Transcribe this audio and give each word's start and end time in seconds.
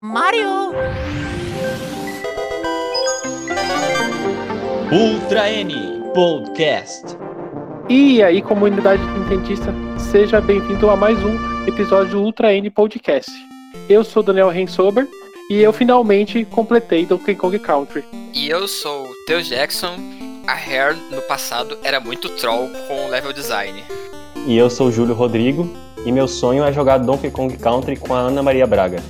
Mario! 0.00 0.70
Ultra 4.92 5.50
N 5.50 5.74
Podcast. 6.14 7.16
E 7.88 8.22
aí, 8.22 8.40
comunidade 8.40 9.02
nintendista, 9.02 9.74
seja 9.98 10.40
bem-vindo 10.40 10.88
a 10.88 10.94
mais 10.94 11.18
um 11.24 11.66
episódio 11.66 12.12
do 12.12 12.22
Ultra 12.22 12.54
N 12.54 12.70
Podcast. 12.70 13.28
Eu 13.88 14.04
sou 14.04 14.22
Daniel 14.22 14.50
Rensober 14.50 15.08
e 15.50 15.56
eu 15.56 15.72
finalmente 15.72 16.44
completei 16.44 17.04
Donkey 17.04 17.34
Kong 17.34 17.58
Country. 17.58 18.04
E 18.32 18.48
eu 18.48 18.68
sou 18.68 19.04
o 19.04 19.14
Theo 19.26 19.42
Jackson. 19.42 19.96
A 20.46 20.52
Hair 20.52 20.96
no 21.10 21.20
passado 21.22 21.76
era 21.82 21.98
muito 21.98 22.28
troll 22.36 22.70
com 22.86 23.08
level 23.08 23.32
design. 23.32 23.82
E 24.46 24.56
eu 24.56 24.70
sou 24.70 24.86
o 24.86 24.92
Júlio 24.92 25.16
Rodrigo 25.16 25.68
e 26.06 26.12
meu 26.12 26.28
sonho 26.28 26.62
é 26.62 26.72
jogar 26.72 26.98
Donkey 26.98 27.32
Kong 27.32 27.56
Country 27.56 27.96
com 27.96 28.14
a 28.14 28.20
Ana 28.20 28.44
Maria 28.44 28.64
Braga. 28.64 29.02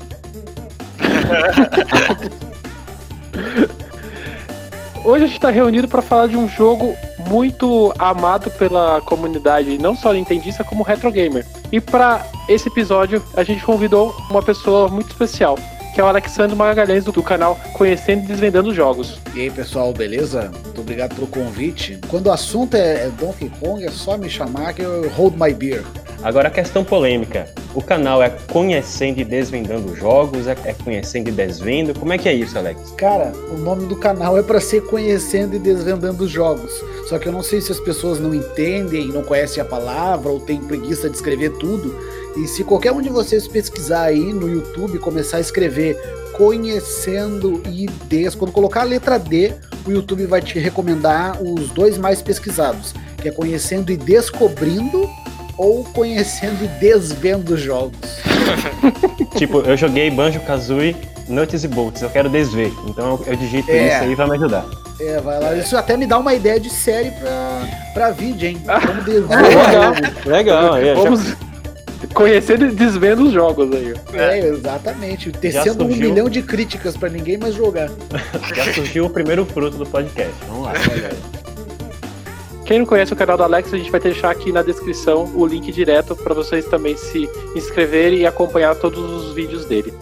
Hoje 5.05 5.25
a 5.25 5.27
gente 5.27 5.37
está 5.37 5.51
reunido 5.51 5.89
para 5.89 6.03
falar 6.03 6.27
de 6.27 6.37
um 6.37 6.47
jogo 6.49 6.95
muito 7.29 7.95
amado 7.99 8.51
pela 8.51 9.01
comunidade, 9.01 9.79
não 9.79 9.97
só 9.97 10.13
nintendista, 10.13 10.65
como 10.65 10.83
retro 10.83 11.11
gamer. 11.11 11.47
E 11.73 11.81
para 11.81 12.27
esse 12.49 12.69
episódio 12.69 13.23
a 13.35 13.43
gente 13.43 13.65
convidou 13.65 14.15
uma 14.31 14.43
pessoa 14.43 14.89
muito 14.89 15.11
especial, 15.11 15.59
que 15.99 16.01
é 16.01 16.05
o 16.05 16.07
Alexandre 16.07 16.55
Magalhães 16.55 17.03
do, 17.03 17.11
do 17.11 17.25
canal 17.25 17.59
Conhecendo 17.73 18.23
e 18.23 18.27
Desvendando 18.29 18.73
Jogos. 18.73 19.19
E 19.35 19.41
aí 19.41 19.51
pessoal, 19.51 19.93
beleza? 19.93 20.49
Muito 20.63 20.81
obrigado 20.81 21.17
pelo 21.17 21.27
convite. 21.27 21.99
Quando 22.07 22.29
o 22.29 22.31
assunto 22.31 22.77
é, 22.77 23.07
é 23.07 23.11
Donkey 23.19 23.51
Kong, 23.59 23.85
é 23.85 23.91
só 23.91 24.17
me 24.17 24.31
chamar 24.31 24.75
que 24.75 24.83
eu 24.83 25.11
hold 25.11 25.35
my 25.35 25.53
beer. 25.53 25.83
Agora 26.23 26.47
a 26.47 26.51
questão 26.53 26.85
polêmica. 26.85 27.53
O 27.75 27.83
canal 27.83 28.23
é 28.23 28.31
conhecendo 28.31 29.21
e 29.21 29.25
desvendando 29.25 29.97
jogos? 29.97 30.47
É, 30.47 30.57
é 30.67 30.73
conhecendo 30.73 31.31
e 31.31 31.33
desvendo? 31.33 31.93
Como 31.99 32.13
é 32.13 32.19
que 32.19 32.29
é 32.29 32.33
isso, 32.33 32.57
Alex? 32.57 32.93
Cara, 32.97 33.33
o 33.51 33.59
nome 33.59 33.87
do 33.87 33.97
canal 33.97 34.39
é 34.39 34.43
para 34.45 34.61
ser 34.61 34.83
conhecendo 34.83 35.57
e 35.57 35.59
desvendando 35.59 36.29
jogos. 36.29 36.73
Só 37.09 37.19
que 37.19 37.27
eu 37.27 37.33
não 37.33 37.43
sei 37.43 37.61
se 37.61 37.73
as 37.73 37.81
pessoas 37.81 38.21
não 38.21 38.33
entendem, 38.33 39.09
não 39.09 39.25
conhecem 39.25 39.61
a 39.61 39.67
palavra 39.67 40.31
ou 40.31 40.39
têm 40.39 40.61
preguiça 40.61 41.11
de 41.11 41.17
escrever 41.17 41.51
tudo. 41.59 41.93
E 42.43 42.47
se 42.47 42.63
qualquer 42.65 42.93
um 42.93 43.01
de 43.01 43.09
vocês 43.09 43.49
pesquisar 43.49 44.03
aí 44.05 44.33
no 44.33 44.49
YouTube, 44.49 44.99
começar 44.99 45.39
a 45.39 45.41
escrever 45.41 45.97
conhecendo 46.37 47.61
e 47.69 47.87
des, 48.05 48.35
quando 48.35 48.53
colocar 48.53 48.83
a 48.83 48.85
letra 48.85 49.19
D, 49.19 49.53
o 49.87 49.91
YouTube 49.91 50.25
vai 50.27 50.41
te 50.41 50.59
recomendar 50.59 51.43
os 51.43 51.71
dois 51.71 51.99
mais 51.99 52.23
pesquisados, 52.23 52.95
que 53.21 53.29
é 53.29 53.33
conhecendo 53.33 53.91
e 53.91 53.97
descobrindo 53.97 55.09
ou 55.57 55.83
conhecendo 55.85 56.65
e 56.65 56.69
desvendo 56.81 57.57
jogos. 57.57 57.97
tipo, 59.37 59.61
eu 59.63 59.77
joguei 59.77 60.11
Banjo 60.11 60.39
Kazooie 60.41 60.95
Nuts 61.29 61.65
e 61.65 61.69
Bolts, 61.69 62.03
eu 62.03 62.11
quero 62.11 62.29
desver. 62.29 62.73
Então 62.87 63.21
eu, 63.27 63.37
digito 63.37 63.71
É. 63.71 63.89
isso 63.95 64.05
aí 64.05 64.15
vai 64.15 64.29
me 64.29 64.37
ajudar. 64.37 64.65
É, 65.01 65.21
vai 65.21 65.41
lá. 65.41 65.55
Isso 65.57 65.77
até 65.77 65.97
me 65.97 66.07
dá 66.07 66.19
uma 66.19 66.35
ideia 66.35 66.59
de 66.59 66.71
série 66.71 67.11
pra, 67.13 67.69
pra 67.95 68.11
vídeo, 68.11 68.49
hein? 68.49 68.63
Vamos 68.65 69.05
desver. 69.05 69.37
Legal. 69.37 69.93
Legal, 70.25 70.85
já- 70.85 70.95
Vamos 70.95 71.48
conhecendo 72.15 72.67
e 72.67 72.71
desvendo 72.71 73.25
os 73.27 73.33
jogos 73.33 73.71
aí. 73.75 73.95
É, 74.13 74.39
exatamente. 74.39 75.31
Já 75.33 75.39
Tecendo 75.39 75.85
um 75.85 75.89
surgiu. 75.89 76.09
milhão 76.11 76.29
de 76.29 76.43
críticas 76.43 76.97
pra 76.97 77.09
ninguém 77.09 77.37
mais 77.39 77.55
jogar. 77.55 77.91
já 78.55 78.73
surgiu 78.73 79.07
o 79.07 79.11
primeiro 79.11 79.45
fruto 79.45 79.77
do 79.77 79.87
podcast. 79.87 80.35
Vamos 80.49 80.67
lá. 80.67 80.73
Quem 82.65 82.81
não 82.81 82.87
conhece 82.87 83.13
o 83.13 83.17
canal 83.17 83.37
do 83.39 83.43
Alex, 83.43 83.73
a 83.73 83.79
gente 83.79 83.91
vai 83.91 83.99
deixar 83.99 84.31
aqui 84.31 84.53
na 84.53 84.63
descrição 84.63 85.25
o 85.35 85.47
link 85.47 85.73
direto 85.73 86.15
para 86.15 86.35
vocês 86.35 86.67
também 86.67 86.97
se 86.99 87.27
inscreverem 87.57 88.21
e 88.21 88.27
acompanhar 88.27 88.75
todos 88.75 88.99
os 88.99 89.35
vídeos 89.35 89.65
dele. 89.65 89.93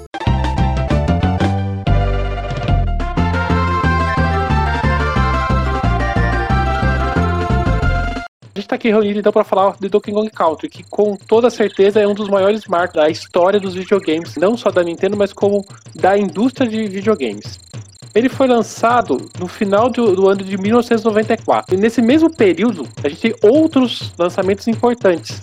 Gente 8.66 8.70
tá 8.70 8.74
aqui 8.74 8.88
reunido 8.88 9.20
então 9.20 9.32
para 9.32 9.44
falar 9.44 9.76
de 9.80 9.88
Donkey 9.88 10.12
Kong 10.12 10.28
Country, 10.28 10.68
que 10.68 10.82
com 10.82 11.16
toda 11.16 11.48
certeza 11.48 12.00
é 12.00 12.06
um 12.06 12.14
dos 12.14 12.28
maiores 12.28 12.66
marcos 12.66 12.96
da 12.96 13.08
história 13.08 13.60
dos 13.60 13.74
videogames, 13.74 14.34
não 14.36 14.56
só 14.56 14.70
da 14.70 14.82
Nintendo, 14.82 15.16
mas 15.16 15.32
como 15.32 15.64
da 15.94 16.18
indústria 16.18 16.68
de 16.68 16.88
videogames. 16.88 17.60
Ele 18.12 18.28
foi 18.28 18.48
lançado 18.48 19.30
no 19.38 19.46
final 19.46 19.88
do, 19.88 20.16
do 20.16 20.28
ano 20.28 20.42
de 20.42 20.56
1994. 20.58 21.74
E 21.74 21.78
nesse 21.78 22.02
mesmo 22.02 22.34
período, 22.34 22.88
a 23.04 23.08
gente 23.08 23.20
tem 23.20 23.34
outros 23.42 24.12
lançamentos 24.18 24.66
importantes. 24.66 25.42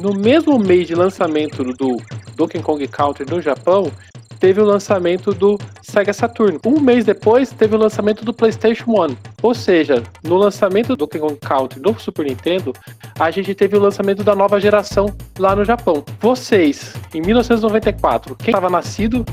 No 0.00 0.14
mesmo 0.14 0.58
mês 0.58 0.86
de 0.86 0.94
lançamento 0.94 1.62
do 1.62 1.96
Donkey 2.36 2.62
Kong 2.62 2.86
Country 2.86 3.26
no 3.28 3.42
Japão, 3.42 3.90
teve 4.38 4.60
o 4.60 4.64
lançamento 4.64 5.32
do 5.32 5.58
Sega 5.82 6.12
Saturn. 6.12 6.58
Um 6.64 6.80
mês 6.80 7.04
depois, 7.04 7.50
teve 7.50 7.74
o 7.74 7.78
lançamento 7.78 8.24
do 8.24 8.32
PlayStation 8.32 8.90
1. 8.90 9.16
Ou 9.42 9.54
seja, 9.54 10.02
no 10.22 10.36
lançamento 10.36 10.88
do 10.88 10.96
Donkey 10.96 11.18
Kong 11.18 11.36
Country 11.36 11.80
no 11.80 11.98
Super 11.98 12.26
Nintendo, 12.26 12.72
a 13.18 13.30
gente 13.30 13.54
teve 13.54 13.76
o 13.76 13.80
lançamento 13.80 14.22
da 14.22 14.34
nova 14.34 14.60
geração 14.60 15.14
lá 15.38 15.54
no 15.54 15.64
Japão. 15.64 16.04
Vocês, 16.20 16.94
em 17.14 17.20
1994, 17.20 18.36
quem 18.36 18.48
estava 18.48 18.70
nascido 18.70 19.24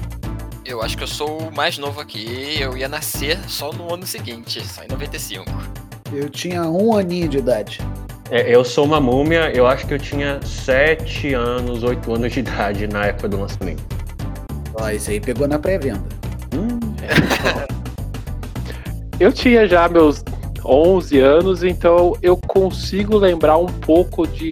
Eu 0.65 0.81
acho 0.81 0.97
que 0.97 1.03
eu 1.03 1.07
sou 1.07 1.39
o 1.39 1.53
mais 1.53 1.77
novo 1.77 1.99
aqui. 1.99 2.57
Eu 2.59 2.77
ia 2.77 2.87
nascer 2.87 3.37
só 3.47 3.71
no 3.73 3.93
ano 3.93 4.05
seguinte, 4.05 4.65
só 4.65 4.83
em 4.83 4.87
95. 4.87 5.45
Eu 6.11 6.29
tinha 6.29 6.63
um 6.63 6.95
aninho 6.95 7.27
de 7.27 7.39
idade. 7.39 7.79
É, 8.29 8.53
eu 8.53 8.63
sou 8.63 8.85
uma 8.85 8.99
múmia, 8.99 9.51
eu 9.53 9.67
acho 9.67 9.85
que 9.85 9.93
eu 9.93 9.99
tinha 9.99 10.39
7 10.41 11.33
anos, 11.33 11.83
8 11.83 12.13
anos 12.13 12.31
de 12.31 12.39
idade 12.39 12.87
na 12.87 13.07
época 13.07 13.27
do 13.27 13.39
lançamento. 13.39 13.83
Ó, 14.75 14.89
esse 14.89 15.11
aí 15.11 15.19
pegou 15.19 15.47
na 15.47 15.59
pré-venda. 15.59 16.03
Eu 19.19 19.31
tinha 19.31 19.67
já 19.67 19.87
meus 19.87 20.23
11 20.65 21.19
anos, 21.19 21.63
então 21.63 22.13
eu 22.21 22.35
consigo 22.35 23.17
lembrar 23.17 23.57
um 23.57 23.67
pouco 23.67 24.27
de 24.27 24.51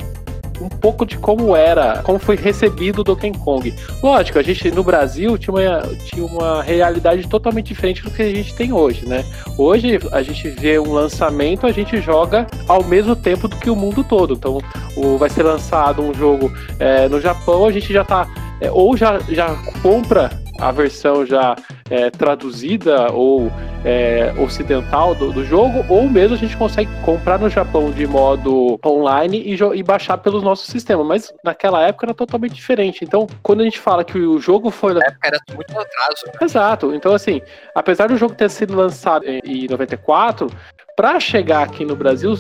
um 0.62 0.70
pouco 0.70 1.06
de 1.06 1.18
como 1.18 1.56
era, 1.56 2.04
como 2.04 2.20
foi 2.20 2.36
recebido 2.36 3.04
Donkey 3.04 3.32
Kong. 3.32 3.74
Lógico, 4.02 4.38
a 4.38 4.44
gente 4.44 4.70
no 4.70 4.84
Brasil 4.84 5.38
tinha 5.38 5.54
uma, 5.54 5.82
tinha 6.06 6.24
uma 6.24 6.62
realidade 6.62 7.28
totalmente 7.28 7.68
diferente 7.68 8.04
do 8.04 8.12
que 8.12 8.22
a 8.22 8.30
gente 8.30 8.54
tem 8.54 8.72
hoje, 8.72 9.08
né? 9.08 9.26
Hoje 9.58 10.00
a 10.12 10.22
gente 10.22 10.48
vê 10.50 10.78
um 10.78 10.94
lançamento, 10.94 11.66
a 11.66 11.72
gente 11.72 12.00
joga 12.00 12.46
ao 12.68 12.84
mesmo 12.84 13.16
tempo 13.16 13.48
do 13.48 13.56
que 13.56 13.70
o 13.70 13.76
mundo 13.76 14.04
todo. 14.04 14.36
Então, 14.36 14.60
o, 14.96 15.18
vai 15.18 15.30
ser 15.32 15.42
lançado 15.44 16.02
um 16.02 16.14
jogo 16.14 16.52
é, 16.78 17.10
no 17.10 17.20
Japão, 17.20 17.66
a 17.66 17.72
gente 17.72 17.92
já 17.92 18.04
tá 18.04 18.28
é, 18.62 18.72
ou 18.72 18.96
já, 18.96 19.20
já 19.28 19.56
compra 19.82 20.30
a 20.60 20.72
versão 20.72 21.26
já 21.26 21.56
é, 21.90 22.10
traduzida 22.12 23.12
ou 23.12 23.52
é, 23.84 24.32
ocidental 24.38 25.16
do, 25.16 25.34
do 25.34 25.44
jogo, 25.44 25.84
ou 25.90 26.08
mesmo 26.08 26.36
a 26.36 26.40
gente 26.40 26.56
consegue 26.56 26.90
comprar 27.04 27.40
no 27.40 27.50
Japão 27.50 27.90
de 27.90 28.06
modo 28.06 28.80
online 28.86 29.42
e, 29.44 29.58
e 29.76 29.84
baixar 29.84 30.18
pelos 30.20 30.44
nossos 30.44 30.68
sistemas. 30.68 31.06
Mas 31.08 31.34
naquela 31.44 31.82
época 31.82 32.06
era 32.06 32.14
totalmente 32.14 32.54
diferente. 32.54 33.04
Então, 33.04 33.28
quando 33.42 33.62
a 33.62 33.64
gente 33.64 33.80
fala 33.80 34.04
que 34.04 34.20
o 34.20 34.40
jogo 34.40 34.70
foi. 34.70 34.94
Na 34.94 35.04
época 35.04 35.28
era 35.28 35.40
muito 35.56 35.72
atraso. 35.72 36.26
Exato. 36.40 36.94
Então, 36.94 37.14
assim, 37.14 37.42
apesar 37.74 38.08
do 38.08 38.18
jogo 38.18 38.36
ter 38.36 38.50
sido 38.50 38.76
lançado 38.76 39.26
em 39.28 39.42
em 39.44 39.68
94, 39.68 40.48
para 40.96 41.20
chegar 41.20 41.64
aqui 41.64 41.84
no 41.84 41.96
Brasil, 41.96 42.36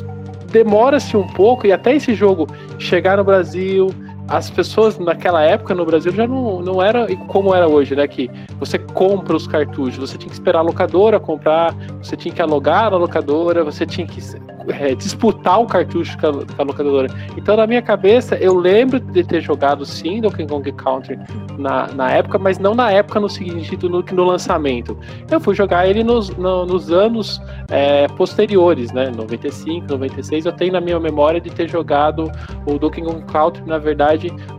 demora-se 0.51 1.17
um 1.17 1.27
pouco, 1.27 1.65
e 1.65 1.71
até 1.71 1.95
esse 1.95 2.13
jogo 2.13 2.47
chegar 2.77 3.17
no 3.17 3.23
Brasil. 3.23 3.89
As 4.27 4.49
pessoas 4.49 4.97
naquela 4.97 5.41
época 5.41 5.75
no 5.75 5.85
Brasil 5.85 6.11
já 6.13 6.25
não, 6.27 6.61
não 6.61 6.81
era 6.81 7.05
como 7.27 7.53
era 7.53 7.67
hoje, 7.67 7.95
né? 7.95 8.07
Que 8.07 8.29
você 8.59 8.77
compra 8.77 9.35
os 9.35 9.45
cartuchos, 9.47 9.97
você 9.97 10.17
tinha 10.17 10.29
que 10.29 10.35
esperar 10.35 10.59
a 10.59 10.63
locadora 10.63 11.19
comprar, 11.19 11.73
você 12.01 12.15
tinha 12.15 12.33
que 12.33 12.41
alugar 12.41 12.91
na 12.91 12.97
locadora, 12.97 13.63
você 13.63 13.85
tinha 13.85 14.07
que 14.07 14.21
é, 14.69 14.93
disputar 14.95 15.59
o 15.59 15.65
cartucho 15.65 16.17
com 16.19 16.27
a, 16.27 16.29
a 16.59 16.63
locadora. 16.63 17.07
Então, 17.35 17.57
na 17.57 17.65
minha 17.65 17.81
cabeça, 17.81 18.35
eu 18.35 18.53
lembro 18.55 18.99
de 18.99 19.23
ter 19.23 19.41
jogado 19.41 19.83
sim 19.85 20.21
Donkey 20.21 20.45
Kong 20.47 20.71
Country 20.73 21.19
na, 21.57 21.87
na 21.87 22.11
época, 22.11 22.37
mas 22.37 22.59
não 22.59 22.73
na 22.75 22.91
época 22.91 23.19
no 23.19 23.27
seguinte, 23.27 23.77
no, 23.87 24.01
no 24.01 24.23
lançamento. 24.23 24.97
Eu 25.29 25.39
fui 25.41 25.55
jogar 25.55 25.87
ele 25.87 26.03
nos, 26.03 26.29
no- 26.37 26.65
nos 26.65 26.91
anos 26.91 27.41
é, 27.69 28.07
posteriores, 28.09 28.91
né? 28.93 29.11
95, 29.15 29.87
96. 29.89 30.45
Eu 30.45 30.51
tenho 30.53 30.73
na 30.73 30.79
minha 30.79 30.99
memória 30.99 31.41
de 31.41 31.49
ter 31.49 31.67
jogado 31.67 32.31
o 32.65 32.77
Donkey 32.77 33.01
Kong 33.01 33.23
Country, 33.25 33.63
na 33.65 33.79
verdade, 33.79 34.10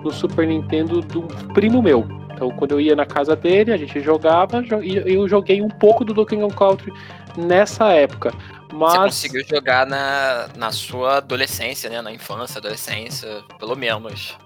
no 0.03 0.11
Super 0.13 0.47
Nintendo 0.47 1.01
do 1.01 1.23
primo 1.53 1.83
meu. 1.83 2.07
Então, 2.33 2.51
quando 2.51 2.73
eu 2.73 2.81
ia 2.81 2.97
na 2.97 3.07
casa 3.07 3.37
dele, 3.37 3.73
a 3.73 3.77
gente 3.77 4.01
jogava 4.01 4.63
jo- 4.63 4.83
e 4.83 4.97
eu 5.15 5.29
joguei 5.29 5.61
um 5.63 5.69
pouco 5.69 6.05
do 6.05 6.13
Donkey 6.15 6.37
Kong 6.37 6.55
Country 6.55 6.93
nessa 7.37 7.93
época. 7.93 8.33
Você 8.69 8.77
Mas 8.77 8.97
conseguiu 8.97 9.45
jogar 9.47 9.87
na, 9.87 10.49
na 10.57 10.73
sua 10.73 11.19
adolescência, 11.19 11.91
né? 11.91 12.01
Na 12.01 12.11
infância, 12.11 12.59
adolescência, 12.59 13.45
pelo 13.59 13.77
menos. 13.77 14.37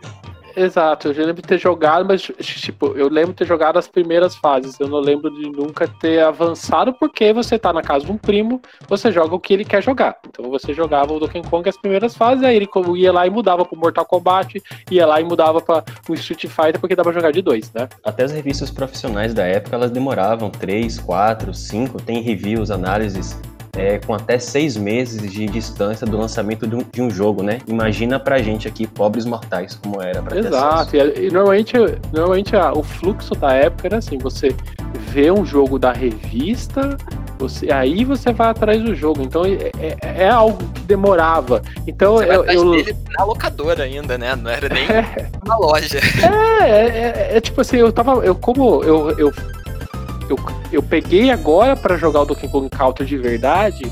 Exato, 0.57 1.09
eu 1.09 1.27
lembro 1.27 1.43
de 1.43 1.49
ter 1.49 1.59
jogado, 1.59 2.07
mas 2.07 2.23
tipo, 2.23 2.87
eu 2.97 3.11
lembro 3.11 3.33
de 3.33 3.37
ter 3.37 3.47
jogado 3.47 3.79
as 3.79 3.87
primeiras 3.87 4.35
fases. 4.35 4.81
Eu 4.81 4.89
não 4.89 5.01
lembro 5.01 5.31
de 5.31 5.51
nunca 5.51 5.87
ter 5.87 6.23
avançado, 6.23 6.95
porque 6.95 7.31
você 7.31 7.59
tá 7.59 7.75
na 7.75 7.83
casa 7.83 8.07
de 8.07 8.13
um 8.13 8.17
primo, 8.17 8.63
você 8.89 9.13
joga 9.13 9.35
o 9.35 9.41
que 9.41 9.53
ele 9.53 9.67
quer 9.67 9.83
jogar. 9.83 10.17
Então 10.27 10.49
você 10.49 10.73
jogava 10.73 11.13
o 11.13 11.21
Donkey 11.21 11.43
Kong 11.43 11.69
as 11.69 11.77
primeiras 11.77 12.17
fases, 12.17 12.43
aí 12.43 12.57
ele 12.57 12.69
ia 12.97 13.13
lá 13.13 13.27
e 13.27 13.31
mudava 13.31 13.67
pro 13.67 13.77
Mortal 13.77 14.07
Kombat, 14.07 14.63
ia 14.91 15.07
lá 15.07 15.21
e 15.21 15.25
mudava 15.25 15.61
para 15.61 15.85
o 16.09 16.15
Street 16.15 16.47
Fighter, 16.47 16.81
porque 16.81 16.97
dava 16.97 17.11
pra 17.11 17.21
jogar 17.21 17.33
de 17.33 17.43
dois, 17.43 17.71
né? 17.75 17.89
Até 18.03 18.25
as 18.25 18.33
revistas 18.33 18.71
profissionais 18.71 19.35
da 19.35 19.45
época, 19.45 19.77
elas 19.77 19.91
demoravam 19.91 20.49
3, 20.49 20.99
4, 21.01 21.53
5, 21.53 22.01
tem 22.01 22.23
reviews, 22.23 22.71
análises 22.71 23.39
é, 23.77 23.99
com 23.99 24.15
até 24.15 24.39
seis 24.39 24.77
meses 24.77 25.31
de 25.31 25.47
distância 25.47 26.07
do 26.07 26.17
lançamento 26.17 26.67
de 26.67 26.75
um, 26.75 26.85
de 26.91 27.03
um, 27.03 27.11
jogo, 27.11 27.43
né? 27.43 27.61
Imagina 27.67 28.19
pra 28.19 28.39
gente 28.39 28.67
aqui, 28.67 28.87
pobres 28.87 29.25
mortais, 29.25 29.79
como 29.81 30.01
era 30.01 30.23
pra 30.23 30.39
Exato, 30.39 30.97
e, 30.97 31.27
e, 31.27 31.31
normalmente, 31.31 31.77
normalmente 32.13 32.57
a, 32.57 32.73
o 32.73 32.83
fluxo 32.83 33.35
da 33.35 33.53
época 33.53 33.89
era 33.89 33.99
assim, 33.99 34.19
você 34.19 34.55
vê 35.11 35.31
um 35.31 35.45
jogo 35.45 35.79
da 35.79 35.93
revista, 35.93 36.97
você, 37.39 37.71
aí 37.71 38.05
você 38.05 38.33
vai 38.33 38.49
atrás 38.49 38.83
do 38.83 38.95
jogo. 38.95 39.23
Então 39.23 39.45
é, 39.45 39.71
é, 39.79 40.25
é 40.25 40.29
algo 40.29 40.59
que 40.75 40.81
demorava. 40.83 41.63
Então 41.87 42.15
você 42.15 42.35
eu, 42.35 42.45
eu 42.45 42.71
dele 42.71 42.97
na 43.17 43.25
locadora 43.25 43.85
ainda, 43.85 44.17
né? 44.17 44.35
Não 44.35 44.51
era 44.51 44.69
nem 44.69 44.85
é, 44.89 45.29
na 45.45 45.57
loja. 45.57 45.99
É, 45.99 46.65
é, 46.65 46.87
é, 46.87 47.37
é, 47.37 47.41
tipo 47.41 47.61
assim, 47.61 47.77
eu 47.77 47.93
tava, 47.93 48.25
eu 48.25 48.35
como 48.35 48.83
eu, 48.83 49.11
eu 49.19 49.33
eu, 50.29 50.37
eu 50.73 50.83
peguei 50.83 51.31
agora 51.31 51.77
para 51.77 51.97
jogar 51.97 52.23
o 52.23 52.25
Donkey 52.25 52.49
Kong 52.49 52.69
Country 52.69 53.07
de 53.07 53.17
verdade, 53.17 53.91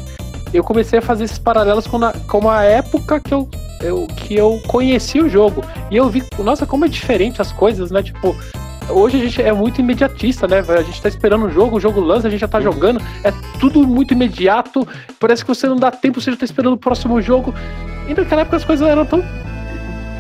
eu 0.53 0.63
comecei 0.63 1.01
a 1.01 1.03
fazer 1.03 1.25
esses 1.25 1.39
paralelos 1.39 1.87
com 1.87 2.03
a, 2.05 2.13
com 2.29 2.49
a 2.49 2.63
época 2.63 3.21
que 3.21 3.35
eu, 3.35 3.49
eu, 3.83 4.07
que 4.07 4.37
eu 4.37 4.61
conheci 4.69 5.21
o 5.21 5.29
jogo. 5.29 5.63
E 5.91 5.97
eu 5.97 6.09
vi, 6.09 6.23
nossa, 6.39 6.65
como 6.65 6.85
é 6.85 6.89
diferente 6.89 7.43
as 7.43 7.51
coisas, 7.51 7.91
né? 7.91 8.03
Tipo, 8.03 8.37
hoje 8.89 9.17
a 9.17 9.21
gente 9.21 9.43
é 9.43 9.53
muito 9.53 9.81
imediatista, 9.81 10.47
né? 10.47 10.65
A 10.69 10.83
gente 10.83 11.03
tá 11.03 11.09
esperando 11.09 11.47
um 11.47 11.51
jogo, 11.51 11.77
o 11.77 11.81
jogo 11.81 12.01
lança, 12.01 12.29
a 12.29 12.31
gente 12.31 12.41
já 12.41 12.49
tá 12.49 12.61
jogando, 12.61 13.01
é 13.25 13.33
tudo 13.59 13.85
muito 13.85 14.15
imediato, 14.15 14.87
parece 15.19 15.43
que 15.43 15.49
você 15.49 15.67
não 15.67 15.77
dá 15.77 15.91
tempo, 15.91 16.21
você 16.21 16.31
já 16.31 16.37
tá 16.37 16.45
esperando 16.45 16.75
o 16.75 16.79
próximo 16.79 17.21
jogo. 17.21 17.53
E 18.09 18.15
naquela 18.15 18.43
época 18.43 18.57
as 18.57 18.65
coisas 18.65 18.87
eram 18.87 19.05
tão 19.05 19.25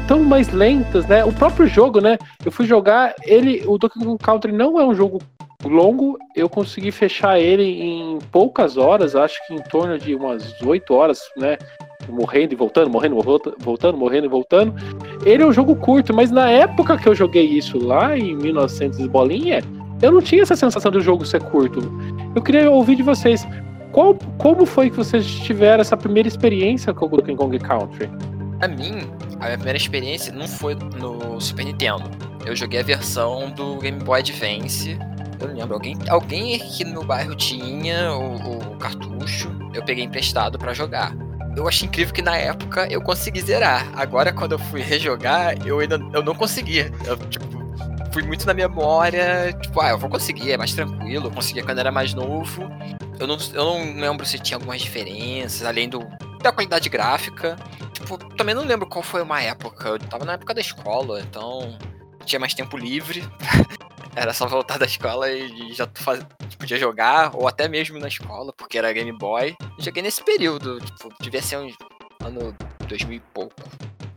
tão 0.08 0.22
mais 0.22 0.48
lentas, 0.50 1.06
né? 1.06 1.24
O 1.24 1.32
próprio 1.32 1.66
jogo, 1.66 2.00
né? 2.00 2.18
Eu 2.44 2.52
fui 2.52 2.66
jogar 2.66 3.14
ele, 3.22 3.62
o 3.66 3.78
Donkey 3.78 4.00
Kong 4.00 4.18
Country 4.22 4.52
não 4.52 4.78
é 4.78 4.84
um 4.84 4.94
jogo 4.94 5.18
longo, 5.68 6.18
eu 6.34 6.48
consegui 6.48 6.90
fechar 6.90 7.38
ele 7.38 7.64
em 7.64 8.18
poucas 8.30 8.76
horas, 8.76 9.16
acho 9.16 9.38
que 9.46 9.54
em 9.54 9.62
torno 9.62 9.98
de 9.98 10.14
umas 10.14 10.60
8 10.60 10.94
horas, 10.94 11.20
né? 11.36 11.56
Morrendo 12.08 12.52
e 12.52 12.56
voltando, 12.56 12.90
morrendo, 12.90 13.16
voltando, 13.58 13.96
morrendo 13.96 14.26
e 14.26 14.28
voltando. 14.28 14.74
Ele 15.24 15.42
é 15.42 15.46
um 15.46 15.52
jogo 15.52 15.74
curto, 15.76 16.12
mas 16.12 16.30
na 16.30 16.50
época 16.50 16.98
que 16.98 17.08
eu 17.08 17.14
joguei 17.14 17.44
isso 17.44 17.78
lá, 17.78 18.16
em 18.16 18.34
1900 18.36 18.98
e 19.00 19.08
bolinha, 19.08 19.62
eu 20.02 20.12
não 20.12 20.20
tinha 20.20 20.42
essa 20.42 20.54
sensação 20.54 20.90
do 20.90 21.00
jogo 21.00 21.24
ser 21.24 21.42
curto. 21.44 21.80
Eu 22.34 22.42
queria 22.42 22.70
ouvir 22.70 22.96
de 22.96 23.02
vocês, 23.02 23.46
qual, 23.90 24.14
como 24.38 24.66
foi 24.66 24.90
que 24.90 24.96
vocês 24.96 25.24
tiveram 25.24 25.80
essa 25.80 25.96
primeira 25.96 26.28
experiência 26.28 26.92
com 26.92 27.06
o 27.06 27.08
Donkey 27.08 27.36
Kong 27.36 27.58
Country? 27.58 28.10
A 28.60 28.68
mim, 28.68 29.00
a 29.40 29.46
minha 29.46 29.56
primeira 29.56 29.78
experiência 29.78 30.32
não 30.32 30.46
foi 30.46 30.74
no 30.74 31.40
Super 31.40 31.64
Nintendo. 31.64 32.04
Eu 32.44 32.54
joguei 32.54 32.80
a 32.80 32.82
versão 32.82 33.50
do 33.52 33.76
Game 33.76 33.98
Boy 34.02 34.18
Advance 34.18 34.98
eu 35.44 35.48
não 35.48 35.56
lembro. 35.56 35.74
Alguém, 35.74 35.96
alguém 36.08 36.56
aqui 36.56 36.84
no 36.84 36.92
meu 36.92 37.04
bairro 37.04 37.34
tinha 37.34 38.12
o, 38.12 38.72
o 38.72 38.76
cartucho. 38.76 39.50
Eu 39.72 39.82
peguei 39.84 40.04
emprestado 40.04 40.58
para 40.58 40.72
jogar. 40.72 41.14
Eu 41.56 41.68
achei 41.68 41.86
incrível 41.86 42.12
que 42.12 42.22
na 42.22 42.36
época 42.36 42.86
eu 42.90 43.00
consegui 43.00 43.40
zerar. 43.40 43.88
Agora, 43.94 44.32
quando 44.32 44.52
eu 44.52 44.58
fui 44.58 44.80
rejogar, 44.80 45.64
eu 45.66 45.78
ainda 45.78 46.00
eu 46.12 46.22
não 46.22 46.34
consegui. 46.34 46.90
Eu, 47.06 47.16
tipo, 47.28 47.46
fui 48.12 48.22
muito 48.22 48.46
na 48.46 48.54
memória. 48.54 49.52
Tipo, 49.60 49.80
ah, 49.80 49.90
eu 49.90 49.98
vou 49.98 50.10
conseguir, 50.10 50.52
é 50.52 50.56
mais 50.56 50.72
tranquilo. 50.72 51.26
Eu 51.26 51.30
conseguia 51.30 51.62
quando 51.62 51.78
era 51.78 51.92
mais 51.92 52.12
novo. 52.14 52.68
Eu 53.18 53.26
não, 53.26 53.36
eu 53.52 53.64
não 53.64 54.00
lembro 54.00 54.26
se 54.26 54.38
tinha 54.38 54.56
algumas 54.56 54.80
diferenças, 54.80 55.64
além 55.64 55.88
do, 55.88 56.00
da 56.42 56.50
qualidade 56.50 56.88
gráfica. 56.88 57.56
Tipo, 57.92 58.18
também 58.34 58.54
não 58.54 58.64
lembro 58.64 58.86
qual 58.86 59.02
foi 59.02 59.22
uma 59.22 59.40
época. 59.40 59.90
Eu 59.90 59.98
tava 59.98 60.24
na 60.24 60.32
época 60.32 60.52
da 60.54 60.60
escola, 60.60 61.20
então 61.20 61.78
tinha 62.24 62.40
mais 62.40 62.54
tempo 62.54 62.76
livre 62.76 63.22
Era 64.16 64.32
só 64.32 64.46
voltar 64.46 64.78
da 64.78 64.86
escola 64.86 65.30
e 65.30 65.72
já 65.72 65.88
faz... 65.94 66.24
podia 66.58 66.78
jogar, 66.78 67.34
ou 67.34 67.48
até 67.48 67.68
mesmo 67.68 67.98
na 67.98 68.08
escola, 68.08 68.52
porque 68.52 68.78
era 68.78 68.92
Game 68.92 69.12
Boy. 69.12 69.56
Joguei 69.78 70.02
nesse 70.02 70.22
período, 70.22 70.80
tipo, 70.80 71.12
devia 71.20 71.42
ser 71.42 71.58
um 71.58 71.72
ano 72.24 72.54
2000 72.86 73.16
e 73.16 73.20
pouco. 73.20 73.54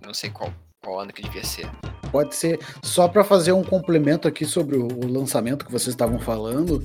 Não 0.06 0.14
sei 0.14 0.30
qual, 0.30 0.54
qual 0.88 1.02
ano 1.02 1.12
que 1.12 1.22
devia 1.22 1.44
ser. 1.44 1.70
Pode 2.10 2.34
ser. 2.34 2.60
Só 2.82 3.10
para 3.10 3.22
fazer 3.26 3.52
um 3.52 3.64
complemento 3.64 4.28
aqui 4.30 4.46
sobre 4.46 4.78
o, 4.78 4.88
o, 4.88 5.12
lançamento 5.12 5.66
que 5.66 5.72
vocês 5.72 5.90
estavam 5.90 6.18
falando, 6.18 6.82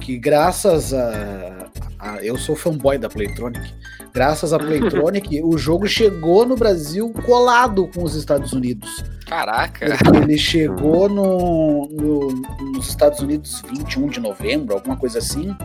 que 0.00 0.18
graças 0.18 0.92
a, 0.92 1.70
a, 2.00 2.24
Eu 2.24 2.36
sou 2.36 2.56
fanboy 2.56 2.98
da 2.98 3.08
Playtronic. 3.08 3.72
Graças 4.12 4.52
à 4.52 4.58
Playtronic, 4.58 5.40
o 5.46 5.56
jogo 5.56 5.86
chegou 5.86 6.44
no 6.44 6.56
Brasil 6.56 7.12
colado 7.24 7.88
com 7.94 8.02
os 8.02 8.16
Estados 8.16 8.52
Unidos. 8.52 9.04
Caraca! 9.26 9.86
Ele 10.22 10.36
chegou 10.36 11.08
no, 11.08 11.88
no, 11.88 12.28
nos 12.72 12.88
Estados 12.88 13.20
Unidos 13.20 13.62
21 13.70 14.08
de 14.08 14.20
novembro, 14.20 14.74
alguma 14.74 14.96
coisa 14.96 15.18
assim, 15.18 15.56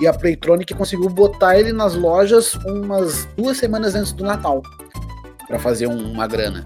e 0.00 0.06
a 0.06 0.12
Playtronic 0.12 0.74
conseguiu 0.74 1.08
botar 1.08 1.58
ele 1.58 1.72
nas 1.72 1.94
lojas 1.94 2.54
umas 2.66 3.24
duas 3.36 3.56
semanas 3.56 3.94
antes 3.94 4.12
do 4.12 4.24
Natal 4.24 4.62
para 5.46 5.58
fazer 5.58 5.86
um, 5.86 6.12
uma 6.12 6.26
grana. 6.26 6.64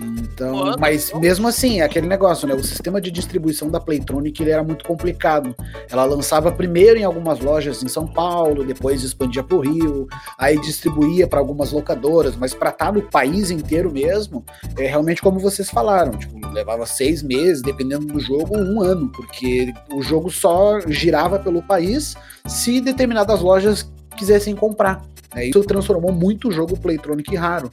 Então, 0.00 0.76
mas 0.78 1.12
mesmo 1.14 1.48
assim, 1.48 1.80
é 1.80 1.84
aquele 1.84 2.06
negócio, 2.06 2.46
né? 2.46 2.54
O 2.54 2.62
sistema 2.62 3.00
de 3.00 3.10
distribuição 3.10 3.68
da 3.68 3.80
Playtronic 3.80 4.40
ele 4.40 4.50
era 4.50 4.62
muito 4.62 4.84
complicado. 4.84 5.54
Ela 5.90 6.04
lançava 6.04 6.52
primeiro 6.52 6.98
em 6.98 7.04
algumas 7.04 7.40
lojas 7.40 7.82
em 7.82 7.88
São 7.88 8.06
Paulo, 8.06 8.64
depois 8.64 9.02
expandia 9.02 9.42
para 9.42 9.56
o 9.56 9.60
Rio, 9.60 10.06
aí 10.38 10.58
distribuía 10.60 11.26
para 11.26 11.40
algumas 11.40 11.72
locadoras, 11.72 12.36
mas 12.36 12.54
para 12.54 12.70
estar 12.70 12.86
tá 12.86 12.92
no 12.92 13.02
país 13.02 13.50
inteiro 13.50 13.90
mesmo, 13.90 14.44
é 14.76 14.86
realmente 14.86 15.20
como 15.20 15.40
vocês 15.40 15.68
falaram, 15.68 16.12
tipo, 16.16 16.46
levava 16.52 16.86
seis 16.86 17.22
meses, 17.22 17.60
dependendo 17.60 18.06
do 18.06 18.20
jogo, 18.20 18.56
um 18.56 18.80
ano, 18.80 19.08
porque 19.08 19.72
o 19.92 20.00
jogo 20.00 20.30
só 20.30 20.80
girava 20.86 21.38
pelo 21.38 21.62
país 21.62 22.14
se 22.46 22.80
determinadas 22.80 23.40
lojas 23.40 23.90
quisessem 24.16 24.54
comprar. 24.54 25.02
É, 25.34 25.46
isso 25.46 25.62
transformou 25.64 26.10
muito 26.10 26.48
o 26.48 26.52
jogo 26.52 26.78
Playtronic 26.78 27.36
raro. 27.36 27.70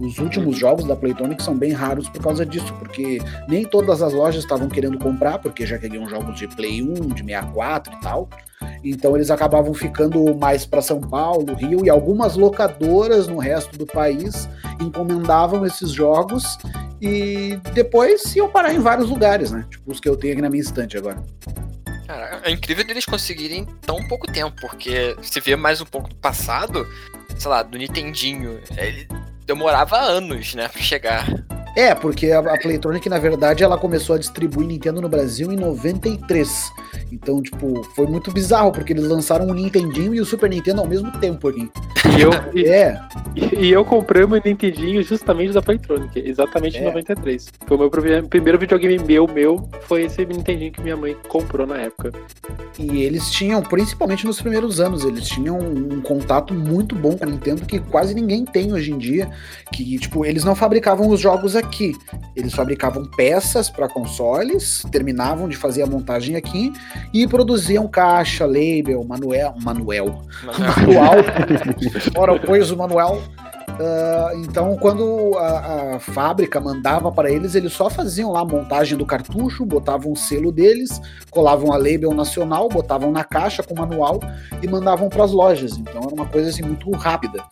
Os 0.00 0.18
últimos 0.18 0.56
jogos 0.56 0.84
da 0.84 0.96
Playtronic 0.96 1.42
são 1.42 1.56
bem 1.56 1.72
raros 1.72 2.08
por 2.08 2.22
causa 2.22 2.44
disso, 2.44 2.72
porque 2.78 3.18
nem 3.48 3.64
todas 3.64 4.02
as 4.02 4.12
lojas 4.12 4.42
estavam 4.42 4.68
querendo 4.68 4.98
comprar, 4.98 5.38
porque 5.38 5.64
já 5.64 5.78
queriam 5.78 6.08
jogos 6.08 6.38
de 6.38 6.48
Play 6.48 6.82
1, 6.82 6.94
de 7.14 7.24
64 7.24 7.92
e 7.92 8.00
tal. 8.00 8.28
Então 8.82 9.16
eles 9.16 9.30
acabavam 9.30 9.72
ficando 9.74 10.34
mais 10.34 10.66
para 10.66 10.82
São 10.82 11.00
Paulo, 11.00 11.54
Rio 11.54 11.84
e 11.84 11.90
algumas 11.90 12.36
locadoras 12.36 13.26
no 13.26 13.38
resto 13.38 13.76
do 13.76 13.86
país 13.86 14.48
encomendavam 14.80 15.64
esses 15.64 15.90
jogos 15.90 16.58
e 17.00 17.58
depois 17.74 18.34
iam 18.34 18.48
parar 18.48 18.74
em 18.74 18.80
vários 18.80 19.08
lugares, 19.08 19.50
né? 19.50 19.64
Tipo 19.70 19.92
os 19.92 20.00
que 20.00 20.08
eu 20.08 20.16
tenho 20.16 20.32
aqui 20.32 20.42
na 20.42 20.50
minha 20.50 20.62
estante 20.62 20.96
agora. 20.96 21.22
Cara, 22.08 22.40
é 22.42 22.50
incrível 22.50 22.86
eles 22.88 23.04
conseguirem 23.04 23.66
tão 23.82 24.08
pouco 24.08 24.26
tempo, 24.26 24.58
porque 24.62 25.14
se 25.20 25.38
vê 25.40 25.54
mais 25.54 25.82
um 25.82 25.84
pouco 25.84 26.08
do 26.08 26.14
passado, 26.14 26.88
sei 27.38 27.50
lá, 27.50 27.62
do 27.62 27.76
Nintendinho, 27.76 28.58
ele 28.78 29.06
demorava 29.48 29.96
anos, 29.96 30.54
né, 30.54 30.68
pra 30.68 30.82
chegar. 30.82 31.26
É, 31.74 31.94
porque 31.94 32.30
a, 32.32 32.40
a 32.40 32.58
Playtronic, 32.58 33.08
na 33.08 33.18
verdade, 33.18 33.62
ela 33.62 33.78
começou 33.78 34.16
a 34.16 34.18
distribuir 34.18 34.66
Nintendo 34.66 35.00
no 35.00 35.08
Brasil 35.08 35.50
em 35.52 35.56
93. 35.56 36.72
Então, 37.12 37.40
tipo, 37.40 37.82
foi 37.94 38.06
muito 38.06 38.30
bizarro, 38.32 38.72
porque 38.72 38.92
eles 38.92 39.06
lançaram 39.06 39.46
o 39.46 39.54
Nintendinho 39.54 40.14
e 40.14 40.20
o 40.20 40.24
Super 40.24 40.50
Nintendo 40.50 40.80
ao 40.80 40.86
mesmo 40.86 41.10
tempo 41.18 41.48
aqui. 41.48 41.70
E 42.16 42.20
eu, 42.20 42.32
é. 42.68 43.00
E, 43.36 43.66
e 43.66 43.70
eu 43.70 43.84
comprei 43.84 44.24
o 44.24 44.28
meu 44.28 44.42
Nintendinho 44.44 45.02
justamente 45.02 45.52
da 45.52 45.62
Playtronic, 45.62 46.18
exatamente 46.18 46.78
é. 46.78 46.80
em 46.80 46.84
93. 46.84 47.46
Foi 47.66 47.76
o 47.76 47.80
meu 47.80 47.90
primeiro 48.28 48.58
videogame 48.58 48.98
meu, 48.98 49.28
meu, 49.28 49.68
foi 49.82 50.04
esse 50.04 50.26
Nintendinho 50.26 50.72
que 50.72 50.80
minha 50.80 50.96
mãe 50.96 51.16
comprou 51.28 51.66
na 51.66 51.76
época. 51.76 52.12
E 52.78 53.02
eles 53.02 53.30
tinham, 53.30 53.62
principalmente 53.62 54.26
nos 54.26 54.40
primeiros 54.40 54.80
anos, 54.80 55.04
eles 55.04 55.28
tinham 55.28 55.58
um 55.58 56.00
contato 56.00 56.52
muito 56.52 56.94
bom 56.94 57.16
com 57.16 57.24
a 57.24 57.28
Nintendo 57.28 57.64
que 57.64 57.78
quase 57.78 58.14
ninguém 58.14 58.44
tem 58.44 58.72
hoje 58.72 58.90
em 58.90 58.98
dia. 58.98 59.30
Que, 59.72 59.98
tipo, 59.98 60.24
eles 60.24 60.44
não 60.44 60.54
fabricavam 60.54 61.08
os 61.08 61.20
jogos 61.20 61.54
aqui. 61.56 61.96
Eles 62.34 62.54
fabricavam 62.54 63.04
peças 63.04 63.68
para 63.68 63.88
consoles, 63.88 64.82
terminavam 64.90 65.48
de 65.48 65.56
fazer 65.56 65.82
a 65.82 65.86
montagem 65.86 66.36
aqui 66.36 66.72
e 67.12 67.26
produziam 67.26 67.86
caixa, 67.88 68.46
label, 68.46 69.04
manuel, 69.04 69.54
manuel, 69.62 70.22
manual, 70.42 71.14
ora 72.16 72.38
pois 72.38 72.70
o 72.70 72.76
manual. 72.76 73.22
Uh, 73.78 74.36
então, 74.40 74.76
quando 74.76 75.36
a, 75.38 75.94
a, 75.94 76.00
fábrica 76.00 76.60
mandava 76.60 77.12
para 77.12 77.30
eles, 77.30 77.54
eles 77.54 77.72
só 77.72 77.88
faziam 77.88 78.32
lá 78.32 78.40
a 78.40 78.44
montagem 78.44 78.98
do 78.98 79.06
cartucho, 79.06 79.64
botavam 79.64 80.10
o 80.10 80.16
selo 80.16 80.50
deles, 80.50 81.00
colavam 81.30 81.72
a 81.72 81.76
label 81.76 82.12
nacional, 82.12 82.68
botavam 82.68 83.12
na 83.12 83.22
caixa 83.22 83.62
com 83.62 83.74
o 83.74 83.78
manual 83.78 84.18
e 84.60 84.66
mandavam 84.66 85.08
para 85.08 85.22
as 85.22 85.30
lojas. 85.30 85.78
Então, 85.78 86.02
era 86.02 86.12
uma 86.12 86.26
coisa 86.26 86.50
assim 86.50 86.62
muito 86.62 86.90
rápida. 86.90 87.44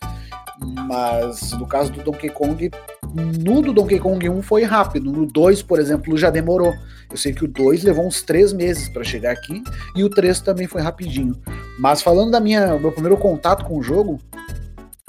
Mas 0.59 1.51
no 1.51 1.67
caso 1.67 1.91
do 1.91 2.03
Donkey 2.03 2.29
Kong, 2.29 2.71
No 3.13 3.61
do 3.61 3.73
Donkey 3.73 3.99
Kong 3.99 4.29
1 4.29 4.41
foi 4.41 4.63
rápido, 4.63 5.11
no 5.11 5.25
2, 5.25 5.63
por 5.63 5.79
exemplo, 5.79 6.17
já 6.17 6.29
demorou. 6.29 6.73
Eu 7.09 7.17
sei 7.17 7.33
que 7.33 7.45
o 7.45 7.47
2 7.47 7.83
levou 7.83 8.05
uns 8.05 8.21
3 8.21 8.53
meses 8.53 8.89
para 8.89 9.03
chegar 9.03 9.31
aqui 9.31 9.63
e 9.95 10.03
o 10.03 10.09
3 10.09 10.41
também 10.41 10.67
foi 10.67 10.81
rapidinho. 10.81 11.35
Mas 11.79 12.01
falando 12.01 12.31
da 12.31 12.39
minha 12.39 12.77
meu 12.77 12.91
primeiro 12.91 13.17
contato 13.17 13.65
com 13.65 13.77
o 13.77 13.83
jogo, 13.83 14.19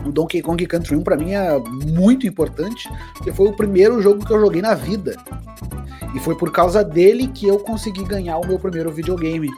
o 0.04 0.12
Donkey 0.12 0.40
Kong 0.40 0.64
Country 0.66 0.96
1 0.96 1.02
para 1.02 1.16
mim 1.16 1.32
é 1.32 1.58
muito 1.58 2.26
importante, 2.26 2.88
porque 3.14 3.32
foi 3.32 3.48
o 3.48 3.52
primeiro 3.52 4.00
jogo 4.00 4.24
que 4.24 4.32
eu 4.32 4.40
joguei 4.40 4.62
na 4.62 4.74
vida. 4.74 5.16
E 6.18 6.20
foi 6.20 6.34
por 6.34 6.50
causa 6.50 6.82
dele 6.82 7.28
que 7.28 7.46
eu 7.46 7.60
consegui 7.60 8.02
ganhar 8.02 8.38
o 8.38 8.44
meu 8.44 8.58
primeiro 8.58 8.90
videogame 8.90 9.48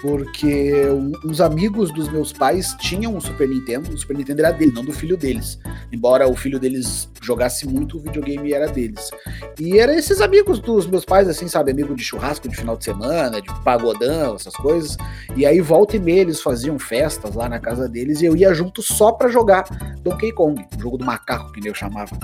porque 0.00 0.82
uns 1.24 1.40
amigos 1.40 1.92
dos 1.92 2.08
meus 2.08 2.32
pais 2.32 2.74
tinham 2.78 3.16
um 3.16 3.20
Super 3.20 3.48
Nintendo, 3.48 3.92
o 3.92 3.98
Super 3.98 4.16
Nintendo 4.16 4.40
era 4.40 4.52
dele, 4.52 4.72
não 4.72 4.84
do 4.84 4.92
filho 4.92 5.16
deles. 5.16 5.58
Embora 5.92 6.28
o 6.28 6.36
filho 6.36 6.58
deles 6.58 7.08
jogasse 7.20 7.66
muito, 7.66 7.96
o 7.96 8.00
videogame 8.00 8.52
era 8.52 8.66
deles. 8.66 9.10
E 9.58 9.78
eram 9.78 9.94
esses 9.94 10.20
amigos 10.20 10.60
dos 10.60 10.86
meus 10.86 11.04
pais, 11.04 11.28
assim, 11.28 11.48
sabe? 11.48 11.72
Amigo 11.72 11.94
de 11.94 12.04
churrasco 12.04 12.48
de 12.48 12.56
final 12.56 12.76
de 12.76 12.84
semana, 12.84 13.40
de 13.40 13.48
pagodão, 13.62 14.36
essas 14.36 14.54
coisas. 14.54 14.96
E 15.36 15.44
aí, 15.44 15.60
volta 15.60 15.96
e 15.96 16.00
meia, 16.00 16.20
eles 16.20 16.40
faziam 16.40 16.78
festas 16.78 17.34
lá 17.34 17.48
na 17.48 17.58
casa 17.58 17.88
deles 17.88 18.20
e 18.20 18.26
eu 18.26 18.36
ia 18.36 18.52
junto 18.54 18.82
só 18.82 19.12
pra 19.12 19.28
jogar 19.28 19.64
Donkey 20.02 20.32
Kong, 20.32 20.64
o 20.76 20.80
jogo 20.80 20.98
do 20.98 21.04
macaco, 21.04 21.52
que 21.52 21.68
eu 21.68 21.74
chamava. 21.74 22.16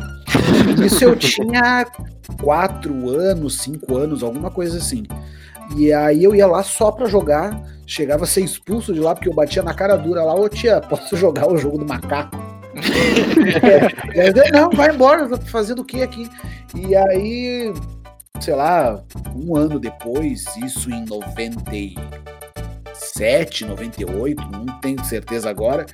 Isso 0.84 1.04
eu 1.04 1.16
tinha 1.16 1.86
quatro 2.40 3.08
anos, 3.08 3.58
cinco 3.58 3.83
anos, 3.92 4.22
alguma 4.22 4.50
coisa 4.50 4.78
assim. 4.78 5.04
E 5.76 5.92
aí 5.92 6.22
eu 6.22 6.34
ia 6.34 6.46
lá 6.46 6.62
só 6.62 6.90
pra 6.92 7.06
jogar, 7.06 7.62
chegava 7.86 8.24
a 8.24 8.26
ser 8.26 8.42
expulso 8.42 8.92
de 8.92 9.00
lá 9.00 9.14
porque 9.14 9.28
eu 9.28 9.34
batia 9.34 9.62
na 9.62 9.74
cara 9.74 9.96
dura 9.96 10.22
lá, 10.22 10.34
ô 10.34 10.48
tia, 10.48 10.80
posso 10.80 11.16
jogar 11.16 11.50
o 11.50 11.56
jogo 11.56 11.78
do 11.78 11.86
macaco? 11.86 12.36
é, 14.14 14.50
não, 14.50 14.68
vai 14.70 14.92
embora, 14.92 15.28
tô 15.28 15.36
fazendo 15.46 15.82
o 15.82 15.84
que 15.84 16.02
aqui? 16.02 16.28
E 16.74 16.94
aí, 16.94 17.72
sei 18.40 18.54
lá, 18.54 19.02
um 19.34 19.56
ano 19.56 19.78
depois, 19.78 20.44
isso 20.56 20.90
em 20.90 21.04
97, 23.14 23.64
98, 23.64 24.42
não 24.50 24.66
tenho 24.80 25.04
certeza 25.04 25.48
agora, 25.48 25.86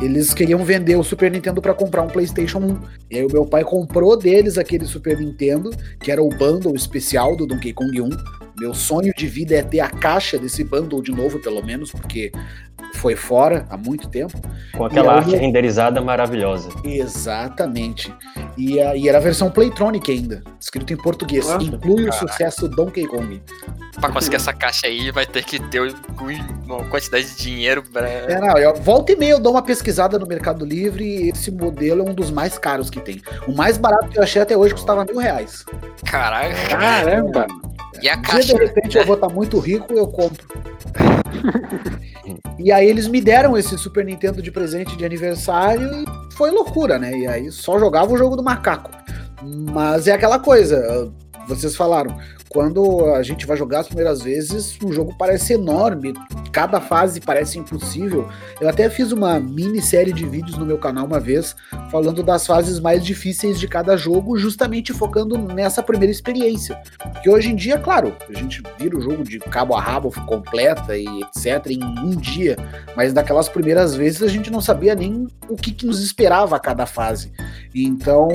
eles 0.00 0.32
queriam 0.32 0.64
vender 0.64 0.96
o 0.96 1.04
Super 1.04 1.30
Nintendo 1.30 1.60
para 1.60 1.74
comprar 1.74 2.02
um 2.02 2.08
PlayStation 2.08 2.58
1. 2.58 2.80
E 3.10 3.18
aí 3.18 3.26
o 3.26 3.30
meu 3.30 3.44
pai 3.44 3.62
comprou 3.62 4.16
deles 4.16 4.56
aquele 4.56 4.86
Super 4.86 5.18
Nintendo, 5.18 5.70
que 6.00 6.10
era 6.10 6.22
o 6.22 6.28
bundle 6.30 6.74
especial 6.74 7.36
do 7.36 7.46
Donkey 7.46 7.74
Kong 7.74 8.00
1, 8.00 8.08
meu 8.56 8.72
sonho 8.72 9.12
de 9.14 9.26
vida 9.26 9.54
é 9.54 9.62
ter 9.62 9.80
a 9.80 9.90
caixa 9.90 10.38
desse 10.38 10.62
bundle 10.62 11.02
de 11.02 11.10
novo, 11.10 11.38
pelo 11.40 11.64
menos, 11.64 11.90
porque 11.90 12.30
foi 12.94 13.16
fora 13.16 13.66
há 13.68 13.76
muito 13.76 14.08
tempo. 14.08 14.40
Com 14.72 14.84
aquela 14.84 15.14
arte 15.14 15.36
renderizada 15.36 16.00
maravilhosa. 16.00 16.70
Exatamente. 16.84 18.14
E, 18.56 18.80
a, 18.80 18.94
e, 18.94 19.08
era 19.08 19.18
a 19.18 19.20
versão 19.20 19.50
Playtronic 19.50 20.10
ainda, 20.10 20.42
escrito 20.60 20.92
em 20.92 20.96
português. 20.96 21.46
Nossa, 21.46 21.64
Inclui 21.64 22.04
caraca. 22.04 22.24
o 22.24 22.28
sucesso 22.28 22.68
Donkey 22.68 23.06
Kong. 23.06 23.42
Pra 24.00 24.10
conseguir 24.10 24.36
essa 24.36 24.52
caixa 24.52 24.86
aí, 24.86 25.10
vai 25.10 25.26
ter 25.26 25.44
que 25.44 25.58
ter 25.58 25.80
uma 26.64 26.84
quantidade 26.84 27.26
de 27.26 27.36
dinheiro 27.36 27.82
pra. 27.92 28.08
É, 28.08 28.40
não, 28.40 28.56
eu, 28.58 28.74
volta 28.76 29.12
e 29.12 29.16
meia 29.16 29.32
eu 29.32 29.40
dou 29.40 29.52
uma 29.52 29.62
pesquisada 29.62 30.18
no 30.18 30.26
Mercado 30.26 30.64
Livre 30.64 31.04
e 31.04 31.30
esse 31.30 31.50
modelo 31.50 32.06
é 32.06 32.10
um 32.10 32.14
dos 32.14 32.30
mais 32.30 32.58
caros 32.58 32.90
que 32.90 33.00
tem. 33.00 33.20
O 33.46 33.52
mais 33.52 33.76
barato 33.76 34.08
que 34.08 34.18
eu 34.18 34.22
achei 34.22 34.40
até 34.40 34.56
hoje 34.56 34.74
custava 34.74 35.04
mil 35.04 35.18
reais. 35.18 35.64
Caraca. 36.04 36.54
Caramba! 36.68 37.46
E 38.02 38.08
a 38.08 38.16
caixa? 38.16 38.48
Se 38.48 38.54
de 38.54 38.64
repente 38.64 38.98
eu 38.98 39.04
vou 39.04 39.14
estar 39.14 39.28
tá 39.28 39.34
muito 39.34 39.58
rico, 39.58 39.92
eu 39.92 40.06
compro. 40.06 40.46
e 42.58 42.70
aí 42.72 42.88
eles 42.88 43.08
me 43.08 43.20
deram 43.20 43.56
esse 43.56 43.76
Super 43.78 44.04
Nintendo 44.04 44.42
de 44.42 44.50
presente 44.50 44.96
de 44.96 45.04
aniversário 45.04 45.90
e 45.92 46.34
foi 46.34 46.50
loucura, 46.50 46.98
né? 46.98 47.16
E 47.16 47.26
aí 47.26 47.50
só 47.50 47.78
jogava 47.78 48.12
o 48.12 48.18
jogo 48.18 48.36
do 48.36 48.42
macaco. 48.42 48.90
Mas 49.42 50.06
é 50.06 50.12
aquela 50.12 50.38
coisa, 50.38 51.12
vocês 51.46 51.76
falaram, 51.76 52.18
quando 52.54 53.06
a 53.06 53.22
gente 53.24 53.46
vai 53.46 53.56
jogar 53.56 53.80
as 53.80 53.88
primeiras 53.88 54.22
vezes, 54.22 54.78
o 54.80 54.92
jogo 54.92 55.12
parece 55.18 55.54
enorme, 55.54 56.14
cada 56.52 56.80
fase 56.80 57.20
parece 57.20 57.58
impossível. 57.58 58.28
Eu 58.60 58.68
até 58.68 58.88
fiz 58.88 59.10
uma 59.10 59.40
minissérie 59.40 60.12
de 60.12 60.24
vídeos 60.24 60.56
no 60.56 60.64
meu 60.64 60.78
canal 60.78 61.04
uma 61.04 61.18
vez, 61.18 61.56
falando 61.90 62.22
das 62.22 62.46
fases 62.46 62.78
mais 62.78 63.04
difíceis 63.04 63.58
de 63.58 63.66
cada 63.66 63.96
jogo, 63.96 64.38
justamente 64.38 64.92
focando 64.92 65.36
nessa 65.36 65.82
primeira 65.82 66.12
experiência. 66.12 66.80
Que 67.24 67.28
hoje 67.28 67.50
em 67.50 67.56
dia, 67.56 67.76
claro, 67.76 68.14
a 68.28 68.38
gente 68.38 68.62
vira 68.78 68.96
o 68.96 69.00
jogo 69.00 69.24
de 69.24 69.40
cabo 69.40 69.74
a 69.74 69.80
rabo, 69.80 70.12
completa 70.24 70.96
e 70.96 71.06
etc. 71.22 71.66
em 71.70 71.82
um 71.82 72.14
dia, 72.14 72.56
mas 72.94 73.12
naquelas 73.12 73.48
primeiras 73.48 73.96
vezes 73.96 74.22
a 74.22 74.28
gente 74.28 74.48
não 74.48 74.60
sabia 74.60 74.94
nem 74.94 75.26
o 75.48 75.56
que, 75.56 75.72
que 75.72 75.86
nos 75.86 76.00
esperava 76.00 76.54
a 76.54 76.60
cada 76.60 76.86
fase. 76.86 77.32
Então 77.74 78.28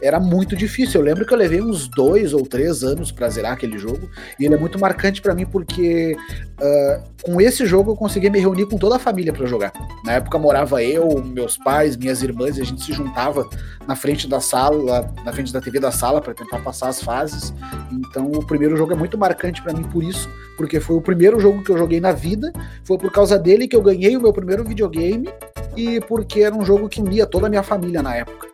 era 0.00 0.18
muito 0.18 0.56
difícil. 0.56 1.00
Eu 1.00 1.04
lembro 1.04 1.26
que 1.26 1.34
eu 1.34 1.38
levei 1.38 1.60
uns 1.60 1.86
dois 1.88 2.32
ou 2.32 2.46
três 2.46 2.82
anos 2.82 3.12
para 3.12 3.28
zerar 3.28 3.49
aquele 3.52 3.78
jogo 3.78 4.08
e 4.38 4.44
ele 4.44 4.54
é 4.54 4.58
muito 4.58 4.78
marcante 4.78 5.20
para 5.20 5.34
mim 5.34 5.46
porque 5.46 6.16
uh, 6.60 7.02
com 7.22 7.40
esse 7.40 7.66
jogo 7.66 7.92
eu 7.92 7.96
consegui 7.96 8.30
me 8.30 8.38
reunir 8.38 8.66
com 8.66 8.76
toda 8.78 8.96
a 8.96 8.98
família 8.98 9.32
para 9.32 9.46
jogar. 9.46 9.72
Na 10.04 10.12
época 10.12 10.38
morava 10.38 10.82
eu, 10.82 11.22
meus 11.22 11.56
pais, 11.56 11.96
minhas 11.96 12.22
irmãs 12.22 12.56
e 12.56 12.62
a 12.62 12.64
gente 12.64 12.82
se 12.82 12.92
juntava 12.92 13.48
na 13.86 13.96
frente 13.96 14.28
da 14.28 14.40
sala, 14.40 15.12
na 15.24 15.32
frente 15.32 15.52
da 15.52 15.60
TV 15.60 15.80
da 15.80 15.92
sala 15.92 16.20
para 16.20 16.34
tentar 16.34 16.58
passar 16.60 16.88
as 16.88 17.02
fases. 17.02 17.52
Então 17.92 18.30
o 18.32 18.44
primeiro 18.44 18.76
jogo 18.76 18.92
é 18.92 18.96
muito 18.96 19.18
marcante 19.18 19.62
para 19.62 19.72
mim 19.72 19.82
por 19.84 20.02
isso, 20.02 20.28
porque 20.56 20.80
foi 20.80 20.96
o 20.96 21.00
primeiro 21.00 21.38
jogo 21.40 21.62
que 21.62 21.70
eu 21.70 21.78
joguei 21.78 22.00
na 22.00 22.12
vida, 22.12 22.52
foi 22.84 22.98
por 22.98 23.10
causa 23.10 23.38
dele 23.38 23.68
que 23.68 23.76
eu 23.76 23.82
ganhei 23.82 24.16
o 24.16 24.20
meu 24.20 24.32
primeiro 24.32 24.64
videogame 24.64 25.28
e 25.76 26.00
porque 26.00 26.40
era 26.40 26.54
um 26.54 26.64
jogo 26.64 26.88
que 26.88 27.00
unia 27.00 27.26
toda 27.26 27.46
a 27.46 27.50
minha 27.50 27.62
família 27.62 28.02
na 28.02 28.14
época. 28.14 28.48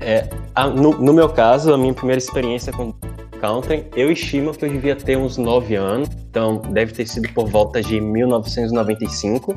É, 0.00 0.28
no, 0.74 0.98
no, 0.98 1.12
meu 1.12 1.28
caso, 1.28 1.72
a 1.72 1.78
minha 1.78 1.94
primeira 1.94 2.18
experiência 2.18 2.72
com 2.72 2.92
Counter, 3.44 3.86
eu 3.94 4.10
estimo 4.10 4.54
que 4.54 4.64
eu 4.64 4.70
devia 4.70 4.96
ter 4.96 5.18
uns 5.18 5.36
9 5.36 5.74
anos, 5.74 6.08
então 6.30 6.62
deve 6.70 6.94
ter 6.94 7.06
sido 7.06 7.30
por 7.34 7.46
volta 7.46 7.82
de 7.82 8.00
1995. 8.00 9.54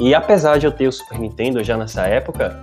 E 0.00 0.14
apesar 0.14 0.56
de 0.56 0.64
eu 0.64 0.72
ter 0.72 0.88
o 0.88 0.92
Super 0.92 1.18
Nintendo 1.18 1.62
já 1.62 1.76
nessa 1.76 2.06
época, 2.06 2.58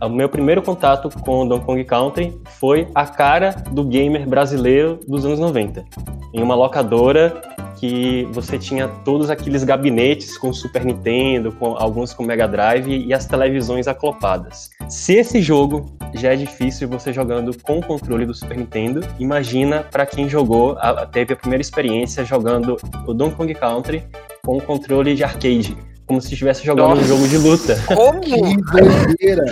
o 0.00 0.08
meu 0.08 0.30
primeiro 0.30 0.62
contato 0.62 1.10
com 1.20 1.46
Donkey 1.46 1.66
Kong 1.66 1.84
Country 1.84 2.40
foi 2.58 2.88
a 2.94 3.04
cara 3.04 3.50
do 3.70 3.84
gamer 3.84 4.26
brasileiro 4.26 4.98
dos 5.06 5.26
anos 5.26 5.38
90. 5.38 5.84
Em 6.32 6.42
uma 6.42 6.54
locadora 6.54 7.42
que 7.76 8.26
você 8.32 8.58
tinha 8.58 8.88
todos 9.04 9.28
aqueles 9.28 9.62
gabinetes 9.62 10.38
com 10.38 10.54
Super 10.54 10.86
Nintendo, 10.86 11.52
com 11.52 11.76
alguns 11.76 12.14
com 12.14 12.24
Mega 12.24 12.48
Drive 12.48 13.04
e 13.06 13.12
as 13.12 13.26
televisões 13.26 13.86
aclopadas. 13.86 14.70
Se 14.88 15.16
esse 15.16 15.42
jogo 15.42 15.84
já 16.14 16.32
é 16.32 16.36
difícil 16.36 16.88
você 16.88 17.12
jogando 17.12 17.56
com 17.62 17.78
o 17.78 17.82
controle 17.82 18.26
do 18.26 18.34
Super 18.34 18.56
Nintendo, 18.56 19.00
imagina 19.18 19.84
para 19.90 20.06
quem 20.06 20.28
jogou, 20.28 20.76
teve 21.10 21.34
a 21.34 21.36
primeira 21.36 21.60
experiência 21.60 22.24
jogando 22.24 22.76
o 23.06 23.14
Donkey 23.14 23.36
Kong 23.36 23.54
Country 23.54 24.04
com 24.44 24.56
o 24.56 24.62
controle 24.62 25.14
de 25.14 25.24
arcade 25.24 25.76
como 26.06 26.20
se 26.20 26.32
estivesse 26.32 26.64
jogando 26.64 26.90
Nossa. 26.90 27.02
um 27.02 27.06
jogo 27.06 27.28
de 27.28 27.38
luta. 27.38 27.82
Como? 27.94 28.20
Que 28.20 28.56
doideira! 28.70 29.44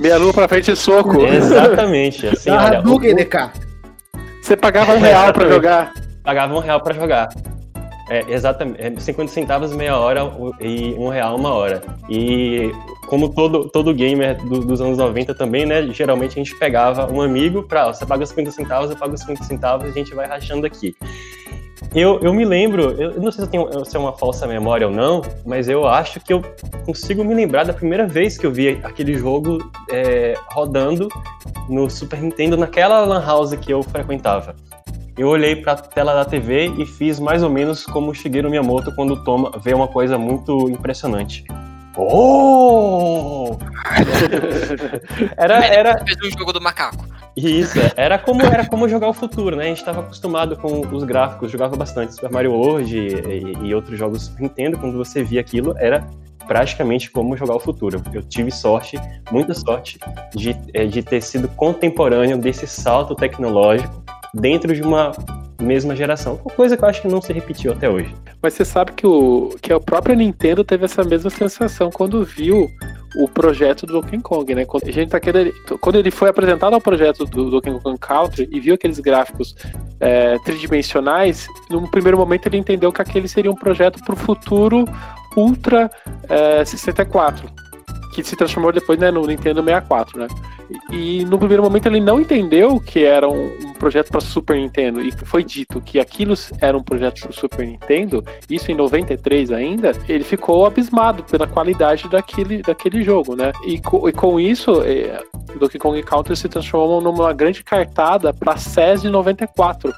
Meia 0.00 0.16
lua 0.16 0.32
pra 0.32 0.48
frente 0.48 0.72
e 0.72 0.76
soco. 0.76 1.24
Exatamente. 1.24 2.26
Assim, 2.26 2.50
olha, 2.50 2.80
o... 2.80 2.98
DK. 2.98 3.50
Você 4.42 4.56
pagava 4.56 4.94
um 4.94 5.00
real 5.00 5.32
pra 5.32 5.46
jogar. 5.52 5.92
Pagava 6.24 6.54
um 6.54 6.58
real 6.58 6.80
pra 6.80 6.94
jogar. 6.94 7.28
É, 8.10 8.24
exatamente. 8.28 8.80
É 8.80 8.98
50 8.98 9.32
centavos 9.32 9.72
meia 9.72 9.96
hora 9.96 10.22
e 10.60 10.94
um 10.94 11.08
real 11.08 11.36
uma 11.36 11.52
hora. 11.52 11.82
E 12.08 12.72
como 13.06 13.28
todo, 13.28 13.68
todo 13.68 13.94
gamer 13.94 14.36
do, 14.44 14.60
dos 14.60 14.80
anos 14.80 14.96
90 14.96 15.34
também, 15.34 15.66
né? 15.66 15.86
Geralmente 15.88 16.32
a 16.32 16.42
gente 16.42 16.56
pegava 16.56 17.10
um 17.12 17.20
amigo 17.20 17.62
pra, 17.62 17.92
você 17.92 18.06
paga 18.06 18.24
50 18.24 18.50
centavos, 18.50 18.90
eu 18.90 18.96
pago 18.96 19.16
50 19.16 19.44
centavos 19.44 19.86
e 19.86 19.90
a 19.90 19.92
gente 19.92 20.14
vai 20.14 20.26
rachando 20.26 20.66
aqui. 20.66 20.96
Eu, 21.94 22.20
eu 22.20 22.34
me 22.34 22.44
lembro, 22.44 22.90
eu 23.00 23.20
não 23.20 23.32
sei 23.32 23.44
se, 23.44 23.50
tenho, 23.50 23.84
se 23.84 23.96
é 23.96 23.98
uma 23.98 24.12
falsa 24.12 24.46
memória 24.46 24.86
ou 24.86 24.92
não, 24.92 25.22
mas 25.46 25.68
eu 25.68 25.86
acho 25.86 26.20
que 26.20 26.32
eu 26.32 26.42
consigo 26.84 27.24
me 27.24 27.34
lembrar 27.34 27.64
da 27.64 27.72
primeira 27.72 28.06
vez 28.06 28.36
que 28.36 28.44
eu 28.44 28.52
vi 28.52 28.78
aquele 28.82 29.14
jogo 29.14 29.58
é, 29.90 30.34
rodando 30.50 31.08
no 31.68 31.88
Super 31.88 32.20
Nintendo, 32.20 32.56
naquela 32.56 33.00
lan 33.00 33.24
house 33.24 33.54
que 33.54 33.72
eu 33.72 33.82
frequentava 33.82 34.54
eu 35.18 35.28
olhei 35.28 35.56
para 35.56 35.72
a 35.72 35.76
tela 35.76 36.14
da 36.14 36.24
TV 36.24 36.72
e 36.78 36.86
fiz 36.86 37.18
mais 37.18 37.42
ou 37.42 37.50
menos 37.50 37.84
como 37.84 38.14
Shigeru 38.14 38.48
Miyamoto 38.48 38.94
quando 38.94 39.22
toma, 39.24 39.50
vê 39.58 39.74
uma 39.74 39.88
coisa 39.88 40.16
muito 40.16 40.70
impressionante. 40.70 41.44
Oh! 41.96 43.56
era, 45.36 45.66
era... 45.66 46.04
Fez 46.04 46.16
um 46.24 46.38
jogo 46.38 46.52
do 46.52 46.60
macaco. 46.60 47.04
Isso, 47.36 47.78
era 47.96 48.16
como, 48.18 48.42
era 48.42 48.64
como 48.66 48.88
jogar 48.88 49.08
o 49.08 49.12
futuro, 49.12 49.56
né? 49.56 49.64
A 49.64 49.66
gente 49.66 49.78
estava 49.78 50.00
acostumado 50.00 50.56
com 50.56 50.80
os 50.94 51.02
gráficos, 51.02 51.50
jogava 51.50 51.76
bastante 51.76 52.14
Super 52.14 52.30
Mario 52.30 52.52
World 52.52 52.96
e, 52.96 53.08
e, 53.08 53.66
e 53.66 53.74
outros 53.74 53.98
jogos 53.98 54.26
Super 54.26 54.42
Nintendo. 54.42 54.78
Quando 54.78 54.96
você 54.96 55.24
via 55.24 55.40
aquilo, 55.40 55.74
era 55.78 56.06
praticamente 56.46 57.10
como 57.10 57.36
jogar 57.36 57.56
o 57.56 57.60
futuro. 57.60 58.00
Eu 58.12 58.22
tive 58.22 58.50
sorte, 58.52 58.98
muita 59.30 59.52
sorte, 59.54 59.98
de, 60.34 60.56
eh, 60.72 60.86
de 60.86 61.02
ter 61.02 61.20
sido 61.20 61.48
contemporâneo 61.48 62.38
desse 62.38 62.66
salto 62.66 63.14
tecnológico 63.14 64.02
dentro 64.34 64.74
de 64.74 64.82
uma 64.82 65.12
mesma 65.60 65.94
geração. 65.96 66.40
Uma 66.44 66.54
coisa 66.54 66.76
que 66.76 66.84
eu 66.84 66.88
acho 66.88 67.02
que 67.02 67.08
não 67.08 67.20
se 67.20 67.32
repetiu 67.32 67.72
até 67.72 67.88
hoje. 67.90 68.14
Mas 68.40 68.54
você 68.54 68.64
sabe 68.64 68.92
que, 68.92 69.06
o, 69.06 69.56
que 69.60 69.72
a 69.72 69.80
própria 69.80 70.14
Nintendo 70.14 70.62
teve 70.62 70.84
essa 70.84 71.02
mesma 71.02 71.30
sensação 71.30 71.90
quando 71.90 72.24
viu 72.24 72.68
o 73.16 73.28
projeto 73.28 73.86
do 73.86 73.94
Donkey 73.94 74.20
Kong, 74.20 74.54
né? 74.54 74.64
Quando, 74.64 74.86
a 74.86 74.92
gente 74.92 75.10
tá 75.10 75.18
querendo, 75.18 75.52
quando 75.80 75.96
ele 75.96 76.10
foi 76.10 76.28
apresentado 76.28 76.74
ao 76.74 76.80
projeto 76.80 77.24
do 77.24 77.50
Donkey 77.50 77.80
Kong 77.80 77.98
Country 77.98 78.48
e 78.52 78.60
viu 78.60 78.74
aqueles 78.74 79.00
gráficos 79.00 79.56
é, 79.98 80.38
tridimensionais, 80.44 81.48
num 81.70 81.88
primeiro 81.88 82.18
momento 82.18 82.46
ele 82.46 82.58
entendeu 82.58 82.92
que 82.92 83.02
aquele 83.02 83.26
seria 83.26 83.50
um 83.50 83.56
projeto 83.56 83.98
para 84.04 84.14
o 84.14 84.16
futuro 84.16 84.84
Ultra 85.36 85.90
é, 86.28 86.64
64, 86.64 87.48
que 88.12 88.22
se 88.22 88.36
transformou 88.36 88.72
depois 88.72 88.98
né, 88.98 89.10
no 89.10 89.26
Nintendo 89.26 89.62
64, 89.62 90.18
né? 90.18 90.28
E, 90.90 91.20
e 91.20 91.24
no 91.24 91.38
primeiro 91.38 91.62
momento 91.62 91.86
ele 91.86 92.00
não 92.00 92.20
entendeu 92.20 92.78
que 92.80 93.04
era 93.04 93.28
um, 93.28 93.46
um 93.46 93.72
projeto 93.74 94.10
para 94.10 94.20
Super 94.20 94.56
Nintendo 94.56 95.00
e 95.00 95.10
foi 95.12 95.42
dito 95.42 95.80
que 95.80 95.98
aquilo 95.98 96.34
era 96.60 96.76
um 96.76 96.82
projeto 96.82 97.22
para 97.22 97.32
Super 97.32 97.66
Nintendo, 97.66 98.24
isso 98.50 98.70
em 98.70 98.74
93 98.74 99.50
ainda, 99.50 99.92
ele 100.08 100.24
ficou 100.24 100.66
abismado 100.66 101.22
pela 101.24 101.46
qualidade 101.46 102.08
daquele, 102.08 102.62
daquele 102.62 103.02
jogo, 103.02 103.34
né? 103.34 103.52
E, 103.66 103.80
co, 103.80 104.08
e 104.08 104.12
com 104.12 104.38
isso, 104.38 104.82
é, 104.82 105.22
Donkey 105.58 105.78
Kong 105.78 106.02
Country 106.02 106.36
se 106.36 106.48
transformou 106.48 107.00
numa 107.00 107.32
grande 107.32 107.62
cartada 107.62 108.32
para 108.32 108.56
SES 108.56 109.02
de 109.02 109.10
94. 109.10 109.92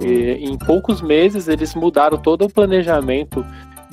E, 0.00 0.48
em 0.48 0.56
poucos 0.56 1.02
meses 1.02 1.48
eles 1.48 1.74
mudaram 1.74 2.16
todo 2.16 2.44
o 2.44 2.50
planejamento 2.50 3.44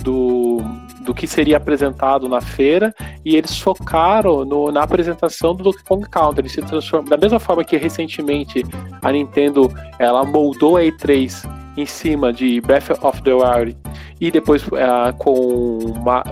do, 0.03 0.61
do 1.01 1.13
que 1.13 1.27
seria 1.27 1.57
apresentado 1.57 2.27
na 2.27 2.41
feira 2.41 2.93
e 3.23 3.35
eles 3.35 3.59
focaram 3.59 4.45
no, 4.45 4.71
na 4.71 4.83
apresentação 4.83 5.55
do 5.55 5.63
Donkey 5.63 5.83
Kong 5.83 6.07
Country. 6.09 6.41
Ele 6.41 6.49
se 6.49 6.61
transforma, 6.61 7.09
da 7.09 7.17
mesma 7.17 7.39
forma 7.39 7.63
que 7.63 7.77
recentemente 7.77 8.65
a 9.01 9.11
Nintendo 9.11 9.71
ela 9.97 10.23
moldou 10.23 10.77
a 10.77 10.81
E3 10.81 11.47
em 11.77 11.85
cima 11.85 12.33
de 12.33 12.59
Breath 12.61 12.91
of 13.03 13.21
the 13.23 13.33
Wild 13.33 13.77
e 14.19 14.29
depois 14.29 14.61
uh, 14.67 15.15
com 15.17 15.79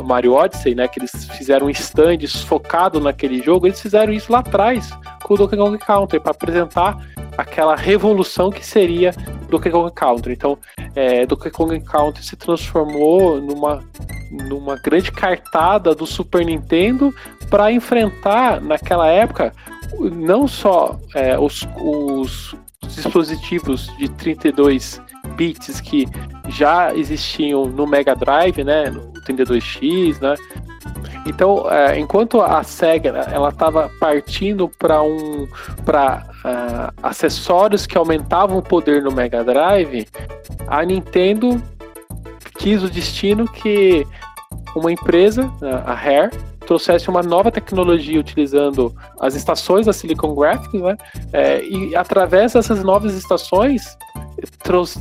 Mario 0.04 0.34
Odyssey, 0.34 0.76
né, 0.76 0.88
que 0.88 1.00
eles 1.00 1.30
fizeram 1.38 1.68
um 1.68 1.70
stand 1.70 2.28
focado 2.46 3.00
naquele 3.00 3.42
jogo, 3.42 3.66
eles 3.66 3.80
fizeram 3.80 4.12
isso 4.12 4.32
lá 4.32 4.40
atrás 4.40 4.90
com 5.24 5.34
o 5.34 5.38
Donkey 5.38 5.58
Kong 5.58 5.78
Country 5.78 6.20
para 6.20 6.32
apresentar 6.32 6.98
aquela 7.38 7.76
revolução 7.76 8.50
que 8.50 8.66
seria 8.66 9.14
Donkey 9.50 9.70
Kong 9.70 9.92
Country. 9.94 10.34
Então, 10.34 10.58
é, 10.96 11.26
Donkey 11.26 11.52
Kong 11.52 11.80
Country 11.82 12.26
se 12.26 12.36
transformou 12.36 13.40
numa, 13.40 13.84
numa 14.32 14.76
grande 14.78 15.12
cartada 15.12 15.94
do 15.94 16.06
Super 16.06 16.46
Nintendo 16.46 17.14
para 17.50 17.72
enfrentar, 17.72 18.60
naquela 18.60 19.08
época, 19.08 19.54
não 20.00 20.48
só 20.48 21.00
é, 21.14 21.38
os, 21.38 21.68
os 21.80 22.56
dispositivos 22.84 23.88
de 23.98 24.10
32 24.10 25.02
bits 25.36 25.80
que 25.80 26.08
já 26.50 26.96
existiam 26.96 27.66
no 27.66 27.86
Mega 27.86 28.16
Drive, 28.16 28.64
né, 28.64 28.90
no 28.90 29.14
32X, 29.24 30.20
né, 30.22 30.36
então, 31.28 31.72
é, 31.72 32.00
enquanto 32.00 32.42
a 32.42 32.64
Sega 32.64 33.10
ela 33.32 33.50
estava 33.50 33.90
partindo 34.00 34.70
para 34.80 35.02
um 35.02 35.48
para 35.86 36.26
uh, 36.44 36.48
é, 36.48 36.92
acessórios 37.04 37.86
que 37.86 37.98
aumentavam 37.98 38.58
o 38.58 38.62
poder 38.62 39.04
no 39.04 39.12
Mega 39.12 39.44
Drive, 39.44 40.08
a 40.68 40.84
Nintendo 40.84 41.62
quis 42.58 42.84
o 42.84 42.90
destino 42.90 43.48
que 43.48 44.06
uma 44.76 44.92
empresa, 44.92 45.52
a 45.86 45.94
Rare, 45.94 46.32
trouxesse 46.68 47.10
uma 47.10 47.24
nova 47.24 47.50
tecnologia 47.50 48.20
utilizando 48.20 48.94
as 49.20 49.34
estações 49.36 49.86
da 49.86 49.94
Silicon 49.94 50.36
Graphics, 50.36 50.82
né? 50.82 50.98
É, 51.32 51.64
e 51.64 51.96
através 51.96 52.54
dessas 52.54 52.84
novas 52.84 53.16
estações 53.16 53.98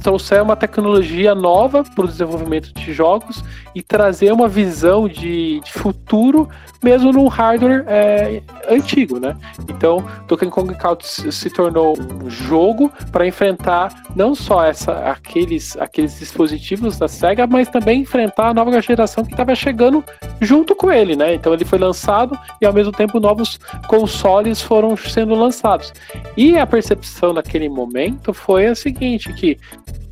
trouxer 0.03 0.43
uma 0.43 0.57
tecnologia 0.57 1.35
nova 1.35 1.85
para 1.85 2.05
o 2.05 2.09
desenvolvimento 2.09 2.73
de 2.73 2.93
jogos 2.93 3.43
e 3.77 3.83
trazer 3.83 4.33
uma 4.33 4.49
visão 4.49 5.07
de, 5.07 5.61
de 5.61 5.71
futuro 5.71 6.49
mesmo 6.83 7.13
num 7.13 7.27
hardware 7.27 7.85
é, 7.87 8.41
antigo, 8.71 9.21
né? 9.21 9.37
Então, 9.69 10.03
Donkey 10.27 10.49
Kong 10.49 10.75
Country 10.75 11.31
se 11.31 11.51
tornou 11.51 11.95
um 12.01 12.31
jogo 12.31 12.91
para 13.13 13.27
enfrentar 13.27 14.05
não 14.17 14.35
só 14.35 14.65
essa, 14.65 14.93
aqueles, 15.11 15.77
aqueles 15.77 16.19
dispositivos 16.19 16.99
da 16.99 17.07
Sega, 17.07 17.47
mas 17.47 17.69
também 17.69 18.01
enfrentar 18.01 18.49
a 18.49 18.55
nova 18.55 18.81
geração 18.81 19.27
que 19.27 19.33
estava 19.33 19.55
chegando 19.55 20.03
junto 20.41 20.75
com 20.75 20.91
ele, 20.91 21.15
né? 21.15 21.35
Então 21.35 21.53
ele 21.53 21.67
foi 21.67 21.79
lançado 21.79 22.39
e 22.63 22.65
ao 22.65 22.73
mesmo 22.73 22.93
tempo 22.93 23.21
novos 23.21 23.61
consoles 23.89 24.63
foram 24.63 24.97
sendo 24.97 25.35
lançados. 25.35 25.93
E 26.35 26.57
a 26.57 26.67
percepção 26.67 27.35
naquele 27.35 27.69
momento 27.69 28.33
foi 28.33 28.69
a 28.69 28.75
seguinte, 28.75 29.31
que 29.35 29.59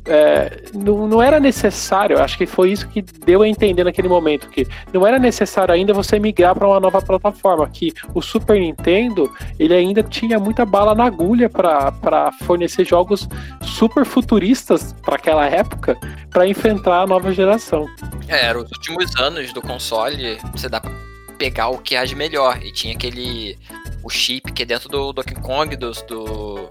é, 0.07 0.61
não, 0.73 1.07
não 1.07 1.21
era 1.21 1.39
necessário, 1.39 2.21
acho 2.21 2.37
que 2.37 2.45
foi 2.45 2.71
isso 2.71 2.87
que 2.87 3.01
deu 3.01 3.41
a 3.41 3.47
entender 3.47 3.83
naquele 3.83 4.07
momento, 4.07 4.49
que 4.49 4.67
não 4.93 5.05
era 5.05 5.17
necessário 5.17 5.73
ainda 5.73 5.93
você 5.93 6.19
migrar 6.19 6.55
para 6.55 6.67
uma 6.67 6.79
nova 6.79 7.01
plataforma, 7.01 7.67
que 7.69 7.93
o 8.13 8.21
Super 8.21 8.59
Nintendo 8.59 9.31
ele 9.59 9.73
ainda 9.73 10.03
tinha 10.03 10.39
muita 10.39 10.65
bala 10.65 10.93
na 10.93 11.05
agulha 11.05 11.49
para 11.49 12.31
fornecer 12.43 12.85
jogos 12.85 13.27
super 13.61 14.05
futuristas 14.05 14.93
para 15.03 15.15
aquela 15.15 15.47
época, 15.47 15.97
para 16.29 16.47
enfrentar 16.47 17.01
a 17.01 17.07
nova 17.07 17.31
geração. 17.33 17.87
É, 18.27 18.45
eram 18.45 18.61
os 18.61 18.71
últimos 18.71 19.15
anos 19.15 19.51
do 19.53 19.61
console, 19.61 20.37
você 20.51 20.69
dá 20.69 20.79
pra 20.79 20.91
pegar 21.37 21.69
o 21.69 21.77
que 21.79 21.95
há 21.95 22.05
de 22.05 22.15
melhor, 22.15 22.59
e 22.63 22.71
tinha 22.71 22.93
aquele 22.93 23.57
o 24.03 24.09
chip 24.09 24.51
que 24.51 24.61
é 24.61 24.65
dentro 24.65 24.87
do 24.87 25.11
Donkey 25.11 25.35
Kong, 25.35 25.75
do, 25.75 25.91
do 25.91 26.69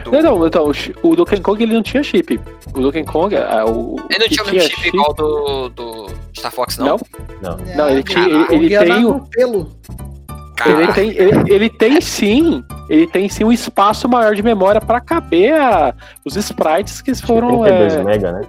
do... 0.00 0.10
Não, 0.10 0.22
não, 0.22 0.46
então, 0.46 0.70
o 1.02 1.16
Donkey 1.16 1.40
Kong 1.40 1.62
ele 1.62 1.74
não 1.74 1.82
tinha 1.82 2.02
chip. 2.02 2.40
O 2.74 2.80
Donkey 2.80 3.04
Kong, 3.04 3.34
é, 3.34 3.64
o, 3.64 3.96
ele 4.10 4.18
não 4.18 4.28
tinha 4.28 4.42
o 4.42 4.46
mesmo 4.46 4.60
chip, 4.60 4.76
chip, 4.76 4.88
igual 4.88 5.14
do, 5.14 5.68
do 5.70 6.06
Star 6.36 6.52
Fox, 6.52 6.78
não? 6.78 6.98
Não, 7.42 7.56
não, 7.56 7.76
não 7.76 7.88
ele, 7.90 8.02
tinha, 8.02 8.46
ele, 8.50 8.74
ele 8.74 8.78
tem 8.78 9.04
o... 9.04 9.20
Pelo. 9.30 9.70
Ele 10.66 10.92
tem, 10.92 11.10
ele, 11.10 11.52
ele, 11.52 11.70
tem 11.70 12.00
sim, 12.00 12.62
ele 12.88 13.08
tem 13.08 13.28
sim 13.28 13.42
um 13.42 13.50
espaço 13.50 14.08
maior 14.08 14.36
de 14.36 14.42
memória 14.42 14.80
para 14.80 15.00
caber 15.00 15.52
a, 15.52 15.92
os 16.24 16.36
sprites 16.36 17.02
que 17.02 17.12
foram. 17.14 17.62
32 17.62 17.92
é... 17.94 18.04
mega, 18.04 18.32
né? 18.32 18.42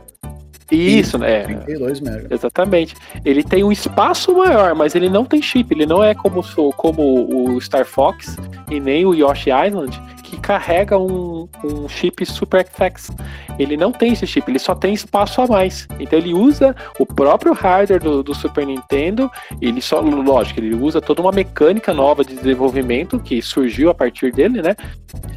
Isso, 0.72 1.18
né? 1.18 1.44
32 1.44 2.00
mega. 2.02 2.28
Exatamente. 2.34 2.96
Ele 3.24 3.44
tem 3.44 3.64
um 3.64 3.72
espaço 3.72 4.34
maior, 4.36 4.74
mas 4.74 4.96
ele 4.96 5.10
não 5.10 5.26
tem 5.26 5.42
chip. 5.42 5.74
Ele 5.74 5.86
não 5.86 6.04
é 6.04 6.16
como, 6.16 6.44
como 6.74 7.56
o 7.56 7.62
Star 7.62 7.86
Fox 7.86 8.38
e 8.70 8.80
nem 8.80 9.06
o 9.06 9.14
Yoshi 9.14 9.50
Island, 9.50 10.02
que 10.26 10.38
carrega 10.38 10.98
um, 10.98 11.48
um 11.64 11.88
chip 11.88 12.26
Super 12.26 12.66
FX. 12.66 13.12
Ele 13.60 13.78
não 13.78 13.92
tem 13.92 14.14
esse 14.14 14.26
chip, 14.26 14.50
ele 14.50 14.60
só 14.60 14.74
tem 14.74 14.94
espaço 14.94 15.42
a 15.42 15.48
mais. 15.48 15.88
Então 16.00 16.18
ele 16.18 16.34
usa 16.34 16.76
o 17.00 17.06
próprio 17.06 17.54
hardware 17.54 18.02
do, 18.02 18.24
do 18.24 18.34
Super 18.34 18.66
Nintendo, 18.66 19.30
ele 19.62 19.82
só, 19.82 20.00
lógico, 20.02 20.60
ele 20.60 20.76
usa 20.76 21.00
toda 21.00 21.22
uma 21.22 21.32
mecânica 21.32 21.94
nova 21.94 22.24
de 22.24 22.36
desenvolvimento 22.36 23.20
que 23.20 23.42
surgiu 23.42 23.90
a 23.90 23.94
partir 23.94 24.32
dele, 24.32 24.62
né? 24.62 24.76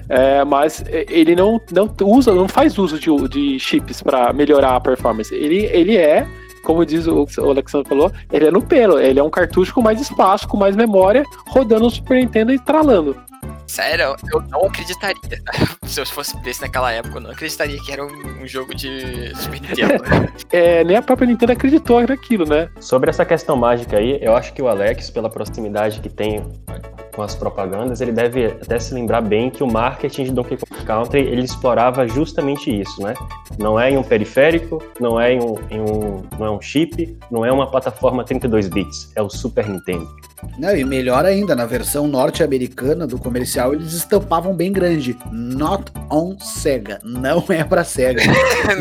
É, 0.09 0.43
mas 0.45 0.83
ele 0.89 1.37
não, 1.37 1.61
não 1.71 1.95
usa, 2.03 2.35
não 2.35 2.49
faz 2.49 2.79
uso 2.79 2.99
de, 2.99 3.11
de 3.29 3.61
chips 3.61 4.03
para 4.03 4.33
melhorar 4.33 4.77
a 4.77 4.81
performance. 4.81 5.35
Ele, 5.35 5.67
ele 5.67 5.97
é 5.97 6.27
como 6.65 6.85
diz 6.85 7.07
o, 7.07 7.27
o 7.39 7.51
Alexandre 7.51 7.89
falou, 7.89 8.13
ele 8.31 8.47
é 8.47 8.51
no 8.51 8.61
pelo, 8.61 8.99
ele 8.99 9.19
é 9.19 9.23
um 9.23 9.31
cartucho 9.31 9.73
com 9.73 9.81
mais 9.81 10.03
espaço, 10.03 10.47
com 10.47 10.57
mais 10.57 10.77
memória, 10.77 11.25
rodando 11.47 11.85
no 11.85 11.91
Super 11.91 12.19
Nintendo 12.19 12.53
e 12.53 12.59
tralando. 12.59 13.17
Sério, 13.69 14.17
eu 14.33 14.41
não 14.49 14.65
acreditaria. 14.65 15.43
Se 15.87 16.01
eu 16.01 16.07
fosse 16.07 16.37
desse 16.39 16.63
naquela 16.63 16.91
época, 16.91 17.19
eu 17.19 17.21
não 17.21 17.31
acreditaria 17.31 17.79
que 17.81 17.93
era 17.93 18.05
um, 18.05 18.43
um 18.43 18.47
jogo 18.47 18.75
de 18.75 19.33
Super 19.37 19.61
Nintendo. 19.61 20.05
é, 20.51 20.83
nem 20.85 20.97
a 20.97 21.03
própria 21.03 21.27
Nintendo 21.27 21.53
acreditou 21.53 22.01
naquilo, 22.07 22.47
né? 22.47 22.71
Sobre 22.81 23.11
essa 23.11 23.25
questão 23.25 23.57
mágica 23.57 23.99
aí, 23.99 24.19
eu 24.23 24.35
acho 24.35 24.53
que 24.55 24.63
o 24.63 24.69
Alex, 24.69 25.11
pela 25.11 25.29
proximidade 25.29 26.01
que 26.01 26.09
tem 26.09 26.43
com 27.15 27.23
as 27.23 27.35
propagandas, 27.35 28.01
ele 28.01 28.13
deve 28.13 28.47
até 28.47 28.79
se 28.79 28.95
lembrar 28.95 29.21
bem 29.21 29.51
que 29.51 29.63
o 29.63 29.67
marketing 29.67 30.25
de 30.25 30.31
Donkey 30.33 30.57
Kong 30.57 30.85
Country 30.85 31.21
ele 31.21 31.43
explorava 31.43 32.07
justamente 32.07 32.71
isso, 32.71 33.03
né? 33.03 33.15
Não 33.59 33.79
é 33.79 33.91
em 33.91 33.97
um 33.97 34.03
periférico, 34.03 34.83
não 35.01 35.21
é 35.21 35.33
em 35.33 35.41
um, 35.41 35.55
em 35.71 35.81
um, 35.81 36.23
não 36.39 36.47
é 36.47 36.51
um 36.51 36.61
chip, 36.61 37.17
não 37.31 37.45
é 37.45 37.53
uma 37.53 37.71
plataforma 37.71 38.25
32 38.25 38.69
bits, 38.69 39.11
é 39.15 39.23
o 39.23 39.29
Super 39.29 39.69
Nintendo. 39.69 40.09
Não, 40.57 40.77
e 40.77 40.85
melhor 40.85 41.25
ainda, 41.25 41.55
na 41.55 41.67
versão 41.67 42.07
norte-americana 42.07 43.07
do 43.07 43.19
comercial, 43.19 43.75
eles 43.75 43.93
estampavam 43.93 44.55
bem 44.55 44.73
grande. 44.73 45.17
Not 45.33 45.93
on 46.11 46.39
Sega. 46.39 47.01
Não 47.03 47.45
é 47.49 47.65
pra 47.65 47.85
Sega. 47.85 48.23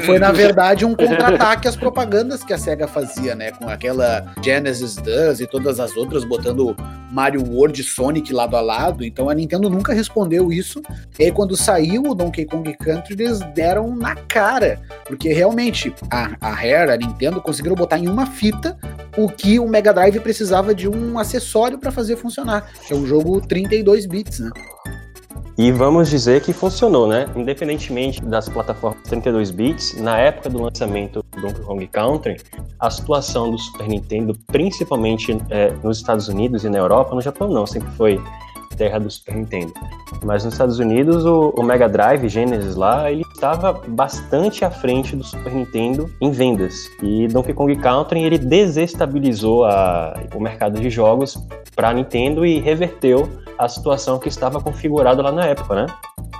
Foi, 0.06 0.20
na 0.20 0.32
verdade, 0.32 0.86
um 0.86 0.96
contra-ataque 0.96 1.68
às 1.68 1.76
propagandas 1.76 2.44
que 2.44 2.54
a 2.54 2.58
Sega 2.58 2.88
fazia, 2.88 3.36
né? 3.36 3.52
Com 3.52 3.68
aquela 3.68 4.26
Genesis 4.44 4.96
Does 4.98 5.40
e 5.40 5.48
todas 5.48 5.80
as 5.80 5.96
outras, 5.98 6.24
botando 6.24 6.76
Mario 7.12 7.44
World 7.44 7.82
e 7.82 7.84
Sonic 8.28 8.34
lado 8.34 8.56
a 8.56 8.62
lado. 8.62 9.04
Então 9.04 9.30
a 9.30 9.34
Nintendo 9.34 9.70
nunca 9.70 9.94
respondeu 9.94 10.52
isso. 10.52 10.82
E 11.18 11.26
aí, 11.26 11.32
quando 11.32 11.56
saiu 11.56 12.04
o 12.04 12.16
Donkey 12.16 12.46
Kong 12.46 12.72
Country, 12.78 13.14
eles 13.14 13.40
deram 13.54 13.96
na 13.96 14.16
cara. 14.16 14.80
Porque 15.06 15.30
realmente, 15.30 15.94
a, 16.12 16.36
a 16.40 16.52
Rare, 16.52 16.92
a 16.92 16.98
Nintendo, 16.98 17.42
conseguiram 17.42 17.76
botar 17.76 17.98
em 17.98 18.08
uma 18.08 18.26
fita 18.26 18.78
o 19.18 19.28
que 19.28 19.60
o 19.60 19.68
Mega 19.68 19.94
Drive 19.94 20.20
precisava 20.20 20.76
de 20.76 20.88
um 20.88 21.18
acessório 21.18 21.80
para 21.80 21.92
fazer 21.92 22.18
funcionar, 22.18 22.70
que 22.86 22.94
é 22.94 22.96
um 22.96 23.06
jogo 23.06 23.42
32 23.42 24.06
bits, 24.06 24.40
né? 24.40 24.52
E 25.58 25.72
vamos 25.72 26.12
dizer 26.12 26.42
que 26.42 26.54
funcionou, 26.54 27.08
né? 27.08 27.28
Independentemente 27.36 28.22
das 28.22 28.48
plataformas 28.48 29.02
32 29.10 29.50
bits, 29.50 30.00
na 30.00 30.16
época 30.20 30.52
do 30.52 30.62
lançamento 30.62 31.26
do 31.32 31.42
Donkey 31.42 31.62
Kong 31.64 31.88
Country, 31.88 32.38
a 32.80 32.92
situação 32.92 33.50
do 33.50 33.58
Super 33.58 33.88
Nintendo, 33.88 34.38
principalmente 34.46 35.36
é, 35.50 35.72
nos 35.84 35.98
Estados 35.98 36.28
Unidos 36.28 36.64
e 36.64 36.70
na 36.70 36.78
Europa, 36.78 37.16
no 37.16 37.22
Japão 37.22 37.50
não, 37.50 37.66
sempre 37.66 37.90
foi 37.94 38.22
terra 38.78 39.00
do 39.00 39.10
Super 39.10 39.36
Nintendo. 39.36 39.74
Mas 40.24 40.46
nos 40.46 40.54
Estados 40.54 40.80
Unidos, 40.80 41.26
o, 41.26 41.54
o, 41.58 41.64
Mega 41.64 41.90
Drive 41.90 42.30
Genesis 42.30 42.76
lá, 42.76 43.12
ele 43.12 43.24
estava 43.34 43.74
bastante 43.74 44.64
à 44.64 44.72
frente 44.72 45.16
do 45.16 45.24
Super 45.24 45.52
Nintendo 45.54 46.10
em 46.22 46.32
vendas. 46.32 46.90
E 47.02 47.28
Donkey 47.28 47.54
Kong 47.54 47.76
Country, 47.76 48.22
ele 48.22 48.38
desestabilizou 48.38 49.66
a, 49.66 50.18
o 50.34 50.40
mercado 50.40 50.80
de 50.80 50.90
jogos 50.90 51.38
para 51.76 51.94
Nintendo 51.94 52.46
e 52.46 52.60
reverteu 52.60 53.28
a 53.58 53.68
situação 53.68 54.20
que 54.20 54.30
estava 54.30 54.62
configurada 54.62 55.22
lá 55.22 55.32
na 55.32 55.46
época, 55.46 55.76
né? 55.76 55.88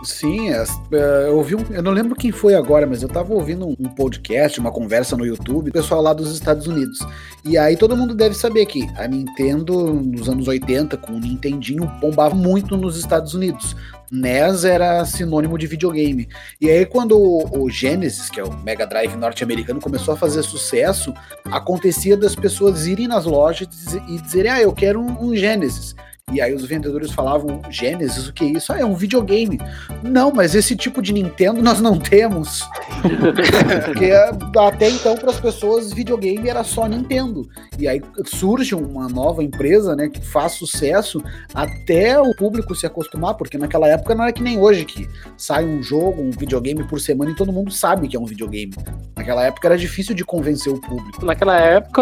Sim, 0.04 0.52
é, 0.52 0.64
é, 0.92 1.28
eu 1.28 1.38
ouvi 1.38 1.56
um, 1.56 1.66
eu 1.72 1.82
não 1.82 1.92
lembro 1.92 2.16
quem 2.16 2.32
foi 2.32 2.54
agora, 2.54 2.86
mas 2.86 3.02
eu 3.02 3.10
tava 3.10 3.34
ouvindo 3.34 3.68
um, 3.68 3.90
podcast, 3.90 4.60
uma 4.60 4.72
conversa 4.72 5.18
no 5.18 5.26
YouTube, 5.26 5.72
pessoal 5.72 6.02
lá 6.02 6.14
dos 6.14 6.32
Estados 6.34 6.68
Unidos. 6.68 7.00
E 7.44 7.58
aí 7.58 7.76
todo 7.76 7.98
mundo 7.98 8.14
deve 8.14 8.36
saber 8.36 8.66
que 8.68 8.88
a 8.96 9.08
Nintendo, 9.08 9.94
nos 9.94 10.30
anos 10.30 10.48
80, 10.48 10.98
com 10.98 11.14
o 11.14 11.20
Nintendinho, 11.20 11.92
bombava 12.00 12.36
muito 12.36 12.78
nos 12.78 12.98
Estados 12.98 13.34
Unidos. 13.34 13.76
NES 14.12 14.64
era 14.64 15.04
sinônimo 15.04 15.58
de 15.58 15.68
videogame. 15.68 16.30
E 16.62 16.70
aí, 16.70 16.86
quando 16.86 17.18
o, 17.18 17.64
o 17.64 17.70
Genesis, 17.70 18.30
que 18.30 18.40
é 18.40 18.44
o 18.44 18.58
Mega 18.60 18.86
Drive 18.86 19.16
norte-americano, 19.16 19.82
começou 19.82 20.14
a 20.14 20.18
fazer 20.18 20.44
sucesso, 20.44 21.14
acontecia 21.46 22.16
das 22.16 22.36
pessoas 22.36 22.88
irem 22.88 23.08
nas 23.08 23.26
lojas 23.26 23.68
e 24.08 24.18
dizerem: 24.22 24.52
Ah, 24.52 24.62
eu 24.62 24.72
quero 24.72 25.02
um, 25.02 25.30
um 25.30 25.36
Genesis. 25.36 25.94
E 26.34 26.42
aí 26.42 26.54
os 26.54 26.66
vendedores 26.66 27.14
falavam, 27.14 27.62
Genesis, 27.70 28.28
o 28.28 28.34
que 28.34 28.44
é 28.44 28.48
isso? 28.50 28.74
Ah, 28.74 28.80
é 28.80 28.86
um 28.86 28.96
videogame. 28.96 29.62
Não, 30.04 30.30
mas 30.30 30.56
esse 30.56 30.76
tipo 30.76 31.02
de 31.02 31.14
Nintendo 31.14 31.62
nós 31.62 31.80
não 31.80 31.98
temos. 31.98 32.68
Porque 33.86 34.12
até 34.60 34.90
então, 34.90 35.16
para 35.16 35.32
as 35.32 35.40
pessoas, 35.40 35.94
videogame 35.94 36.50
era 36.50 36.66
só 36.66 36.86
Nintendo. 36.86 37.48
E 37.80 37.88
aí 37.88 38.02
surge 38.26 38.76
uma 38.76 39.08
nova 39.08 39.42
empresa, 39.42 39.96
né, 39.96 40.10
que 40.10 40.20
faz 40.20 40.52
sucesso 40.52 41.24
até 41.54 42.20
o 42.20 42.36
público 42.36 42.76
se 42.76 42.86
acostumar, 42.86 43.36
porque 43.36 43.58
naquela 43.58 43.88
época 43.88 44.14
não 44.14 44.26
era 44.26 44.34
que 44.34 44.44
nem 44.44 44.60
hoje, 44.60 44.84
que 44.84 45.08
sai 45.38 45.64
um 45.64 45.82
jogo, 45.82 46.22
um 46.22 46.32
videogame 46.32 46.84
por 46.84 47.00
semana 47.00 47.32
e 47.32 47.36
todo 47.36 47.54
mundo 47.54 47.72
sabe 47.72 48.06
que 48.06 48.18
é 48.18 48.20
um 48.20 48.26
videogame. 48.26 48.74
Naquela 49.16 49.46
época 49.46 49.70
era 49.70 49.78
difícil 49.78 50.14
de 50.14 50.26
convencer 50.26 50.74
o 50.74 50.82
público. 50.82 51.26
Naquela 51.26 51.58
época, 51.58 52.02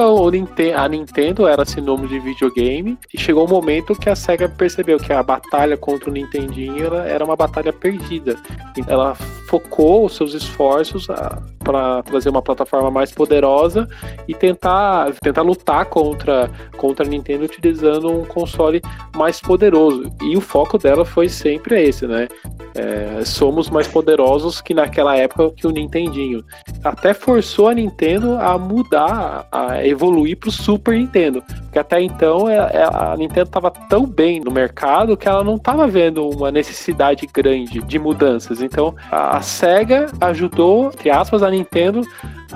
a 0.76 0.90
Nintendo 0.90 1.48
era 1.48 1.64
sinônimo 1.64 2.08
de 2.08 2.20
videogame 2.20 2.98
e 3.14 3.20
chegou 3.20 3.46
um 3.46 3.50
momento 3.50 3.94
que 3.94 4.10
a 4.10 4.15
SEGA 4.16 4.50
percebeu 4.50 4.98
que 4.98 5.12
a 5.12 5.22
batalha 5.22 5.78
contra 5.78 6.10
o 6.10 6.14
Nintendinho 6.14 6.94
era 6.94 7.24
uma 7.24 7.36
batalha 7.36 7.74
perdida. 7.74 8.36
Ela 8.88 9.16
focou 9.48 10.06
os 10.06 10.16
seus 10.16 10.34
esforços 10.34 11.08
para 11.60 12.04
trazer 12.04 12.30
uma 12.30 12.42
plataforma 12.42 12.92
mais 12.92 13.12
poderosa 13.12 13.88
e 14.28 14.36
tentar, 14.36 15.12
tentar 15.22 15.42
lutar 15.42 15.86
contra, 15.86 16.50
contra 16.78 17.06
a 17.06 17.10
Nintendo 17.10 17.46
utilizando 17.46 18.10
um 18.12 18.26
console 18.26 18.82
mais 19.16 19.40
poderoso. 19.40 20.12
E 20.22 20.38
o 20.38 20.42
foco 20.42 20.78
dela 20.78 21.04
foi 21.04 21.28
sempre 21.30 21.82
esse, 21.82 22.06
né? 22.06 22.28
É, 22.76 23.24
somos 23.24 23.70
mais 23.70 23.88
poderosos 23.88 24.60
que 24.60 24.74
naquela 24.74 25.16
época 25.16 25.52
que 25.52 25.66
o 25.66 25.72
Nintendinho. 25.72 26.44
Até 26.84 27.14
forçou 27.14 27.70
a 27.70 27.74
Nintendo 27.74 28.38
a 28.38 28.58
mudar, 28.58 29.48
a 29.52 29.86
evoluir 29.86 30.38
para 30.38 30.50
o 30.50 30.52
Super 30.52 30.96
Nintendo. 30.96 31.42
Porque 31.42 31.80
até 31.80 32.02
então 32.02 32.50
é, 32.50 32.58
é, 32.58 32.84
a 32.84 33.16
Nintendo 33.18 33.48
estava 33.48 33.72
tão 33.72 34.06
bem 34.06 34.42
no 34.42 34.52
mercado 34.52 35.16
que 35.16 35.28
ela 35.28 35.44
não 35.44 35.56
estava 35.56 35.88
vendo 35.88 36.28
uma 36.30 36.52
necessidade 36.52 37.28
grande 37.34 37.82
de 37.82 37.98
mudanças. 37.98 38.62
Então 38.62 38.94
a, 39.10 39.38
a 39.38 39.42
SEGA 39.42 40.08
ajudou, 40.20 40.88
entre 40.88 41.10
aspas, 41.10 41.44
a 41.44 41.50
Nintendo 41.50 42.02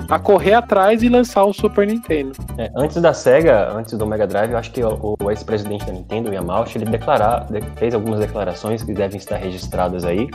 a 0.08 0.18
correr 0.18 0.54
atrás 0.54 1.02
e 1.02 1.08
lançar 1.08 1.44
o 1.44 1.52
Super 1.52 1.86
Nintendo. 1.86 2.32
É, 2.58 2.70
antes 2.76 3.00
da 3.00 3.12
SEGA, 3.12 3.72
antes 3.72 3.96
do 3.96 4.06
Mega 4.06 4.26
Drive, 4.26 4.52
eu 4.52 4.58
acho 4.58 4.70
que 4.70 4.82
o, 4.82 5.16
o 5.20 5.30
ex-presidente 5.30 5.84
da 5.84 5.92
Nintendo, 5.92 6.32
Yamauchi, 6.32 6.78
ele 6.78 6.86
declarar, 6.86 7.46
fez 7.76 7.94
algumas 7.94 8.20
declarações 8.20 8.82
que 8.82 8.92
devem 8.92 9.18
estar 9.18 9.36
registradas 9.36 10.04
aí, 10.04 10.28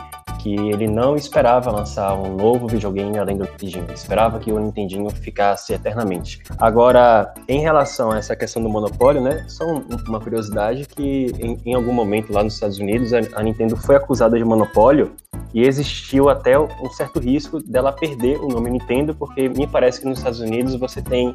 que 0.45 0.53
ele 0.53 0.87
não 0.87 1.15
esperava 1.15 1.71
lançar 1.71 2.13
um 2.13 2.35
novo 2.35 2.67
videogame 2.67 3.17
além 3.17 3.35
do 3.35 3.45
Nintendinho, 3.45 3.87
esperava 3.91 4.37
que 4.37 4.51
o 4.51 4.59
Nintendinho 4.59 5.09
ficasse 5.09 5.73
eternamente. 5.73 6.39
Agora, 6.59 7.33
em 7.47 7.61
relação 7.61 8.11
a 8.11 8.19
essa 8.19 8.35
questão 8.35 8.61
do 8.61 8.69
monopólio, 8.69 9.23
né, 9.23 9.43
só 9.47 9.65
uma 10.07 10.19
curiosidade 10.19 10.85
que 10.85 11.33
em, 11.39 11.59
em 11.65 11.73
algum 11.73 11.91
momento 11.91 12.31
lá 12.31 12.43
nos 12.43 12.53
Estados 12.53 12.77
Unidos 12.77 13.11
a, 13.11 13.21
a 13.33 13.41
Nintendo 13.41 13.75
foi 13.75 13.95
acusada 13.95 14.37
de 14.37 14.45
monopólio 14.45 15.15
e 15.51 15.63
existiu 15.63 16.29
até 16.29 16.59
um 16.59 16.91
certo 16.91 17.19
risco 17.19 17.59
dela 17.59 17.91
perder 17.91 18.37
o 18.37 18.47
nome 18.47 18.69
Nintendo, 18.69 19.15
porque 19.15 19.49
me 19.49 19.65
parece 19.65 19.99
que 19.99 20.07
nos 20.07 20.19
Estados 20.19 20.41
Unidos 20.41 20.75
você 20.75 21.01
tem 21.01 21.33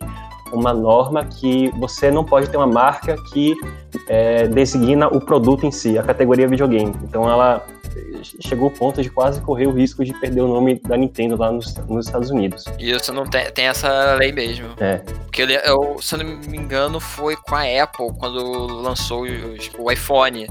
uma 0.53 0.73
norma 0.73 1.25
que 1.25 1.69
você 1.79 2.11
não 2.11 2.25
pode 2.25 2.49
ter 2.49 2.57
uma 2.57 2.67
marca 2.67 3.17
que 3.33 3.57
é, 4.09 4.47
designa 4.49 5.09
o 5.09 5.21
produto 5.21 5.67
em 5.67 5.71
si, 5.71 5.99
a 5.99 6.03
categoria 6.03 6.49
videogame. 6.49 6.95
Então 7.03 7.29
ela 7.29 7.65
chegou 8.41 8.67
ao 8.67 8.71
ponto 8.71 9.03
de 9.03 9.11
quase 9.11 9.41
correr 9.41 9.67
o 9.67 9.73
risco 9.73 10.05
de 10.05 10.13
perder 10.15 10.43
o 10.43 10.49
nome 10.49 10.81
da 10.81 10.97
Nintendo 10.97 11.37
lá 11.37 11.51
nos, 11.51 11.75
nos 11.89 12.07
Estados 12.07 12.31
Unidos. 12.31 12.65
E 12.79 12.91
isso 12.91 13.13
não 13.13 13.25
tem, 13.25 13.51
tem 13.53 13.67
essa 13.67 14.15
lei 14.15 14.33
mesmo. 14.33 14.69
É. 14.79 14.99
Porque 14.99 15.43
eu, 15.43 15.97
se 16.01 16.15
eu 16.15 16.19
não 16.19 16.37
me 16.49 16.57
engano, 16.57 17.01
foi 17.01 17.37
com 17.37 17.55
a 17.55 17.63
Apple 17.83 18.13
quando 18.19 18.67
lançou 18.83 19.25
o, 19.25 19.85
o 19.85 19.91
iPhone. 19.91 20.47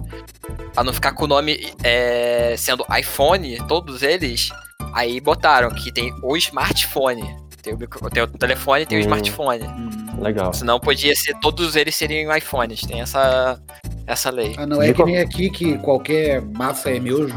Pra 0.74 0.84
não 0.84 0.94
ficar 0.94 1.14
com 1.14 1.26
o 1.26 1.28
nome 1.28 1.74
é, 1.84 2.56
sendo 2.58 2.86
iPhone, 2.98 3.58
todos 3.68 4.04
eles, 4.04 4.50
aí 4.94 5.20
botaram 5.20 5.70
que 5.70 5.92
tem 5.92 6.14
o 6.22 6.36
smartphone. 6.38 7.49
Tem 7.62 7.74
o, 7.74 7.78
tem 8.10 8.24
o 8.24 8.28
telefone 8.28 8.84
e 8.84 8.86
tem 8.86 8.98
hum, 8.98 9.02
o 9.02 9.04
smartphone. 9.04 9.64
Hum, 9.64 10.22
legal. 10.22 10.54
Senão 10.54 10.80
podia 10.80 11.16
ser, 11.16 11.34
todos 11.42 11.76
eles 11.76 11.96
seriam 11.96 12.36
iPhones. 12.36 12.82
Tem 12.82 13.02
essa, 13.02 13.60
essa 14.08 14.30
lei. 14.30 14.56
Ah, 14.58 14.66
não 14.66 14.82
é 14.82 14.94
que 14.94 15.04
nem 15.04 15.20
aqui 15.20 15.50
que 15.50 15.78
qualquer 15.80 16.42
massa 16.42 16.90
é 16.90 17.00
miojo? 17.00 17.36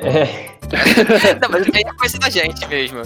É. 0.00 0.56
não, 1.40 1.48
mas 1.48 1.66
é 1.68 1.84
coisa 1.96 2.18
da 2.18 2.28
gente 2.28 2.66
mesmo. 2.66 3.02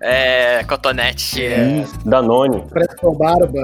É, 0.00 0.64
cotonete. 0.64 1.44
É... 1.44 1.84
Danone. 2.04 2.64
Parece 2.70 2.96
barba. 3.16 3.62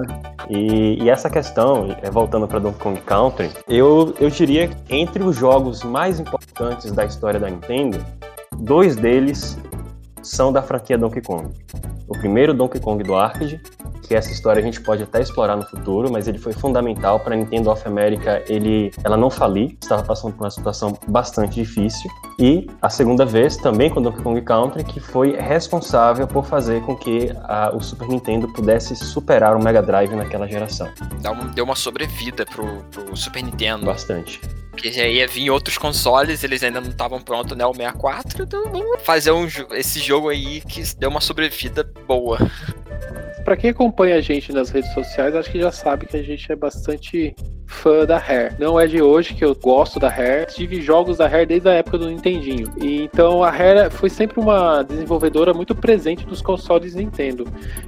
E, 0.49 1.03
e, 1.03 1.11
essa 1.11 1.29
questão, 1.29 1.97
é, 2.03 2.11
voltando 2.11 2.47
para 2.47 2.59
Donkey 2.59 2.79
Kong 2.79 3.01
Country, 3.03 3.51
eu, 3.69 4.15
eu 4.21 4.31
diria 4.31 4.69
que 4.69 4.77
entre 4.89 5.23
os 5.23 5.37
jogos 5.37 5.83
mais 5.83 6.21
importantes 6.21 6.91
da 6.93 7.05
história 7.05 7.39
da 7.39 7.51
Nintendo, 7.51 8.05
dois 8.57 8.97
deles 8.97 9.59
são 10.23 10.53
da 10.53 10.63
franquia 10.63 10.99
Donkey 10.99 11.21
Kong. 11.21 11.49
O 12.09 12.13
primeiro 12.19 12.53
Donkey 12.53 12.81
Kong 12.81 13.03
do 13.03 13.15
arcade, 13.15 13.61
que 14.03 14.15
essa 14.15 14.33
história 14.33 14.61
a 14.61 14.65
gente 14.65 14.81
pode 14.81 15.05
até 15.05 15.21
explorar 15.21 15.57
no 15.57 15.63
futuro, 15.63 16.11
mas 16.11 16.27
ele 16.27 16.39
foi 16.39 16.53
fundamental 16.53 17.21
para 17.21 17.35
a 17.35 17.37
Nintendo 17.37 17.71
of 17.71 17.87
America, 17.87 18.43
ele, 18.49 18.91
ela 19.05 19.17
não 19.17 19.31
falir, 19.31 19.77
estava 19.81 20.03
passando 20.03 20.33
por 20.35 20.43
uma 20.43 20.51
situação 20.51 20.99
bastante 21.07 21.55
difícil. 21.55 22.11
E 22.37 22.69
a 22.83 22.91
segunda 22.91 23.25
vez, 23.25 23.57
também 23.57 23.89
com 23.89 24.03
Donkey 24.03 24.23
Kong 24.23 24.43
Country, 24.43 24.83
que 24.83 24.99
foi 24.99 25.37
responsável 25.37 26.27
por 26.27 26.45
fazer 26.45 26.83
com 26.83 26.97
que 26.97 27.31
a, 27.45 27.71
o 27.73 27.81
Super 27.81 28.09
Nintendo 28.09 28.49
pudesse 28.49 28.97
superar 28.97 29.57
o 29.57 29.63
Mega 29.63 29.81
Drive 29.81 30.13
naquela 30.17 30.49
geração. 30.49 30.89
Deu 31.55 31.65
uma 31.65 31.77
sobrevida 31.77 32.45
pro, 32.45 32.83
pro 32.91 33.17
Super 33.17 33.45
Nintendo. 33.45 33.87
Bastante. 33.87 34.41
Porque 34.81 34.93
já 34.93 35.07
ia 35.07 35.29
vir 35.29 35.51
outros 35.51 35.77
consoles, 35.77 36.43
eles 36.43 36.63
ainda 36.63 36.81
não 36.81 36.89
estavam 36.89 37.21
prontos, 37.21 37.55
né? 37.55 37.67
O 37.67 37.75
64, 37.75 38.45
então 38.45 38.65
vamos 38.73 39.03
fazer 39.03 39.31
um, 39.31 39.47
esse 39.73 40.01
jogo 40.01 40.31
aí 40.31 40.63
que 40.63 40.83
deu 40.97 41.11
uma 41.11 41.21
sobrevida 41.21 41.85
boa. 42.09 42.39
Pra 43.45 43.59
quem 43.59 43.69
acompanha 43.69 44.17
a 44.17 44.23
gente 44.23 44.51
nas 44.55 44.71
redes 44.71 44.91
sociais, 44.95 45.37
acho 45.37 45.51
que 45.51 45.61
já 45.61 45.71
sabe 45.71 46.07
que 46.07 46.17
a 46.17 46.23
gente 46.23 46.51
é 46.51 46.57
bastante 46.57 47.37
fã 47.71 48.05
da 48.05 48.19
Rare. 48.19 48.55
Não 48.59 48.79
é 48.79 48.87
de 48.87 49.01
hoje 49.01 49.33
que 49.33 49.45
eu 49.45 49.55
gosto 49.55 49.99
da 49.99 50.09
Rare. 50.09 50.47
Tive 50.47 50.83
jogos 50.83 51.17
da 51.19 51.27
Rare 51.27 51.47
desde 51.47 51.69
a 51.69 51.73
época 51.73 51.97
do 51.99 52.11
Nintendinho. 52.11 52.71
E, 52.77 53.03
então 53.05 53.43
a 53.43 53.51
Rare 53.51 53.91
foi 53.91 54.11
sempre 54.11 54.41
uma 54.41 54.83
desenvolvedora 54.83 55.55
muito 55.55 55.75
presente 55.75 56.27
nos 56.27 56.43
consoles 56.43 56.95
Nintendo. 56.95 57.47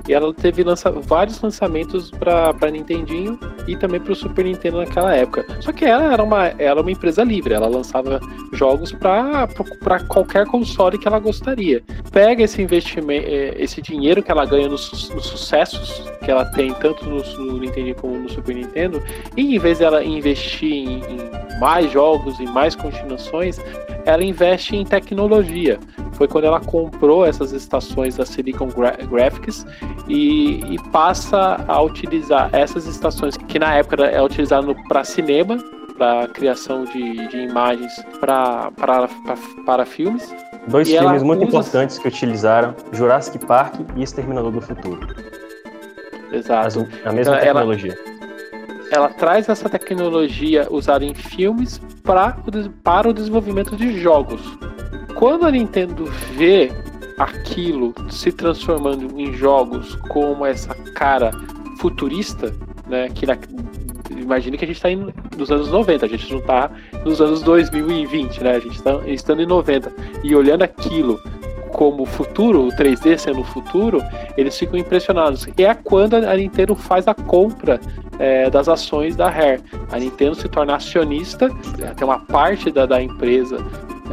E 0.08 0.14
ela 0.14 0.32
teve 0.32 0.62
lança 0.62 0.90
vários 0.90 1.40
lançamentos 1.40 2.10
para 2.10 2.70
Nintendinho 2.70 3.38
e 3.66 3.76
também 3.76 4.00
para 4.00 4.12
o 4.12 4.16
Super 4.16 4.44
Nintendo 4.44 4.78
naquela 4.78 5.14
época. 5.14 5.44
Só 5.60 5.72
que 5.72 5.84
ela 5.84 6.12
era 6.12 6.22
uma, 6.22 6.46
era 6.58 6.80
uma 6.80 6.90
empresa 6.90 7.24
livre. 7.24 7.52
Ela 7.52 7.68
lançava 7.68 8.20
jogos 8.52 8.92
para 8.92 10.00
qualquer 10.08 10.46
console 10.46 10.96
que 10.96 11.08
ela 11.08 11.18
gostaria. 11.18 11.82
Pega 12.10 12.44
esse 12.44 12.62
investimento, 12.62 13.26
é, 13.28 13.54
esse 13.58 13.82
dinheiro 13.82 14.22
que 14.22 14.30
ela 14.30 14.46
ganha 14.46 14.68
nos, 14.68 15.10
nos 15.10 15.26
sucessos 15.26 16.10
que 16.22 16.30
ela 16.30 16.44
tem 16.44 16.72
tanto 16.74 17.04
no, 17.04 17.22
no 17.44 17.58
Nintendo 17.58 17.94
como 17.96 18.16
no 18.16 18.28
Super 18.28 18.54
Nintendo 18.54 19.02
e 19.36 19.56
em 19.56 19.58
vez 19.72 19.80
ela 19.80 20.04
investir 20.04 20.70
em, 20.70 20.98
em 20.98 21.58
mais 21.61 21.90
jogos 21.90 22.38
e 22.38 22.44
mais 22.44 22.74
continuações, 22.76 23.58
ela 24.04 24.22
investe 24.22 24.76
em 24.76 24.85
tecnologia. 24.85 25.78
Foi 26.12 26.28
quando 26.28 26.44
ela 26.44 26.61
comprou 26.61 27.24
essas 27.24 27.52
estações 27.52 28.16
da 28.16 28.26
Silicon 28.26 28.68
Graphics 29.11 29.64
e, 30.08 30.61
e 30.74 30.76
passa 30.90 31.64
a 31.66 31.80
utilizar 31.80 32.50
essas 32.52 32.87
estações 32.87 33.37
que 33.37 33.58
na 33.58 33.74
época 33.74 34.04
é 34.04 34.20
utilizado 34.22 34.74
para 34.88 35.02
cinema, 35.04 35.56
para 35.96 36.28
criação 36.28 36.85
de, 36.85 37.26
de 37.28 37.38
imagens 37.38 37.92
para 38.20 39.85
filmes. 39.87 40.35
Dois 40.68 40.88
E 40.88 40.98
filmes 40.98 41.22
muito 41.22 41.40
usa- 41.40 41.48
importantes 41.48 41.98
que 41.98 42.08
utilizaram 42.08 42.74
Jurassic 42.92 43.38
Park 43.46 43.74
e 43.96 44.02
Exterminador 44.02 44.50
do 44.52 44.61
Futuro. 44.61 45.00
As- 46.30 46.32
Exato. 46.35 46.88
a 47.04 47.12
mesma 47.12 47.35
Ela- 47.37 47.44
ela- 47.44 47.61
tecnologia. 47.61 47.92
Ela 47.98 48.12
traz 49.18 49.48
essa 49.48 49.68
tecnologia 49.68 50.66
usada 50.70 51.05
em 51.05 51.14
filmes 51.14 51.81
pra, 52.02 52.37
para 52.83 53.09
o 53.09 53.12
desenvolvimento 53.12 53.76
de 53.76 53.98
jogos. 54.00 54.40
Quando 55.14 55.46
a 55.46 55.50
Nintendo 55.50 56.05
vê 56.35 56.70
aquilo 57.18 57.94
se 58.11 58.33
transformando 58.33 59.18
em 59.18 59.33
jogos 59.33 59.94
como 60.09 60.44
essa 60.44 60.74
cara 60.94 61.31
futurista, 61.78 62.55
né? 62.88 63.09
Que 63.09 63.26
na, 63.26 63.37
imagine 64.11 64.57
que 64.57 64.64
a 64.64 64.68
gente 64.68 64.76
está 64.76 64.88
nos 65.37 65.50
anos 65.50 65.68
90, 65.68 66.07
a 66.07 66.09
gente 66.09 66.31
não 66.31 66.40
está 66.40 66.70
nos 67.05 67.20
anos 67.20 67.42
2020, 67.42 68.42
né? 68.42 68.57
A 68.57 68.61
gente 68.61 68.76
está 68.76 69.00
estando 69.07 69.42
em 69.42 69.46
90 69.46 69.92
e 70.22 70.35
olhando 70.35 70.62
aquilo 70.62 71.20
como 71.82 72.06
futuro, 72.06 72.68
o 72.68 72.68
3D 72.68 73.18
sendo 73.18 73.42
futuro, 73.42 74.00
eles 74.36 74.56
ficam 74.56 74.78
impressionados. 74.78 75.48
E 75.58 75.64
é 75.64 75.74
quando 75.74 76.14
a 76.14 76.36
Nintendo 76.36 76.76
faz 76.76 77.08
a 77.08 77.14
compra 77.14 77.80
é, 78.20 78.48
das 78.48 78.68
ações 78.68 79.16
da 79.16 79.28
Rare. 79.28 79.60
A 79.90 79.98
Nintendo 79.98 80.36
se 80.36 80.48
torna 80.48 80.76
acionista, 80.76 81.50
é, 81.80 81.92
tem 81.92 82.06
uma 82.06 82.20
parte 82.20 82.70
da, 82.70 82.86
da 82.86 83.02
empresa 83.02 83.56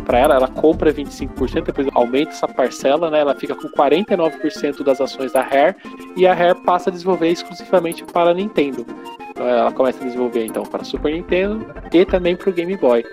para 0.03 0.17
ela, 0.17 0.33
ela 0.33 0.47
compra 0.47 0.91
25%, 0.91 1.65
depois 1.65 1.87
aumenta 1.93 2.31
essa 2.31 2.47
parcela, 2.47 3.11
né? 3.11 3.19
Ela 3.19 3.35
fica 3.35 3.53
com 3.53 3.67
49% 3.69 4.81
das 4.81 4.99
ações 4.99 5.31
da 5.31 5.43
Rare 5.43 5.75
e 6.17 6.25
a 6.25 6.33
Rare 6.33 6.59
passa 6.65 6.89
a 6.89 6.93
desenvolver 6.93 7.29
exclusivamente 7.29 8.03
para 8.03 8.31
a 8.31 8.33
Nintendo. 8.33 8.83
Então, 9.29 9.47
Ela 9.47 9.71
começa 9.71 10.01
a 10.01 10.07
desenvolver 10.07 10.43
então 10.43 10.63
para 10.63 10.83
Super 10.83 11.13
Nintendo 11.13 11.67
e 11.93 12.03
também 12.03 12.35
para 12.35 12.49
o 12.49 12.53
Game 12.53 12.75
Boy. 12.77 13.05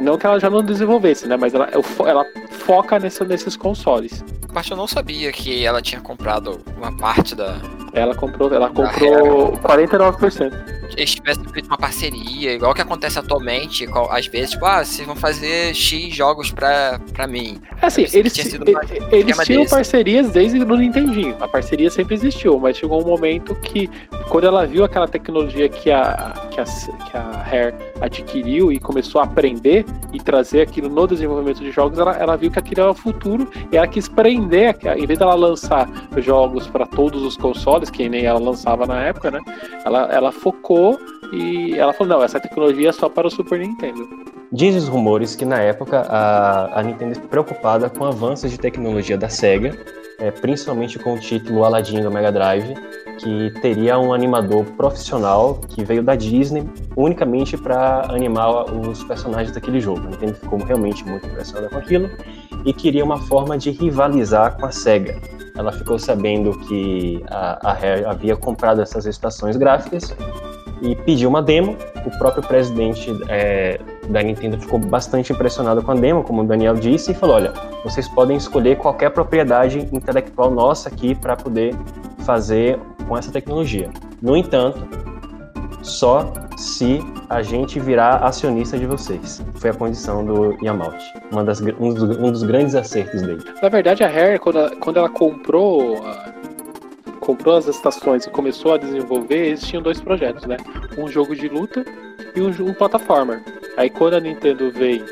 Não 0.00 0.16
que 0.16 0.26
ela 0.26 0.40
já 0.40 0.48
não 0.48 0.62
desenvolvesse, 0.62 1.26
né? 1.26 1.36
Mas 1.36 1.54
ela, 1.54 1.68
ela 2.06 2.24
foca 2.50 2.98
nessa, 2.98 3.24
nesses 3.24 3.56
consoles. 3.56 4.24
Parte 4.52 4.70
eu 4.70 4.76
não 4.76 4.86
sabia 4.86 5.30
que 5.32 5.64
ela 5.64 5.82
tinha 5.82 6.00
comprado 6.00 6.60
uma 6.76 6.96
parte 6.96 7.34
da. 7.34 7.56
Ela 7.96 8.14
comprou, 8.14 8.52
ela 8.52 8.68
comprou 8.68 9.56
49%. 9.58 10.76
Eles 10.96 11.14
tivessem 11.14 11.44
feito 11.48 11.66
uma 11.66 11.76
parceria, 11.76 12.52
igual 12.52 12.72
que 12.72 12.80
acontece 12.80 13.18
atualmente, 13.18 13.86
às 14.10 14.26
vezes, 14.26 14.50
tipo, 14.50 14.64
ah, 14.64 14.84
vocês 14.84 15.06
vão 15.06 15.16
fazer 15.16 15.74
X 15.74 16.14
jogos 16.14 16.50
pra, 16.50 17.00
pra 17.12 17.26
mim. 17.26 17.60
É 17.82 17.86
assim, 17.86 18.02
eles, 18.02 18.14
eles 18.14 18.32
tinham 19.44 19.62
desse. 19.62 19.74
parcerias 19.74 20.30
desde 20.30 20.62
o 20.62 20.76
Nintendinho. 20.76 21.36
A 21.40 21.48
parceria 21.48 21.90
sempre 21.90 22.14
existiu, 22.14 22.58
mas 22.58 22.76
chegou 22.76 23.02
um 23.02 23.06
momento 23.06 23.54
que, 23.56 23.90
quando 24.28 24.46
ela 24.46 24.66
viu 24.66 24.84
aquela 24.84 25.08
tecnologia 25.08 25.68
que 25.68 25.90
a, 25.90 26.34
que 26.50 26.60
a, 26.60 26.64
que 26.64 27.16
a 27.16 27.42
Rare 27.42 27.74
adquiriu 28.00 28.72
e 28.72 28.78
começou 28.78 29.20
a 29.20 29.24
aprender 29.24 29.84
e 30.12 30.20
trazer 30.20 30.62
aquilo 30.62 30.88
no 30.88 31.06
desenvolvimento 31.06 31.60
de 31.60 31.70
jogos, 31.70 31.98
ela, 31.98 32.16
ela 32.16 32.36
viu 32.36 32.50
que 32.50 32.58
aquilo 32.58 32.82
era 32.82 32.90
o 32.90 32.94
futuro 32.94 33.50
e 33.72 33.76
ela 33.76 33.86
quis 33.86 34.08
prender, 34.08 34.76
em 34.96 35.06
vez 35.06 35.18
dela 35.18 35.34
lançar 35.34 35.88
jogos 36.18 36.66
para 36.66 36.86
todos 36.86 37.22
os 37.22 37.36
consoles, 37.36 37.85
que 37.90 38.08
nem 38.08 38.24
ela 38.24 38.38
lançava 38.38 38.86
na 38.86 39.02
época, 39.02 39.30
né? 39.30 39.40
Ela, 39.84 40.08
ela 40.12 40.32
focou 40.32 40.98
e 41.32 41.74
ela 41.78 41.92
falou: 41.92 42.16
não, 42.16 42.24
essa 42.24 42.40
tecnologia 42.40 42.88
é 42.88 42.92
só 42.92 43.08
para 43.08 43.26
o 43.26 43.30
Super 43.30 43.58
Nintendo. 43.58 44.08
Diz 44.52 44.76
os 44.76 44.88
rumores 44.88 45.34
que 45.34 45.44
na 45.44 45.60
época 45.60 46.02
a, 46.02 46.78
a 46.78 46.82
Nintendo 46.82 47.12
estava 47.12 47.28
preocupada 47.28 47.90
com 47.90 48.04
avanços 48.04 48.50
de 48.50 48.58
tecnologia 48.58 49.18
da 49.18 49.28
SEGA, 49.28 49.76
é, 50.18 50.30
principalmente 50.30 50.98
com 50.98 51.14
o 51.14 51.18
título 51.20 51.64
Aladdin 51.64 52.00
do 52.00 52.10
Mega 52.10 52.30
Drive, 52.30 52.74
que 53.18 53.50
teria 53.60 53.98
um 53.98 54.12
animador 54.12 54.64
profissional 54.76 55.60
que 55.68 55.84
veio 55.84 56.02
da 56.02 56.14
Disney 56.14 56.64
unicamente 56.96 57.56
para 57.56 58.06
animar 58.10 58.70
os 58.72 59.02
personagens 59.04 59.52
daquele 59.52 59.80
jogo. 59.80 60.06
A 60.06 60.10
Nintendo 60.10 60.34
ficou 60.34 60.58
realmente 60.60 61.04
muito 61.04 61.26
impressionada 61.26 61.68
com 61.68 61.78
aquilo 61.78 62.08
e 62.64 62.72
queria 62.72 63.04
uma 63.04 63.18
forma 63.18 63.58
de 63.58 63.70
rivalizar 63.70 64.56
com 64.58 64.66
a 64.66 64.70
SEGA. 64.70 65.20
Ela 65.56 65.72
ficou 65.72 65.98
sabendo 65.98 66.58
que 66.60 67.24
a, 67.28 67.70
a 67.70 67.72
Rare 67.72 68.04
havia 68.04 68.36
comprado 68.36 68.80
essas 68.80 69.06
estações 69.06 69.56
gráficas 69.56 70.14
e 70.82 70.94
pediu 70.94 71.28
uma 71.28 71.42
demo. 71.42 71.76
O 72.04 72.18
próprio 72.18 72.42
presidente 72.42 73.10
é, 73.28 73.80
da 74.08 74.22
Nintendo 74.22 74.58
ficou 74.60 74.78
bastante 74.78 75.32
impressionado 75.32 75.82
com 75.82 75.90
a 75.90 75.94
demo, 75.94 76.22
como 76.22 76.42
o 76.42 76.44
Daniel 76.44 76.74
disse, 76.74 77.12
e 77.12 77.14
falou: 77.14 77.36
olha, 77.36 77.52
vocês 77.82 78.08
podem 78.08 78.36
escolher 78.36 78.76
qualquer 78.76 79.10
propriedade 79.10 79.88
intelectual 79.92 80.50
nossa 80.50 80.88
aqui 80.88 81.14
para 81.14 81.36
poder 81.36 81.74
fazer 82.18 82.78
com 83.08 83.16
essa 83.16 83.32
tecnologia. 83.32 83.90
No 84.20 84.36
entanto, 84.36 84.86
só 85.82 86.32
se 86.56 87.00
a 87.28 87.42
gente 87.42 87.78
virar 87.78 88.16
acionista 88.24 88.78
de 88.78 88.86
vocês. 88.86 89.42
Foi 89.56 89.70
a 89.70 89.74
condição 89.74 90.24
do 90.24 90.56
Yamauchi, 90.64 91.12
uma 91.30 91.44
das, 91.44 91.60
um, 91.60 91.92
dos, 91.92 92.02
um 92.18 92.32
dos 92.32 92.42
grandes 92.42 92.74
acertos 92.74 93.20
dele. 93.22 93.44
Na 93.62 93.68
verdade, 93.68 94.02
a 94.02 94.08
Rare, 94.08 94.38
quando 94.38 94.58
ela, 94.58 94.70
quando 94.76 94.96
ela 94.96 95.08
comprou, 95.08 96.02
comprou 97.20 97.56
as 97.56 97.66
estações 97.66 98.24
e 98.24 98.30
começou 98.30 98.74
a 98.74 98.78
desenvolver, 98.78 99.48
eles 99.48 99.62
tinham 99.62 99.82
dois 99.82 100.00
projetos, 100.00 100.46
né? 100.46 100.56
Um 100.96 101.08
jogo 101.08 101.34
de 101.36 101.48
luta 101.48 101.84
e 102.34 102.40
um, 102.40 102.48
um 102.48 102.72
plataforma. 102.74 103.40
Aí 103.76 103.90
quando 103.90 104.14
a 104.14 104.20
Nintendo 104.20 104.70
vem 104.72 105.04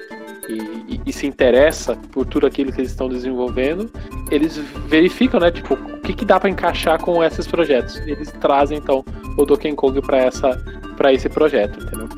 e, 0.48 0.94
e- 0.94 1.00
e 1.06 1.12
se 1.12 1.26
interessa 1.26 1.96
por 2.12 2.24
tudo 2.26 2.46
aquilo 2.46 2.72
que 2.72 2.80
eles 2.80 2.90
estão 2.90 3.08
desenvolvendo, 3.08 3.90
eles 4.30 4.56
verificam, 4.88 5.40
né? 5.40 5.50
Tipo, 5.50 5.74
o 5.74 6.00
que, 6.00 6.14
que 6.14 6.24
dá 6.24 6.38
para 6.40 6.48
encaixar 6.48 6.98
com 7.00 7.22
esses 7.22 7.46
projetos. 7.46 7.96
Eles 8.06 8.30
trazem 8.40 8.78
então 8.78 9.04
o 9.36 9.44
Donkey 9.44 9.74
Kong 9.74 10.00
para 10.00 10.18
essa 10.18 10.50
para 10.96 11.12
esse 11.12 11.28
projeto, 11.28 11.78
entendeu? 11.82 12.08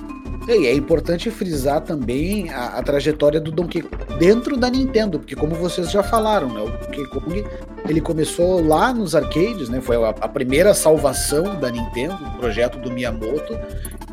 E 0.49 0.67
é 0.69 0.75
importante 0.75 1.29
frisar 1.29 1.81
também 1.81 2.51
a, 2.51 2.79
a 2.79 2.83
trajetória 2.83 3.41
do 3.41 3.51
Donkey 3.51 3.83
Kong 3.83 3.97
dentro 4.17 4.57
da 4.57 4.71
Nintendo, 4.71 5.19
porque 5.19 5.35
como 5.35 5.57
vocês 5.57 5.91
já 5.91 6.05
falaram, 6.05 6.49
né, 6.49 6.61
o 6.61 6.69
Donkey 6.69 7.05
Kong 7.09 7.45
ele 7.89 8.01
começou 8.01 8.65
lá 8.65 8.93
nos 8.95 9.17
arcades, 9.17 9.69
né, 9.69 9.81
foi 9.81 9.97
a, 9.97 10.11
a 10.11 10.29
primeira 10.29 10.73
salvação 10.73 11.59
da 11.59 11.69
Nintendo, 11.69 12.15
o 12.15 12.39
projeto 12.39 12.79
do 12.79 12.93
Miyamoto, 12.93 13.59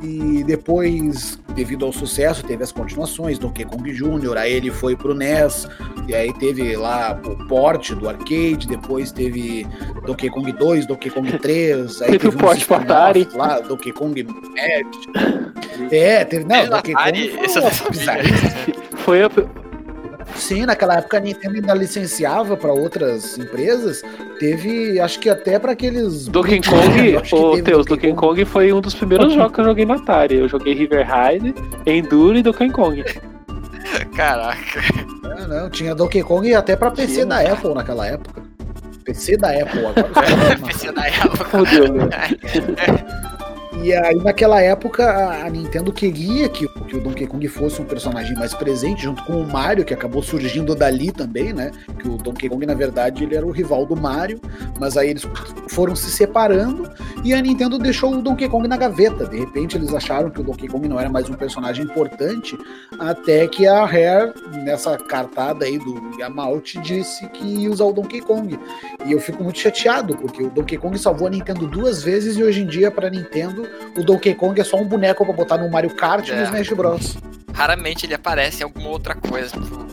e 0.04 0.44
depois, 0.44 1.40
devido 1.56 1.86
ao 1.86 1.94
sucesso, 1.94 2.44
teve 2.44 2.62
as 2.64 2.72
continuações, 2.72 3.40
Donkey 3.40 3.64
Kong 3.64 3.90
Jr., 3.92 4.38
aí 4.38 4.52
ele 4.54 4.70
foi 4.70 4.96
pro 4.96 5.14
NES, 5.14 5.68
e 6.08 6.14
aí 6.14 6.34
teve 6.34 6.76
lá 6.76 7.20
o 7.26 7.48
porte 7.48 7.96
do 7.96 8.10
arcade, 8.10 8.68
depois 8.68 9.12
teve 9.12 9.66
Donkey 10.06 10.30
Kong 10.30 10.52
2, 10.52 10.86
Donkey 10.86 11.10
Kong 11.10 11.40
3, 11.40 12.02
aí 12.04 12.12
Teve 12.12 12.20
teve, 12.20 12.36
o 12.36 12.40
porte 12.40 12.66
pro 12.66 12.76
spin-off 12.76 12.92
Atari. 13.02 13.28
lá, 13.34 13.60
Donkey 13.62 13.92
Kong 13.94 14.24
Magic. 14.24 15.54
É, 15.92 16.24
teve. 16.24 16.46
Não, 16.46 16.64
no 16.66 16.70
Donkey 16.72 16.92
Atari? 16.94 17.30
Kong 17.30 17.50
foi 17.50 17.62
uma 17.62 17.72
sabia. 17.72 17.90
bizarrice. 17.92 18.74
Foi 18.98 19.24
a, 19.24 19.30
Sim, 20.36 20.66
naquela 20.66 20.98
época 20.98 21.18
a 21.18 21.20
Nintendo 21.20 21.56
ainda 21.56 21.74
licenciava 21.74 22.58
para 22.58 22.74
outras 22.74 23.38
empresas. 23.38 24.02
Teve, 24.40 25.00
acho 25.00 25.20
que 25.20 25.30
até 25.30 25.58
para 25.60 25.72
aqueles. 25.72 26.28
Donkey 26.28 26.58
Eu 26.58 27.22
Kong, 27.22 27.52
teve 27.56 27.62
Teus, 27.64 27.86
Donkey 27.86 28.14
Kong 28.14 28.46
foi 28.46 28.74
um 28.74 28.82
dos 28.82 28.94
primeiros 28.94 29.34
jogos 29.36 29.54
que 29.54 29.62
eu 29.62 29.66
joguei 29.66 29.86
na 29.86 29.96
Atari. 29.96 30.36
Eu 30.36 30.50
joguei 30.50 30.74
River 30.74 31.08
Ride, 31.08 31.54
Enduro 31.86 32.38
e 32.38 32.44
Donkey 32.44 32.70
Kong. 32.72 33.04
Caraca. 34.16 34.82
Ah, 35.24 35.48
não, 35.48 35.70
tinha 35.70 35.94
Donkey 35.96 36.24
Kong 36.24 36.54
até 36.54 36.76
para 36.76 36.92
PC 36.92 37.14
Tinha, 37.14 37.26
da 37.26 37.38
cara. 37.38 37.54
Apple 37.54 37.74
naquela 37.74 38.08
época. 38.08 38.44
PC 39.04 39.38
da 39.38 39.50
Apple 39.50 39.86
agora. 39.86 40.10
PC 40.66 40.92
da 40.92 41.08
época. 41.08 41.46
Fudeu, 41.46 41.94
meu. 41.94 42.10
E 43.84 43.92
aí, 43.94 44.16
naquela 44.16 44.62
época, 44.62 45.06
a- 45.46 45.50
Nintendo 45.50 45.92
queria 45.92 46.48
que, 46.48 46.66
que 46.88 46.96
o 46.96 47.02
Donkey 47.02 47.28
Kong 47.28 47.46
fosse 47.50 47.82
um 47.82 47.86
personagem 47.86 48.34
mais 48.36 48.54
presente, 48.54 49.04
junto 49.04 49.22
com 49.26 49.34
o 49.34 49.46
Mario, 49.46 49.84
que 49.84 49.94
acabou 49.94 50.24
surgindo 50.24 50.74
dali 50.74 51.12
também, 51.12 51.52
né? 51.52 51.70
Que 52.00 52.08
o 52.08 52.16
Donkey 52.18 52.48
Kong, 52.48 52.66
na 52.66 52.74
verdade, 52.74 53.24
ele 53.26 53.36
era 53.36 53.46
o 53.46 53.52
rival 53.52 53.86
do 53.86 53.94
Mario, 53.96 54.40
mas 54.80 54.96
aí 54.96 55.10
eles 55.10 55.28
foram 55.68 55.98
se 55.98 56.10
separando 56.12 56.90
e 57.26 57.34
a 57.34 57.42
Nintendo 57.42 57.78
deixou 57.78 58.14
o 58.16 58.22
Donkey 58.22 58.48
Kong 58.48 58.68
na 58.70 58.78
gaveta. 58.78 59.26
De 59.26 59.38
repente, 59.38 59.76
eles 59.76 59.94
acharam 59.94 60.30
que 60.30 60.40
o 60.40 60.44
Donkey 60.44 60.70
Kong 60.70 60.88
não 60.88 60.98
era 60.98 61.10
mais 61.10 61.30
um 61.30 61.34
personagem 61.34 61.84
importante, 61.84 62.58
até 62.98 63.48
que 63.48 63.68
a 63.68 63.86
Rare, 63.86 64.34
nessa 64.64 64.98
cartada 64.98 65.66
aí 65.66 65.78
do 65.78 66.18
Yamauchi, 66.20 66.80
disse 66.80 67.28
que 67.30 67.44
ia 67.46 67.70
usar 67.70 67.84
o 67.86 67.92
Donkey 67.94 68.22
Kong. 68.22 68.58
E 69.06 69.12
eu 69.12 69.20
fico 69.20 69.44
muito 69.44 69.60
chateado, 69.60 70.16
porque 70.16 70.42
o 70.42 70.50
Donkey 70.50 70.78
Kong 70.78 70.98
salvou 70.98 71.28
a 71.28 71.30
Nintendo 71.32 71.68
duas 71.68 72.02
vezes 72.02 72.38
e 72.38 72.44
hoje 72.44 72.62
em 72.62 72.68
dia, 72.68 72.90
pra 72.90 73.10
Nintendo, 73.10 73.68
o 73.98 74.04
Donkey 74.04 74.34
Kong 74.36 74.60
é 74.60 74.64
só 74.64 74.78
um 74.78 74.86
boneco 74.86 75.26
pra 75.26 75.34
botar 75.34 75.58
no 75.58 75.70
Mario 75.70 75.96
Kart 75.96 76.28
e 76.28 76.32
É. 76.32 76.36
no 76.38 76.44
Smash 76.44 76.70
Bros. 76.70 77.18
Raramente 77.54 78.06
ele 78.06 78.14
aparece 78.16 78.62
em 78.62 78.64
alguma 78.64 78.90
outra 78.90 79.16
coisa. 79.16 79.52
tipo, 79.60 79.86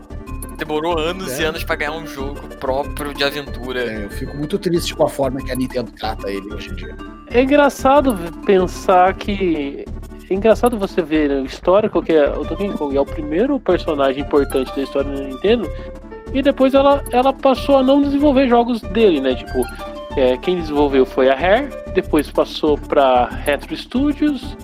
demorou 0.57 0.99
anos 0.99 1.39
É. 1.39 1.43
e 1.43 1.45
anos 1.47 1.65
pra 1.65 1.77
ganhar 1.77 1.93
um 1.93 2.07
jogo 2.07 2.41
próprio 2.59 3.13
de 3.15 3.25
aventura. 3.25 3.81
É, 3.81 4.05
eu 4.05 4.11
fico 4.11 4.37
muito 4.37 4.59
triste 4.59 4.95
com 4.95 5.05
a 5.05 5.09
forma 5.09 5.43
que 5.43 5.51
a 5.51 5.55
Nintendo 5.55 5.91
trata 5.93 6.31
ele 6.31 6.53
hoje 6.53 6.71
em 6.71 6.75
dia. 6.77 6.95
É 7.31 7.43
engraçado 7.43 8.17
pensar 8.45 9.15
que. 9.15 9.85
É 10.31 10.35
engraçado 10.35 10.79
você 10.79 11.03
ver 11.03 11.31
o 11.33 11.45
histórico 11.45 12.01
que 12.03 12.13
é 12.13 12.29
o 12.31 12.45
Donkey 12.45 12.73
Kong 12.75 12.97
é 12.97 13.01
o 13.01 13.05
primeiro 13.07 13.59
personagem 13.59 14.23
importante 14.23 14.75
da 14.77 14.83
história 14.83 15.11
da 15.11 15.23
Nintendo. 15.25 15.69
E 16.33 16.41
depois 16.43 16.75
ela, 16.75 17.03
ela 17.11 17.33
passou 17.33 17.79
a 17.79 17.83
não 17.83 18.01
desenvolver 18.01 18.49
jogos 18.49 18.81
dele, 18.81 19.21
né? 19.21 19.35
Tipo, 19.35 19.65
é, 20.17 20.37
quem 20.37 20.57
desenvolveu 20.57 21.07
foi 21.07 21.29
a 21.29 21.35
Rare, 21.35 21.69
depois 21.95 22.31
passou 22.31 22.77
pra 22.77 23.27
Retro 23.27 23.77
Studios, 23.77 24.57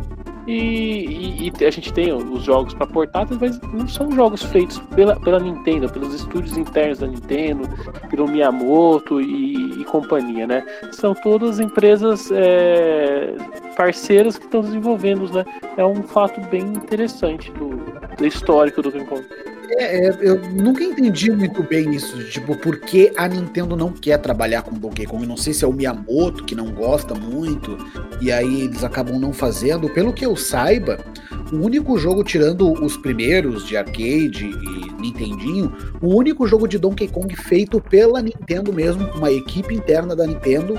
E, 0.49 1.49
e, 1.49 1.53
e 1.59 1.65
a 1.65 1.71
gente 1.73 1.93
tem 1.93 2.13
os 2.13 2.45
jogos 2.45 2.73
para 2.73 2.87
portáteis, 2.87 3.37
mas 3.41 3.61
não 3.73 3.89
são 3.89 4.13
jogos 4.13 4.45
feitos 4.45 4.79
pela, 4.95 5.19
pela 5.19 5.41
Nintendo, 5.41 5.89
pelos 5.91 6.15
estúdios 6.15 6.57
internos 6.57 7.01
da 7.01 7.09
Nintendo, 7.09 7.69
pelo 8.09 8.29
Miyamoto 8.29 9.21
e, 9.21 9.81
e 9.81 9.85
companhia, 9.87 10.47
né? 10.47 10.65
São 10.93 11.15
todas 11.15 11.59
empresas 11.59 12.31
é, 12.31 13.35
parceiras 13.77 14.39
que 14.39 14.45
estão 14.45 14.61
desenvolvendo, 14.61 15.29
né? 15.33 15.45
É 15.77 15.85
um 15.85 16.01
fato 16.05 16.41
bem 16.49 16.63
interessante 16.63 17.51
do, 17.51 17.71
do 18.17 18.25
histórico 18.25 18.81
do 18.81 18.93
Donkey 18.93 19.09
Kong. 19.09 19.25
É, 19.71 20.07
é, 20.07 20.17
eu 20.21 20.41
nunca 20.53 20.83
entendi 20.83 21.31
muito 21.31 21.63
bem 21.63 21.95
isso, 21.95 22.23
tipo, 22.31 22.57
por 22.57 22.79
que 22.79 23.13
a 23.17 23.27
Nintendo 23.27 23.77
não 23.77 23.93
quer 23.93 24.19
trabalhar 24.19 24.63
com 24.63 24.79
Donkey 24.79 25.07
Kong? 25.07 25.27
Não 25.27 25.37
sei 25.37 25.53
se 25.53 25.65
é 25.65 25.69
o 25.69 25.73
Miyamoto 25.73 26.45
que 26.45 26.55
não 26.55 26.71
gosta 26.71 27.15
muito, 27.15 27.77
e 28.21 28.31
aí 28.31 28.63
eles 28.63 28.85
acabam 28.85 29.19
não 29.19 29.33
fazendo. 29.33 29.89
Pelo 29.89 30.13
que 30.13 30.25
eu 30.25 30.37
saiba, 30.37 30.99
o 31.53 31.57
único 31.57 31.99
jogo, 31.99 32.23
tirando 32.23 32.73
os 32.73 32.97
primeiros 32.97 33.67
de 33.67 33.77
arcade 33.77 34.47
e 34.47 35.03
Nintendinho, 35.03 35.73
o 36.01 36.15
único 36.15 36.47
jogo 36.47 36.67
de 36.67 36.79
Donkey 36.79 37.09
Kong 37.09 37.35
feito 37.37 37.81
pela 37.81 38.23
Nintendo 38.23 38.73
mesmo, 38.73 39.07
uma 39.15 39.31
equipe 39.31 39.75
interna 39.75 40.15
da 40.15 40.27
Nintendo, 40.27 40.75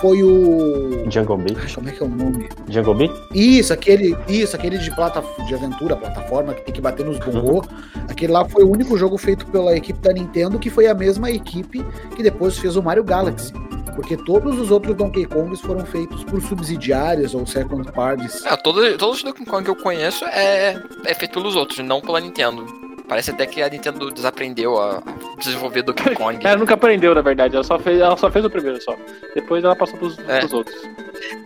foi 0.00 0.22
o. 0.22 1.10
Jungle 1.10 1.38
Beat. 1.38 1.74
Como 1.74 1.88
é 1.88 1.92
que 1.92 2.02
é 2.02 2.06
o 2.06 2.08
nome? 2.08 2.48
Jungle 2.68 2.94
Beat? 2.94 3.12
Isso, 3.34 3.72
aquele, 3.72 4.16
isso, 4.28 4.56
aquele 4.56 4.78
de 4.78 4.90
plata, 4.94 5.22
de 5.46 5.54
aventura, 5.54 5.96
plataforma 5.96 6.54
que 6.54 6.62
tem 6.62 6.74
que 6.74 6.80
bater 6.80 7.04
nos 7.04 7.18
bongô. 7.18 7.64
Aquele 8.08 8.32
lá 8.32 8.44
foi 8.44 8.64
o 8.64 8.70
único 8.70 8.96
jogo 8.96 9.16
feito 9.18 9.46
pela 9.46 9.76
equipe 9.76 9.98
da 10.00 10.12
Nintendo, 10.12 10.58
que 10.58 10.70
foi 10.70 10.86
a 10.86 10.94
mesma 10.94 11.30
equipe 11.30 11.84
que 12.16 12.22
depois 12.22 12.58
fez 12.58 12.76
o 12.76 12.82
Mario 12.82 13.04
Galaxy. 13.04 13.52
Porque 13.94 14.16
todos 14.16 14.58
os 14.60 14.70
outros 14.70 14.96
Donkey 14.96 15.26
Kongs 15.26 15.60
foram 15.60 15.84
feitos 15.84 16.22
por 16.22 16.40
subsidiárias 16.40 17.34
ou 17.34 17.44
second 17.44 17.90
parties. 17.92 18.44
É, 18.46 18.56
todo, 18.56 18.96
todos 18.96 19.16
os 19.16 19.22
Donkey 19.24 19.44
Kong 19.44 19.64
que 19.64 19.70
eu 19.70 19.76
conheço 19.76 20.24
é, 20.26 20.80
é 21.04 21.14
feito 21.14 21.32
pelos 21.32 21.56
outros, 21.56 21.84
não 21.84 22.00
pela 22.00 22.20
Nintendo. 22.20 22.87
Parece 23.08 23.30
até 23.30 23.46
que 23.46 23.62
a 23.62 23.68
Nintendo 23.68 24.10
desaprendeu 24.10 24.78
a 24.80 25.02
desenvolver 25.38 25.82
Donkey 25.82 26.12
Kong. 26.14 26.38
Ela 26.44 26.56
nunca 26.56 26.74
aprendeu, 26.74 27.14
na 27.14 27.22
verdade. 27.22 27.54
Ela 27.54 27.64
só 27.64 27.78
fez, 27.78 27.98
ela 28.00 28.16
só 28.16 28.30
fez 28.30 28.44
o 28.44 28.50
primeiro 28.50 28.80
só. 28.82 28.94
Depois 29.34 29.64
ela 29.64 29.74
passou 29.74 29.98
pros, 29.98 30.18
É. 30.28 30.40
pros 30.40 30.52
outros. 30.52 30.76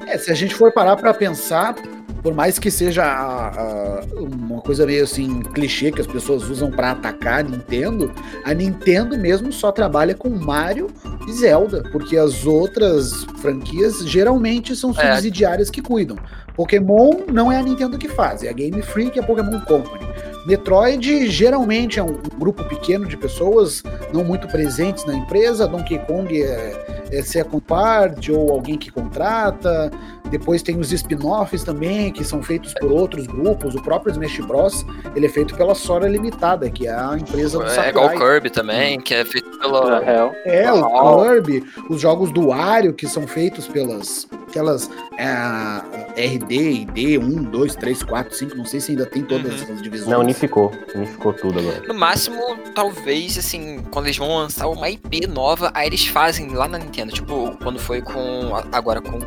É, 0.07 0.19
se 0.19 0.31
a 0.31 0.35
gente 0.35 0.55
for 0.55 0.73
parar 0.73 0.97
pra 0.97 1.15
pensar, 1.15 1.75
por 2.23 2.35
mais 2.35 2.59
que 2.59 2.71
seja 2.71 3.05
a- 3.05 3.49
a- 3.49 4.01
uma 4.21 4.61
coisa 4.61 4.85
meio 4.85 5.05
assim, 5.05 5.41
clichê 5.55 5.91
que 5.93 6.01
as 6.01 6.07
pessoas 6.07 6.49
usam 6.49 6.71
pra 6.71 6.91
atacar 6.93 7.41
a 7.41 7.43
Nintendo, 7.43 8.13
a 8.45 8.53
Nintendo 8.53 9.17
mesmo 9.17 9.53
só 9.53 9.71
trabalha 9.73 10.15
com 10.15 10.29
Mario 10.31 10.89
e 11.29 11.33
Zelda, 11.33 11.83
porque 11.93 12.17
as 12.17 12.45
outras 12.45 13.25
franquias 13.41 14.01
geralmente 14.09 14.75
são 14.77 14.91
É. 14.91 14.95
subsidiárias 15.15 15.71
que 15.71 15.81
cuidam. 15.81 16.17
Pokémon 16.57 17.23
não 17.33 17.51
é 17.51 17.57
a 17.57 17.63
Nintendo 17.63 17.97
que 17.97 18.09
faz, 18.09 18.43
é 18.43 18.49
a 18.49 18.53
Game 18.53 18.83
Freak 18.83 19.17
e 19.17 19.21
a 19.21 19.25
Pokémon 19.25 19.61
Company. 19.61 20.05
Metroid 20.47 21.29
geralmente 21.29 21.99
é 22.01 22.03
um 22.03 22.21
grupo 22.39 22.65
pequeno 22.65 23.07
de 23.07 23.17
pessoas 23.17 23.83
não 24.13 24.25
muito 24.25 24.49
presentes 24.49 25.05
na 25.05 25.15
empresa. 25.15 25.69
Donkey 25.69 25.99
Kong 26.01 26.43
é, 26.43 27.09
é 27.11 27.23
second 27.23 27.63
party 27.65 28.33
ou 28.33 28.51
alguém 28.51 28.77
que 28.77 28.91
contrata. 28.91 29.91
Depois 30.33 30.63
tem 30.63 30.79
os 30.81 30.91
spin-offs 30.93 31.63
também, 31.63 32.11
que 32.11 32.25
são 32.25 32.43
feitos 32.43 32.73
por 32.75 32.91
outros 32.91 33.27
grupos. 33.27 33.75
O 33.75 33.83
próprio 33.83 34.11
Smash 34.13 34.39
Bros. 34.41 34.85
ele 35.15 35.27
é 35.27 35.29
feito 35.29 35.55
pela 35.55 35.75
Sora 35.75 36.09
Limitada, 36.09 36.69
que 36.71 36.89
é 36.89 36.93
a 36.95 37.17
empresa 37.17 37.59
do 37.59 37.65
É 37.67 37.89
igual 37.91 38.07
o 38.07 38.09
Sakurai. 38.09 38.33
Kirby 38.35 38.51
também, 38.51 39.01
que 39.01 39.15
é 39.15 39.25
feito 39.25 39.59
pela. 39.59 40.01
real. 40.01 40.33
É, 40.45 40.73
Uau. 40.73 41.21
o 41.21 41.23
Kirby, 41.25 41.63
os 41.89 42.01
jogos 42.01 42.33
do 42.33 42.49
Wario, 42.49 42.93
que 42.95 43.07
são 43.07 43.27
feitos 43.29 43.69
pelas 43.69 44.27
aquelas 44.49 44.91
é, 45.19 46.27
RD, 46.27 46.55
ID, 46.55 47.19
1, 47.23 47.45
2, 47.45 47.75
3, 47.77 48.03
4, 48.03 48.35
5, 48.35 48.57
não 48.57 48.65
sei 48.67 48.81
se 48.81 48.91
ainda 48.93 49.07
tem 49.07 49.23
todas 49.23 49.63
Uhum. 49.63 49.75
as 49.75 49.83
divisões. 49.83 50.11
Não, 50.11 50.21
unificou. 50.21 50.71
Unificou 50.95 51.33
tudo 51.33 51.59
agora. 51.59 51.83
No 51.89 51.95
máximo, 51.95 52.39
talvez, 52.75 53.39
assim, 53.39 53.81
quando 53.91 54.07
eles 54.07 54.19
vão 54.19 54.37
lançar 54.37 54.69
uma 54.69 54.91
IP 54.91 55.27
nova, 55.27 55.71
aí 55.75 55.87
eles 55.87 56.07
fazem 56.07 56.51
lá 56.55 56.69
na 56.69 56.79
Nintendo. 56.79 57.13
Tipo, 57.13 57.57
quando 57.63 57.79
foi 57.79 58.03
com. 58.03 58.53
Agora 58.73 59.01
com 59.01 59.19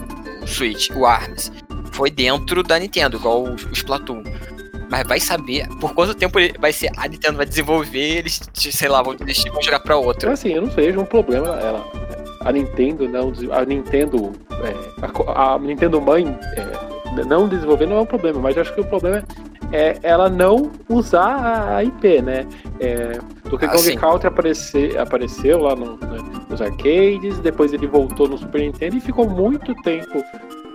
o 0.45 0.47
Switch, 0.47 0.89
o 0.91 1.05
ARMS. 1.05 1.51
Foi 1.91 2.09
dentro 2.09 2.63
da 2.63 2.79
Nintendo, 2.79 3.17
igual 3.17 3.43
o 3.43 3.55
Splatoon. 3.73 4.23
Mas 4.89 5.07
vai 5.07 5.19
saber 5.19 5.67
por 5.79 5.93
quanto 5.93 6.13
tempo 6.13 6.37
vai 6.59 6.71
ser. 6.71 6.91
A 6.95 7.07
Nintendo 7.07 7.37
vai 7.37 7.45
desenvolver, 7.45 8.19
eles, 8.19 8.39
sei 8.53 8.87
lá, 8.87 9.01
vão 9.01 9.15
desistir 9.15 9.49
vão 9.49 9.61
jogar 9.61 9.79
pra 9.79 9.97
outra. 9.97 10.33
assim, 10.33 10.53
eu 10.53 10.61
não 10.61 10.69
vejo 10.69 11.01
um 11.01 11.05
problema 11.05 11.47
ela. 11.59 11.85
A 12.41 12.51
Nintendo 12.51 13.09
não. 13.09 13.33
A 13.51 13.65
Nintendo. 13.65 14.33
é, 14.51 15.31
a, 15.35 15.55
a 15.55 15.59
Nintendo 15.59 15.99
mãe 15.99 16.27
é, 16.27 17.23
não 17.23 17.47
desenvolver 17.47 17.87
não 17.87 17.97
é 17.97 18.01
um 18.01 18.05
problema, 18.05 18.39
mas 18.39 18.57
acho 18.57 18.73
que 18.73 18.81
o 18.81 18.85
problema 18.85 19.17
é 19.17 19.44
ela 20.03 20.29
não 20.29 20.71
usar 20.89 21.75
a- 21.75 21.83
IP, 21.83 22.21
né? 22.21 22.45
É, 22.79 23.17
Donkey 23.49 23.65
Ah, 23.65 23.69
Kong 23.69 23.79
sim. 23.83 23.95
Country 23.95 24.27
aparecer, 24.27 24.97
apareceu 24.97 25.59
lá 25.59 25.75
no- 25.75 25.97
né, 25.97 26.17
nos 26.49 26.61
arcades, 26.61 27.39
depois 27.39 27.73
ele 27.73 27.87
voltou 27.87 28.27
no 28.27 28.37
Super 28.37 28.61
Nintendo 28.61 28.97
e 28.97 29.01
ficou 29.01 29.29
muito 29.29 29.73
tempo 29.83 30.23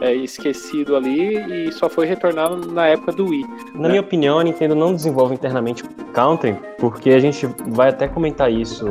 é, 0.03 0.15
esquecido 0.15 0.97
ali 0.97 1.67
e 1.69 1.73
só 1.73 1.87
foi 1.91 2.07
retornar 2.07 2.51
na 2.57 2.87
época 2.87 3.13
do 3.13 3.27
Wii. 3.27 3.45
Na 3.75 3.87
minha 3.89 4.01
opinião, 4.01 4.39
a 4.39 4.45
Nintendo 4.45 4.75
não 4.75 4.95
desenvolve 4.95 5.35
internamente 5.35 5.85
Country, 6.15 6.57
porque 6.79 7.11
a 7.11 7.19
gente 7.21 7.47
vai 7.69 7.91
até 7.91 8.09
comentar 8.09 8.51
isso 8.51 8.87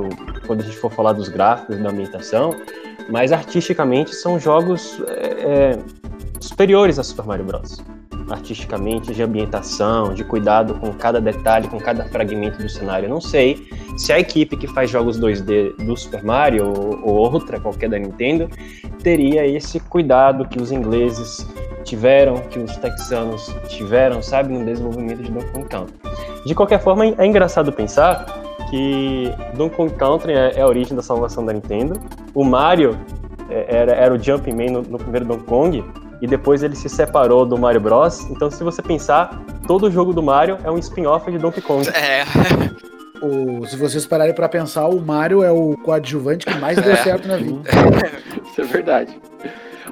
quando 0.45 0.59
a 0.61 0.63
gente 0.63 0.77
for 0.77 0.91
falar 0.91 1.13
dos 1.13 1.27
gráficos 1.27 1.79
da 1.79 1.89
ambientação, 1.89 2.55
mas 3.09 3.31
artisticamente 3.31 4.13
são 4.13 4.39
jogos 4.39 5.01
é, 5.07 5.73
é, 5.73 5.79
superiores 6.39 6.99
a 6.99 7.03
Super 7.03 7.25
Mario 7.25 7.45
Bros. 7.45 7.81
Artisticamente, 8.29 9.13
de 9.13 9.23
ambientação, 9.23 10.13
de 10.13 10.23
cuidado 10.23 10.75
com 10.75 10.93
cada 10.93 11.19
detalhe, 11.19 11.67
com 11.67 11.79
cada 11.79 12.05
fragmento 12.05 12.61
do 12.61 12.69
cenário. 12.69 13.09
Não 13.09 13.19
sei 13.19 13.67
se 13.97 14.13
a 14.13 14.19
equipe 14.19 14.55
que 14.55 14.67
faz 14.67 14.89
jogos 14.89 15.19
2D 15.19 15.75
do 15.77 15.97
Super 15.97 16.23
Mario 16.23 16.67
ou, 16.67 16.99
ou 17.03 17.15
outra, 17.15 17.59
qualquer 17.59 17.89
da 17.89 17.97
Nintendo, 17.97 18.49
teria 19.03 19.45
esse 19.45 19.79
cuidado 19.79 20.47
que 20.47 20.61
os 20.61 20.71
ingleses 20.71 21.45
tiveram, 21.83 22.35
que 22.49 22.59
os 22.59 22.75
texanos 22.77 23.53
tiveram, 23.67 24.21
sabe, 24.21 24.53
no 24.53 24.63
desenvolvimento 24.63 25.23
de 25.23 25.31
Donkey 25.31 25.51
Kong 25.51 25.67
Country. 25.67 25.95
De 26.45 26.55
qualquer 26.55 26.79
forma, 26.79 27.05
é 27.05 27.25
engraçado 27.25 27.71
pensar 27.71 28.25
que 28.69 29.33
Donkey 29.55 29.75
Kong 29.75 29.93
Country 29.95 30.33
é, 30.33 30.59
é 30.59 30.61
a 30.61 30.67
origem 30.67 30.95
da 30.95 31.01
salvação 31.01 31.45
da 31.45 31.51
Nintendo. 31.51 31.99
O 32.33 32.43
Mario 32.43 32.97
é, 33.49 33.65
era, 33.67 33.91
era 33.93 34.13
o 34.13 34.19
Jumpman 34.19 34.69
no, 34.69 34.81
no 34.83 34.97
primeiro 34.97 35.25
Donkey 35.25 35.45
Kong, 35.45 35.83
e 36.21 36.27
depois 36.27 36.63
ele 36.63 36.75
se 36.75 36.89
separou 36.89 37.45
do 37.45 37.57
Mario 37.57 37.79
Bros. 37.81 38.21
Então, 38.29 38.49
se 38.51 38.63
você 38.63 38.81
pensar, 38.81 39.41
todo 39.67 39.89
jogo 39.91 40.13
do 40.13 40.21
Mario 40.23 40.57
é 40.63 40.69
um 40.71 40.77
spin-off 40.77 41.31
de 41.31 41.37
Donkey 41.37 41.61
Kong. 41.61 41.87
É, 41.89 42.23
O- 43.21 43.65
se 43.67 43.75
vocês 43.75 44.05
pararem 44.05 44.33
pra 44.33 44.47
pensar, 44.47 44.87
o 44.87 44.97
Mario 45.01 45.43
é 45.43 45.51
o 45.51 45.75
coadjuvante 45.83 46.45
que 46.45 46.57
mais 46.57 46.77
deu 46.81 46.93
É. 46.93 46.95
certo 46.95 47.27
na 47.27 47.35
vida. 47.37 47.61
Isso 48.49 48.61
é 48.61 48.63
verdade. 48.63 49.19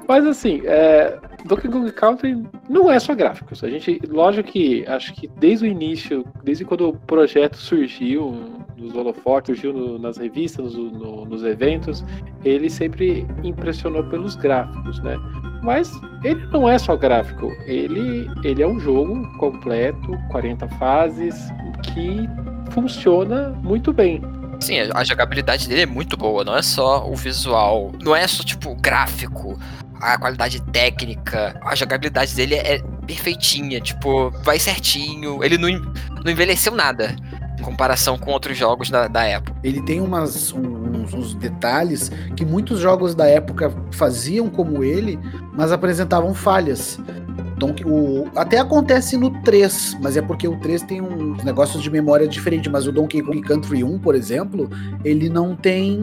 Mas 0.08 0.26
assim, 0.26 0.62
é, 0.66 1.18
Donkey 1.46 1.68
Kong 1.68 1.92
Country 1.92 2.44
não 2.70 2.90
é 2.92 2.98
só 3.00 3.14
gráficos. 3.14 3.64
A 3.64 3.70
gente, 3.70 4.00
lógico 4.08 4.50
que 4.52 4.86
acho 4.88 5.14
que 5.14 5.28
desde 5.28 5.66
o 5.66 5.68
início, 5.68 6.26
desde 6.44 6.64
quando 6.64 6.90
o 6.90 6.94
projeto 6.94 7.58
surgiu 7.58 8.34
nos 8.78 8.96
holofotes, 8.96 9.48
surgiu 9.60 9.74
no- 9.74 10.00
nas 10.00 10.18
revistas, 10.18 10.76
no- 10.76 10.92
no- 10.92 11.26
nos 11.26 11.44
eventos, 11.44 12.06
ele 12.46 12.70
sempre 12.70 13.26
impressionou 13.44 14.04
pelos 14.06 14.36
gráficos, 14.36 15.00
né? 15.02 15.18
Mas 15.64 15.92
ele 16.24 16.46
não 16.54 16.70
é 16.70 16.78
só 16.78 16.96
gráfico, 16.96 17.48
ele, 17.66 18.30
ele 18.44 18.62
é 18.62 18.68
um 18.68 18.80
jogo 18.80 19.28
completo, 19.40 20.12
40 20.30 20.68
fases, 20.78 21.36
que 21.84 22.30
funciona 22.72 23.50
muito 23.64 23.92
bem. 23.92 24.22
Sim, 24.60 24.76
a 24.94 25.04
jogabilidade 25.04 25.68
dele 25.68 25.82
é 25.82 25.86
muito 25.86 26.16
boa, 26.18 26.44
não 26.44 26.56
é 26.56 26.62
só 26.62 27.08
o 27.08 27.16
visual, 27.16 27.92
não 28.04 28.16
é 28.16 28.26
só 28.28 28.44
tipo 28.44 28.76
gráfico, 28.76 29.58
a 30.02 30.18
qualidade 30.18 30.62
técnica, 30.72 31.60
a 31.64 31.76
jogabilidade 31.76 32.36
dele 32.36 32.56
é 32.56 32.80
perfeitinha, 33.06 33.80
tipo, 33.80 34.32
vai 34.44 34.60
certinho, 34.60 35.44
ele 35.44 35.58
não, 35.58 35.70
não 36.24 36.32
envelheceu 36.32 36.74
nada 36.74 37.16
em 37.58 37.62
comparação 37.64 38.18
com 38.18 38.32
outros 38.32 38.58
jogos 38.58 38.90
da, 38.90 39.08
da 39.08 39.24
época. 39.24 39.58
Ele 39.64 39.82
tem 39.82 40.00
umas, 40.00 40.52
uns, 40.54 41.14
uns 41.14 41.34
detalhes 41.34 42.12
que 42.36 42.46
muitos 42.46 42.80
jogos 42.80 43.16
da 43.16 43.28
época 43.28 43.74
faziam 43.92 44.50
como 44.50 44.84
ele, 44.84 45.20
mas 45.54 45.72
apresentavam 45.72 46.34
falhas. 46.34 47.00
Que 47.74 47.86
o, 47.86 48.28
até 48.36 48.60
acontece 48.60 49.18
no 49.18 49.32
3, 49.42 49.98
mas 50.02 50.16
é 50.16 50.22
porque 50.22 50.48
o 50.48 50.56
3 50.58 50.84
tem 50.84 51.02
uns 51.02 51.44
negócios 51.44 51.82
de 51.82 51.90
memória 51.90 52.28
diferente. 52.28 52.70
Mas 52.70 52.86
o 52.88 52.92
Donkey 52.92 53.22
Kong 53.22 53.42
Country 53.42 53.84
1, 53.84 54.00
por 54.00 54.14
exemplo, 54.16 54.70
ele 55.04 55.28
não 55.30 55.56
tem. 55.56 55.98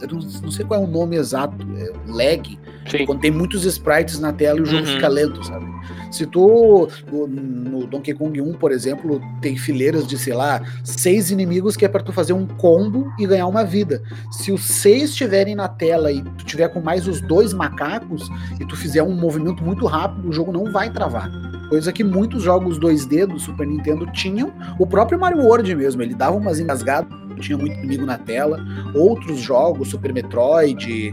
Eu 0.00 0.08
não, 0.08 0.18
não 0.42 0.50
sei 0.50 0.64
qual 0.64 0.80
é 0.80 0.84
o 0.84 0.86
nome 0.86 1.16
exato, 1.16 1.56
é 1.76 1.92
lag. 2.06 2.58
Sim. 2.88 3.06
Quando 3.06 3.20
tem 3.20 3.30
muitos 3.30 3.64
sprites 3.64 4.20
na 4.20 4.32
tela 4.32 4.58
e 4.58 4.62
o 4.62 4.66
jogo 4.66 4.86
Uhum. 4.86 4.92
fica 4.94 5.08
lento, 5.08 5.44
sabe? 5.44 5.66
Se 6.14 6.26
tu 6.26 6.88
no 7.10 7.88
Donkey 7.88 8.14
Kong 8.14 8.40
1, 8.40 8.52
por 8.52 8.70
exemplo, 8.70 9.20
tem 9.42 9.56
fileiras 9.56 10.06
de, 10.06 10.16
sei 10.16 10.32
lá, 10.32 10.62
seis 10.84 11.32
inimigos 11.32 11.76
que 11.76 11.84
é 11.84 11.88
para 11.88 12.04
tu 12.04 12.12
fazer 12.12 12.32
um 12.32 12.46
combo 12.46 13.12
e 13.18 13.26
ganhar 13.26 13.48
uma 13.48 13.64
vida. 13.64 14.00
Se 14.30 14.52
os 14.52 14.62
seis 14.62 15.10
estiverem 15.10 15.56
na 15.56 15.66
tela 15.66 16.12
e 16.12 16.22
tu 16.22 16.44
tiver 16.44 16.68
com 16.68 16.80
mais 16.80 17.08
os 17.08 17.20
dois 17.20 17.52
macacos 17.52 18.30
e 18.60 18.64
tu 18.64 18.76
fizer 18.76 19.02
um 19.02 19.12
movimento 19.12 19.64
muito 19.64 19.86
rápido, 19.86 20.28
o 20.28 20.32
jogo 20.32 20.52
não 20.52 20.70
vai 20.70 20.88
travar. 20.88 21.28
Coisa 21.68 21.92
que 21.92 22.04
muitos 22.04 22.44
jogos 22.44 22.78
2D 22.78 23.26
do 23.26 23.40
Super 23.40 23.66
Nintendo 23.66 24.06
tinham. 24.12 24.52
O 24.78 24.86
próprio 24.86 25.18
Mario 25.18 25.42
World 25.42 25.74
mesmo, 25.74 26.00
ele 26.00 26.14
dava 26.14 26.36
umas 26.36 26.60
engasgadas, 26.60 27.12
tinha 27.40 27.58
muito 27.58 27.76
inimigo 27.78 28.06
na 28.06 28.18
tela. 28.18 28.64
Outros 28.94 29.40
jogos, 29.40 29.88
Super 29.88 30.12
Metroid, 30.12 31.12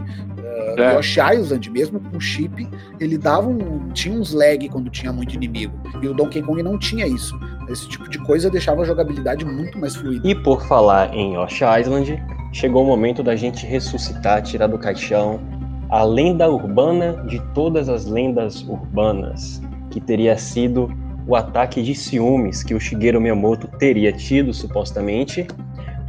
uh, 0.76 0.80
é. 0.80 0.94
Yoshi 0.96 1.20
Island, 1.20 1.70
mesmo 1.70 2.00
com 2.00 2.20
chip, 2.20 2.68
ele 3.00 3.18
dava 3.18 3.48
um, 3.48 3.88
tinha 3.92 4.18
uns 4.18 4.32
lag 4.32 4.68
quando 4.68 4.90
tinha 4.90 5.12
muito 5.12 5.34
inimigo. 5.34 5.72
E 6.00 6.08
o 6.08 6.14
Donkey 6.14 6.42
Kong 6.42 6.62
não 6.62 6.78
tinha 6.78 7.06
isso. 7.06 7.38
Esse 7.68 7.88
tipo 7.88 8.08
de 8.08 8.18
coisa 8.18 8.50
deixava 8.50 8.82
a 8.82 8.84
jogabilidade 8.84 9.44
muito 9.44 9.78
mais 9.78 9.94
fluida. 9.94 10.26
E 10.28 10.34
por 10.34 10.62
falar 10.66 11.14
em 11.14 11.34
Yoshi 11.34 11.64
Island, 11.80 12.22
chegou 12.52 12.84
o 12.84 12.86
momento 12.86 13.22
da 13.22 13.36
gente 13.36 13.66
ressuscitar, 13.66 14.42
tirar 14.42 14.66
do 14.66 14.78
caixão 14.78 15.40
a 15.88 16.04
lenda 16.04 16.48
urbana 16.48 17.22
de 17.28 17.38
todas 17.52 17.88
as 17.88 18.06
lendas 18.06 18.62
urbanas 18.66 19.60
que 19.90 20.00
teria 20.00 20.38
sido 20.38 20.90
o 21.26 21.36
ataque 21.36 21.82
de 21.82 21.94
ciúmes 21.94 22.62
que 22.62 22.74
o 22.74 22.80
Shigeru 22.80 23.20
Miyamoto 23.20 23.68
teria 23.78 24.12
tido, 24.12 24.52
supostamente, 24.52 25.46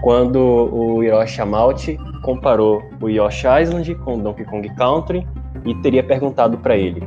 quando 0.04 0.38
o 0.38 1.02
Hiroshi 1.02 1.42
Amauchi 1.42 1.98
comparou 2.22 2.84
o 3.02 3.08
Yoshi 3.08 3.48
Island 3.48 3.96
com 3.96 4.20
Donkey 4.20 4.44
Kong 4.44 4.68
Country 4.76 5.26
e 5.66 5.74
teria 5.76 6.04
perguntado 6.04 6.58
para 6.58 6.76
ele: 6.76 7.02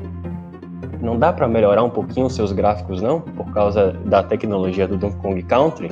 não 1.03 1.18
dá 1.18 1.30
para 1.30 1.47
melhorar 1.47 1.84
um 1.84 1.90
pouquinho 1.90 2.26
os 2.26 2.34
seus 2.34 2.53
gráficos, 2.53 3.03
não? 3.03 3.20
Por 3.20 3.53
causa 3.53 3.92
da 4.07 4.22
tecnologia 4.22 4.88
do 4.88 4.97
Donkey 4.97 5.18
Kong 5.18 5.42
Country? 5.42 5.90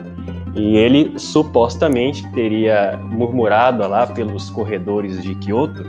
E 0.56 0.78
ele 0.78 1.18
supostamente 1.18 2.26
teria 2.32 2.98
murmurado 3.02 3.86
lá 3.86 4.06
pelos 4.06 4.48
corredores 4.48 5.22
de 5.22 5.34
Kyoto 5.34 5.84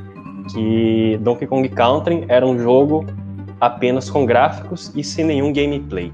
que 0.52 1.18
Donkey 1.22 1.48
Kong 1.48 1.70
Country 1.70 2.26
era 2.28 2.46
um 2.46 2.60
jogo 2.60 3.06
apenas 3.62 4.10
com 4.10 4.26
gráficos 4.26 4.92
e 4.94 5.04
sem 5.04 5.24
nenhum 5.24 5.54
gameplay. 5.54 6.12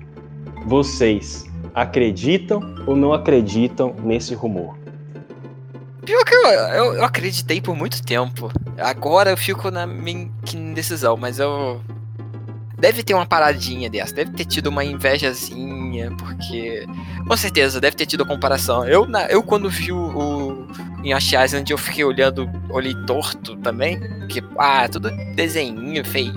Vocês 0.67 1.49
acreditam 1.73 2.61
ou 2.85 2.95
não 2.95 3.13
acreditam 3.13 3.95
nesse 4.03 4.35
rumor? 4.35 4.80
Pior 6.05 6.23
que 6.25 6.33
eu, 6.33 6.47
eu, 6.47 6.93
eu 6.95 7.03
acreditei 7.03 7.61
por 7.61 7.75
muito 7.75 8.03
tempo. 8.03 8.51
Agora 8.77 9.29
eu 9.29 9.37
fico 9.37 9.69
na 9.69 9.85
minha 9.85 10.29
indecisão, 10.53 11.15
mas 11.15 11.39
eu. 11.39 11.81
Deve 12.77 13.03
ter 13.03 13.13
uma 13.13 13.27
paradinha 13.27 13.87
dessa, 13.91 14.15
deve 14.15 14.31
ter 14.31 14.45
tido 14.45 14.67
uma 14.67 14.83
invejazinha, 14.83 16.11
porque. 16.17 16.87
Com 17.27 17.37
certeza, 17.37 17.79
deve 17.79 17.95
ter 17.95 18.07
tido 18.07 18.23
a 18.23 18.25
comparação. 18.25 18.87
Eu, 18.87 19.05
na, 19.05 19.25
eu 19.27 19.43
quando 19.43 19.69
vi 19.69 19.91
o, 19.91 19.97
o 19.97 20.67
em 21.03 21.11
Yoshi 21.11 21.35
Island, 21.35 21.71
eu 21.71 21.77
fiquei 21.77 22.03
olhando, 22.03 22.49
olhei 22.69 22.95
torto 23.05 23.55
também. 23.57 23.99
Porque, 24.19 24.43
ah, 24.57 24.87
tudo 24.87 25.11
desenhinho, 25.35 26.03
feio, 26.05 26.33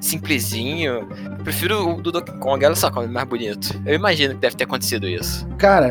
simplesinho. 0.00 1.08
Prefiro 1.42 1.96
o 1.96 2.02
do 2.02 2.12
Donkey 2.12 2.32
Kong, 2.38 2.64
olha 2.64 2.74
só 2.74 2.90
como 2.90 3.06
é 3.06 3.08
mais 3.08 3.28
bonito. 3.28 3.80
Eu 3.84 3.94
imagino 3.94 4.34
que 4.34 4.40
deve 4.40 4.56
ter 4.56 4.64
acontecido 4.64 5.08
isso. 5.08 5.46
Cara, 5.58 5.90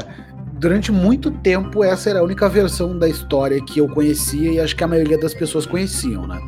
durante 0.60 0.92
muito 0.92 1.32
tempo 1.32 1.84
essa 1.84 2.10
era 2.10 2.20
a 2.20 2.24
única 2.24 2.50
versão 2.50 2.98
da 2.98 3.08
história 3.08 3.64
que 3.64 3.80
eu 3.80 3.88
conhecia 3.88 4.52
e 4.52 4.60
acho 4.60 4.76
que 4.76 4.84
a 4.84 4.88
maioria 4.88 5.18
das 5.18 5.34
pessoas 5.34 5.66
conheciam, 5.66 6.28
né? 6.28 6.40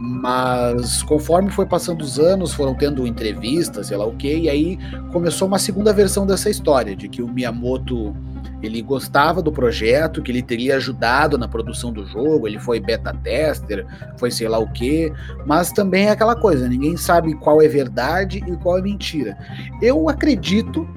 Mas 0.00 1.00
conforme 1.04 1.48
foi 1.48 1.64
passando 1.64 2.02
os 2.02 2.18
anos, 2.18 2.52
foram 2.52 2.74
tendo 2.74 3.06
entrevistas, 3.06 3.86
sei 3.86 3.96
lá 3.96 4.04
o 4.04 4.16
que, 4.16 4.36
e 4.36 4.48
aí 4.48 4.78
começou 5.12 5.46
uma 5.46 5.60
segunda 5.60 5.92
versão 5.92 6.26
dessa 6.26 6.50
história, 6.50 6.96
de 6.96 7.08
que 7.08 7.22
o 7.22 7.28
Miyamoto 7.28 8.14
ele 8.60 8.82
gostava 8.82 9.40
do 9.40 9.52
projeto, 9.52 10.20
que 10.20 10.32
ele 10.32 10.42
teria 10.42 10.76
ajudado 10.76 11.38
na 11.38 11.46
produção 11.46 11.92
do 11.92 12.04
jogo, 12.04 12.48
ele 12.48 12.58
foi 12.58 12.80
beta 12.80 13.14
tester, 13.22 13.86
foi 14.16 14.30
sei 14.30 14.48
lá 14.48 14.58
o 14.58 14.72
que, 14.72 15.12
mas 15.46 15.70
também 15.70 16.06
é 16.06 16.10
aquela 16.10 16.34
coisa, 16.34 16.68
ninguém 16.68 16.96
sabe 16.96 17.34
qual 17.36 17.62
é 17.62 17.68
verdade 17.68 18.38
e 18.38 18.56
qual 18.56 18.78
é 18.78 18.82
mentira. 18.82 19.36
Eu 19.80 20.08
acredito 20.08 20.88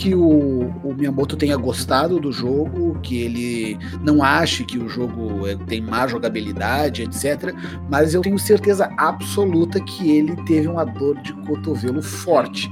que 0.00 0.14
o, 0.14 0.72
o, 0.82 0.94
Miyamoto 0.94 1.36
tenha 1.36 1.58
gostado 1.58 2.18
do 2.18 2.32
jogo, 2.32 2.98
que 3.02 3.18
ele 3.20 3.78
não 4.02 4.22
ache 4.22 4.64
que 4.64 4.78
o 4.78 4.88
jogo 4.88 5.46
é, 5.46 5.54
tem 5.54 5.82
má 5.82 6.06
jogabilidade, 6.06 7.02
etc. 7.02 7.54
Mas 7.90 8.14
eu 8.14 8.22
tenho 8.22 8.38
certeza 8.38 8.90
absoluta 8.96 9.78
que 9.78 10.10
ele 10.10 10.34
teve 10.44 10.68
uma 10.68 10.84
dor 10.84 11.20
de 11.20 11.34
cotovelo 11.46 12.00
forte. 12.00 12.70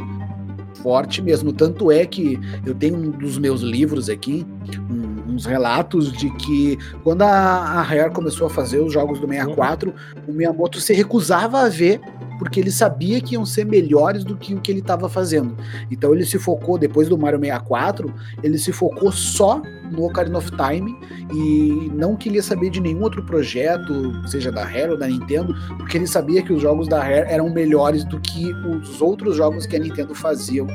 Forte 0.83 1.21
mesmo. 1.21 1.53
Tanto 1.53 1.93
é 1.93 2.07
que 2.07 2.41
eu 2.65 2.75
tenho 2.75 2.97
um 2.97 3.11
dos 3.11 3.37
meus 3.37 3.61
livros 3.61 4.09
aqui, 4.09 4.47
um, 4.91 5.35
uns 5.35 5.45
relatos 5.45 6.11
de 6.11 6.31
que 6.37 6.79
quando 7.05 7.23
a, 7.23 7.29
a 7.29 7.83
Rare 7.83 8.11
começou 8.11 8.47
a 8.47 8.51
fazer 8.51 8.79
os 8.79 8.91
jogos 8.91 9.21
do 9.21 9.29
64, 9.29 9.93
o 10.27 10.33
Miyamoto 10.33 10.81
se 10.81 10.95
recusava 10.95 11.61
a 11.61 11.69
ver 11.69 12.01
porque 12.39 12.61
ele 12.61 12.71
sabia 12.71 13.21
que 13.21 13.35
iam 13.35 13.45
ser 13.45 13.65
melhores 13.65 14.25
do 14.25 14.37
que 14.37 14.55
o 14.55 14.61
que 14.61 14.71
ele 14.71 14.81
estava 14.81 15.09
fazendo. 15.09 15.57
Então 15.91 16.15
ele 16.15 16.25
se 16.25 16.39
focou, 16.39 16.79
depois 16.79 17.09
do 17.09 17.19
Mario 17.19 17.39
64, 17.39 18.13
ele 18.43 18.59
se 18.59 18.73
focou 18.73 19.11
só 19.11 19.61
no 19.91 20.05
Ocarina 20.05 20.39
of 20.39 20.51
Time 20.51 20.97
e 21.33 21.91
não 21.95 22.17
queria 22.17 22.43
saber 22.43 22.71
de 22.71 22.81
nenhum 22.81 23.03
outro 23.03 23.23
projeto, 23.25 24.13
seja 24.29 24.53
da 24.53 24.65
Rare 24.65 24.91
ou 24.91 24.99
da 24.99 25.07
Nintendo, 25.07 25.55
porque 25.77 25.97
ele 25.97 26.07
sabia 26.07 26.43
que 26.43 26.53
os 26.53 26.63
jogos 26.63 26.89
da 26.89 27.01
Rare 27.03 27.27
eram 27.29 27.51
melhores 27.51 28.05
do 28.05 28.21
que 28.21 28.53
os 28.53 29.01
outros 29.01 29.37
jogos 29.37 29.67
que 29.67 29.77
a 29.77 29.79
Nintendo 29.79 30.15
faziam 30.15 30.67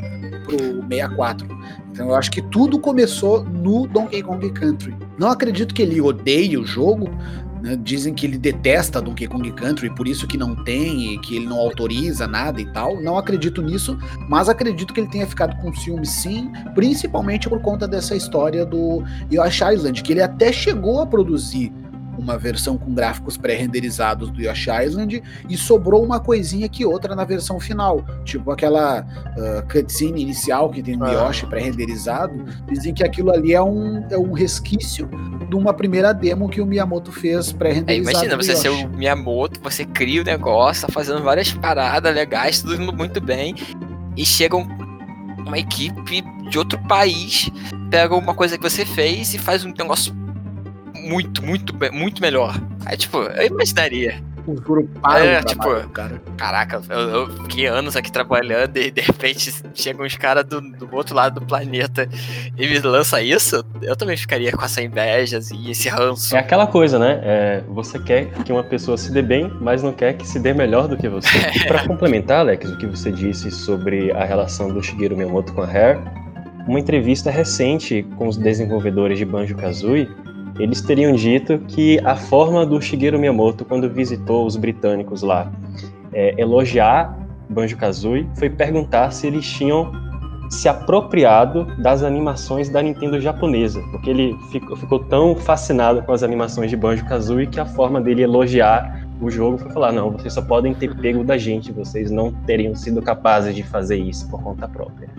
pro 0.43 0.82
64. 0.89 1.47
Então 1.91 2.09
eu 2.09 2.16
acho 2.16 2.32
que 2.32 2.41
tudo 2.41 2.80
começou 2.80 3.43
no 3.43 3.88
Donkey 3.88 4.24
Kong 4.24 4.49
Country. 4.51 4.95
Não 5.18 5.30
acredito 5.30 5.74
que 5.74 5.82
ele 5.82 6.01
odeie 6.01 6.57
o 6.57 6.66
jogo, 6.66 7.09
né? 7.64 7.78
Dizem 7.82 8.14
que 8.14 8.26
ele 8.26 8.38
detesta 8.38 9.01
Donkey 9.01 9.26
Kong 9.26 9.49
Country, 9.53 9.89
por 9.95 10.05
isso 10.05 10.28
que 10.28 10.38
não 10.38 10.53
tem, 10.66 11.14
e 11.14 11.18
que 11.20 11.38
ele 11.38 11.45
não 11.45 11.57
autoriza 11.57 12.28
nada 12.28 12.59
e 12.59 12.66
tal. 12.66 13.01
Não 13.01 13.18
acredito 13.18 13.61
nisso, 13.61 13.97
mas 14.28 14.49
acredito 14.49 14.93
que 14.93 14.99
ele 14.99 15.07
tenha 15.07 15.26
ficado 15.26 15.55
com 15.61 15.74
ciúme 15.74 16.05
sim, 16.05 16.51
principalmente 16.76 17.47
por 17.47 17.61
conta 17.61 17.88
dessa 17.88 18.18
história 18.18 18.66
do 18.66 19.01
Yoshi 19.32 19.64
Island, 19.64 20.03
que 20.03 20.11
ele 20.11 20.22
até 20.22 20.51
chegou 20.51 21.01
a 21.01 21.07
produzir 21.07 21.72
uma 22.18 22.38
versão 22.38 22.78
com 22.78 22.93
gráficos 22.93 23.38
pré-renderizados 23.38 24.30
do 24.30 24.41
Yoshi 24.41 24.70
Island 24.70 25.24
e 25.49 25.57
sobrou 25.57 26.03
uma 26.03 26.20
coisinha 26.20 26.68
que 26.70 26.86
outra 26.86 27.16
na 27.16 27.24
versão 27.24 27.59
final, 27.59 28.03
tipo 28.24 28.51
aquela 28.51 29.01
uh, 29.01 29.72
cutscene 29.72 30.22
inicial 30.22 30.70
que 30.70 30.82
tem 30.82 30.95
no 30.95 31.05
ah. 31.05 31.28
Yoshi 31.28 31.45
pré-renderizado. 31.47 32.45
Dizem 32.70 32.93
que 32.93 33.03
aquilo 33.03 33.32
ali 33.32 33.53
é 33.53 33.61
um, 33.61 34.05
é 34.09 34.18
um 34.18 34.34
resquício 34.34 35.09
de 35.49 35.55
uma 35.55 35.74
primeira 35.74 36.14
demo 36.14 36.49
que 36.49 36.61
o 36.61 36.66
Miyamoto 36.66 37.11
fez 37.11 37.51
pré-renderizado. 37.51 38.09
É, 38.09 38.11
imagina 38.11 38.36
você 38.36 38.55
ser 38.55 38.70
o 38.70 38.89
Miyamoto, 38.89 39.59
você 39.61 39.86
cria 39.86 40.22
o 40.22 40.26
negócio, 40.26 40.88
tá 40.88 40.93
fazendo 40.93 41.22
várias 41.22 41.51
paradas 41.51 42.14
legais, 42.14 42.61
tudo 42.61 42.93
muito 42.93 43.22
bem, 43.22 43.55
e 44.16 44.26
chega 44.26 44.55
um, 44.55 44.68
uma 45.45 45.57
equipe 45.57 46.24
de 46.49 46.57
outro 46.57 46.80
país, 46.88 47.49
pega 47.89 48.16
uma 48.16 48.34
coisa 48.34 48.57
que 48.57 48.64
você 48.64 48.86
fez 48.86 49.34
e 49.34 49.38
faz 49.38 49.66
um 49.66 49.74
negócio 49.78 50.14
muito, 51.04 51.43
muito, 51.45 51.74
muito 51.91 52.22
melhor. 52.22 52.60
Aí, 52.86 52.97
tipo, 52.97 53.18
eu 53.18 53.47
imaginaria. 53.47 54.22
O 54.45 54.58
juro 54.58 54.89
para 55.01 55.26
é, 55.26 55.41
tipo, 55.41 55.64
cara. 55.89 56.22
Caraca, 56.38 56.82
eu, 56.89 56.99
eu, 56.99 57.30
fiquei 57.43 57.66
anos 57.66 57.95
aqui 57.95 58.12
trabalhando 58.12 58.76
e 58.76 58.91
de 58.91 58.99
repente 58.99 59.54
chegam 59.74 60.06
uns 60.06 60.18
caras 60.18 60.43
do, 60.43 60.60
do 60.60 60.93
outro 60.93 61.16
lado 61.16 61.39
do 61.39 61.45
planeta 61.45 62.10
e 62.58 62.68
me 62.68 62.80
lança 62.80 63.22
isso, 63.22 63.64
eu 63.82 63.95
também 63.95 64.18
ficaria 64.18 64.51
com 64.51 64.64
essa 64.66 64.82
inveja 64.82 65.39
e 65.54 65.72
esse 65.72 65.88
ranço. 65.88 66.36
É 66.36 66.39
aquela 66.39 66.68
coisa, 66.68 66.99
né? 66.99 67.22
É, 67.24 67.64
você 67.70 67.97
quer 67.97 68.32
que 68.43 68.51
uma 68.51 68.64
pessoa 68.64 68.97
se 68.97 69.14
dê 69.14 69.22
bem, 69.22 69.49
mas 69.62 69.82
não 69.82 69.93
quer 69.93 70.14
que 70.14 70.28
se 70.28 70.39
dê 70.39 70.54
melhor 70.54 70.89
do 70.89 70.97
que 70.97 71.08
você. 71.08 71.30
É. 71.54 71.68
Para 71.68 71.88
complementar, 71.88 72.39
Alex, 72.39 72.70
o 72.70 72.78
que 72.78 72.86
você 72.88 73.12
disse 73.12 73.51
sobre 73.51 74.12
a 74.12 74.26
relação 74.26 74.74
do 74.74 74.82
Shigeru 74.82 75.16
Miyamoto 75.16 75.54
com 75.54 75.62
a 75.62 75.66
Rare, 75.66 75.99
uma 76.68 76.80
entrevista 76.80 77.30
recente 77.30 78.04
com 78.18 78.28
os 78.28 78.38
desenvolvedores 78.38 79.18
de 79.18 79.26
Banjo-Kazooie 79.26 80.10
eles 80.60 80.82
teriam 80.82 81.14
dito 81.14 81.58
que 81.68 81.99
a 82.06 82.16
forma 82.16 82.66
do 82.66 82.80
Shigeru 82.82 83.20
Miyamoto, 83.20 83.66
quando 83.66 83.89
visitou 83.89 84.45
os 84.45 84.56
britânicos 84.56 85.22
lá, 85.22 85.51
é, 86.12 86.39
elogiar 86.39 87.18
Banjo-Kazooie, 87.49 88.28
foi 88.36 88.49
perguntar 88.49 89.12
se 89.12 89.28
eles 89.28 89.45
tinham 89.45 89.91
se 90.49 90.70
apropriado 90.70 91.66
das 91.82 92.04
animações 92.04 92.70
da 92.70 92.82
Nintendo 92.82 93.20
japonesa, 93.20 93.82
porque 93.91 94.10
ele 94.10 94.38
ficou, 94.51 94.78
ficou 94.78 94.99
tão 94.99 95.36
fascinado 95.36 96.04
com 96.04 96.12
as 96.12 96.22
animações 96.22 96.70
de 96.70 96.78
Banjo-Kazooie 96.78 97.47
que 97.47 97.60
a 97.60 97.66
forma 97.66 97.99
dele 97.99 98.22
elogiar 98.22 99.04
o 99.20 99.32
jogo 99.32 99.58
foi 99.58 99.72
falar: 99.72 99.91
não, 99.91 100.12
vocês 100.12 100.34
só 100.34 100.41
podem 100.41 100.74
ter 100.74 100.95
pego 100.95 101.24
da 101.24 101.38
gente, 101.38 101.72
vocês 101.72 102.12
não 102.12 102.32
teriam 102.32 102.76
sido 102.76 103.01
capazes 103.01 103.56
de 103.56 103.64
fazer 103.64 103.97
isso 103.97 104.30
por 104.30 104.41
conta 104.41 104.68
própria. 104.68 105.10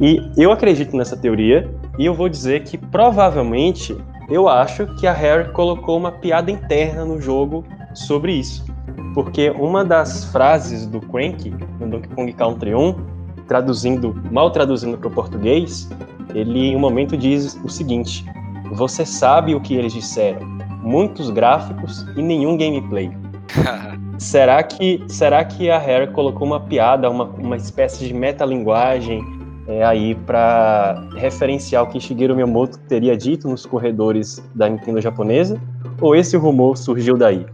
E 0.00 0.20
eu 0.36 0.50
acredito 0.50 0.96
nessa 0.96 1.16
teoria, 1.16 1.70
e 1.98 2.04
eu 2.04 2.14
vou 2.14 2.28
dizer 2.28 2.64
que 2.64 2.76
provavelmente 2.76 3.96
eu 4.28 4.48
acho 4.48 4.86
que 4.96 5.06
a 5.06 5.12
Harry 5.12 5.52
colocou 5.52 5.96
uma 5.96 6.10
piada 6.10 6.50
interna 6.50 7.04
no 7.04 7.20
jogo 7.20 7.64
sobre 7.94 8.32
isso. 8.32 8.64
porque 9.14 9.50
uma 9.50 9.82
das 9.82 10.26
frases 10.26 10.86
do 10.86 11.00
Crank 11.00 11.50
no 11.80 11.88
Donkey 11.88 12.08
Kong 12.10 12.32
Country 12.34 12.74
1, 12.74 12.94
traduzindo, 13.48 14.14
mal 14.30 14.50
traduzindo 14.50 14.98
para 14.98 15.08
o 15.08 15.10
português, 15.10 15.88
ele 16.34 16.68
em 16.68 16.76
um 16.76 16.78
momento 16.78 17.16
diz 17.16 17.58
o 17.64 17.68
seguinte: 17.68 18.24
Você 18.72 19.06
sabe 19.06 19.54
o 19.54 19.60
que 19.60 19.74
eles 19.74 19.92
disseram? 19.92 20.40
Muitos 20.82 21.30
gráficos 21.30 22.06
e 22.16 22.22
nenhum 22.22 22.56
gameplay. 22.56 23.10
será 24.18 24.62
que 24.62 25.02
será 25.08 25.44
que 25.44 25.70
a 25.70 25.78
Rare 25.78 26.12
colocou 26.12 26.46
uma 26.46 26.60
piada, 26.60 27.08
uma, 27.08 27.24
uma 27.24 27.56
espécie 27.56 28.06
de 28.06 28.14
metalinguagem 28.14 29.35
é, 29.66 29.84
aí 29.84 30.14
para 30.14 31.02
referenciar 31.16 31.82
o 31.82 31.86
que 31.88 32.00
Shigeru 32.00 32.34
Miyamoto 32.34 32.78
teria 32.80 33.16
dito 33.16 33.48
nos 33.48 33.66
corredores 33.66 34.42
da 34.54 34.68
Nintendo 34.68 35.00
japonesa? 35.00 35.60
Ou 36.00 36.14
esse 36.14 36.36
rumor 36.36 36.76
surgiu 36.76 37.16
daí? 37.16 37.46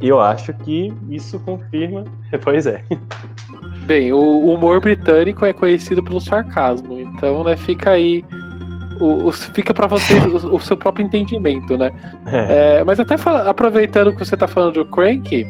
Eu 0.00 0.20
acho 0.20 0.52
que 0.52 0.92
isso 1.08 1.38
confirma. 1.40 2.04
Pois 2.44 2.66
é. 2.66 2.82
Bem, 3.86 4.12
o 4.12 4.52
humor 4.52 4.80
britânico 4.82 5.46
é 5.46 5.52
conhecido 5.54 6.02
pelo 6.02 6.20
sarcasmo, 6.20 7.00
então 7.00 7.42
né, 7.42 7.56
fica 7.56 7.92
aí. 7.92 8.22
O, 9.00 9.28
o 9.28 9.32
fica 9.32 9.72
para 9.72 9.86
você 9.86 10.12
o, 10.18 10.56
o, 10.56 10.60
seu 10.60 10.76
próprio 10.76 11.06
entendimento, 11.06 11.78
né? 11.78 11.90
É. 12.26 12.80
É, 12.80 12.84
mas 12.84 13.00
até 13.00 13.16
fala, 13.16 13.48
aproveitando 13.48 14.12
que 14.12 14.18
você 14.22 14.34
está 14.34 14.46
falando 14.46 14.74
do 14.74 14.84
Crank, 14.84 15.46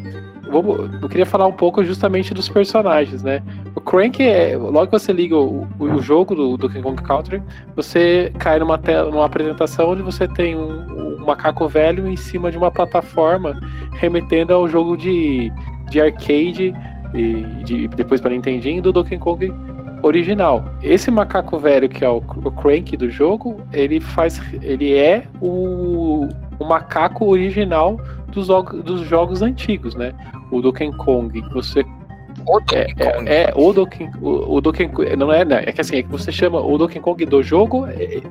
eu 1.02 1.08
queria 1.08 1.26
falar 1.26 1.46
um 1.46 1.52
pouco 1.52 1.84
justamente 1.84 2.32
dos 2.32 2.48
personagens, 2.48 3.22
né? 3.22 3.42
O 3.74 3.80
Crank 3.80 4.22
é. 4.22 4.56
Logo 4.56 4.86
que 4.86 4.92
você 4.92 5.12
liga 5.12 5.36
o, 5.36 5.66
o 5.78 6.00
jogo 6.00 6.34
do 6.34 6.56
Donkey 6.56 6.82
Kong 6.82 7.02
Country, 7.02 7.42
você 7.74 8.32
cai 8.38 8.58
numa, 8.58 8.78
tela, 8.78 9.10
numa 9.10 9.24
apresentação 9.24 9.90
onde 9.90 10.02
você 10.02 10.26
tem 10.28 10.56
um, 10.56 11.18
um, 11.20 11.24
macaco 11.26 11.68
velho 11.68 12.06
em 12.08 12.16
cima 12.16 12.50
de 12.50 12.58
uma 12.58 12.70
plataforma, 12.70 13.58
remetendo 13.92 14.52
ao 14.52 14.68
jogo 14.68 14.96
de, 14.96 15.52
de 15.90 16.00
arcade 16.00 16.74
e 17.14 17.42
de, 17.64 17.88
depois 17.88 18.20
para 18.20 18.30
Nintendinho 18.30 18.82
do 18.82 18.92
Donkey 18.92 19.18
Kong 19.18 19.52
original. 20.02 20.64
Esse 20.82 21.10
macaco 21.10 21.58
velho 21.58 21.88
que 21.88 22.04
é 22.04 22.08
o, 22.08 22.18
o 22.18 22.50
Crank 22.50 22.96
do 22.96 23.10
jogo, 23.10 23.60
ele 23.72 24.00
faz. 24.00 24.40
ele 24.62 24.94
é 24.94 25.24
o, 25.40 26.28
o 26.58 26.64
macaco 26.64 27.26
original 27.26 27.98
dos, 28.28 28.48
dos 28.84 29.00
jogos 29.02 29.42
antigos, 29.42 29.94
né? 29.94 30.14
o 30.50 30.60
Donkey 30.60 30.90
Kong, 30.92 31.40
você 31.52 31.84
o 32.48 32.58
Donkey 32.58 32.76
é, 32.76 32.82
é, 32.82 33.12
Kong. 33.12 33.28
É, 33.28 33.42
é, 33.42 33.52
o 33.54 33.72
Donkey, 33.72 34.10
o, 34.20 34.56
o 34.56 34.60
Donkey 34.60 34.90
não 35.16 35.32
é, 35.32 35.44
né? 35.44 35.62
É 35.66 35.72
que 35.72 35.80
assim, 35.80 35.96
é 35.96 36.02
que 36.02 36.08
você 36.08 36.32
chama 36.32 36.60
o 36.60 36.78
Donkey 36.78 37.00
Kong 37.00 37.24
do 37.26 37.42
jogo 37.42 37.86
é, 37.86 38.22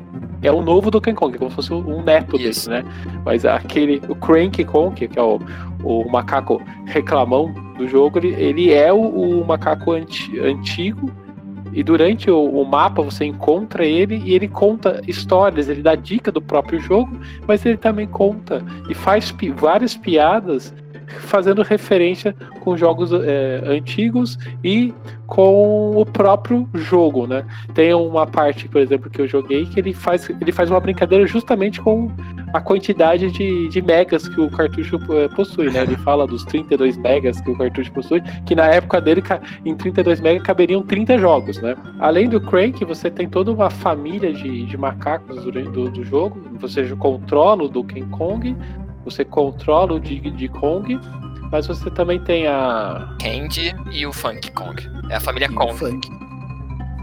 é 0.42 0.52
o 0.52 0.62
novo 0.62 0.92
Donkey 0.92 1.14
Kong, 1.14 1.36
é 1.36 1.38
como 1.38 1.50
se 1.50 1.56
fosse 1.56 1.74
um 1.74 2.02
neto 2.04 2.36
Isso. 2.36 2.46
desse, 2.46 2.70
né? 2.70 2.84
Mas 3.26 3.46
aquele, 3.46 4.02
o 4.08 4.16
Cranky 4.16 4.64
Kong, 4.64 5.08
que 5.08 5.18
é 5.18 5.22
o, 5.22 5.40
o 5.84 6.10
macaco 6.10 6.62
reclamão 6.86 7.54
do 7.78 7.88
jogo, 7.88 8.20
ele, 8.20 8.34
ele 8.34 8.74
é 8.74 8.92
o, 8.92 9.00
o 9.00 9.46
macaco 9.46 9.92
anti, 9.92 10.40
antigo 10.40 11.12
e 11.74 11.84
durante 11.84 12.32
o, 12.32 12.44
o, 12.44 12.66
mapa 12.66 13.02
você 13.02 13.26
encontra 13.26 13.86
ele 13.86 14.22
e 14.26 14.34
ele 14.34 14.48
conta 14.48 15.02
histórias, 15.08 15.70
ele 15.70 15.82
dá 15.82 15.96
dica 15.96 16.32
do 16.32 16.42
próprio 16.42 16.80
jogo, 16.80 17.20
mas 17.46 17.66
ele 17.66 17.78
também 17.78 18.08
conta 18.08 18.64
e 18.90 18.96
faz 18.96 19.32
pi 19.32 19.50
várias 19.50 19.96
piadas 19.96 20.74
fazendo 21.08 21.62
referência 21.62 22.36
com 22.62 22.76
jogos 22.76 23.12
é, 23.14 23.62
antigos 23.66 24.38
e 24.64 24.94
com 25.26 25.98
o 25.98 26.06
próprio 26.06 26.68
jogo, 26.74 27.28
né? 27.28 27.46
Tem 27.74 27.94
uma 27.94 28.26
parte, 28.26 28.68
por 28.68 28.82
exemplo, 28.82 29.10
que 29.10 29.22
eu 29.22 29.28
joguei 29.28 29.66
que 29.66 29.80
ele 29.80 29.94
faz, 29.94 30.30
ele 30.30 30.52
faz 30.52 30.70
uma 30.70 30.80
brincadeira 30.80 31.28
justamente 31.28 31.82
com 31.82 32.12
a 32.54 32.62
quantidade 32.62 33.30
de, 33.32 33.68
de 33.68 33.82
megas 33.82 34.28
que 34.28 34.40
o 34.40 34.50
cartucho 34.50 34.98
é, 35.14 35.28
possui, 35.30 35.70
né? 35.70 35.84
Ele 35.84 35.98
fala 35.98 36.26
dos 36.26 36.44
32 36.46 36.98
megas 36.98 37.42
que 37.42 37.52
o 37.52 37.58
cartucho 37.58 37.92
possui, 37.92 38.22
que 38.46 38.56
na 38.56 38.68
época 38.68 39.02
dele, 39.02 39.22
em 39.66 39.76
32 39.76 40.22
megas 40.22 40.44
caberiam 40.44 40.82
30 40.82 41.18
jogos, 41.18 41.62
né? 41.62 41.76
Além 42.00 42.30
do 42.30 42.40
Crank, 42.40 42.84
você 42.86 43.10
tem 43.12 43.28
toda 43.28 43.52
uma 43.52 43.70
família 43.70 44.32
de, 44.32 44.66
de 44.66 44.78
macacos 44.78 45.44
do, 45.44 45.90
do 45.90 46.04
jogo, 46.04 46.42
você 46.60 46.88
controla 46.96 47.64
o 47.64 47.68
Donkey 47.68 48.04
Kong, 48.06 48.56
você 49.10 49.24
controla 49.24 49.94
o 49.94 50.00
Dig 50.00 50.30
de 50.32 50.48
Kong, 50.50 51.00
mas 51.52 51.66
você 51.66 51.90
também 51.92 52.20
tem 52.20 52.46
a. 52.48 53.16
Candy 53.22 53.74
e 53.92 54.06
o 54.06 54.12
Funk 54.12 54.52
Kong. 54.52 54.90
É 55.10 55.16
a 55.16 55.20
família 55.20 55.48
e 55.48 55.54
Kong. 55.54 55.74
Funk. 55.74 56.10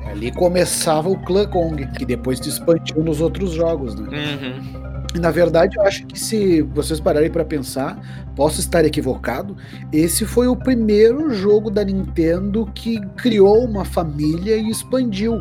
Ali 0.07 0.31
começava 0.33 1.09
o 1.09 1.19
clã 1.19 1.47
Kong, 1.47 1.87
que 1.93 2.05
depois 2.05 2.39
se 2.39 2.49
expandiu 2.49 3.03
nos 3.03 3.21
outros 3.21 3.53
jogos, 3.53 3.95
né? 3.95 4.07
Uhum. 4.07 4.85
E 5.15 5.19
na 5.19 5.31
verdade, 5.31 5.77
eu 5.79 5.83
acho 5.83 6.07
que 6.07 6.19
se 6.19 6.61
vocês 6.61 7.01
pararem 7.01 7.31
para 7.31 7.45
pensar, 7.45 7.99
posso 8.37 8.61
estar 8.61 8.85
equivocado, 8.85 9.57
esse 9.93 10.27
foi 10.27 10.47
o 10.47 10.57
primeiro 10.57 11.33
jogo 11.33 11.71
da 11.71 11.85
Nintendo 11.85 12.69
que 12.75 13.01
criou 13.17 13.65
uma 13.65 13.85
família 13.85 14.57
e 14.57 14.69
expandiu. 14.69 15.41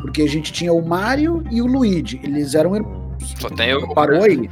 Porque 0.00 0.22
a 0.22 0.28
gente 0.28 0.52
tinha 0.52 0.72
o 0.72 0.86
Mario 0.86 1.42
e 1.50 1.60
o 1.60 1.66
Luigi, 1.66 2.20
eles 2.22 2.54
eram 2.54 2.76
irmãos. 2.76 3.04
Só 3.40 3.48
tem 3.48 3.74
o... 3.74 3.94
Parou 3.94 4.22
aí. 4.22 4.48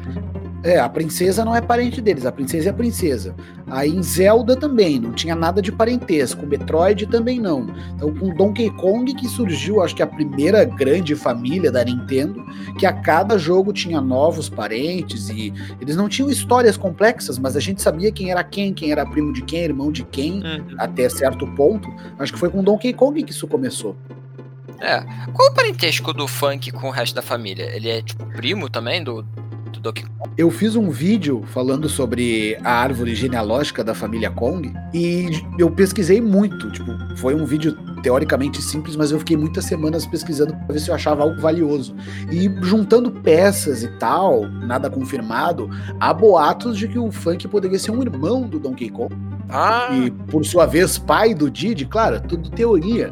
É, 0.65 0.79
a 0.79 0.89
princesa 0.89 1.45
não 1.45 1.55
é 1.55 1.61
parente 1.61 2.01
deles, 2.01 2.25
a 2.25 2.31
princesa 2.31 2.69
é 2.69 2.71
a 2.71 2.75
princesa. 2.75 3.35
Aí 3.67 3.91
em 3.91 4.03
Zelda 4.03 4.55
também, 4.55 4.99
não 5.01 5.13
tinha 5.13 5.35
nada 5.35 5.61
de 5.61 5.73
parentesco. 5.73 6.47
Metroid 6.47 7.07
também 7.07 7.41
não. 7.41 7.67
Então 7.97 8.15
com 8.15 8.33
Donkey 8.35 8.71
Kong 8.71 9.13
que 9.15 9.29
surgiu, 9.29 9.83
acho 9.83 9.95
que 9.97 10.03
a 10.03 10.07
primeira 10.07 10.65
grande 10.65 11.17
família 11.17 11.71
da 11.71 11.85
Nintendo, 11.85 12.45
que 12.79 12.87
a 12.87 12.93
cada 12.93 13.37
jogo 13.37 13.73
tinha 13.73 14.01
novos 14.01 14.49
parentes 14.49 15.29
e 15.29 15.53
eles 15.81 15.97
não 15.97 16.09
tinham 16.09 16.31
histórias 16.31 16.77
complexas, 16.77 17.39
mas 17.39 17.57
a 17.57 17.61
gente 17.61 17.83
sabia 17.83 18.13
quem 18.13 18.31
era 18.31 18.45
quem, 18.45 18.73
quem 18.73 18.93
era 18.93 19.05
primo 19.05 19.33
de 19.33 19.43
quem, 19.43 19.65
irmão 19.65 19.91
de 19.91 20.05
quem, 20.05 20.35
uhum. 20.35 20.77
até 20.79 21.09
certo 21.09 21.47
ponto. 21.55 21.93
Acho 22.19 22.33
que 22.33 22.39
foi 22.39 22.51
com 22.51 22.63
Donkey 22.63 22.93
Kong 22.93 23.21
que 23.23 23.33
isso 23.33 23.49
começou. 23.49 23.97
É. 24.79 25.01
Qual 25.33 25.51
o 25.51 25.55
parentesco 25.55 26.13
do 26.13 26.27
funk 26.27 26.73
com 26.73 26.89
o 26.89 26.91
resto 26.91 27.15
da 27.15 27.23
família? 27.23 27.65
Ele 27.75 27.89
é 27.89 28.03
tipo 28.03 28.27
primo 28.27 28.69
também 28.69 29.03
do, 29.03 29.25
Donkey 29.83 30.05
Kong. 30.05 30.31
Eu 30.39 30.51
fiz 30.51 30.77
um 30.77 30.89
vídeo 30.89 31.43
falando 31.49 31.89
sobre 31.89 32.57
a 32.63 32.73
árvore 32.73 33.15
genealógica 33.15 33.83
da 33.85 33.95
família 33.95 34.31
Kong 34.31 34.73
e 34.95 35.29
eu 35.59 35.71
pesquisei 35.71 36.21
muito. 36.21 36.71
Tipo, 36.71 36.93
foi 37.17 37.35
um 37.35 37.45
vídeo 37.45 37.77
teoricamente 38.03 38.61
simples, 38.63 38.97
mas 38.97 39.11
eu 39.11 39.19
fiquei 39.19 39.37
muitas 39.37 39.65
semanas 39.65 40.07
pesquisando 40.07 40.55
para 40.55 40.73
ver 40.73 40.81
se 40.81 40.89
eu 40.89 40.95
achava 40.95 41.23
algo 41.23 41.41
valioso. 41.41 41.95
E 42.31 42.49
juntando 42.63 43.11
peças 43.11 43.83
e 43.83 43.89
tal, 43.99 44.47
nada 44.47 44.89
confirmado, 44.89 45.69
há 46.01 46.13
boatos 46.15 46.79
de 46.79 46.89
que 46.89 46.99
o 46.99 47.11
Funk 47.11 47.47
poderia 47.49 47.79
ser 47.79 47.91
um 47.91 48.03
irmão 48.03 48.43
do 48.43 48.59
Donkey 48.59 48.89
Kong. 48.89 49.15
Ah. 49.53 49.89
E 49.93 50.11
por 50.11 50.45
sua 50.45 50.67
vez, 50.67 50.97
pai 50.99 51.35
do 51.35 51.51
Didi, 51.51 51.85
claro, 51.85 52.21
tudo 52.21 52.51
teoria. 52.51 53.11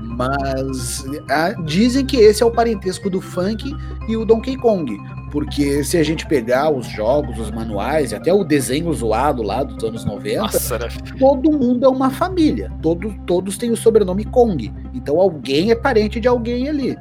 Mas 0.00 1.04
ah, 1.30 1.54
dizem 1.64 2.06
que 2.06 2.16
esse 2.16 2.42
é 2.42 2.46
o 2.46 2.50
parentesco 2.50 3.10
do 3.10 3.20
Funk 3.20 3.76
e 4.08 4.16
o 4.16 4.24
Donkey 4.24 4.56
Kong. 4.56 4.96
Porque 5.30 5.82
se 5.82 5.96
a 5.96 6.02
gente 6.02 6.26
pegar 6.26 6.70
os 6.70 6.86
jogos, 6.86 7.38
os 7.38 7.50
manuais, 7.50 8.12
até 8.12 8.32
o 8.32 8.44
desenho 8.44 8.92
zoado 8.92 9.42
lá 9.42 9.62
dos 9.62 9.82
anos 9.82 10.04
90, 10.04 10.40
Nossa, 10.40 10.78
né? 10.78 10.88
todo 11.18 11.50
mundo 11.50 11.86
é 11.86 11.88
uma 11.88 12.10
família. 12.10 12.70
Todo, 12.82 13.14
todos 13.26 13.56
têm 13.56 13.70
o 13.70 13.76
sobrenome 13.76 14.24
Kong. 14.26 14.72
Então 14.92 15.18
alguém 15.18 15.70
é 15.70 15.74
parente 15.74 16.20
de 16.20 16.28
alguém 16.28 16.68
ali. 16.68 16.98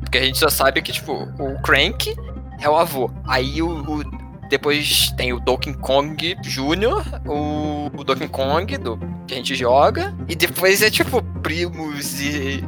Porque 0.00 0.18
a 0.18 0.24
gente 0.24 0.38
já 0.38 0.50
sabe 0.50 0.82
que, 0.82 0.92
tipo, 0.92 1.12
o 1.12 1.60
Crank 1.62 2.14
é 2.60 2.68
o 2.68 2.76
avô. 2.76 3.10
Aí 3.26 3.62
o, 3.62 3.68
o 3.68 4.04
depois 4.48 5.10
tem 5.16 5.32
o 5.32 5.40
Donkey 5.40 5.74
Kong 5.74 6.34
Jr., 6.42 7.20
o, 7.26 8.04
Donkey 8.04 8.28
Kong 8.28 8.76
do, 8.78 8.98
que 9.26 9.34
a 9.34 9.36
gente 9.36 9.54
joga. 9.54 10.14
E 10.28 10.34
depois 10.34 10.82
é 10.82 10.90
tipo 10.90 11.22
primos 11.42 12.20
e, 12.20 12.64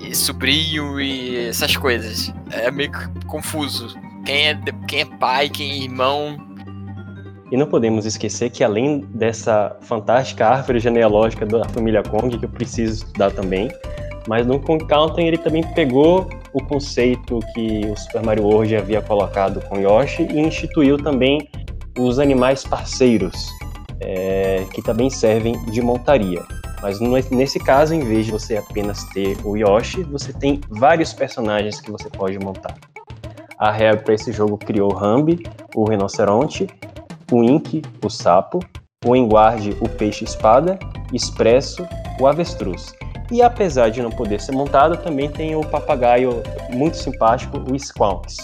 e 0.00 0.14
sobrinho 0.14 1.00
e 1.00 1.48
essas 1.48 1.76
coisas. 1.76 2.32
É 2.50 2.70
meio 2.70 2.92
confuso 3.26 3.94
quem 4.24 4.48
é, 4.48 4.58
quem 4.86 5.00
é 5.00 5.04
pai, 5.04 5.48
quem 5.48 5.70
é 5.70 5.84
irmão. 5.84 6.36
E 7.50 7.56
não 7.56 7.66
podemos 7.66 8.04
esquecer 8.04 8.50
que 8.50 8.62
além 8.62 9.00
dessa 9.14 9.74
fantástica 9.80 10.46
árvore 10.46 10.80
genealógica 10.80 11.46
da 11.46 11.64
família 11.70 12.02
Kong, 12.02 12.38
que 12.38 12.44
eu 12.44 12.48
preciso 12.48 13.06
estudar 13.06 13.30
também, 13.30 13.70
mas 14.28 14.46
no 14.46 14.60
Country 14.60 15.26
ele 15.26 15.38
também 15.38 15.64
pegou 15.74 16.28
o 16.52 16.62
conceito 16.62 17.40
que 17.54 17.80
o 17.86 17.96
Super 17.96 18.22
Mario 18.22 18.44
World 18.44 18.76
havia 18.76 19.00
colocado 19.00 19.60
com 19.66 19.80
Yoshi 19.80 20.28
e 20.30 20.38
instituiu 20.38 20.98
também 20.98 21.48
os 21.98 22.18
animais 22.18 22.62
parceiros, 22.62 23.34
é, 24.00 24.66
que 24.74 24.82
também 24.82 25.08
servem 25.08 25.58
de 25.70 25.80
montaria. 25.80 26.42
Mas 26.82 27.00
nesse 27.00 27.58
caso, 27.58 27.94
em 27.94 28.00
vez 28.00 28.26
de 28.26 28.32
você 28.32 28.58
apenas 28.58 29.02
ter 29.06 29.36
o 29.44 29.56
Yoshi, 29.56 30.02
você 30.04 30.32
tem 30.32 30.60
vários 30.68 31.12
personagens 31.12 31.80
que 31.80 31.90
você 31.90 32.08
pode 32.10 32.38
montar. 32.38 32.74
A 33.58 33.72
Rare 33.72 34.04
para 34.04 34.14
esse 34.14 34.30
jogo 34.30 34.58
criou 34.58 34.92
Rambi, 34.92 35.42
o 35.74 35.88
rinoceronte, 35.88 36.68
o 37.32 37.42
Ink, 37.42 37.82
o 38.04 38.10
sapo, 38.10 38.60
o 39.04 39.16
Enguarde, 39.16 39.76
o 39.80 39.88
peixe-espada, 39.88 40.78
Expresso, 41.12 41.84
o 42.20 42.26
avestruz. 42.26 42.92
E 43.30 43.42
apesar 43.42 43.90
de 43.90 44.02
não 44.02 44.10
poder 44.10 44.40
ser 44.40 44.52
montado, 44.52 44.96
também 44.96 45.30
tem 45.30 45.54
o 45.54 45.60
papagaio 45.60 46.42
muito 46.70 46.96
simpático, 46.96 47.58
o 47.58 47.78
Squawks. 47.78 48.36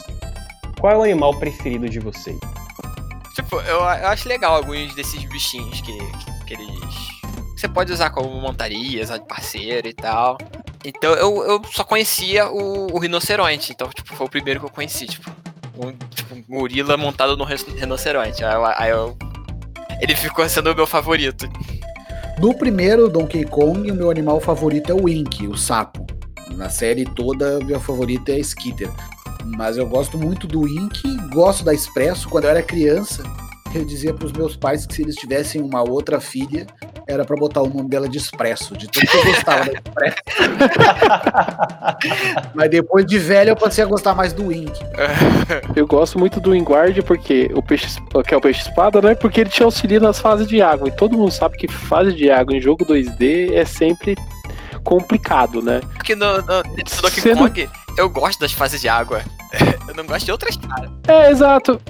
Qual 0.79 0.93
é 0.93 0.97
o 0.97 1.03
animal 1.03 1.39
preferido 1.39 1.89
de 1.89 1.99
vocês? 2.01 2.39
Tipo, 3.35 3.57
eu, 3.61 3.79
eu 3.79 4.09
acho 4.09 4.29
legal 4.29 4.57
alguns 4.57 4.95
desses 4.95 5.25
bichinhos 5.25 5.81
que, 5.81 5.99
aqueles. 6.43 6.69
Você 7.57 7.67
pode 7.67 7.93
usar 7.93 8.11
como 8.11 8.29
montarias, 8.41 9.09
de 9.09 9.21
parceiro 9.21 9.89
e 9.89 9.95
tal. 9.95 10.37
Então 10.85 11.15
eu, 11.15 11.43
eu 11.45 11.63
só 11.73 11.83
conhecia 11.83 12.47
o, 12.47 12.95
o 12.95 12.99
rinoceronte. 12.99 13.73
Então, 13.73 13.89
tipo, 13.89 14.15
foi 14.15 14.27
o 14.27 14.31
primeiro 14.31 14.61
que 14.61 14.67
eu 14.67 14.71
conheci, 14.71 15.07
tipo. 15.07 15.31
Um, 15.77 15.93
tipo, 16.15 16.37
gorila 16.49 16.97
montado 16.97 17.37
no 17.37 17.45
rinoceronte. 17.45 18.45
Aí, 18.45 18.55
eu, 18.55 18.65
aí 18.67 18.91
eu. 18.91 19.17
Ele 20.01 20.15
ficou 20.15 20.47
sendo 20.49 20.71
o 20.71 20.75
meu 20.75 20.87
favorito. 20.87 21.49
No 22.39 22.53
primeiro 22.53 23.09
Donkey 23.09 23.45
Kong, 23.45 23.91
o 23.91 23.95
meu 23.95 24.11
animal 24.11 24.41
favorito 24.41 24.91
é 24.91 24.95
o 24.95 25.05
Wink, 25.05 25.47
o 25.47 25.57
sapo. 25.57 26.05
Na 26.57 26.69
série 26.69 27.05
toda, 27.05 27.61
meu 27.61 27.79
favorito 27.79 28.29
é 28.29 28.35
a 28.35 28.39
Skitter. 28.39 28.91
Mas 29.57 29.77
eu 29.77 29.87
gosto 29.87 30.19
muito 30.19 30.47
do 30.47 30.63
Wink, 30.63 31.01
gosto 31.33 31.65
da 31.65 31.73
Expresso. 31.73 32.29
Quando 32.29 32.45
eu 32.45 32.51
era 32.51 32.63
criança, 32.63 33.23
eu 33.73 33.85
dizia 33.85 34.13
para 34.13 34.27
os 34.27 34.33
meus 34.33 34.57
pais 34.57 34.85
que 34.85 34.95
se 34.95 35.03
eles 35.03 35.15
tivessem 35.15 35.63
uma 35.63 35.89
outra 35.89 36.21
filha, 36.21 36.67
era 37.07 37.25
para 37.25 37.37
botar 37.37 37.63
o 37.63 37.69
nome 37.69 37.89
dela 37.89 38.09
de 38.09 38.19
Expresso, 38.19 38.77
de 38.77 38.89
tanto 38.89 39.07
que 39.07 39.17
eu 39.17 39.25
gostava 39.25 39.65
da 39.67 39.73
Expresso. 39.73 40.17
Mas 42.55 42.71
depois 42.71 43.05
de 43.07 43.19
velho 43.19 43.51
eu 43.51 43.57
passei 43.57 43.85
a 43.85 43.87
gostar 43.87 44.15
mais 44.15 44.33
do 44.33 44.47
Wink. 44.47 44.73
Eu 45.75 45.87
gosto 45.87 46.19
muito 46.19 46.41
do 46.41 46.53
Wingard 46.53 47.03
porque 47.03 47.51
o 47.55 47.63
peixe, 47.63 47.99
que 48.27 48.35
é 48.35 48.37
o 48.37 48.41
peixe 48.41 48.61
espada, 48.69 49.03
né? 49.03 49.15
Porque 49.15 49.41
ele 49.41 49.51
te 49.51 49.63
auxilia 49.63 50.01
nas 50.01 50.19
fases 50.19 50.47
de 50.47 50.63
água. 50.63 50.89
E 50.89 50.93
todo 50.93 51.17
mundo 51.17 51.31
sabe 51.31 51.57
que 51.57 51.69
fase 51.69 52.13
de 52.13 52.31
água 52.31 52.57
em 52.57 52.61
jogo 52.61 52.85
2D 52.85 53.53
é 53.53 53.65
sempre 53.65 54.17
complicado, 54.83 55.61
né? 55.63 55.81
Porque 55.95 56.15
no, 56.15 56.39
no, 56.39 56.43
no 56.43 56.63
Donkey 57.03 57.21
Sendo... 57.21 57.39
Kong 57.39 57.69
eu 57.97 58.09
gosto 58.09 58.41
das 58.41 58.53
fases 58.53 58.81
de 58.81 58.89
água. 58.89 59.23
Eu 59.89 59.95
não 59.95 60.05
gosto 60.05 60.25
de 60.25 60.33
outras 60.33 60.57
caras. 60.57 60.91
É, 61.07 61.31
exato. 61.31 61.81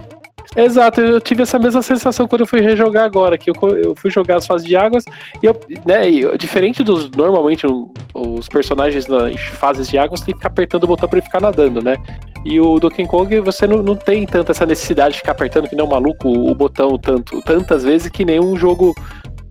Exato, 0.56 1.00
eu 1.00 1.20
tive 1.20 1.42
essa 1.42 1.58
mesma 1.58 1.82
sensação 1.82 2.28
quando 2.28 2.42
eu 2.42 2.46
fui 2.46 2.60
rejogar 2.60 3.04
agora, 3.04 3.36
que 3.36 3.50
eu, 3.50 3.54
eu 3.76 3.94
fui 3.96 4.10
jogar 4.10 4.36
as 4.36 4.46
fases 4.46 4.66
de 4.66 4.76
águas 4.76 5.04
e 5.42 5.46
eu, 5.46 5.58
né, 5.84 6.02
diferente 6.38 6.82
dos 6.82 7.10
normalmente 7.10 7.66
os 8.14 8.48
personagens 8.48 9.06
nas 9.06 9.40
fases 9.40 9.88
de 9.88 9.98
águas 9.98 10.20
tem 10.20 10.32
que 10.32 10.38
ficar 10.38 10.48
apertando 10.48 10.84
o 10.84 10.86
botão 10.86 11.08
para 11.08 11.18
ele 11.18 11.26
ficar 11.26 11.40
nadando, 11.40 11.82
né? 11.82 11.96
E 12.44 12.60
o 12.60 12.78
Donkey 12.78 13.06
Kong 13.06 13.40
você 13.40 13.66
não, 13.66 13.82
não 13.82 13.96
tem 13.96 14.26
tanta 14.26 14.52
essa 14.52 14.66
necessidade 14.66 15.14
de 15.14 15.20
ficar 15.20 15.32
apertando 15.32 15.68
que 15.68 15.74
nem 15.74 15.84
um 15.84 15.88
maluco 15.88 16.28
o, 16.28 16.54
botão 16.54 16.98
tanto 16.98 17.40
tantas 17.42 17.82
vezes 17.82 18.10
que 18.10 18.24
nem 18.24 18.38
um 18.38 18.56
jogo, 18.56 18.94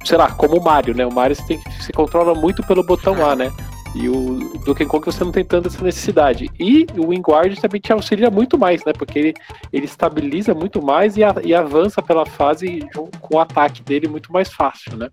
sei 0.06 0.18
lá, 0.18 0.32
como 0.32 0.58
o 0.58 0.64
Mario, 0.64 0.96
né? 0.96 1.06
O 1.06 1.12
Mario 1.12 1.36
você 1.36 1.44
tem 1.44 1.60
se 1.82 1.92
controla 1.92 2.36
muito 2.36 2.64
pelo 2.64 2.84
botão 2.84 3.26
A, 3.26 3.36
né? 3.36 3.52
E 3.96 4.10
o 4.10 4.58
Donkey 4.66 4.86
Kong 4.86 5.06
você 5.06 5.24
não 5.24 5.32
tem 5.32 5.46
tanta 5.46 5.68
essa 5.68 5.84
necessidade. 5.84 6.50
E 6.60 6.88
o 6.98 7.10
Wingard 7.10 7.60
também 7.62 7.80
te 7.80 7.94
auxilia 7.94 8.30
muito 8.30 8.58
mais, 8.58 8.84
né? 8.86 8.92
Porque 8.94 9.20
ele, 9.20 9.34
ele 9.72 9.86
estabiliza 9.86 10.54
muito 10.54 10.84
mais 10.84 11.16
e, 11.16 11.24
a, 11.24 11.36
e 11.44 11.54
avança 11.54 12.02
pela 12.02 12.26
fase 12.26 12.80
com 13.22 13.36
o 13.36 13.40
ataque 13.40 13.84
dele 13.84 14.08
muito 14.08 14.32
mais 14.34 14.52
fácil, 14.52 14.98
né? 14.98 15.10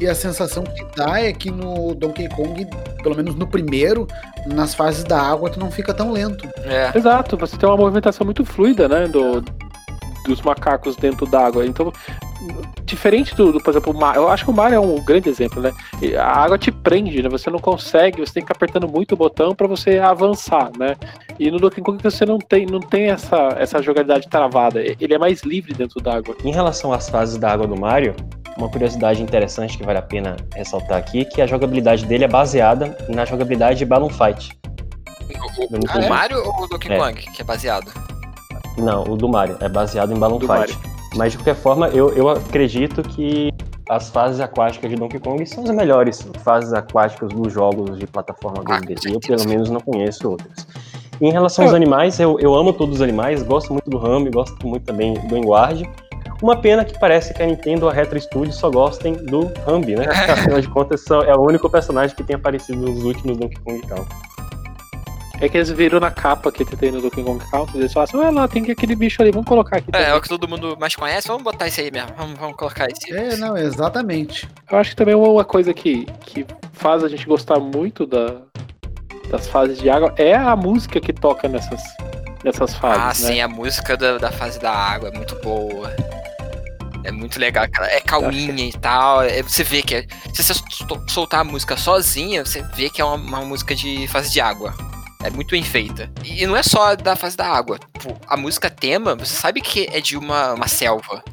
E 0.00 0.08
a 0.08 0.14
sensação 0.14 0.64
que 0.64 0.84
dá 0.96 1.20
é 1.20 1.32
que 1.32 1.50
no 1.50 1.94
Donkey 1.94 2.28
Kong, 2.28 2.66
pelo 3.02 3.14
menos 3.14 3.36
no 3.36 3.46
primeiro, 3.46 4.08
nas 4.46 4.74
fases 4.74 5.04
da 5.04 5.20
água, 5.20 5.50
tu 5.50 5.60
não 5.60 5.70
fica 5.70 5.94
tão 5.94 6.10
lento. 6.10 6.48
É. 6.64 6.90
Exato, 6.96 7.36
você 7.36 7.56
tem 7.56 7.68
uma 7.68 7.76
movimentação 7.76 8.24
muito 8.24 8.44
fluida, 8.44 8.88
né? 8.88 9.06
Do, 9.06 9.44
dos 10.26 10.42
macacos 10.42 10.96
dentro 10.96 11.26
d'água. 11.26 11.64
Então, 11.64 11.92
diferente 12.84 13.34
do, 13.34 13.52
do, 13.52 13.60
por 13.60 13.70
exemplo, 13.70 13.92
o 13.92 13.98
Mario, 13.98 14.22
eu 14.22 14.28
acho 14.28 14.44
que 14.44 14.50
o 14.50 14.54
Mario 14.54 14.76
é 14.76 14.80
um 14.80 15.02
grande 15.04 15.28
exemplo, 15.28 15.60
né? 15.60 15.72
A 16.18 16.42
água 16.42 16.58
te 16.58 16.70
prende, 16.70 17.22
né? 17.22 17.28
Você 17.28 17.50
não 17.50 17.58
consegue, 17.58 18.20
você 18.20 18.34
tem 18.34 18.42
que 18.42 18.46
ficar 18.46 18.54
apertando 18.54 18.88
muito 18.88 19.12
o 19.12 19.16
botão 19.16 19.54
para 19.54 19.66
você 19.66 19.98
avançar, 19.98 20.70
né? 20.78 20.96
E 21.38 21.50
no 21.50 21.58
Donkey 21.58 21.80
Kong 21.80 22.02
você 22.02 22.24
não 22.24 22.38
tem, 22.38 22.66
não 22.66 22.80
tem 22.80 23.10
essa, 23.10 23.54
essa 23.58 23.82
jogabilidade 23.82 24.28
travada. 24.28 24.80
Ele 24.80 25.14
é 25.14 25.18
mais 25.18 25.42
livre 25.42 25.74
dentro 25.74 26.00
d'água. 26.00 26.36
Em 26.44 26.52
relação 26.52 26.92
às 26.92 27.08
fases 27.08 27.36
da 27.36 27.50
água 27.50 27.66
do 27.66 27.78
Mario, 27.78 28.14
uma 28.56 28.68
curiosidade 28.68 29.22
interessante 29.22 29.76
que 29.76 29.84
vale 29.84 29.98
a 29.98 30.02
pena 30.02 30.36
ressaltar 30.54 30.98
aqui 30.98 31.20
é 31.20 31.24
que 31.24 31.42
a 31.42 31.46
jogabilidade 31.46 32.06
dele 32.06 32.24
é 32.24 32.28
baseada 32.28 32.96
na 33.08 33.24
jogabilidade 33.24 33.78
de 33.78 33.84
Balloon 33.84 34.10
Fight. 34.10 34.56
O, 35.58 35.74
o, 35.74 36.04
o 36.04 36.08
Mario 36.08 36.38
ou 36.38 36.64
o 36.64 36.68
Donkey 36.68 36.92
é. 36.92 36.98
Kong, 36.98 37.14
que 37.14 37.42
é 37.42 37.44
baseado? 37.44 37.92
Não, 38.78 39.02
o 39.04 39.16
do 39.16 39.28
Mario. 39.28 39.56
É 39.60 39.68
baseado 39.68 40.12
em 40.12 40.18
Balloon 40.18 40.38
do 40.38 40.46
Fight. 40.46 40.72
Mario. 40.76 40.94
Mas 41.16 41.32
de 41.32 41.38
qualquer 41.38 41.54
forma, 41.54 41.88
eu, 41.88 42.10
eu 42.14 42.28
acredito 42.28 43.02
que 43.02 43.50
as 43.88 44.08
fases 44.08 44.40
aquáticas 44.40 44.90
de 44.90 44.96
Donkey 44.96 45.18
Kong 45.18 45.44
são 45.46 45.62
as 45.62 45.70
melhores 45.70 46.26
fases 46.42 46.72
aquáticas 46.72 47.28
dos 47.30 47.52
jogos 47.52 47.98
de 47.98 48.06
plataforma 48.06 48.64
2D. 48.64 48.96
Ah, 49.06 49.10
eu, 49.10 49.20
pelo 49.20 49.48
menos, 49.48 49.70
não 49.70 49.80
conheço 49.80 50.30
outras. 50.30 50.66
em 51.20 51.30
relação 51.30 51.64
aos 51.64 51.74
animais, 51.74 52.18
eu, 52.18 52.38
eu 52.40 52.54
amo 52.54 52.72
todos 52.72 52.96
os 52.96 53.02
animais, 53.02 53.42
gosto 53.42 53.72
muito 53.72 53.88
do 53.90 53.98
Rami, 53.98 54.30
gosto 54.30 54.66
muito 54.66 54.84
também 54.84 55.14
do 55.14 55.36
Enguarde. 55.36 55.88
Uma 56.42 56.56
pena 56.56 56.84
que 56.84 56.98
parece 56.98 57.32
que 57.32 57.42
a 57.42 57.46
Nintendo 57.46 57.86
ou 57.86 57.90
a 57.90 57.94
Retro 57.94 58.20
Studios 58.20 58.56
só 58.56 58.68
gostem 58.68 59.14
do 59.14 59.50
Rambi, 59.66 59.94
né? 59.94 60.06
Afinal 60.28 60.60
de 60.60 60.68
contas, 60.68 61.04
é 61.26 61.34
o 61.34 61.40
único 61.40 61.70
personagem 61.70 62.14
que 62.16 62.24
tem 62.24 62.36
aparecido 62.36 62.78
nos 62.80 63.04
últimos 63.04 63.36
Donkey 63.36 63.58
Kong 63.60 63.80
Country. 63.86 64.14
É 65.40 65.48
que 65.48 65.56
eles 65.56 65.70
viram 65.70 65.98
na 65.98 66.10
capa 66.10 66.52
que 66.52 66.64
tem 66.64 66.92
no 66.92 67.00
Donkey 67.00 67.22
Kong 67.22 67.44
Country, 67.50 67.78
eles 67.78 67.92
falam 67.92 68.04
assim, 68.04 68.16
olha 68.16 68.30
lá, 68.30 68.48
tem 68.48 68.70
aquele 68.70 68.94
bicho 68.94 69.20
ali, 69.20 69.30
vamos 69.30 69.48
colocar 69.48 69.78
aqui. 69.78 69.90
É, 69.92 70.10
é 70.10 70.14
o 70.14 70.20
que 70.20 70.28
todo 70.28 70.48
mundo 70.48 70.76
mais 70.78 70.94
conhece, 70.94 71.26
vamos 71.26 71.42
botar 71.42 71.66
esse 71.66 71.80
aí 71.80 71.90
mesmo, 71.90 72.10
vamos, 72.16 72.38
vamos 72.38 72.56
colocar 72.56 72.88
esse. 72.88 73.12
É, 73.12 73.36
não, 73.36 73.56
exatamente. 73.56 74.48
Eu 74.70 74.78
acho 74.78 74.90
que 74.90 74.96
também 74.96 75.14
uma 75.14 75.44
coisa 75.44 75.74
que, 75.74 76.06
que 76.20 76.46
faz 76.72 77.02
a 77.02 77.08
gente 77.08 77.26
gostar 77.26 77.58
muito 77.58 78.06
da, 78.06 78.42
das 79.28 79.46
fases 79.48 79.78
de 79.78 79.90
água 79.90 80.14
é 80.16 80.34
a 80.34 80.54
música 80.54 81.00
que 81.00 81.12
toca 81.12 81.48
nessas, 81.48 81.82
nessas 82.44 82.74
fases. 82.74 83.22
Ah, 83.22 83.26
né? 83.26 83.34
sim, 83.34 83.40
a 83.40 83.48
música 83.48 83.96
da, 83.96 84.18
da 84.18 84.30
fase 84.30 84.60
da 84.60 84.72
água 84.72 85.08
é 85.08 85.16
muito 85.16 85.34
boa. 85.42 85.94
É 87.02 87.12
muito 87.12 87.38
legal, 87.38 87.66
é 87.82 88.00
calminha 88.00 88.66
e 88.66 88.72
tal. 88.72 89.22
É, 89.22 89.42
você 89.42 89.62
vê 89.62 89.82
que 89.82 89.94
é, 89.94 90.06
se 90.32 90.42
você 90.42 90.54
soltar 91.06 91.40
a 91.40 91.44
música 91.44 91.76
sozinha, 91.76 92.44
você 92.44 92.62
vê 92.74 92.88
que 92.88 93.02
é 93.02 93.04
uma, 93.04 93.16
uma 93.16 93.40
música 93.42 93.74
de 93.74 94.08
fase 94.08 94.32
de 94.32 94.40
água. 94.40 94.74
É 95.24 95.30
muito 95.30 95.52
bem 95.52 95.62
feita. 95.62 96.10
E 96.22 96.46
não 96.46 96.54
é 96.54 96.62
só 96.62 96.94
da 96.94 97.16
fase 97.16 97.34
da 97.34 97.46
água. 97.46 97.78
Tipo, 97.78 98.14
a 98.26 98.36
música 98.36 98.68
tema, 98.68 99.14
você 99.14 99.34
sabe 99.34 99.62
que 99.62 99.88
é 99.90 99.98
de 99.98 100.18
uma, 100.18 100.52
uma 100.52 100.68
selva. 100.68 101.24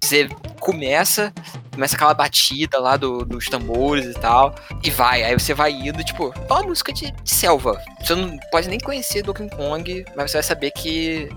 Você 0.00 0.28
começa, 0.60 1.32
começa 1.74 1.96
aquela 1.96 2.14
batida 2.14 2.78
lá 2.78 2.96
do, 2.96 3.24
dos 3.24 3.48
tambores 3.48 4.06
e 4.06 4.14
tal, 4.14 4.54
e 4.84 4.90
vai. 4.90 5.24
Aí 5.24 5.34
você 5.34 5.52
vai 5.52 5.72
indo, 5.72 6.02
tipo, 6.04 6.32
é 6.32 6.62
música 6.62 6.92
de, 6.92 7.10
de 7.10 7.30
selva. 7.30 7.82
Você 8.00 8.14
não 8.14 8.38
pode 8.52 8.68
nem 8.68 8.78
conhecer 8.78 9.22
Donkey 9.22 9.50
Kong, 9.50 10.04
mas 10.16 10.30
você 10.30 10.36
vai 10.36 10.44
saber 10.44 10.70
que 10.70 11.28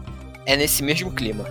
é 0.45 0.55
nesse 0.55 0.83
mesmo 0.83 1.11
clima. 1.11 1.45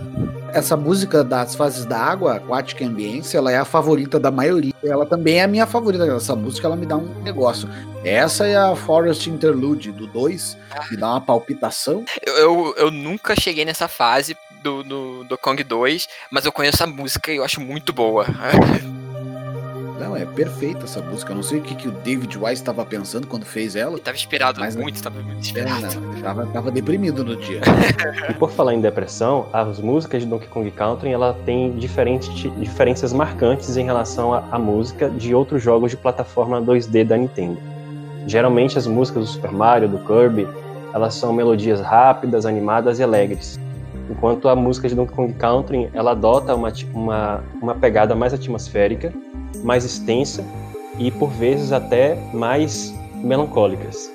Essa 0.53 0.75
música 0.75 1.23
das 1.23 1.55
fases 1.55 1.85
da 1.85 1.97
água, 1.97 2.35
Aquatic 2.35 2.81
Ambience, 2.81 3.35
ela 3.35 3.51
é 3.51 3.57
a 3.57 3.65
favorita 3.65 4.19
da 4.19 4.29
maioria. 4.29 4.73
Ela 4.83 5.05
também 5.05 5.39
é 5.39 5.43
a 5.43 5.47
minha 5.47 5.65
favorita. 5.65 6.05
Essa 6.05 6.35
música 6.35 6.67
ela 6.67 6.75
me 6.75 6.85
dá 6.85 6.97
um 6.97 7.21
negócio. 7.21 7.69
Essa 8.03 8.45
é 8.45 8.57
a 8.57 8.75
Forest 8.75 9.29
Interlude 9.29 9.91
do 9.91 10.07
2, 10.07 10.57
me 10.89 10.97
dá 10.97 11.11
uma 11.11 11.21
palpitação. 11.21 12.03
Eu, 12.21 12.35
eu, 12.35 12.75
eu 12.77 12.91
nunca 12.91 13.39
cheguei 13.39 13.63
nessa 13.63 13.87
fase 13.87 14.35
do, 14.61 14.83
do, 14.83 15.23
do 15.23 15.37
Kong 15.37 15.63
2, 15.63 16.07
mas 16.29 16.45
eu 16.45 16.51
conheço 16.51 16.83
a 16.83 16.87
música 16.87 17.31
e 17.31 17.37
eu 17.37 17.43
acho 17.43 17.61
muito 17.61 17.93
boa. 17.93 18.25
Não, 20.01 20.17
é 20.17 20.25
perfeita 20.25 20.85
essa 20.85 20.99
música. 20.99 21.31
Eu 21.31 21.35
não 21.35 21.43
sei 21.43 21.59
o 21.59 21.61
que, 21.61 21.75
que 21.75 21.87
o 21.87 21.91
David 21.91 22.35
Wise 22.35 22.53
estava 22.53 22.83
pensando 22.83 23.27
quando 23.27 23.45
fez 23.45 23.75
ela. 23.75 23.91
Ele 23.91 24.01
tava 24.01 24.17
inspirado 24.17 24.59
mas, 24.59 24.75
muito, 24.75 24.95
estava 24.95 25.21
muito 25.21 25.37
inspirado. 25.37 25.85
É, 25.85 25.95
não, 25.95 26.21
tava, 26.21 26.47
tava 26.47 26.71
deprimido 26.71 27.23
no 27.23 27.35
dia. 27.35 27.61
e 28.27 28.33
por 28.33 28.49
falar 28.49 28.73
em 28.73 28.81
depressão, 28.81 29.47
as 29.53 29.79
músicas 29.79 30.23
de 30.23 30.27
Donkey 30.27 30.47
Kong 30.47 30.71
Country 30.71 31.11
ela 31.11 31.37
tem 31.45 31.73
diferentes, 31.73 32.29
diferenças 32.57 33.13
marcantes 33.13 33.77
em 33.77 33.85
relação 33.85 34.33
à 34.33 34.57
música 34.57 35.07
de 35.07 35.35
outros 35.35 35.61
jogos 35.61 35.91
de 35.91 35.97
plataforma 35.97 36.59
2D 36.59 37.05
da 37.05 37.15
Nintendo. 37.15 37.59
Geralmente 38.25 38.79
as 38.79 38.87
músicas 38.87 39.25
do 39.25 39.29
Super 39.29 39.51
Mario, 39.51 39.87
do 39.87 39.99
Kirby, 39.99 40.47
elas 40.95 41.13
são 41.13 41.31
melodias 41.31 41.79
rápidas, 41.79 42.47
animadas 42.47 42.97
e 42.97 43.03
alegres. 43.03 43.59
Enquanto 44.11 44.49
a 44.49 44.55
música 44.57 44.89
de 44.89 44.93
Donkey 44.93 45.15
Kong 45.15 45.33
Country, 45.35 45.89
ela 45.93 46.11
adota 46.11 46.53
uma, 46.53 46.73
uma, 46.93 47.43
uma 47.61 47.75
pegada 47.75 48.13
mais 48.13 48.33
atmosférica, 48.33 49.13
mais 49.63 49.85
extensa 49.85 50.43
e 50.99 51.09
por 51.09 51.29
vezes 51.29 51.71
até 51.71 52.17
mais 52.33 52.93
melancólicas. 53.15 54.11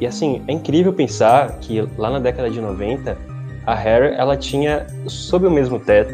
E 0.00 0.06
assim, 0.06 0.42
é 0.48 0.52
incrível 0.52 0.92
pensar 0.92 1.58
que 1.60 1.80
lá 1.96 2.10
na 2.10 2.18
década 2.18 2.50
de 2.50 2.60
90, 2.60 3.16
a 3.64 3.74
Rare 3.74 4.14
ela 4.16 4.36
tinha 4.36 4.84
sob 5.06 5.46
o 5.46 5.50
mesmo 5.50 5.78
teto 5.78 6.12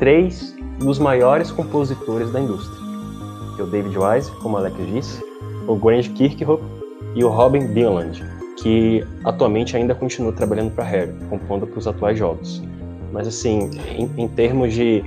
três 0.00 0.52
dos 0.80 0.98
maiores 0.98 1.52
compositores 1.52 2.32
da 2.32 2.40
indústria. 2.40 2.76
Que 3.54 3.62
é 3.62 3.64
o 3.64 3.68
David 3.68 3.96
Wise, 3.96 4.32
como 4.42 4.56
Alex 4.56 4.76
disse, 4.92 5.24
o 5.68 5.76
Grant 5.76 6.08
Kirkhope 6.08 6.64
e 7.14 7.22
o 7.22 7.28
Robin 7.28 7.68
Bieland, 7.68 8.22
que 8.62 9.04
atualmente 9.24 9.76
ainda 9.76 9.94
continua 9.94 10.32
trabalhando 10.32 10.72
para 10.72 10.84
Rare, 10.84 11.12
compondo 11.28 11.66
para 11.66 11.78
os 11.78 11.86
atuais 11.86 12.18
jogos. 12.18 12.62
Mas 13.12 13.26
assim, 13.26 13.70
em, 13.96 14.10
em 14.16 14.28
termos 14.28 14.74
de, 14.74 15.02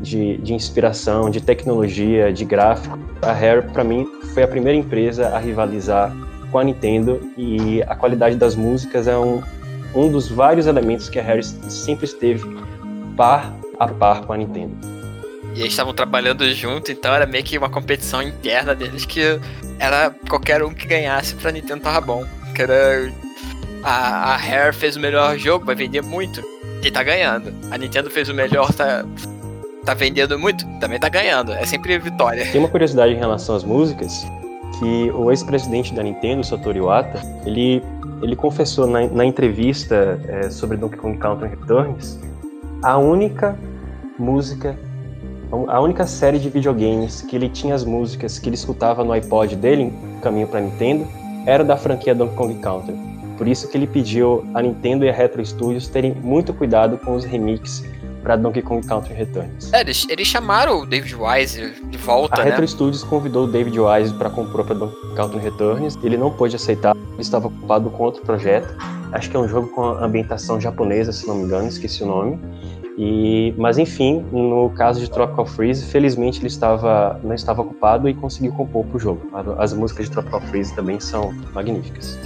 de, 0.00 0.36
de, 0.38 0.54
inspiração, 0.54 1.30
de 1.30 1.40
tecnologia, 1.40 2.32
de 2.32 2.44
gráfico, 2.44 2.98
a 3.22 3.32
Rare 3.32 3.62
para 3.72 3.82
mim 3.82 4.06
foi 4.34 4.42
a 4.42 4.48
primeira 4.48 4.78
empresa 4.78 5.28
a 5.28 5.38
rivalizar 5.38 6.14
com 6.50 6.58
a 6.58 6.64
Nintendo 6.64 7.20
e 7.36 7.82
a 7.82 7.94
qualidade 7.94 8.36
das 8.36 8.54
músicas 8.54 9.06
é 9.06 9.16
um, 9.16 9.42
um 9.94 10.10
dos 10.10 10.28
vários 10.28 10.66
elementos 10.66 11.08
que 11.08 11.18
a 11.18 11.22
Rare 11.22 11.42
sempre 11.44 12.04
esteve 12.04 12.44
par 13.16 13.54
a 13.78 13.88
par 13.88 14.26
com 14.26 14.32
a 14.32 14.36
Nintendo. 14.36 14.76
E 15.54 15.60
eles 15.60 15.72
estavam 15.72 15.92
trabalhando 15.92 16.48
junto, 16.54 16.92
então 16.92 17.12
era 17.12 17.26
meio 17.26 17.42
que 17.42 17.58
uma 17.58 17.68
competição 17.68 18.22
interna 18.22 18.74
deles 18.74 19.04
que 19.04 19.40
era 19.78 20.14
qualquer 20.28 20.62
um 20.62 20.72
que 20.72 20.86
ganhasse 20.86 21.34
pra 21.34 21.50
Nintendo 21.50 21.80
tava 21.80 22.00
bom. 22.00 22.24
Era. 22.60 23.12
A, 23.82 24.34
a 24.34 24.36
Rare 24.36 24.74
fez 24.74 24.96
o 24.96 25.00
melhor 25.00 25.38
jogo, 25.38 25.64
vai 25.64 25.74
vender 25.74 26.02
muito. 26.02 26.42
E 26.82 26.90
tá 26.90 27.02
ganhando. 27.02 27.52
A 27.70 27.78
Nintendo 27.78 28.10
fez 28.10 28.28
o 28.28 28.34
melhor, 28.34 28.72
tá, 28.72 29.04
tá 29.84 29.94
vendendo 29.94 30.38
muito, 30.38 30.66
também 30.78 30.98
tá 30.98 31.08
ganhando. 31.08 31.52
É 31.52 31.64
sempre 31.64 31.98
vitória. 31.98 32.46
Tem 32.50 32.60
uma 32.60 32.68
curiosidade 32.68 33.12
em 33.12 33.18
relação 33.18 33.54
às 33.56 33.64
músicas, 33.64 34.26
que 34.78 35.10
o 35.12 35.30
ex-presidente 35.30 35.94
da 35.94 36.02
Nintendo, 36.02 36.44
Satoru 36.44 36.78
Iwata, 36.78 37.20
ele, 37.44 37.82
ele 38.22 38.36
confessou 38.36 38.86
na, 38.86 39.06
na 39.06 39.24
entrevista 39.24 40.18
é, 40.28 40.50
sobre 40.50 40.76
Donkey 40.76 40.96
Kong 40.98 41.18
Country 41.18 41.48
Returns, 41.48 42.18
a 42.82 42.96
única 42.96 43.58
música, 44.18 44.78
a 45.68 45.80
única 45.80 46.06
série 46.06 46.38
de 46.38 46.48
videogames 46.48 47.22
que 47.22 47.36
ele 47.36 47.48
tinha 47.48 47.74
as 47.74 47.84
músicas 47.84 48.38
que 48.38 48.48
ele 48.48 48.56
escutava 48.56 49.04
no 49.04 49.12
iPod 49.12 49.56
dele, 49.56 49.92
caminho 50.22 50.46
para 50.46 50.60
Nintendo, 50.60 51.06
era 51.46 51.64
da 51.64 51.76
franquia 51.76 52.14
Donkey 52.14 52.36
Kong 52.36 52.54
Country. 52.60 52.94
Por 53.36 53.48
isso 53.48 53.68
que 53.68 53.76
ele 53.76 53.86
pediu 53.86 54.44
a 54.54 54.60
Nintendo 54.60 55.04
e 55.04 55.08
a 55.08 55.12
Retro 55.12 55.44
Studios 55.44 55.88
terem 55.88 56.12
muito 56.14 56.52
cuidado 56.52 56.98
com 56.98 57.14
os 57.14 57.24
remixes 57.24 57.82
para 58.22 58.36
Donkey 58.36 58.60
Kong 58.60 58.86
Country 58.86 59.14
Returns. 59.14 59.72
É, 59.72 59.80
eles, 59.80 60.06
eles 60.10 60.28
chamaram 60.28 60.80
o 60.80 60.86
David 60.86 61.14
Wise 61.16 61.72
de 61.88 61.96
volta, 61.96 62.40
a 62.40 62.44
né? 62.44 62.50
Retro 62.50 62.68
Studios 62.68 63.02
convidou 63.02 63.46
o 63.46 63.50
David 63.50 63.78
Wise 63.80 64.12
para 64.14 64.28
compor 64.28 64.64
para 64.64 64.74
Donkey 64.74 65.00
Kong 65.00 65.14
Country 65.14 65.38
Returns. 65.40 65.98
Ele 66.02 66.16
não 66.18 66.30
pôde 66.30 66.54
aceitar, 66.56 66.94
ele 66.94 67.20
estava 67.20 67.46
ocupado 67.46 67.88
com 67.90 68.04
outro 68.04 68.22
projeto. 68.22 68.76
Acho 69.12 69.30
que 69.30 69.36
é 69.36 69.40
um 69.40 69.48
jogo 69.48 69.68
com 69.68 69.82
ambientação 69.82 70.60
japonesa, 70.60 71.10
se 71.12 71.26
não 71.26 71.36
me 71.36 71.44
engano, 71.44 71.66
esqueci 71.66 72.02
o 72.02 72.06
nome. 72.06 72.38
E, 73.02 73.54
mas 73.56 73.78
enfim, 73.78 74.22
no 74.30 74.68
caso 74.76 75.00
de 75.00 75.10
Tropical 75.10 75.46
Freeze, 75.46 75.86
felizmente 75.86 76.38
ele 76.38 76.48
estava 76.48 77.18
não 77.24 77.34
estava 77.34 77.62
ocupado 77.62 78.06
e 78.06 78.12
conseguiu 78.12 78.52
compor 78.52 78.84
para 78.84 78.96
o 78.98 79.00
jogo. 79.00 79.22
As 79.58 79.72
músicas 79.72 80.04
de 80.04 80.12
Tropical 80.12 80.42
Freeze 80.42 80.74
também 80.74 81.00
são 81.00 81.32
magníficas. 81.54 82.18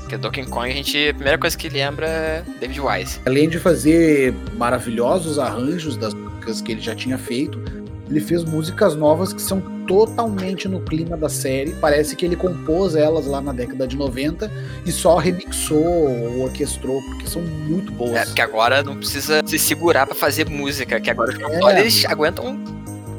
Porque 0.00 0.16
Donkey 0.16 0.46
Kong, 0.46 0.70
a 0.70 0.72
gente, 0.72 1.10
a 1.10 1.12
primeira 1.12 1.36
coisa 1.36 1.54
que 1.54 1.68
lembra 1.68 2.06
é 2.06 2.44
David 2.58 2.80
Wise. 2.80 3.20
Além 3.26 3.46
de 3.46 3.58
fazer 3.58 4.34
maravilhosos 4.56 5.38
arranjos 5.38 5.98
das 5.98 6.14
músicas 6.14 6.62
que 6.62 6.72
ele 6.72 6.80
já 6.80 6.94
tinha 6.94 7.18
feito, 7.18 7.60
ele 8.08 8.20
fez 8.20 8.42
músicas 8.42 8.96
novas 8.96 9.34
que 9.34 9.42
são 9.42 9.60
totalmente 9.86 10.68
no 10.68 10.80
clima 10.80 11.16
da 11.16 11.28
série. 11.28 11.72
Parece 11.80 12.16
que 12.16 12.24
ele 12.24 12.36
compôs 12.36 12.94
elas 12.94 13.26
lá 13.26 13.40
na 13.40 13.52
década 13.52 13.86
de 13.86 13.96
90 13.96 14.50
e 14.84 14.92
só 14.92 15.16
remixou 15.16 15.84
ou 15.84 16.42
orquestrou, 16.42 17.00
porque 17.02 17.26
são 17.26 17.42
muito 17.42 17.92
boas. 17.92 18.14
É, 18.14 18.24
porque 18.24 18.42
agora 18.42 18.82
não 18.82 18.96
precisa 18.96 19.42
se 19.46 19.58
segurar 19.58 20.06
para 20.06 20.14
fazer 20.14 20.48
música, 20.48 21.00
que 21.00 21.10
agora 21.10 21.32
é. 21.32 22.06
aguentam, 22.10 22.56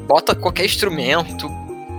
bota 0.06 0.34
qualquer 0.34 0.64
instrumento, 0.64 1.48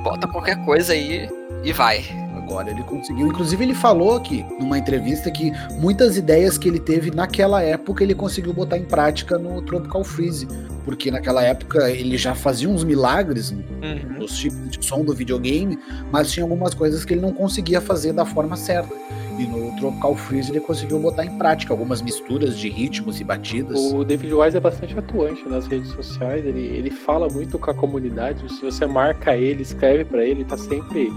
bota 0.04 0.28
qualquer 0.28 0.64
coisa 0.64 0.94
aí 0.94 1.30
e 1.64 1.74
vai 1.74 2.27
agora. 2.48 2.72
Ele 2.72 2.84
conseguiu. 2.84 3.28
Inclusive, 3.28 3.64
ele 3.64 3.74
falou 3.74 4.16
aqui 4.16 4.46
numa 4.60 4.78
entrevista 4.78 5.30
que 5.30 5.52
muitas 5.74 6.18
ideias 6.18 6.58
que 6.58 6.68
ele 6.68 6.80
teve 6.80 7.12
naquela 7.12 7.62
época 7.62 8.04
ele 8.04 8.16
conseguiu 8.16 8.54
botar 8.54 8.78
em 8.78 8.86
prática 8.86 9.38
no 9.38 9.62
Tropical 9.62 10.04
Freeze. 10.04 10.48
Porque 10.86 11.12
naquela 11.12 11.44
época 11.44 11.92
ele 11.92 12.18
já 12.18 12.34
fazia 12.34 12.70
uns 12.70 12.84
milagres 12.84 13.52
uhum. 13.52 14.20
nos 14.20 14.38
chips 14.38 14.72
de 14.72 14.86
som 14.86 15.04
do 15.04 15.14
videogame, 15.14 15.78
mas 16.10 16.32
tinha 16.32 16.46
algumas 16.46 16.74
coisas 16.74 17.04
que 17.04 17.14
ele 17.14 17.22
não 17.22 17.34
conseguia 17.34 17.82
fazer 17.82 18.14
da 18.14 18.26
forma 18.26 18.56
certa. 18.56 18.96
E 19.38 19.46
no 19.46 19.76
Tropical 19.78 20.16
Freeze 20.16 20.50
ele 20.50 20.62
conseguiu 20.62 20.98
botar 20.98 21.26
em 21.26 21.38
prática 21.38 21.74
algumas 21.74 22.02
misturas 22.02 22.58
de 22.58 22.70
ritmos 22.70 23.20
e 23.20 23.24
batidas. 23.24 23.78
O 23.78 24.04
David 24.04 24.34
Wise 24.34 24.58
é 24.58 24.60
bastante 24.60 24.98
atuante 24.98 25.48
nas 25.48 25.68
redes 25.68 25.92
sociais, 25.92 26.44
ele, 26.46 26.62
ele 26.62 26.90
fala 26.90 27.28
muito 27.28 27.60
com 27.60 27.70
a 27.70 27.74
comunidade. 27.74 28.52
Se 28.52 28.62
você 28.62 28.86
marca 28.88 29.36
ele, 29.36 29.62
escreve 29.62 30.06
para 30.06 30.26
ele, 30.26 30.46
tá 30.46 30.58
sempre 30.58 31.12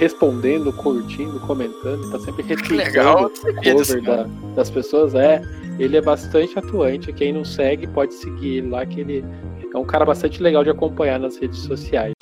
respondendo, 0.00 0.72
curtindo, 0.72 1.38
comentando, 1.40 2.10
tá 2.10 2.18
sempre 2.20 2.42
retweetando 2.48 3.26
o 3.44 3.62
cover 3.62 4.02
da, 4.02 4.26
das 4.56 4.70
pessoas. 4.70 5.14
É, 5.14 5.42
ele 5.78 5.98
é 5.98 6.00
bastante 6.00 6.58
atuante. 6.58 7.12
Quem 7.12 7.34
não 7.34 7.44
segue 7.44 7.86
pode 7.86 8.14
seguir 8.14 8.56
ele 8.58 8.70
lá, 8.70 8.86
que 8.86 9.00
ele 9.00 9.22
é 9.72 9.76
um 9.76 9.84
cara 9.84 10.06
bastante 10.06 10.42
legal 10.42 10.64
de 10.64 10.70
acompanhar 10.70 11.20
nas 11.20 11.36
redes 11.36 11.58
sociais. 11.60 12.12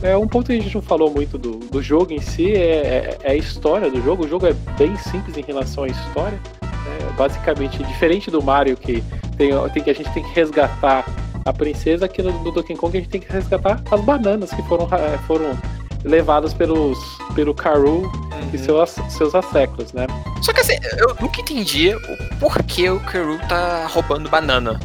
É, 0.00 0.16
um 0.16 0.28
ponto 0.28 0.46
que 0.48 0.52
a 0.52 0.60
gente 0.60 0.74
não 0.74 0.82
falou 0.82 1.10
muito 1.10 1.36
do, 1.36 1.56
do 1.56 1.82
jogo 1.82 2.12
em 2.12 2.20
si 2.20 2.52
é, 2.52 2.58
é, 2.58 3.18
é, 3.22 3.30
a 3.32 3.34
história 3.34 3.90
do 3.90 4.00
jogo. 4.02 4.24
O 4.24 4.28
jogo 4.28 4.46
é 4.46 4.52
bem 4.78 4.94
simples 4.98 5.36
em 5.36 5.42
relação 5.42 5.84
à 5.84 5.88
história. 5.88 6.38
É, 6.86 7.12
basicamente, 7.16 7.82
diferente 7.84 8.30
do 8.30 8.42
Mario, 8.42 8.76
que, 8.76 9.02
tem, 9.36 9.50
tem, 9.72 9.82
que 9.82 9.90
a 9.90 9.94
gente 9.94 10.10
tem 10.12 10.22
que 10.22 10.34
resgatar 10.34 11.04
a 11.44 11.52
princesa, 11.52 12.06
aqui 12.06 12.22
no, 12.22 12.32
no 12.42 12.50
Donkey 12.50 12.74
Kong 12.74 12.96
a 12.96 13.00
gente 13.00 13.10
tem 13.10 13.20
que 13.20 13.30
resgatar 13.30 13.82
as 13.90 14.00
bananas 14.00 14.50
que 14.50 14.62
foram, 14.62 14.88
foram 15.26 15.58
levadas 16.04 16.54
pelos, 16.54 16.98
pelo 17.34 17.54
Karu 17.54 18.02
uhum. 18.02 18.50
e 18.52 18.58
seus, 18.58 18.94
seus 19.10 19.34
asseclos, 19.34 19.92
né? 19.92 20.06
Só 20.42 20.52
que 20.52 20.60
assim, 20.60 20.76
eu 20.98 21.16
nunca 21.20 21.40
entendi 21.40 21.94
o 21.94 22.36
porquê 22.38 22.88
o 22.90 23.00
Karu 23.00 23.38
tá 23.48 23.86
roubando 23.86 24.28
banana. 24.28 24.80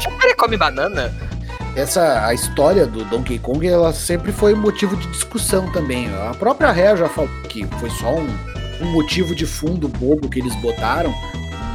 Já 0.00 0.10
cara 0.10 0.34
come 0.36 0.56
banana? 0.56 1.12
Essa 1.76 2.26
a 2.26 2.34
história 2.34 2.86
do 2.86 3.04
Donkey 3.04 3.38
Kong 3.38 3.66
ela 3.66 3.92
sempre 3.92 4.30
foi 4.30 4.54
motivo 4.54 4.96
de 4.96 5.06
discussão 5.08 5.70
também. 5.72 6.12
A 6.14 6.34
própria 6.34 6.70
Rare 6.70 6.98
já 6.98 7.08
falou 7.08 7.30
que 7.48 7.64
foi 7.78 7.88
só 7.90 8.14
um, 8.14 8.28
um 8.82 8.92
motivo 8.92 9.34
de 9.34 9.46
fundo 9.46 9.88
bobo 9.88 10.28
que 10.28 10.40
eles 10.40 10.54
botaram, 10.56 11.14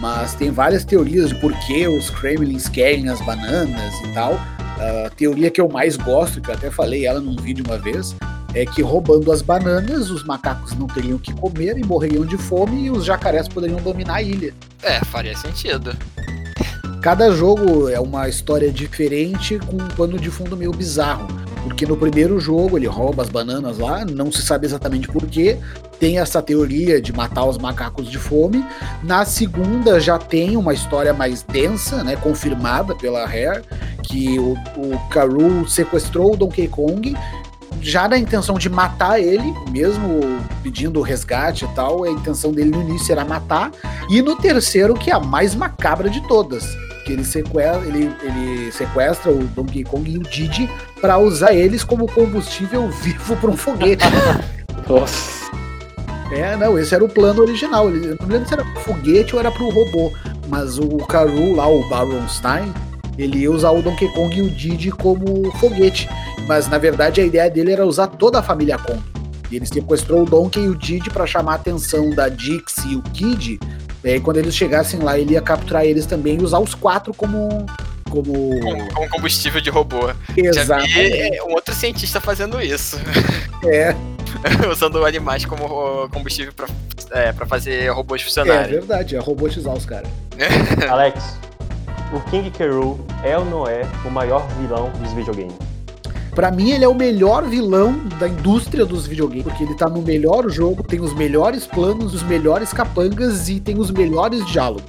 mas 0.01 0.36
tem 0.36 0.51
várias 0.51 0.84
teorias 0.84 1.30
de 1.30 1.36
por 1.36 1.53
que 1.66 1.88
os 1.88 2.10
Kremlins 2.10 2.68
querem 2.68 3.10
as 3.10 3.22
bananas 3.22 3.93
e 4.01 4.14
tal. 4.14 4.34
A 4.80 5.10
teoria 5.10 5.49
que 5.49 5.60
eu 5.60 5.68
mais 5.68 5.97
gosto, 5.97 6.39
que 6.39 6.49
eu 6.49 6.55
até 6.55 6.70
falei 6.70 7.05
ela 7.05 7.20
num 7.20 7.36
vídeo 7.36 7.66
uma 7.68 7.80
vez, 7.80 8.16
é 8.53 8.66
que 8.66 8.82
roubando 8.82 9.32
as 9.32 9.41
bananas, 9.41 10.10
os 10.10 10.24
macacos 10.24 10.74
não 10.74 10.88
teriam 10.88 11.18
que 11.18 11.34
comer 11.34 11.78
e 11.78 11.84
morreriam 11.84 12.26
de 12.26 12.38
fome 12.38 12.86
e 12.86 12.91
os 12.91 13.05
jacarés 13.05 13.47
poderiam 13.47 13.82
dominar 13.82 14.16
a 14.16 14.22
ilha. 14.22 14.53
É, 14.84 15.03
faria 15.05 15.36
sentido. 15.36 15.95
Cada 17.01 17.32
jogo 17.32 17.89
é 17.89 17.99
uma 17.99 18.28
história 18.28 18.72
diferente 18.72 19.60
com 19.60 19.78
um 19.78 19.88
pano 19.89 20.20
de 20.20 20.30
fundo 20.30 20.58
meio 20.58 20.72
bizarro. 20.72 21.28
Porque 21.68 21.86
no 21.86 21.97
primeiro 21.97 22.39
jogo 22.39 22.78
ele 22.78 22.88
rouba 22.88 23.24
as 23.24 23.30
bananas 23.30 23.78
lá, 23.78 24.05
não 24.05 24.32
se 24.32 24.41
sabe 24.41 24.65
exatamente 24.65 25.07
porquê. 25.07 25.57
Tem 25.99 26.20
essa 26.20 26.41
teoria 26.41 27.01
de 27.01 27.11
matar 27.11 27.45
os 27.45 27.57
macacos 27.57 28.09
de 28.09 28.18
fome. 28.18 28.65
Na 29.03 29.26
segunda 29.26 29.99
já 29.99 30.18
tem 30.18 30.55
uma 30.55 30.74
história 30.74 31.13
mais 31.13 31.43
densa, 31.43 32.03
né, 32.03 32.15
confirmada 32.15 32.95
pela 32.95 33.26
Rare, 33.26 33.63
que 34.03 34.39
o, 34.39 34.53
o 34.78 34.99
Karu 35.09 35.68
sequestrou 35.68 36.34
o 36.34 36.38
Donkey 36.38 36.68
Kong 36.68 37.15
já 37.82 38.07
na 38.07 38.18
intenção 38.18 38.57
de 38.57 38.70
matar 38.70 39.20
ele, 39.20 39.53
mesmo 39.70 40.41
pedindo 40.63 41.01
resgate 41.01 41.65
e 41.65 41.68
tal, 41.70 42.03
a 42.03 42.09
intenção 42.09 42.51
dele 42.51 42.72
no 42.72 42.82
início 42.82 43.11
era 43.11 43.24
matar. 43.24 43.72
E 44.09 44.22
no 44.22 44.36
terceiro, 44.36 44.93
que 44.93 45.11
é 45.11 45.13
a 45.13 45.20
mais 45.20 45.53
macabra 45.53 46.09
de 46.09 46.26
todas, 46.28 46.65
que 47.08 47.14
ele 47.14 47.24
sequestra, 47.24 47.88
ele, 47.88 48.12
ele 48.22 48.70
sequestra 48.70 49.32
o 49.32 49.45
Donkey 49.45 49.86
Kong 49.86 50.12
e 50.12 50.18
o 50.18 50.24
Didi 50.24 50.70
para 50.99 51.18
usar 51.18 51.53
eles 51.53 51.82
como 51.82 52.05
combustível 52.12 52.89
vivo 53.01 53.38
para 53.38 53.49
um 53.49 53.55
foguete. 53.55 54.03
Nossa. 54.88 55.47
É, 56.30 56.58
não, 56.58 56.78
esse 56.78 56.93
era 56.93 57.05
o 57.05 57.08
plano 57.08 57.41
original. 57.41 57.89
Eu 57.89 58.18
não 58.20 58.28
lembro 58.28 58.45
se 58.45 58.53
era 58.53 58.66
pro 58.66 58.82
foguete 58.82 59.34
ou 59.34 59.39
era 59.39 59.49
pro 59.49 59.70
robô. 59.70 60.12
Mas 60.49 60.78
o 60.78 60.97
Karu 60.97 61.55
lá, 61.55 61.68
o 61.68 61.88
Baronstein, 61.88 62.74
ele 63.18 63.39
ia 63.39 63.51
usar 63.51 63.72
o 63.72 63.82
Donkey 63.82 64.10
Kong 64.10 64.38
e 64.38 64.41
o 64.41 64.49
Didi 64.49 64.91
como 64.91 65.49
foguete. 65.53 66.10
Mas 66.45 66.68
na 66.68 66.78
verdade 66.78 67.22
a 67.22 67.26
ideia 67.26 67.49
dele 67.49 67.72
era 67.72 67.86
usar 67.86 68.08
toda 68.08 68.39
a 68.39 68.43
família 68.43 68.78
Kong. 68.78 69.01
E 69.49 69.55
ele 69.55 69.66
sequestrou 69.66 70.24
o 70.24 70.26
Donkey 70.26 70.60
e 70.60 70.68
o 70.68 70.76
Didi 70.76 71.10
para 71.10 71.26
chamar 71.26 71.53
a 71.53 71.55
atenção 71.55 72.10
da 72.10 72.28
Dixie 72.28 72.91
e 72.91 72.95
o 72.97 73.01
Kid 73.01 73.58
e 74.03 74.09
aí, 74.09 74.19
quando 74.19 74.37
eles 74.37 74.55
chegassem 74.55 74.99
lá, 74.99 75.17
ele 75.17 75.33
ia 75.33 75.41
capturar 75.41 75.85
eles 75.85 76.05
também 76.05 76.35
e 76.35 76.43
usar 76.43 76.59
os 76.59 76.73
quatro 76.73 77.13
como. 77.13 77.65
Como, 78.09 78.57
como, 78.61 78.93
como 78.93 79.09
combustível 79.09 79.59
de 79.59 79.69
robô. 79.69 80.09
Exato. 80.35 80.87
Já 80.87 81.01
vi 81.01 81.41
um 81.41 81.53
outro 81.53 81.75
cientista 81.75 82.21
fazendo 82.21 82.61
isso. 82.61 82.97
É. 83.65 83.95
Usando 84.71 85.03
animais 85.03 85.43
como 85.43 86.07
combustível 86.09 86.53
pra, 86.53 86.67
é, 87.11 87.33
pra 87.33 87.45
fazer 87.47 87.89
robôs 87.89 88.21
funcionarem. 88.21 88.65
É 88.65 88.79
verdade, 88.79 89.15
é 89.15 89.19
robotizar 89.19 89.73
os 89.73 89.83
caras. 89.83 90.07
Alex, 90.87 91.39
o 92.13 92.19
King 92.29 92.51
K. 92.51 92.65
é 93.23 93.37
ou 93.37 93.45
não 93.45 93.67
é 93.67 93.81
o 94.05 94.11
maior 94.11 94.47
vilão 94.59 94.91
dos 94.91 95.11
videogames? 95.13 95.55
Para 96.38 96.51
mim, 96.51 96.69
ele 96.69 96.85
é 96.85 96.88
o 96.88 96.93
melhor 96.93 97.45
vilão 97.45 97.97
da 98.19 98.27
indústria 98.27 98.85
dos 98.85 99.07
videogames, 99.07 99.45
porque 99.45 99.63
ele 99.63 99.73
tá 99.73 99.89
no 99.89 100.03
melhor 100.03 100.47
jogo, 100.51 100.83
tem 100.83 101.01
os 101.01 101.11
melhores 101.15 101.65
planos, 101.65 102.13
os 102.13 102.21
melhores 102.21 102.71
capangas 102.71 103.49
e 103.49 103.59
tem 103.59 103.79
os 103.79 103.89
melhores 103.89 104.45
diálogos. 104.45 104.83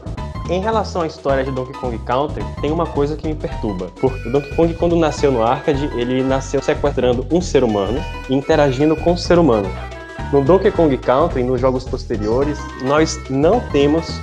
Em 0.50 0.60
relação 0.60 1.00
à 1.00 1.06
história 1.06 1.42
de 1.42 1.50
Donkey 1.50 1.72
Kong 1.72 1.98
Country, 2.00 2.44
tem 2.60 2.70
uma 2.70 2.84
coisa 2.84 3.16
que 3.16 3.26
me 3.26 3.34
perturba. 3.34 3.86
Porque 3.98 4.28
o 4.28 4.32
Donkey 4.32 4.54
Kong, 4.56 4.74
quando 4.74 4.94
nasceu 4.94 5.32
no 5.32 5.42
arcade, 5.42 5.90
ele 5.96 6.22
nasceu 6.22 6.62
sequestrando 6.62 7.26
um 7.30 7.40
ser 7.40 7.64
humano 7.64 7.98
e 8.28 8.34
interagindo 8.34 8.94
com 8.94 9.14
o 9.14 9.16
ser 9.16 9.38
humano. 9.38 9.70
No 10.30 10.44
Donkey 10.44 10.70
Kong 10.70 10.94
Country, 10.98 11.42
nos 11.44 11.58
jogos 11.58 11.84
posteriores, 11.84 12.58
nós 12.82 13.18
não 13.30 13.58
temos 13.72 14.20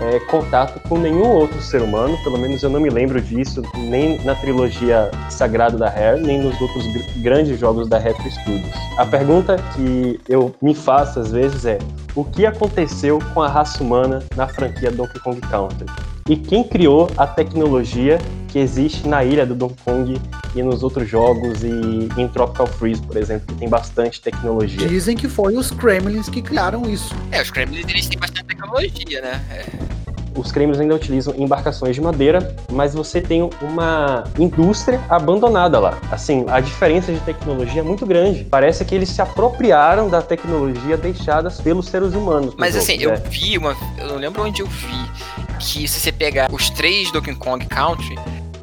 é, 0.00 0.20
contato 0.20 0.80
com 0.88 0.98
nenhum 0.98 1.28
outro 1.28 1.60
ser 1.60 1.82
humano, 1.82 2.16
pelo 2.22 2.38
menos 2.38 2.62
eu 2.62 2.70
não 2.70 2.80
me 2.80 2.90
lembro 2.90 3.20
disso, 3.20 3.62
nem 3.76 4.22
na 4.24 4.34
trilogia 4.34 5.10
Sagrada 5.28 5.76
da 5.76 5.88
Rare, 5.88 6.20
nem 6.20 6.40
nos 6.40 6.60
outros 6.60 6.86
gr 6.86 6.98
grandes 7.18 7.58
jogos 7.58 7.88
da 7.88 7.98
Retro 7.98 8.30
Studios. 8.30 8.70
A 8.96 9.04
pergunta 9.04 9.56
que 9.74 10.20
eu 10.28 10.54
me 10.62 10.74
faço 10.74 11.20
às 11.20 11.30
vezes 11.30 11.64
é: 11.64 11.78
o 12.14 12.24
que 12.24 12.46
aconteceu 12.46 13.18
com 13.34 13.42
a 13.42 13.48
raça 13.48 13.82
humana 13.82 14.22
na 14.36 14.46
franquia 14.46 14.90
Donkey 14.90 15.20
Kong 15.20 15.40
Country? 15.42 15.86
E 16.28 16.36
quem 16.36 16.62
criou 16.62 17.10
a 17.16 17.26
tecnologia 17.26 18.18
que 18.48 18.58
existe 18.58 19.08
na 19.08 19.24
ilha 19.24 19.46
do 19.46 19.54
Donkey 19.54 19.76
Kong 19.82 20.20
e 20.54 20.62
nos 20.62 20.82
outros 20.82 21.08
jogos 21.08 21.62
e 21.62 22.08
em 22.20 22.28
Tropical 22.28 22.66
Freeze, 22.66 23.00
por 23.02 23.16
exemplo, 23.16 23.46
que 23.46 23.54
tem 23.54 23.68
bastante 23.68 24.20
tecnologia. 24.20 24.86
Dizem 24.86 25.16
que 25.16 25.28
foi 25.28 25.56
os 25.56 25.70
Kremlins 25.70 26.28
que 26.28 26.42
criaram 26.42 26.82
isso. 26.88 27.14
É, 27.30 27.40
os 27.40 27.50
Kremlins 27.50 27.86
eles 27.88 28.06
têm 28.06 28.18
bastante 28.18 28.44
tecnologia, 28.44 29.22
né? 29.22 29.42
É. 29.50 29.97
Os 30.38 30.52
Kremlins 30.52 30.78
ainda 30.80 30.94
utilizam 30.94 31.34
embarcações 31.36 31.94
de 31.94 32.00
madeira, 32.00 32.54
mas 32.72 32.94
você 32.94 33.20
tem 33.20 33.48
uma 33.60 34.24
indústria 34.38 35.00
abandonada 35.08 35.78
lá. 35.80 35.98
Assim, 36.10 36.44
a 36.48 36.60
diferença 36.60 37.12
de 37.12 37.20
tecnologia 37.20 37.80
é 37.80 37.84
muito 37.84 38.06
grande. 38.06 38.44
Parece 38.44 38.84
que 38.84 38.94
eles 38.94 39.08
se 39.08 39.20
apropriaram 39.20 40.08
da 40.08 40.22
tecnologia 40.22 40.96
deixadas 40.96 41.60
pelos 41.60 41.86
seres 41.86 42.14
humanos. 42.14 42.54
Mas 42.56 42.76
assim, 42.76 42.98
né? 42.98 43.04
eu 43.04 43.30
vi 43.30 43.58
uma. 43.58 43.76
Eu 43.98 44.06
não 44.08 44.16
lembro 44.16 44.42
onde 44.44 44.62
eu 44.62 44.66
vi 44.66 45.10
que 45.58 45.88
se 45.88 46.00
você 46.00 46.12
pegar 46.12 46.48
os 46.52 46.70
três 46.70 47.10
Donkey 47.10 47.34
Kong 47.34 47.66
Country, 47.66 48.16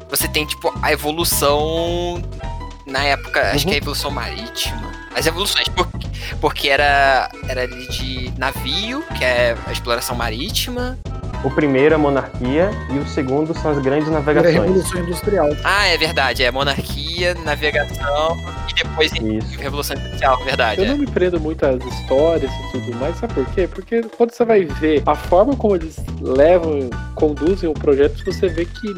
você 0.08 0.26
tem, 0.28 0.46
tipo, 0.46 0.72
a 0.82 0.92
evolução. 0.92 2.22
Na 2.86 3.02
época, 3.02 3.40
acho 3.50 3.64
Uhum. 3.64 3.64
que 3.64 3.70
é 3.70 3.74
a 3.74 3.78
evolução 3.78 4.10
marítima. 4.10 4.92
As 5.14 5.26
evoluções, 5.26 5.66
porque, 5.74 6.06
porque 6.40 6.68
era, 6.68 7.28
era 7.48 7.62
ali 7.62 7.88
de 7.88 8.32
navio, 8.38 9.02
que 9.18 9.24
é 9.24 9.56
a 9.66 9.72
exploração 9.72 10.14
marítima. 10.16 10.96
O 11.44 11.50
primeiro 11.50 11.94
é 11.94 11.96
a 11.96 11.98
monarquia 11.98 12.70
e 12.90 12.98
o 12.98 13.06
segundo 13.06 13.56
são 13.58 13.70
as 13.70 13.78
grandes 13.78 14.08
Era 14.08 14.16
a 14.16 14.20
navegações. 14.20 14.54
Revolução 14.54 15.00
Industrial. 15.00 15.48
Ah, 15.64 15.86
é 15.86 15.96
verdade, 15.96 16.42
é 16.42 16.50
monarquia, 16.50 17.34
navegação 17.44 18.36
e 18.68 18.74
depois 18.74 19.12
Isso. 19.12 19.58
revolução 19.58 19.96
industrial, 19.96 20.44
verdade. 20.44 20.80
Eu 20.80 20.86
é. 20.86 20.88
não 20.90 20.98
me 20.98 21.06
prendo 21.06 21.40
muito 21.40 21.64
às 21.64 21.82
histórias 21.84 22.50
e 22.50 22.72
tudo 22.72 22.96
mais, 22.96 23.16
sabe 23.16 23.34
por 23.34 23.46
quê? 23.52 23.68
Porque 23.68 24.02
quando 24.02 24.32
você 24.32 24.44
vai 24.44 24.64
ver 24.64 25.02
a 25.06 25.14
forma 25.14 25.54
como 25.56 25.76
eles 25.76 25.96
levam, 26.20 26.90
conduzem 27.14 27.68
o 27.68 27.74
projeto, 27.74 28.24
você 28.24 28.48
vê 28.48 28.64
que 28.64 28.94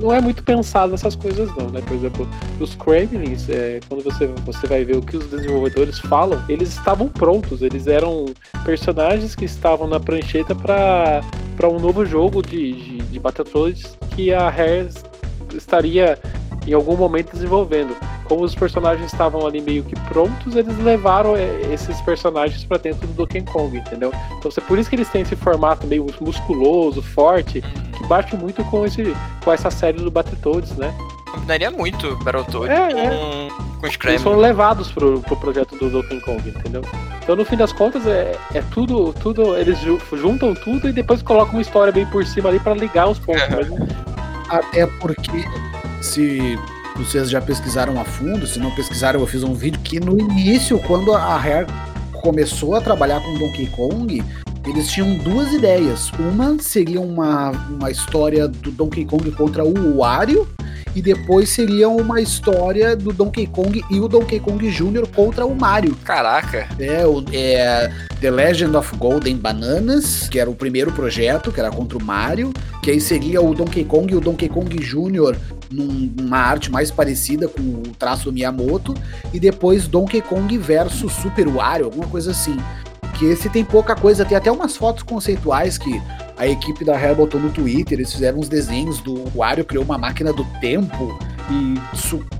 não 0.00 0.12
é 0.12 0.20
muito 0.20 0.42
pensado 0.42 0.92
nessas 0.92 1.16
coisas 1.16 1.48
não, 1.56 1.70
né? 1.70 1.80
Por 1.80 1.94
exemplo, 1.94 2.28
os 2.60 2.74
Kremlins, 2.74 3.48
é, 3.48 3.80
quando 3.88 4.02
você, 4.02 4.26
você 4.44 4.66
vai 4.66 4.84
ver 4.84 4.96
o 4.96 5.02
que 5.02 5.16
os 5.16 5.26
desenvolvedores 5.26 5.98
falam, 5.98 6.42
eles 6.48 6.70
estavam 6.70 7.08
prontos, 7.08 7.62
eles 7.62 7.86
eram 7.86 8.26
personagens 8.64 9.34
que 9.34 9.44
estavam 9.44 9.86
na 9.86 9.98
prancheta 9.98 10.54
para 10.54 11.22
para 11.56 11.68
um 11.68 11.78
novo 11.78 12.04
jogo 12.04 12.42
de, 12.42 12.72
de, 12.72 12.98
de 12.98 13.18
Battletoads 13.18 13.96
que 14.14 14.32
a 14.32 14.48
Rare 14.48 14.88
estaria 15.54 16.18
em 16.66 16.72
algum 16.72 16.96
momento 16.96 17.32
desenvolvendo 17.32 17.96
como 18.28 18.42
os 18.42 18.54
personagens 18.54 19.12
estavam 19.12 19.46
ali 19.46 19.60
meio 19.60 19.84
que 19.84 19.94
prontos, 20.00 20.56
eles 20.56 20.76
levaram 20.78 21.36
é, 21.36 21.72
esses 21.72 22.00
personagens 22.00 22.64
pra 22.64 22.76
dentro 22.76 23.06
do 23.06 23.12
Donkey 23.14 23.42
Kong, 23.42 23.76
entendeu? 23.76 24.12
Então 24.38 24.50
é 24.56 24.60
por 24.60 24.78
isso 24.78 24.90
que 24.90 24.96
eles 24.96 25.08
têm 25.08 25.22
esse 25.22 25.36
formato 25.36 25.86
meio 25.86 26.06
musculoso, 26.20 27.00
forte, 27.00 27.60
que 27.60 28.06
bate 28.06 28.36
muito 28.36 28.64
com, 28.64 28.84
esse, 28.84 29.14
com 29.44 29.52
essa 29.52 29.70
série 29.70 29.98
do 29.98 30.10
Battletoads, 30.10 30.76
né? 30.76 30.92
Combinaria 31.30 31.70
muito 31.70 32.16
Battletoads 32.24 32.76
É, 32.76 32.92
com, 32.92 32.98
é. 32.98 33.48
com 33.80 34.08
Eles 34.08 34.22
foram 34.22 34.38
levados 34.38 34.90
pro, 34.90 35.20
pro 35.20 35.36
projeto 35.36 35.76
do 35.76 35.90
Donkey 35.90 36.20
Kong, 36.20 36.48
entendeu? 36.48 36.82
Então 37.22 37.36
no 37.36 37.44
fim 37.44 37.56
das 37.56 37.72
contas 37.72 38.06
é, 38.06 38.36
é 38.54 38.62
tudo, 38.70 39.12
tudo, 39.14 39.56
eles 39.56 39.78
ju- 39.80 40.00
juntam 40.12 40.54
tudo 40.54 40.88
e 40.88 40.92
depois 40.92 41.22
colocam 41.22 41.54
uma 41.54 41.62
história 41.62 41.92
bem 41.92 42.06
por 42.06 42.24
cima 42.24 42.48
ali 42.48 42.58
pra 42.60 42.74
ligar 42.74 43.08
os 43.08 43.18
pontos. 43.18 43.42
Mas 43.50 43.68
Até 44.48 44.86
porque, 44.86 45.44
se 46.00 46.58
vocês 46.96 47.28
já 47.28 47.40
pesquisaram 47.40 48.00
a 48.00 48.04
fundo, 48.04 48.46
se 48.46 48.58
não 48.58 48.70
pesquisaram, 48.74 49.20
eu 49.20 49.26
fiz 49.26 49.42
um 49.42 49.54
vídeo 49.54 49.80
que 49.82 49.98
no 50.00 50.18
início, 50.18 50.78
quando 50.80 51.12
a 51.12 51.36
Rare 51.36 51.66
começou 52.22 52.74
a 52.74 52.80
trabalhar 52.80 53.20
com 53.20 53.34
Donkey 53.34 53.66
Kong, 53.66 54.22
eles 54.66 54.88
tinham 54.90 55.14
duas 55.18 55.52
ideias. 55.52 56.10
Uma 56.18 56.56
seria 56.60 57.00
uma, 57.00 57.50
uma 57.68 57.90
história 57.90 58.48
do 58.48 58.70
Donkey 58.70 59.04
Kong 59.04 59.30
contra 59.32 59.64
o 59.64 59.98
Wario, 59.98 60.48
e 60.96 61.02
depois 61.02 61.50
seria 61.50 61.88
uma 61.90 62.20
história 62.22 62.96
do 62.96 63.12
Donkey 63.12 63.46
Kong 63.46 63.84
e 63.90 64.00
o 64.00 64.08
Donkey 64.08 64.40
Kong 64.40 64.66
Jr. 64.70 65.06
contra 65.14 65.44
o 65.44 65.54
Mario. 65.54 65.94
Caraca, 66.02 66.66
É, 66.78 67.06
o 67.06 67.22
é, 67.32 67.92
The 68.20 68.30
Legend 68.30 68.74
of 68.76 68.96
Golden 68.96 69.36
Bananas, 69.36 70.26
que 70.28 70.40
era 70.40 70.48
o 70.48 70.54
primeiro 70.54 70.90
projeto, 70.92 71.52
que 71.52 71.60
era 71.60 71.70
contra 71.70 71.98
o 71.98 72.02
Mario, 72.02 72.50
que 72.82 72.90
aí 72.90 73.00
seria 73.00 73.42
o 73.42 73.54
Donkey 73.54 73.84
Kong 73.84 74.10
e 74.10 74.16
o 74.16 74.20
Donkey 74.20 74.48
Kong 74.48 74.74
Jr. 74.74 75.36
num- 75.70 76.10
numa 76.16 76.38
arte 76.38 76.70
mais 76.72 76.90
parecida 76.90 77.46
com 77.46 77.60
o 77.60 77.82
traço 77.98 78.24
do 78.26 78.32
Miyamoto, 78.32 78.94
e 79.34 79.38
depois 79.38 79.86
Donkey 79.86 80.22
Kong 80.22 80.56
versus 80.56 81.12
Super 81.12 81.46
Wario, 81.48 81.84
alguma 81.86 82.06
coisa 82.06 82.30
assim. 82.30 82.56
Que 83.18 83.26
esse 83.26 83.48
tem 83.48 83.64
pouca 83.64 83.94
coisa, 83.94 84.24
tem 84.24 84.36
até 84.36 84.50
umas 84.50 84.76
fotos 84.76 85.02
conceituais 85.02 85.76
que 85.78 86.00
a 86.36 86.46
equipe 86.46 86.84
da 86.84 86.96
Rare 86.96 87.14
botou 87.14 87.40
no 87.40 87.50
Twitter, 87.50 87.98
eles 87.98 88.12
fizeram 88.12 88.38
uns 88.38 88.48
desenhos 88.48 88.98
do 89.00 89.24
Wario 89.34 89.64
criou 89.64 89.84
uma 89.84 89.96
máquina 89.98 90.32
do 90.32 90.44
tempo 90.60 91.18
e 91.50 91.80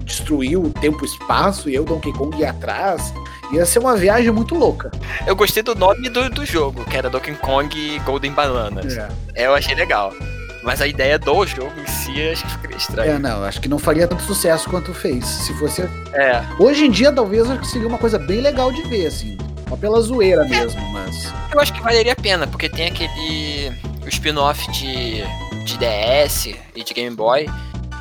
destruiu 0.05 0.63
o 0.65 0.71
tempo 0.71 1.05
e 1.05 1.09
espaço, 1.09 1.71
e 1.71 1.79
o 1.79 1.85
Donkey 1.85 2.13
Kong 2.13 2.37
ia 2.39 2.51
atrás. 2.51 3.13
Ia 3.53 3.65
ser 3.65 3.79
uma 3.79 3.97
viagem 3.97 4.31
muito 4.33 4.55
louca. 4.57 4.91
eu 5.27 5.37
gostei 5.37 5.63
do 5.63 5.75
nome 5.75 6.09
do, 6.09 6.29
do 6.31 6.45
jogo, 6.45 6.85
que 6.85 6.97
era 6.97 7.09
Donkey 7.09 7.35
Kong 7.37 7.99
Golden 8.01 8.33
Bananas. 8.33 8.97
Eu 9.35 9.55
achei 9.55 9.75
legal. 9.75 10.13
Mas 10.65 10.83
a 10.83 10.87
ideia 10.89 11.17
do 11.17 11.47
jogo 11.47 11.71
em 11.81 11.87
si, 11.87 12.21
acho 12.29 12.43
que 12.45 12.51
ficaria 12.51 12.77
É, 12.77 12.79
estranho. 12.81 13.19
não, 13.21 13.45
acho 13.45 13.61
que 13.61 13.69
não 13.69 13.79
faria 13.79 14.09
tanto 14.09 14.25
sucesso 14.25 14.69
quanto 14.69 14.93
fez. 14.93 15.25
Se 15.25 15.55
fosse. 15.55 15.83
É, 16.13 16.43
Hoje 16.59 16.87
em 16.87 16.91
dia, 16.91 17.13
talvez 17.13 17.49
acho 17.49 17.61
que 17.61 17.69
seria 17.69 17.87
uma 17.87 17.99
coisa 17.99 18.19
bem 18.19 18.41
legal 18.41 18.73
de 18.73 18.83
ver, 18.89 19.07
assim. 19.07 19.39
Só 19.69 19.77
pela 19.77 20.01
zoeira 20.01 20.45
mesmo, 20.45 20.81
mas. 20.93 21.33
eu 21.53 21.61
acho 21.61 21.73
que 21.73 21.81
valeria 21.83 22.13
a 22.13 22.17
pena, 22.17 22.47
porque 22.47 22.69
tem 22.69 22.87
aquele. 22.89 23.73
O 24.05 24.09
spin-off 24.09 24.71
de, 24.71 25.23
de 25.65 25.77
DS 25.79 26.55
e 26.77 26.85
de 26.85 26.95
Game 26.95 27.17
Boy, 27.17 27.47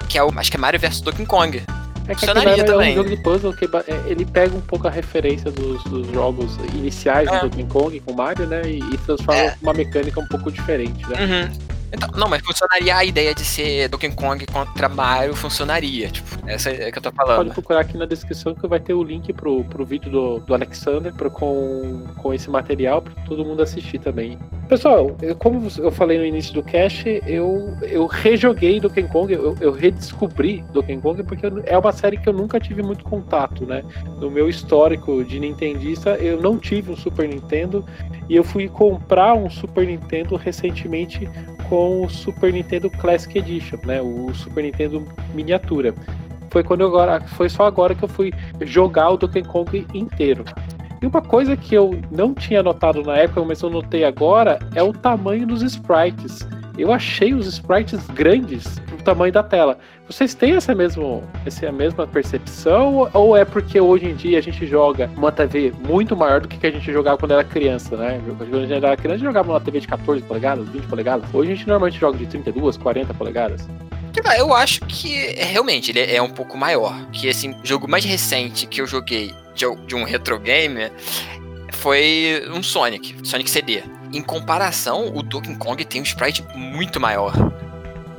que 0.07 0.17
é 0.17 0.23
o. 0.23 0.31
Acho 0.37 0.51
que 0.51 0.57
é 0.57 0.59
Mario 0.59 0.79
vs 0.79 1.01
Donkey 1.01 1.25
Kong. 1.25 1.63
É 2.07 2.13
que 2.13 2.19
Funcionaria 2.19 2.51
aquele 2.53 2.67
é 2.69 2.71
um 2.71 2.77
também. 2.77 2.93
jogo 2.95 3.09
de 3.09 3.17
puzzle 3.17 3.53
que 3.55 3.65
é, 3.65 4.03
ele 4.05 4.23
pega 4.25 4.55
um 4.55 4.61
pouco 4.61 4.87
a 4.87 4.91
referência 4.91 5.49
dos, 5.49 5.83
dos 5.85 6.05
jogos 6.11 6.55
iniciais 6.75 7.27
É. 7.27 7.39
do 7.39 7.49
Donkey 7.49 7.63
Kong 7.65 7.99
com 8.01 8.13
Mario, 8.13 8.45
né? 8.45 8.61
E, 8.67 8.77
e 8.77 8.97
transforma 8.99 9.41
É. 9.41 9.55
uma 9.63 9.73
mecânica 9.73 10.19
um 10.19 10.27
pouco 10.27 10.51
diferente, 10.51 11.03
né? 11.09 11.25
Uhum. 11.49 11.74
Então, 11.95 12.09
não, 12.15 12.27
mas 12.29 12.41
funcionaria 12.45 12.95
a 12.95 13.03
ideia 13.03 13.33
de 13.33 13.43
ser 13.43 13.87
Donkey 13.89 14.11
Kong 14.11 14.45
contra 14.45 14.87
Mario, 14.89 15.35
funcionaria. 15.35 16.09
Tipo, 16.09 16.27
essa 16.47 16.69
é 16.69 16.91
que 16.91 16.97
eu 16.97 17.01
tô 17.01 17.11
Pode 17.11 17.27
falando. 17.27 17.53
procurar 17.53 17.79
aqui 17.81 17.97
na 17.97 18.05
descrição 18.05 18.53
que 18.53 18.67
vai 18.67 18.79
ter 18.79 18.93
o 18.93 19.03
link 19.03 19.31
pro, 19.33 19.63
pro 19.65 19.85
vídeo 19.85 20.11
do, 20.11 20.39
do 20.39 20.53
Alexander 20.53 21.13
pro, 21.13 21.31
com, 21.31 22.03
com 22.17 22.33
esse 22.33 22.49
material 22.49 23.01
para 23.01 23.13
todo 23.23 23.43
mundo 23.45 23.61
assistir 23.63 23.99
também. 23.99 24.37
Pessoal, 24.67 25.15
eu- 25.21 25.35
como 25.35 25.67
eu 25.77 25.91
falei 25.91 26.17
no 26.17 26.25
início 26.25 26.53
do 26.53 26.63
cast, 26.63 27.07
eu, 27.27 27.75
eu 27.83 28.05
rejoguei 28.07 28.79
Donkey 28.79 29.03
Kong, 29.03 29.31
eu, 29.33 29.55
eu 29.61 29.71
redescobri 29.71 30.63
Donkey 30.73 30.97
Kong 30.97 31.23
porque 31.23 31.45
é 31.65 31.77
uma 31.77 31.91
série 31.91 32.17
que 32.17 32.27
eu 32.27 32.33
nunca 32.33 32.59
tive 32.59 32.81
muito 32.83 33.03
contato, 33.03 33.65
né? 33.65 33.83
No 34.19 34.29
meu 34.29 34.49
histórico 34.49 35.23
de 35.23 35.39
Nintendista, 35.39 36.11
eu 36.15 36.41
não 36.41 36.57
tive 36.57 36.91
um 36.91 36.97
Super 36.97 37.27
Nintendo 37.29 37.85
e 38.27 38.35
eu 38.35 38.43
fui 38.43 38.67
comprar 38.67 39.33
um 39.35 39.49
Super 39.49 39.85
Nintendo 39.85 40.35
recentemente 40.35 41.29
com 41.69 42.05
o 42.05 42.09
Super 42.09 42.51
Nintendo 42.53 42.89
Classic 42.89 43.37
Edition, 43.37 43.77
né? 43.85 44.01
O 44.01 44.33
Super 44.33 44.63
Nintendo 44.63 45.05
miniatura 45.33 45.93
foi 46.49 46.63
quando 46.63 46.81
eu 46.81 46.87
agora 46.87 47.19
foi 47.19 47.49
só 47.49 47.65
agora 47.65 47.93
que 47.93 48.03
eu 48.03 48.07
fui 48.07 48.31
jogar 48.61 49.09
o 49.09 49.17
Donkey 49.17 49.43
Kong 49.43 49.85
inteiro. 49.93 50.45
E 51.01 51.05
uma 51.05 51.21
coisa 51.21 51.57
que 51.57 51.75
eu 51.75 51.99
não 52.09 52.33
tinha 52.33 52.63
notado 52.63 53.03
na 53.03 53.17
época, 53.17 53.43
mas 53.43 53.61
eu 53.61 53.69
notei 53.69 54.05
agora, 54.05 54.59
é 54.73 54.81
o 54.81 54.93
tamanho 54.93 55.45
dos 55.45 55.61
sprites. 55.61 56.47
Eu 56.77 56.91
achei 56.91 57.33
os 57.33 57.45
sprites 57.47 58.07
grandes 58.07 58.79
pro 58.79 58.97
tamanho 59.03 59.33
da 59.33 59.43
tela. 59.43 59.77
Vocês 60.07 60.35
têm 60.35 60.55
essa, 60.55 60.75
mesmo, 60.75 61.23
essa 61.47 61.71
mesma 61.71 62.05
percepção? 62.05 63.09
Ou 63.11 63.35
é 63.35 63.43
porque 63.43 63.79
hoje 63.79 64.05
em 64.05 64.15
dia 64.15 64.37
a 64.37 64.41
gente 64.41 64.65
joga 64.67 65.09
uma 65.17 65.31
TV 65.31 65.73
muito 65.87 66.15
maior 66.15 66.41
do 66.41 66.47
que 66.47 66.65
a 66.65 66.69
gente 66.69 66.91
jogava 66.93 67.17
quando 67.17 67.31
era 67.31 67.43
criança, 67.43 67.97
né? 67.97 68.21
Quando 68.37 68.55
a 68.55 68.67
gente 68.67 68.73
era 68.73 68.95
criança, 68.95 69.15
a 69.15 69.17
gente 69.17 69.25
jogava 69.25 69.51
uma 69.51 69.59
TV 69.59 69.79
de 69.79 69.87
14 69.87 70.21
polegadas, 70.21 70.69
20 70.69 70.85
polegadas. 70.85 71.33
Hoje 71.33 71.51
a 71.51 71.55
gente 71.55 71.67
normalmente 71.67 71.99
joga 71.99 72.19
de 72.19 72.27
32, 72.27 72.77
40 72.77 73.13
polegadas. 73.15 73.67
Eu 74.37 74.53
acho 74.53 74.81
que 74.81 75.25
é, 75.37 75.43
realmente 75.43 75.91
ele 75.91 75.99
é 75.99 76.21
um 76.21 76.29
pouco 76.29 76.55
maior. 76.55 76.93
Que 77.11 77.27
assim, 77.27 77.55
o 77.63 77.65
jogo 77.65 77.87
mais 77.87 78.05
recente 78.05 78.67
que 78.67 78.81
eu 78.81 78.85
joguei 78.85 79.33
de 79.55 79.95
um 79.95 80.03
retro 80.03 80.39
game 80.39 80.91
foi 81.73 82.43
um 82.53 82.61
Sonic, 82.61 83.15
Sonic 83.23 83.49
CD. 83.49 83.83
Em 84.13 84.21
comparação, 84.21 85.11
o 85.15 85.23
Donkey 85.23 85.55
Kong 85.55 85.83
tem 85.83 85.99
um 85.99 86.03
sprite 86.03 86.43
muito 86.55 86.99
maior. 86.99 87.33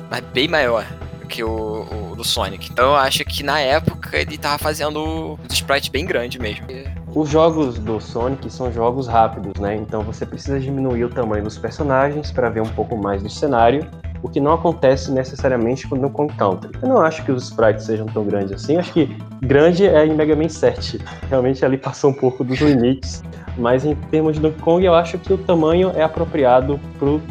Mas 0.09 0.21
bem 0.33 0.49
maior 0.49 0.85
que 1.27 1.43
o, 1.43 2.11
o 2.11 2.15
do 2.15 2.23
Sonic. 2.23 2.69
Então 2.71 2.85
eu 2.85 2.95
acho 2.95 3.23
que 3.25 3.43
na 3.43 3.59
época 3.59 4.17
ele 4.17 4.37
tava 4.37 4.57
fazendo 4.57 4.99
um 4.99 5.37
sprite 5.49 5.91
bem 5.91 6.05
grande 6.05 6.39
mesmo. 6.39 6.65
os 7.13 7.29
jogos 7.29 7.77
do 7.77 7.99
Sonic 7.99 8.51
são 8.51 8.71
jogos 8.71 9.07
rápidos, 9.07 9.59
né? 9.59 9.75
Então 9.75 10.01
você 10.01 10.25
precisa 10.25 10.59
diminuir 10.59 11.05
o 11.05 11.09
tamanho 11.09 11.43
dos 11.43 11.57
personagens 11.57 12.31
para 12.31 12.49
ver 12.49 12.61
um 12.61 12.69
pouco 12.69 12.97
mais 12.97 13.21
do 13.21 13.29
cenário, 13.29 13.87
o 14.21 14.29
que 14.29 14.39
não 14.39 14.53
acontece 14.53 15.11
necessariamente 15.11 15.87
no 15.93 16.09
Kong 16.09 16.33
Country. 16.35 16.71
Eu 16.81 16.89
não 16.89 17.01
acho 17.01 17.23
que 17.23 17.31
os 17.31 17.43
sprites 17.43 17.85
sejam 17.85 18.05
tão 18.07 18.25
grandes 18.25 18.51
assim, 18.51 18.77
acho 18.77 18.91
que 18.93 19.15
grande 19.41 19.85
é 19.85 20.05
em 20.05 20.15
Mega 20.15 20.35
Man 20.35 20.49
7. 20.49 20.99
Realmente 21.29 21.63
ali 21.63 21.77
passou 21.77 22.11
um 22.11 22.13
pouco 22.13 22.43
dos 22.43 22.59
limites, 22.59 23.23
mas 23.57 23.85
em 23.85 23.95
termos 23.95 24.35
de 24.35 24.41
Donkey 24.41 24.61
Kong 24.61 24.85
eu 24.85 24.95
acho 24.95 25.17
que 25.17 25.33
o 25.33 25.37
tamanho 25.37 25.91
é 25.95 26.03
apropriado 26.03 26.79
pro 26.97 27.21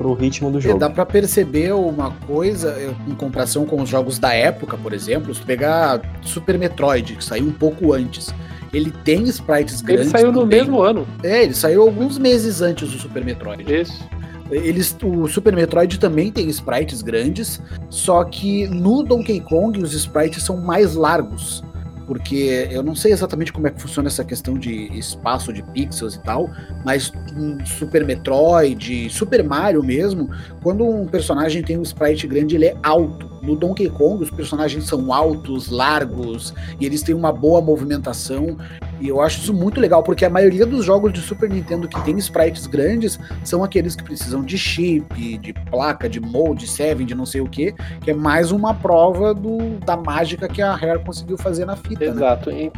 pro 0.00 0.14
ritmo 0.14 0.50
do 0.50 0.56
É, 0.56 0.60
jogo. 0.62 0.78
dá 0.78 0.88
pra 0.88 1.04
perceber 1.04 1.74
uma 1.74 2.10
coisa 2.26 2.70
é, 2.70 2.90
em 3.06 3.14
comparação 3.14 3.66
com 3.66 3.82
os 3.82 3.88
jogos 3.90 4.18
da 4.18 4.32
época, 4.32 4.74
por 4.78 4.94
exemplo, 4.94 5.34
se 5.34 5.42
tu 5.42 5.46
pegar 5.46 6.00
Super 6.22 6.58
Metroid, 6.58 7.16
que 7.16 7.22
saiu 7.24 7.44
um 7.44 7.52
pouco 7.52 7.92
antes, 7.92 8.32
ele 8.72 8.90
tem 9.04 9.24
sprites 9.24 9.80
Ele 9.80 9.92
grandes. 9.92 10.10
saiu 10.10 10.32
no 10.32 10.40
também. 10.40 10.60
mesmo 10.60 10.80
ano. 10.80 11.06
É, 11.22 11.42
ele 11.42 11.52
saiu 11.52 11.82
alguns 11.82 12.16
meses 12.16 12.62
antes 12.62 12.90
do 12.90 12.98
Super 12.98 13.22
Metroid. 13.22 13.70
Isso. 13.70 14.02
Eles, 14.50 14.96
o 15.04 15.28
Super 15.28 15.54
Metroid 15.54 16.00
também 16.00 16.32
tem 16.32 16.48
sprites 16.48 17.02
grandes, 17.02 17.60
só 17.90 18.24
que 18.24 18.66
no 18.68 19.02
Donkey 19.02 19.38
Kong 19.40 19.82
os 19.82 19.92
sprites 19.92 20.42
são 20.42 20.56
mais 20.56 20.94
largos. 20.94 21.62
Porque 22.10 22.66
eu 22.72 22.82
não 22.82 22.96
sei 22.96 23.12
exatamente 23.12 23.52
como 23.52 23.68
é 23.68 23.70
que 23.70 23.80
funciona 23.80 24.08
essa 24.08 24.24
questão 24.24 24.58
de 24.58 24.90
espaço 24.98 25.52
de 25.52 25.62
pixels 25.62 26.16
e 26.16 26.18
tal, 26.18 26.50
mas 26.84 27.12
em 27.36 27.64
Super 27.64 28.04
Metroid, 28.04 29.08
Super 29.08 29.44
Mario 29.44 29.80
mesmo, 29.80 30.28
quando 30.60 30.84
um 30.84 31.06
personagem 31.06 31.62
tem 31.62 31.78
um 31.78 31.82
sprite 31.82 32.26
grande, 32.26 32.56
ele 32.56 32.66
é 32.66 32.76
alto. 32.82 33.30
No 33.40 33.56
Donkey 33.56 33.88
Kong, 33.88 34.22
os 34.22 34.30
personagens 34.30 34.84
são 34.84 35.12
altos, 35.12 35.70
largos, 35.70 36.52
e 36.78 36.84
eles 36.84 37.02
têm 37.02 37.14
uma 37.14 37.32
boa 37.32 37.60
movimentação. 37.60 38.58
E 39.00 39.08
eu 39.08 39.20
acho 39.22 39.38
isso 39.38 39.54
muito 39.54 39.80
legal, 39.80 40.02
porque 40.02 40.26
a 40.26 40.30
maioria 40.30 40.66
dos 40.66 40.84
jogos 40.84 41.10
de 41.12 41.20
Super 41.20 41.48
Nintendo 41.48 41.88
que 41.88 41.98
tem 42.04 42.18
sprites 42.18 42.66
grandes 42.66 43.18
são 43.42 43.64
aqueles 43.64 43.96
que 43.96 44.04
precisam 44.04 44.42
de 44.42 44.58
chip, 44.58 45.38
de 45.38 45.54
placa, 45.70 46.06
de 46.06 46.20
molde, 46.20 46.66
seven, 46.66 47.06
de 47.06 47.14
não 47.14 47.24
sei 47.24 47.40
o 47.40 47.48
que, 47.48 47.72
que 48.02 48.10
é 48.10 48.14
mais 48.14 48.52
uma 48.52 48.74
prova 48.74 49.32
do, 49.32 49.78
da 49.86 49.96
mágica 49.96 50.46
que 50.46 50.60
a 50.60 50.74
Rare 50.74 51.02
conseguiu 51.02 51.38
fazer 51.38 51.64
na 51.64 51.76
fita? 51.76 51.99
Exato. 52.00 52.50
E 52.50 52.70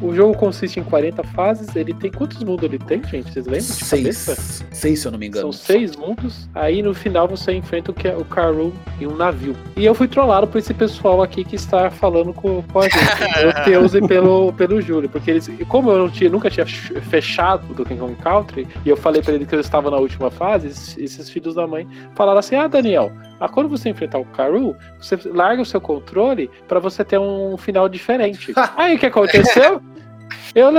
o 0.00 0.14
jogo 0.14 0.34
consiste 0.36 0.80
em 0.80 0.82
40 0.82 1.22
fases. 1.24 1.74
Ele 1.76 1.92
tem 1.94 2.10
quantos 2.10 2.42
mundos 2.42 2.64
ele 2.64 2.78
tem, 2.78 3.02
gente? 3.04 3.32
Vocês 3.32 3.46
lembram? 3.46 3.60
de 3.60 3.84
cabeça? 3.90 4.34
Seis, 4.34 4.64
seis, 4.72 5.00
se 5.00 5.06
eu 5.06 5.12
não 5.12 5.18
me 5.18 5.26
engano. 5.26 5.52
São 5.52 5.52
seis 5.52 5.96
mundos. 5.96 6.48
Aí 6.54 6.82
no 6.82 6.94
final 6.94 7.28
você 7.28 7.52
enfrenta 7.52 7.90
o, 7.90 7.94
que 7.94 8.08
é 8.08 8.16
o 8.16 8.24
Karu 8.24 8.72
em 9.00 9.06
um 9.06 9.16
navio. 9.16 9.56
E 9.76 9.84
eu 9.84 9.94
fui 9.94 10.08
trollado 10.08 10.46
por 10.46 10.58
esse 10.58 10.72
pessoal 10.74 11.22
aqui 11.22 11.44
que 11.44 11.56
está 11.56 11.90
falando 11.90 12.32
com, 12.32 12.62
com 12.62 12.78
a 12.80 12.88
gente. 12.88 13.00
pelo 13.34 13.64
Teus 13.64 13.94
e 13.94 14.00
pelo, 14.06 14.52
pelo 14.54 14.80
Júlio. 14.80 15.08
Porque 15.08 15.30
eles. 15.30 15.50
Como 15.68 15.90
eu 15.90 15.98
não 15.98 16.10
tinha, 16.10 16.30
nunca 16.30 16.50
tinha 16.50 16.66
ch- 16.66 16.92
fechado 17.10 17.72
do 17.74 17.84
King 17.84 18.00
Kong 18.00 18.14
Country, 18.16 18.66
e 18.84 18.88
eu 18.88 18.96
falei 18.96 19.22
pra 19.22 19.34
ele 19.34 19.46
que 19.46 19.54
eu 19.54 19.60
estava 19.60 19.90
na 19.90 19.96
última 19.98 20.30
fase, 20.30 20.68
esses, 20.68 20.96
esses 20.98 21.30
filhos 21.30 21.54
da 21.54 21.66
mãe 21.66 21.86
falaram 22.14 22.38
assim: 22.38 22.56
Ah, 22.56 22.66
Daniel, 22.66 23.12
ah, 23.38 23.48
quando 23.48 23.68
você 23.68 23.88
enfrentar 23.88 24.18
o 24.18 24.24
Karu, 24.24 24.76
você 24.98 25.18
larga 25.26 25.62
o 25.62 25.66
seu 25.66 25.80
controle 25.80 26.50
pra 26.68 26.78
você 26.78 27.04
ter 27.04 27.18
um 27.18 27.56
final 27.56 27.88
diferente. 27.88 28.52
Aí 28.76 28.96
o 28.96 28.98
que 28.98 29.06
aconteceu? 29.06 29.80
Eu, 30.54 30.70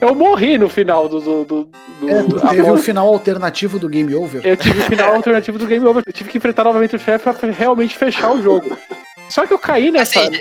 eu 0.00 0.14
morri 0.14 0.58
no 0.58 0.68
final 0.68 1.08
do. 1.08 1.20
do, 1.20 1.44
do, 1.44 1.64
do- 1.64 2.08
É, 2.08 2.22
tu 2.24 2.40
teve 2.48 2.62
o 2.62 2.66
morte. 2.66 2.82
final 2.84 3.08
alternativo 3.08 3.78
do 3.78 3.88
Game 3.88 4.14
Over. 4.14 4.44
Eu 4.44 4.56
tive 4.56 4.78
o 4.80 4.82
final 4.84 5.14
alternativo 5.14 5.58
do 5.58 5.66
Game 5.66 5.84
Over. 5.86 6.02
Eu 6.06 6.12
tive 6.12 6.30
que 6.30 6.38
enfrentar 6.38 6.64
novamente 6.64 6.96
o 6.96 6.98
chefe 6.98 7.30
pra 7.32 7.50
realmente 7.50 7.96
fechar 7.96 8.32
o 8.32 8.42
jogo. 8.42 8.76
Só 9.28 9.46
que 9.46 9.52
eu 9.52 9.58
caí 9.58 9.90
nessa. 9.90 10.20
Assim, 10.20 10.40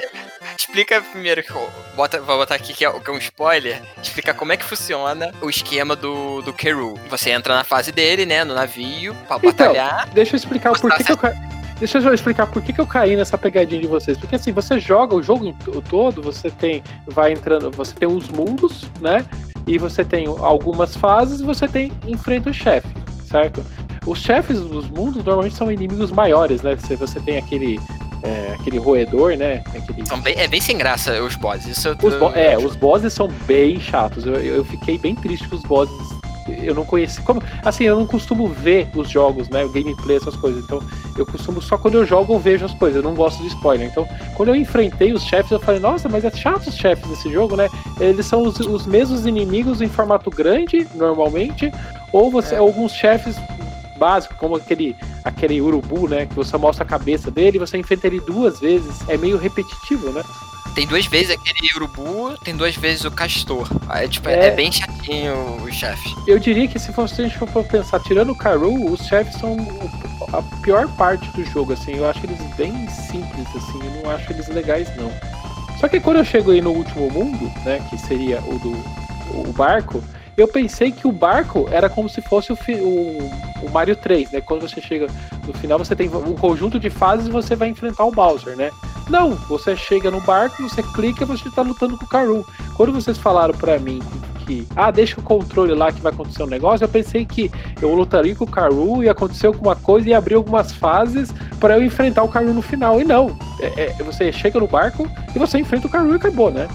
explica 0.58 1.02
primeiro, 1.02 1.44
que 1.44 1.52
eu- 1.52 1.70
bota, 1.96 2.20
vou 2.22 2.38
botar 2.38 2.56
aqui 2.56 2.74
que 2.74 2.86
é, 2.86 2.92
que 2.92 3.10
é 3.10 3.14
um 3.14 3.18
spoiler, 3.18 3.82
explica 4.02 4.34
como 4.34 4.54
é 4.54 4.58
que 4.58 4.64
funciona 4.64 5.32
o 5.42 5.50
esquema 5.50 5.96
do, 5.96 6.42
do 6.42 6.54
Keru. 6.54 6.96
Você 7.10 7.30
entra 7.32 7.54
na 7.56 7.64
fase 7.64 7.92
dele, 7.92 8.26
né, 8.26 8.44
no 8.44 8.54
navio, 8.56 9.14
pra 9.28 9.38
Então, 9.38 9.52
batalhar. 9.52 10.08
Deixa 10.14 10.36
eu 10.36 10.38
explicar 10.38 10.72
o 10.72 10.80
porquê 10.80 11.04
que 11.04 11.12
eu 11.12 11.18
caí. 11.18 11.36
Deixa 11.80 12.00
eu 12.00 12.14
explicar 12.14 12.48
por 12.48 12.62
que, 12.62 12.74
que 12.74 12.82
eu 12.82 12.88
caí 12.88 13.16
nessa 13.16 13.38
pegadinha 13.38 13.82
de 13.82 13.88
vocês. 13.88 14.18
Porque 14.18 14.36
assim, 14.36 14.52
você 14.52 14.80
joga 14.80 15.16
o 15.16 15.22
jogo 15.22 15.54
todo, 15.90 16.22
você 16.22 16.50
tem. 16.50 16.84
Vai 17.08 17.34
entrando. 17.34 17.70
Você 17.72 17.94
tem 17.94 18.08
os 18.08 18.28
mundos, 18.30 18.86
né? 19.00 19.26
E 19.68 19.78
você 19.78 20.04
tem 20.04 20.26
algumas 20.28 20.96
fases 20.96 21.40
e 21.40 21.44
você 21.44 21.68
tem. 21.68 21.92
Enfrenta 22.08 22.50
o 22.50 22.54
chefe, 22.54 22.88
certo? 23.30 23.64
Os 24.06 24.20
chefes 24.20 24.60
dos 24.62 24.90
mundos 24.90 25.24
normalmente 25.24 25.56
são 25.56 25.72
inimigos 25.72 26.12
maiores, 26.12 26.62
né? 26.62 26.76
Você, 26.76 26.96
você 26.96 27.20
tem 27.20 27.38
aquele. 27.38 27.80
é, 28.24 28.56
aquele 28.60 28.80
roedor, 28.80 29.36
né? 29.38 29.62
Aquele, 29.68 30.06
São 30.08 30.20
bem, 30.20 30.34
é 30.38 30.48
bem 30.48 30.60
sem 30.62 30.78
graça 30.78 31.22
os 31.22 31.36
bosses. 31.36 31.84
Eu 31.86 31.92
Os 32.02 32.16
bo- 32.16 32.32
é, 32.34 32.58
os 32.58 32.76
bosses 32.76 33.14
são 33.14 33.28
bem 33.46 33.80
chatos. 33.80 34.26
Eu, 34.26 34.36
eu 34.36 34.56
eu 34.56 34.66
fiquei 34.66 34.98
bem 34.98 35.14
triste 35.14 35.48
com 35.48 35.56
os 35.58 35.62
bosses. 35.64 36.17
Eu 36.64 36.76
não 36.76 36.86
conheci. 36.86 37.22
Como, 37.22 37.42
assim, 37.64 37.84
eu 37.84 37.96
não 37.96 38.06
costumo 38.06 38.48
ver 38.48 38.90
os 38.96 39.10
jogos, 39.10 39.50
né? 39.50 39.66
O 39.66 39.70
gameplay, 39.70 40.18
essas 40.18 40.36
coisas. 40.36 40.64
Então, 40.64 40.82
eu 41.18 41.26
costumo 41.26 41.62
só 41.62 41.78
quando 41.78 41.96
eu 41.96 42.06
jogo 42.06 42.34
eu 42.34 42.40
vejo 42.40 42.66
as 42.66 42.74
coisas. 42.74 42.98
Eu 42.98 43.04
não 43.04 43.16
gosto 43.16 43.42
de 43.42 43.48
spoiler. 43.48 43.88
Então, 43.88 44.08
quando 44.36 44.50
eu 44.50 44.56
enfrentei 44.56 45.14
os 45.14 45.24
chefes, 45.24 45.52
eu 45.52 45.60
falei, 45.60 45.80
nossa, 45.80 46.08
mas 46.10 46.24
é 46.26 46.32
chato 46.32 46.68
os 46.68 46.76
chefes 46.76 47.08
desse 47.10 47.32
jogo, 47.32 47.56
né? 47.56 47.70
Eles 48.00 48.26
são 48.26 48.44
os, 48.44 48.60
os 48.60 48.86
mesmos 48.86 49.26
inimigos 49.26 49.82
em 49.82 49.88
formato 49.88 50.30
grande, 50.30 50.88
normalmente, 50.96 51.72
ou 52.12 52.32
você. 52.32 52.56
É. 52.56 52.58
Alguns 52.58 52.92
chefes 52.94 53.36
básicos, 53.98 54.38
como 54.38 54.56
aquele, 54.56 54.96
aquele 55.24 55.62
urubu, 55.62 56.08
né? 56.08 56.26
Que 56.26 56.36
você 56.36 56.56
mostra 56.58 56.84
a 56.84 56.88
cabeça 56.88 57.30
dele, 57.30 57.60
você 57.60 57.78
enfrenta 57.78 58.08
ele 58.08 58.20
duas 58.20 58.60
vezes. 58.60 59.08
É 59.10 59.18
meio 59.18 59.38
repetitivo, 59.38 60.10
né? 60.12 60.24
Tem 60.76 60.86
duas 60.86 61.06
vezes 61.08 61.32
aquele 61.32 61.68
urubu, 61.76 62.38
tem 62.44 62.56
duas 62.56 62.76
vezes 62.76 63.04
o 63.04 63.10
castor. 63.12 63.68
Aí, 63.90 64.08
tipo, 64.08 64.30
É. 64.30 64.48
é, 64.48 64.52
bem 64.52 64.72
chatinho 64.72 65.64
os 65.64 65.74
chefes. 65.76 66.14
Eu 66.28 66.38
diria 66.38 66.68
que 66.68 66.78
se 66.78 66.94
fosse 66.94 67.16
se 67.16 67.22
a 67.24 67.28
gente 67.28 67.38
for 67.38 67.64
pensar, 67.66 68.00
tirando 68.02 68.32
o 68.32 68.36
Karu, 68.36 68.92
os 68.92 69.08
chefes 69.08 69.36
são 69.40 69.54
o- 69.54 69.90
a 70.38 70.42
pior 70.62 70.88
parte 70.96 71.28
do 71.32 71.44
jogo, 71.46 71.74
assim. 71.74 71.96
Eu 71.96 72.08
acho 72.08 72.20
eles 72.26 72.40
bem 72.56 72.88
simples, 72.90 73.48
assim. 73.56 73.80
Eu 73.84 74.04
não 74.04 74.12
acho 74.12 74.32
eles 74.32 74.48
legais, 74.50 74.88
não. 74.96 75.12
Só 75.80 75.88
que 75.88 76.00
quando 76.00 76.18
eu 76.18 76.26
chego 76.26 76.52
aí 76.52 76.62
no 76.62 76.72
último 76.72 77.10
mundo, 77.12 77.52
né, 77.66 77.84
que 77.90 77.98
seria 77.98 78.40
o 78.42 78.60
do 78.60 79.08
o 79.30 79.52
barco, 79.54 80.02
eu 80.38 80.48
pensei 80.48 80.92
que 80.92 81.08
o 81.08 81.12
barco 81.12 81.68
era 81.72 81.90
como 81.90 82.08
se 82.08 82.22
fosse 82.22 82.54
o, 82.54 82.56
o, 82.56 83.32
o 83.64 83.70
Mario 83.72 83.96
3, 83.96 84.32
né? 84.32 84.40
Quando 84.42 84.62
você 84.62 84.80
chega 84.80 85.08
no 85.46 85.54
final, 85.54 85.80
você 85.80 85.96
tem 85.96 86.08
um 86.08 86.36
conjunto 86.36 86.80
de 86.80 86.90
fases 86.92 87.28
e 87.28 87.32
você 87.32 87.56
vai 87.56 87.70
enfrentar 87.70 88.06
o 88.06 88.12
Bowser, 88.12 88.56
né? 88.56 88.70
Não, 89.10 89.32
você 89.32 89.76
chega 89.76 90.12
no 90.12 90.22
barco, 90.22 90.62
você 90.62 90.84
clica 90.84 91.24
e 91.24 91.28
você 91.28 91.50
tá 91.50 91.62
lutando 91.64 91.98
com 91.98 92.06
o 92.06 92.08
Karu. 92.08 92.46
Quando 92.76 92.94
vocês 92.94 93.18
falaram 93.18 93.54
pra 93.54 93.80
mim 93.80 94.00
que, 94.46 94.68
ah, 94.76 94.92
deixa 94.92 95.20
o 95.20 95.24
controle 95.24 95.74
lá 95.74 95.92
que 95.92 96.02
vai 96.02 96.12
acontecer 96.14 96.44
um 96.44 96.48
negócio, 96.48 96.84
eu 96.84 96.90
pensei 96.90 97.26
que 97.26 97.52
eu 97.82 97.94
lutaria 97.96 98.36
com 98.36 98.44
o 98.44 98.50
Karu 98.50 99.04
e 99.04 99.10
aconteceu 99.10 99.52
alguma 99.52 99.76
coisa 99.76 100.08
e 100.08 100.14
abrir 100.14 100.36
algumas 100.36 100.72
fases 100.72 101.34
pra 101.60 101.78
eu 101.78 101.84
enfrentar 101.84 102.24
o 102.24 102.30
Karu 102.30 102.54
no 102.54 102.62
final. 102.62 103.02
E 103.02 103.04
não, 103.04 103.38
é- 103.60 103.86
é- 104.00 104.04
você 104.04 104.32
chega 104.32 104.60
no 104.60 104.68
barco 104.68 105.10
e 105.36 105.40
você 105.40 105.58
enfrenta 105.58 105.88
o 105.88 105.90
Karu 105.90 106.14
e 106.14 106.16
acabou, 106.16 106.52
né? 106.52 106.68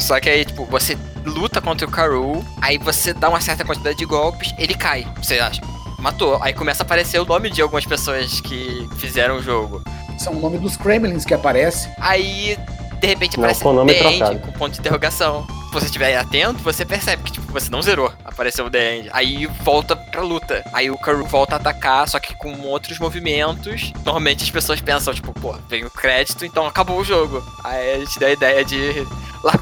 Só 0.00 0.18
que 0.18 0.28
aí, 0.28 0.44
tipo, 0.44 0.64
você 0.66 0.96
luta 1.24 1.60
contra 1.60 1.86
o 1.86 1.90
Karu, 1.90 2.44
aí 2.60 2.78
você 2.78 3.12
dá 3.12 3.28
uma 3.28 3.40
certa 3.40 3.64
quantidade 3.64 3.98
de 3.98 4.04
golpes, 4.04 4.54
ele 4.58 4.74
cai. 4.74 5.06
Você 5.22 5.38
acha, 5.38 5.60
matou. 5.98 6.42
Aí 6.42 6.52
começa 6.52 6.82
a 6.82 6.84
aparecer 6.84 7.20
o 7.20 7.24
nome 7.24 7.50
de 7.50 7.62
algumas 7.62 7.84
pessoas 7.84 8.40
que 8.40 8.88
fizeram 8.96 9.36
o 9.36 9.42
jogo. 9.42 9.82
São 10.18 10.34
o 10.34 10.40
nome 10.40 10.58
dos 10.58 10.76
Kremlins 10.76 11.24
que 11.24 11.34
aparece. 11.34 11.88
Aí, 11.98 12.58
de 13.00 13.06
repente, 13.06 13.36
Não, 13.36 13.44
aparece 13.44 13.62
com 13.62 13.70
o 13.70 13.72
nome 13.72 13.94
The 13.94 14.12
End, 14.12 14.38
com 14.40 14.52
ponto 14.52 14.72
de 14.74 14.80
interrogação. 14.80 15.46
Se 15.46 15.74
você 15.74 15.86
estiver 15.86 16.16
atento, 16.16 16.62
você 16.64 16.84
percebe 16.84 17.22
que, 17.22 17.32
tipo, 17.32 17.52
você 17.52 17.70
não 17.70 17.80
zerou. 17.80 18.12
Apareceu 18.24 18.66
o 18.66 18.70
The 18.70 18.96
End. 18.96 19.10
Aí 19.12 19.46
volta 19.62 19.94
pra 19.94 20.20
luta. 20.20 20.64
Aí 20.72 20.90
o 20.90 20.98
Karu 20.98 21.24
volta 21.26 21.54
a 21.54 21.58
atacar, 21.58 22.08
só 22.08 22.18
que 22.18 22.34
com 22.34 22.60
outros 22.62 22.98
movimentos. 22.98 23.92
Normalmente 24.04 24.42
as 24.42 24.50
pessoas 24.50 24.80
pensam, 24.80 25.14
tipo, 25.14 25.32
pô, 25.32 25.54
vem 25.68 25.84
o 25.84 25.90
crédito, 25.90 26.44
então 26.44 26.66
acabou 26.66 26.98
o 26.98 27.04
jogo. 27.04 27.42
Aí 27.62 27.94
a 27.94 27.98
gente 28.00 28.18
dá 28.18 28.26
a 28.26 28.32
ideia 28.32 28.64
de 28.64 29.06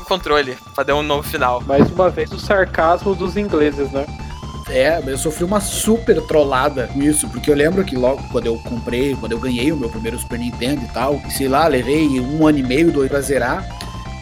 controle 0.08 0.56
pra 0.74 0.82
dar 0.82 0.96
um 0.96 1.02
novo 1.02 1.28
final. 1.28 1.60
Mais 1.60 1.88
uma 1.90 2.08
vez 2.08 2.32
o 2.32 2.40
sarcasmo 2.40 3.14
dos 3.14 3.36
ingleses, 3.36 3.92
né? 3.92 4.06
É, 4.70 5.02
eu 5.06 5.16
sofri 5.16 5.44
uma 5.44 5.60
super 5.60 6.20
trollada 6.26 6.88
com 6.88 7.02
isso, 7.02 7.28
porque 7.28 7.50
eu 7.50 7.54
lembro 7.54 7.84
que 7.84 7.96
logo 7.96 8.22
quando 8.30 8.46
eu 8.46 8.58
comprei, 8.58 9.14
quando 9.14 9.32
eu 9.32 9.38
ganhei 9.38 9.72
o 9.72 9.76
meu 9.76 9.88
primeiro 9.88 10.18
Super 10.18 10.38
Nintendo 10.38 10.82
e 10.84 10.88
tal, 10.88 11.20
sei 11.30 11.48
lá, 11.48 11.66
levei 11.66 12.20
um 12.20 12.46
ano 12.46 12.58
e 12.58 12.62
meio, 12.62 12.92
dois 12.92 13.08
pra 13.08 13.20
zerar. 13.20 13.66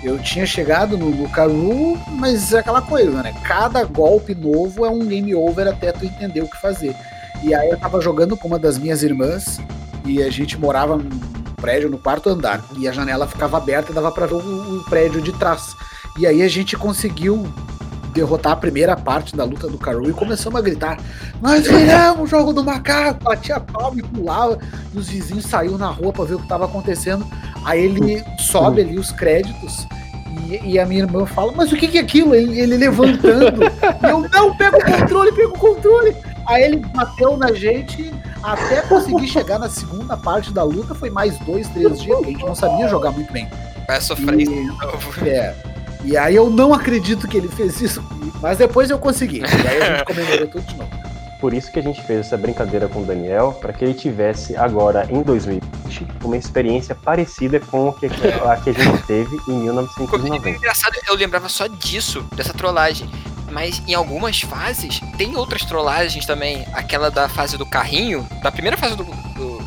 Eu 0.05 0.19
tinha 0.19 0.47
chegado 0.47 0.97
no, 0.97 1.11
no 1.11 1.29
Karu, 1.29 1.99
mas 2.13 2.53
é 2.53 2.61
aquela 2.61 2.81
coisa, 2.81 3.23
né? 3.23 3.35
Cada 3.43 3.83
golpe 3.85 4.35
novo 4.35 4.87
é 4.87 4.91
um 4.91 5.01
game 5.01 5.35
over 5.35 5.67
até 5.67 5.91
tu 5.91 6.05
entender 6.05 6.43
o 6.43 6.49
que 6.49 6.61
fazer. 6.61 6.95
E 7.43 7.53
aí 7.53 7.69
eu 7.69 7.79
tava 7.79 8.01
jogando 8.01 8.37
com 8.37 8.47
uma 8.47 8.59
das 8.59 8.79
minhas 8.79 9.03
irmãs 9.03 9.61
e 10.05 10.23
a 10.23 10.31
gente 10.31 10.57
morava 10.57 10.97
prédio 11.67 11.91
no 11.91 11.99
quarto 11.99 12.29
andar. 12.29 12.65
E 12.79 12.87
a 12.87 12.93
janela 12.93 13.27
ficava 13.27 13.57
aberta 13.57 13.91
e 13.91 13.95
dava 13.95 14.13
pra 14.13 14.25
ver 14.25 14.35
o, 14.35 14.79
o 14.79 14.85
prédio 14.85 15.21
de 15.21 15.33
trás. 15.33 15.75
E 16.17 16.25
aí 16.25 16.41
a 16.41 16.49
gente 16.49 16.77
conseguiu 16.77 17.45
derrotar 18.15 18.53
a 18.53 18.57
primeira 18.57 18.97
parte 18.97 19.35
da 19.35 19.43
luta 19.43 19.67
do 19.67 19.77
Karu 19.77 20.09
e 20.09 20.13
começamos 20.13 20.57
a 20.57 20.63
gritar: 20.63 20.97
Nós 21.43 21.67
viramos 21.67 22.23
o 22.23 22.27
jogo 22.29 22.53
do 22.53 22.63
macaco! 22.63 23.25
Batia 23.25 23.59
palma 23.59 23.99
e 23.99 24.03
pulava, 24.05 24.61
e 24.95 24.99
os 24.99 25.09
vizinhos 25.09 25.45
saíram 25.47 25.77
na 25.77 25.89
rua 25.89 26.13
pra 26.13 26.25
ver 26.25 26.35
o 26.35 26.39
que 26.39 26.47
tava 26.47 26.67
acontecendo. 26.67 27.27
Aí 27.65 27.85
ele 27.85 28.25
sobe 28.39 28.83
ali 28.83 28.97
os 28.97 29.11
créditos 29.11 29.89
E, 30.45 30.73
e 30.73 30.79
a 30.79 30.87
minha 30.87 31.03
irmã 31.03 31.25
fala, 31.25 31.53
mas 31.53 31.73
o 31.73 31.77
que, 31.77 31.89
que 31.89 31.99
é 31.99 32.01
aquilo? 32.01 32.35
Ele, 32.35 32.61
ele 32.61 32.77
levantando. 32.77 33.63
e 34.03 34.11
eu, 34.11 34.21
não, 34.21 34.57
pega 34.57 34.77
o 34.77 34.85
controle, 34.85 35.33
pega 35.33 35.49
o 35.49 35.59
controle. 35.59 36.17
Aí 36.47 36.63
ele 36.63 36.77
bateu 36.95 37.37
na 37.37 37.53
gente 37.53 38.13
até 38.43 38.83
conseguir 38.83 39.27
chegar 39.27 39.59
na 39.59 39.69
segunda 39.69 40.17
parte 40.17 40.53
da 40.53 40.63
luta. 40.63 40.95
Foi 40.95 41.11
mais 41.11 41.39
dois, 41.41 41.69
três 41.69 42.01
dias, 42.01 42.19
que 42.19 42.25
a 42.25 42.29
gente 42.29 42.45
não 42.45 42.55
sabia 42.55 42.89
jogar 42.89 43.11
muito 43.11 43.33
bem. 43.33 43.49
Vai 43.87 44.01
sofrer 44.01 44.37
de 44.37 44.65
novo. 44.65 45.15
É. 45.27 45.55
E 46.05 46.17
aí 46.17 46.37
eu 46.37 46.49
não 46.49 46.73
acredito 46.73 47.27
que 47.27 47.37
ele 47.37 47.49
fez 47.49 47.81
isso. 47.81 48.05
Mas 48.41 48.59
depois 48.59 48.91
eu 48.91 48.99
consegui. 48.99 49.41
E 49.41 49.69
aí 49.69 49.83
a 49.83 49.97
gente 49.97 50.05
comemorou 50.05 50.47
tudo 50.47 50.65
de 50.65 50.77
novo. 50.77 51.06
Por 51.41 51.53
isso 51.53 51.71
que 51.71 51.79
a 51.79 51.83
gente 51.83 52.03
fez 52.03 52.21
essa 52.21 52.37
brincadeira 52.37 52.89
com 52.89 53.01
o 53.03 53.05
Daniel, 53.05 53.53
para 53.61 53.73
que 53.73 53.85
ele 53.85 53.93
tivesse 53.95 54.57
agora 54.57 55.07
em 55.11 55.23
2020 55.23 56.07
uma 56.25 56.37
experiência 56.37 56.95
parecida 56.95 57.61
com 57.61 57.89
o 57.89 57.93
que, 57.93 58.07
a 58.07 58.57
que 58.57 58.71
a 58.71 58.73
gente 58.73 59.03
teve 59.07 59.37
em 59.49 59.53
1990. 59.65 60.49
Engraçado, 60.49 60.95
eu 61.07 61.15
lembrava 61.15 61.49
só 61.49 61.67
disso, 61.67 62.23
dessa 62.35 62.53
trollagem. 62.55 63.09
Mas 63.51 63.81
em 63.87 63.95
algumas 63.95 64.41
fases, 64.41 65.01
tem 65.17 65.37
outras 65.37 65.65
trollagens 65.65 66.27
também. 66.27 66.67
Aquela 66.73 67.11
da 67.11 67.29
fase 67.29 67.57
do 67.57 67.65
carrinho, 67.65 68.27
da 68.43 68.51
primeira 68.51 68.77
fase 68.77 68.97
do. 68.97 69.05
do- 69.05 69.63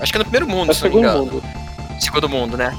acho 0.00 0.10
que 0.12 0.16
é 0.16 0.20
no 0.20 0.24
primeiro 0.24 0.48
mundo, 0.48 0.70
É 0.72 0.74
se 0.74 0.84
eu 0.84 0.90
não 0.90 0.96
me 1.00 1.02
segundo 1.06 1.22
engano. 1.24 1.32
mundo. 1.40 2.00
Segundo 2.00 2.28
mundo, 2.28 2.56
né? 2.56 2.76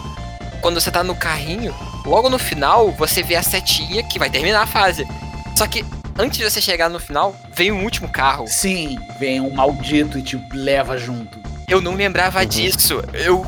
Quando 0.61 0.79
você 0.81 0.91
tá 0.91 1.03
no 1.03 1.15
carrinho, 1.15 1.73
logo 2.05 2.29
no 2.29 2.37
final, 2.37 2.91
você 2.91 3.23
vê 3.23 3.35
a 3.35 3.43
setinha 3.43 4.03
que 4.03 4.19
vai 4.19 4.29
terminar 4.29 4.63
a 4.63 4.67
fase. 4.67 5.07
Só 5.55 5.65
que 5.67 5.85
antes 6.17 6.37
de 6.37 6.43
você 6.49 6.61
chegar 6.61 6.89
no 6.89 6.99
final, 6.99 7.35
vem 7.55 7.71
um 7.71 7.83
último 7.83 8.09
carro. 8.09 8.45
Sim, 8.47 8.97
vem 9.19 9.39
um 9.41 9.51
maldito 9.53 10.17
e 10.17 10.21
te 10.21 10.39
leva 10.53 10.97
junto. 10.97 11.39
Eu 11.67 11.81
não 11.81 11.95
lembrava 11.95 12.39
Uhum. 12.39 12.45
disso. 12.45 13.01
Eu, 13.13 13.45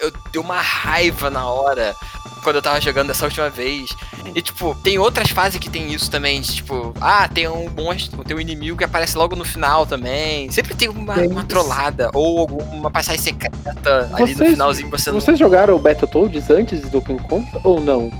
eu 0.00 0.12
dei 0.32 0.40
uma 0.40 0.60
raiva 0.60 1.28
na 1.30 1.46
hora 1.46 1.94
quando 2.42 2.56
eu 2.56 2.62
tava 2.62 2.80
jogando 2.80 3.08
dessa 3.08 3.24
última 3.24 3.50
vez. 3.50 3.90
E, 4.34 4.40
tipo, 4.40 4.74
tem 4.82 4.98
outras 4.98 5.30
fases 5.30 5.58
que 5.58 5.68
tem 5.68 5.92
isso 5.92 6.10
também. 6.10 6.40
de, 6.40 6.54
Tipo, 6.56 6.94
ah, 7.00 7.28
tem 7.28 7.48
um 7.48 7.68
monstro, 7.70 8.22
tem 8.24 8.36
um 8.36 8.40
inimigo 8.40 8.76
que 8.78 8.84
aparece 8.84 9.16
logo 9.18 9.34
no 9.36 9.44
final 9.44 9.84
também. 9.86 10.50
Sempre 10.50 10.74
tem 10.74 10.88
uma, 10.88 11.14
Tem 11.14 11.28
uma 11.28 11.44
trollada 11.44 12.10
ou 12.14 12.38
alguma 12.40 12.90
passagem 12.90 13.20
secreta 13.20 14.10
ali 14.14 14.32
no 14.32 14.38
Vocês- 14.38 14.50
finalzinho 14.50 14.90
você 14.90 15.10
não. 15.10 15.20
Vocês 15.20 15.38
jogaram 15.38 15.74
o 15.74 15.78
Battletoads 15.78 16.48
antes 16.50 16.80
do 16.82 17.00
Donkey 17.00 17.18
Kong 17.28 17.46
ou 17.64 17.80
não? 17.80 18.10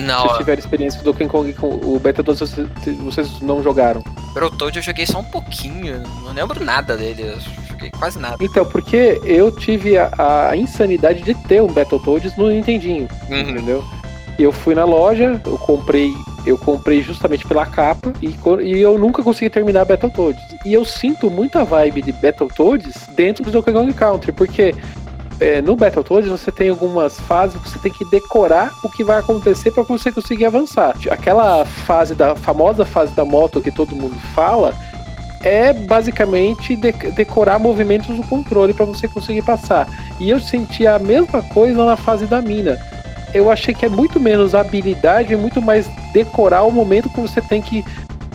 Não, 0.00 0.24
Vocês 0.24 0.38
tiveram 0.38 0.58
experiência 0.58 1.00
com 1.00 1.08
o 1.08 1.12
Donkey 1.12 1.28
Kong 1.28 1.52
com 1.54 1.68
o 1.68 1.98
Battletoads, 1.98 2.40
vocês, 2.40 2.68
vocês 2.98 3.40
não 3.40 3.62
jogaram. 3.62 4.02
Battletoad 4.34 4.76
eu 4.76 4.82
joguei 4.82 5.06
só 5.06 5.18
um 5.20 5.24
pouquinho. 5.24 6.02
Não 6.24 6.32
lembro 6.32 6.64
nada 6.64 6.96
dele. 6.96 7.22
Eu 7.22 7.38
joguei 7.68 7.90
quase 7.90 8.18
nada. 8.18 8.36
Então, 8.40 8.64
porque 8.64 9.20
eu 9.24 9.50
tive 9.50 9.96
a, 9.98 10.48
a 10.50 10.56
insanidade 10.56 11.22
de 11.22 11.34
ter 11.34 11.62
um 11.62 11.66
Battletoads 11.72 12.36
no 12.36 12.48
Nintendinho, 12.50 13.08
Uhum. 13.28 13.38
entendeu? 13.40 13.84
Eu 14.38 14.52
fui 14.52 14.74
na 14.74 14.84
loja, 14.86 15.38
eu 15.44 15.58
comprei, 15.58 16.14
eu 16.46 16.56
comprei 16.56 17.02
justamente 17.02 17.46
pela 17.46 17.66
capa 17.66 18.10
e, 18.22 18.34
e 18.62 18.80
eu 18.80 18.98
nunca 18.98 19.22
consegui 19.22 19.50
terminar 19.50 19.84
Battletoads. 19.84 20.40
E 20.64 20.72
eu 20.72 20.82
sinto 20.84 21.30
muita 21.30 21.62
vibe 21.62 22.00
de 22.00 22.12
Battletoads 22.12 23.06
dentro 23.14 23.44
do 23.44 23.50
Donkey 23.50 23.72
Kong 23.72 23.92
Country, 23.92 24.32
porque 24.32 24.74
é, 25.40 25.62
no 25.62 25.74
Battletoads 25.74 26.28
você 26.28 26.52
tem 26.52 26.68
algumas 26.68 27.18
fases 27.20 27.60
que 27.60 27.68
você 27.68 27.78
tem 27.78 27.90
que 27.90 28.04
decorar 28.04 28.72
o 28.84 28.90
que 28.90 29.02
vai 29.02 29.18
acontecer 29.18 29.70
para 29.70 29.82
você 29.82 30.12
conseguir 30.12 30.44
avançar. 30.44 30.94
Aquela 31.10 31.64
fase 31.64 32.14
da 32.14 32.36
famosa 32.36 32.84
fase 32.84 33.14
da 33.14 33.24
moto 33.24 33.60
que 33.60 33.70
todo 33.70 33.96
mundo 33.96 34.16
fala 34.34 34.74
é 35.42 35.72
basicamente 35.72 36.76
de- 36.76 36.92
decorar 37.12 37.58
movimentos 37.58 38.14
do 38.14 38.22
controle 38.24 38.74
para 38.74 38.84
você 38.84 39.08
conseguir 39.08 39.42
passar. 39.42 39.88
E 40.18 40.28
eu 40.28 40.38
senti 40.38 40.86
a 40.86 40.98
mesma 40.98 41.42
coisa 41.42 41.84
na 41.84 41.96
fase 41.96 42.26
da 42.26 42.42
mina. 42.42 42.78
Eu 43.32 43.50
achei 43.50 43.72
que 43.72 43.86
é 43.86 43.88
muito 43.88 44.20
menos 44.20 44.54
habilidade 44.54 45.32
e 45.32 45.36
muito 45.36 45.62
mais 45.62 45.86
decorar 46.12 46.64
o 46.64 46.70
momento 46.70 47.08
que 47.08 47.20
você 47.20 47.40
tem 47.40 47.62
que 47.62 47.82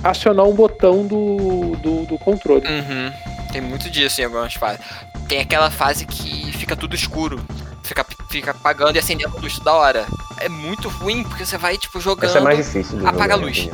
acionar 0.04 0.46
um 0.48 0.54
botão 0.54 1.06
do, 1.06 1.76
do, 1.76 2.06
do 2.06 2.18
controle. 2.18 2.66
Uhum. 2.68 3.12
Tem 3.52 3.62
muito 3.62 3.90
disso 3.90 4.22
em 4.22 4.26
algumas 4.26 4.54
fases. 4.54 4.80
Tem 5.28 5.40
aquela 5.42 5.72
fase 5.72 6.06
que 6.06 6.52
fica 6.54 6.76
tudo 6.76 6.96
escuro. 6.96 7.40
Fica, 7.84 8.06
fica 8.30 8.52
apagando 8.52 8.96
e 8.96 9.00
acendendo 9.00 9.38
luz 9.40 9.58
toda 9.58 9.74
hora. 9.74 10.06
É 10.38 10.50
muito 10.50 10.90
ruim, 10.90 11.24
porque 11.24 11.46
você 11.46 11.58
vai, 11.58 11.78
tipo, 11.78 12.00
jogando. 12.00 12.30
Essa 12.30 12.40
é 12.40 12.42
mais 12.42 12.58
difícil 12.58 13.00
Apaga 13.08 13.36
a 13.36 13.38
jogo, 13.38 13.42
na 13.42 13.46
luz. 13.48 13.60
minha. 13.60 13.74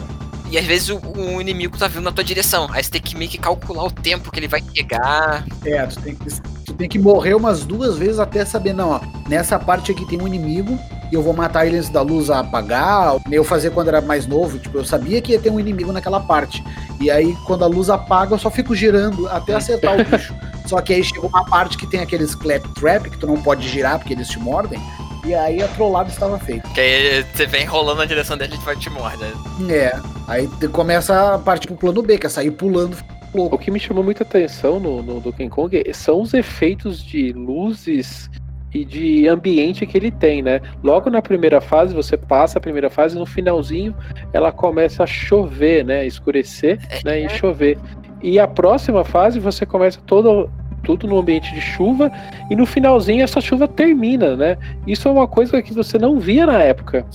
E 0.51 0.57
às 0.57 0.65
vezes 0.65 0.89
o, 0.89 0.99
o 0.99 1.39
inimigo 1.39 1.77
tá 1.77 1.87
vindo 1.87 2.03
na 2.03 2.11
tua 2.11 2.25
direção. 2.25 2.67
Aí 2.71 2.83
você 2.83 2.91
tem 2.91 3.01
que 3.01 3.15
meio 3.15 3.31
que 3.31 3.37
calcular 3.37 3.85
o 3.85 3.91
tempo 3.91 4.29
que 4.29 4.37
ele 4.37 4.49
vai 4.49 4.61
chegar. 4.75 5.45
É, 5.65 5.85
tu 5.85 6.01
tem, 6.01 6.13
que, 6.13 6.41
tu 6.65 6.73
tem 6.73 6.89
que 6.89 6.99
morrer 6.99 7.33
umas 7.35 7.63
duas 7.63 7.97
vezes 7.97 8.19
até 8.19 8.43
saber, 8.43 8.73
não, 8.73 8.89
ó, 8.89 8.99
nessa 9.29 9.57
parte 9.57 9.93
aqui 9.93 10.05
tem 10.05 10.21
um 10.21 10.27
inimigo 10.27 10.77
e 11.09 11.15
eu 11.15 11.23
vou 11.23 11.33
matar 11.33 11.65
ele 11.65 11.77
antes 11.77 11.89
da 11.89 12.01
luz 12.01 12.29
apagar. 12.29 13.15
Eu 13.31 13.45
fazia 13.45 13.71
quando 13.71 13.87
era 13.87 14.01
mais 14.01 14.27
novo, 14.27 14.59
tipo, 14.59 14.77
eu 14.77 14.83
sabia 14.83 15.21
que 15.21 15.31
ia 15.31 15.39
ter 15.39 15.49
um 15.49 15.59
inimigo 15.59 15.93
naquela 15.93 16.19
parte. 16.19 16.61
E 16.99 17.09
aí, 17.09 17.33
quando 17.47 17.63
a 17.63 17.67
luz 17.67 17.89
apaga, 17.89 18.33
eu 18.33 18.39
só 18.39 18.51
fico 18.51 18.75
girando 18.75 19.29
até 19.29 19.55
acertar 19.55 19.97
o 19.97 20.03
bicho. 20.05 20.35
Só 20.65 20.81
que 20.81 20.93
aí 20.93 21.03
chega 21.03 21.25
uma 21.25 21.45
parte 21.45 21.77
que 21.77 21.87
tem 21.87 22.01
aqueles 22.01 22.35
clap 22.35 22.65
trap 22.75 23.09
que 23.09 23.17
tu 23.17 23.25
não 23.25 23.41
pode 23.41 23.67
girar 23.67 23.99
porque 23.99 24.13
eles 24.13 24.27
te 24.27 24.39
mordem. 24.39 24.81
E 25.25 25.35
aí 25.35 25.61
a 25.61 25.67
trollada 25.69 26.09
estava 26.09 26.39
feita. 26.39 26.67
Que 26.69 26.81
aí 26.81 27.25
você 27.33 27.45
vem 27.45 27.65
rolando 27.65 27.99
na 27.99 28.05
direção 28.05 28.37
dele 28.37 28.55
e 28.55 28.65
vai 28.65 28.75
te 28.75 28.89
morder. 28.89 29.33
É. 29.69 29.99
Aí 30.27 30.47
começa 30.71 31.35
a 31.35 31.39
partir 31.39 31.67
pro 31.67 31.77
plano 31.77 32.01
B, 32.01 32.17
que 32.17 32.25
é 32.25 32.29
sair 32.29 32.51
pulando 32.51 32.97
O 33.33 33.37
louco. 33.37 33.57
que 33.57 33.69
me 33.69 33.79
chamou 33.79 34.03
muita 34.03 34.23
atenção 34.23 34.79
no, 34.79 35.01
no 35.03 35.19
Donkey 35.19 35.49
Kong 35.49 35.83
são 35.93 36.21
os 36.21 36.33
efeitos 36.33 37.03
de 37.03 37.31
luzes 37.33 38.29
e 38.73 38.85
de 38.85 39.27
ambiente 39.27 39.85
que 39.85 39.97
ele 39.97 40.11
tem, 40.11 40.41
né? 40.41 40.61
Logo 40.83 41.09
na 41.09 41.21
primeira 41.21 41.59
fase, 41.59 41.93
você 41.93 42.15
passa 42.15 42.57
a 42.57 42.61
primeira 42.61 42.89
fase, 42.89 43.17
no 43.17 43.25
finalzinho 43.25 43.93
ela 44.31 44.51
começa 44.51 45.03
a 45.03 45.07
chover, 45.07 45.83
né? 45.83 46.05
Escurecer 46.05 46.79
né? 47.03 47.21
e 47.21 47.29
chover. 47.29 47.77
E 48.23 48.39
a 48.39 48.47
próxima 48.47 49.03
fase 49.03 49.39
você 49.39 49.65
começa 49.65 49.99
todo, 50.05 50.49
tudo 50.83 51.07
no 51.07 51.19
ambiente 51.19 51.53
de 51.53 51.61
chuva 51.61 52.11
e 52.49 52.55
no 52.55 52.65
finalzinho 52.65 53.23
essa 53.23 53.39
chuva 53.41 53.67
termina, 53.67 54.35
né? 54.35 54.57
Isso 54.87 55.07
é 55.07 55.11
uma 55.11 55.27
coisa 55.27 55.61
que 55.61 55.73
você 55.73 55.97
não 55.97 56.19
via 56.19 56.45
na 56.45 56.59
época. 56.59 57.05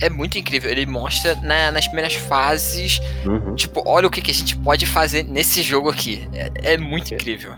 É 0.00 0.10
muito 0.10 0.36
incrível. 0.38 0.70
Ele 0.70 0.84
mostra 0.84 1.34
na- 1.36 1.70
nas 1.72 1.86
primeiras 1.86 2.14
fases, 2.14 3.00
Uhum. 3.24 3.54
tipo, 3.54 3.82
olha 3.86 4.06
o 4.06 4.10
que, 4.10 4.20
que 4.20 4.30
a 4.30 4.34
gente 4.34 4.54
pode 4.58 4.84
fazer 4.86 5.22
nesse 5.24 5.62
jogo 5.62 5.88
aqui. 5.88 6.28
É, 6.34 6.74
é 6.74 6.76
muito 6.78 7.14
incrível. 7.14 7.52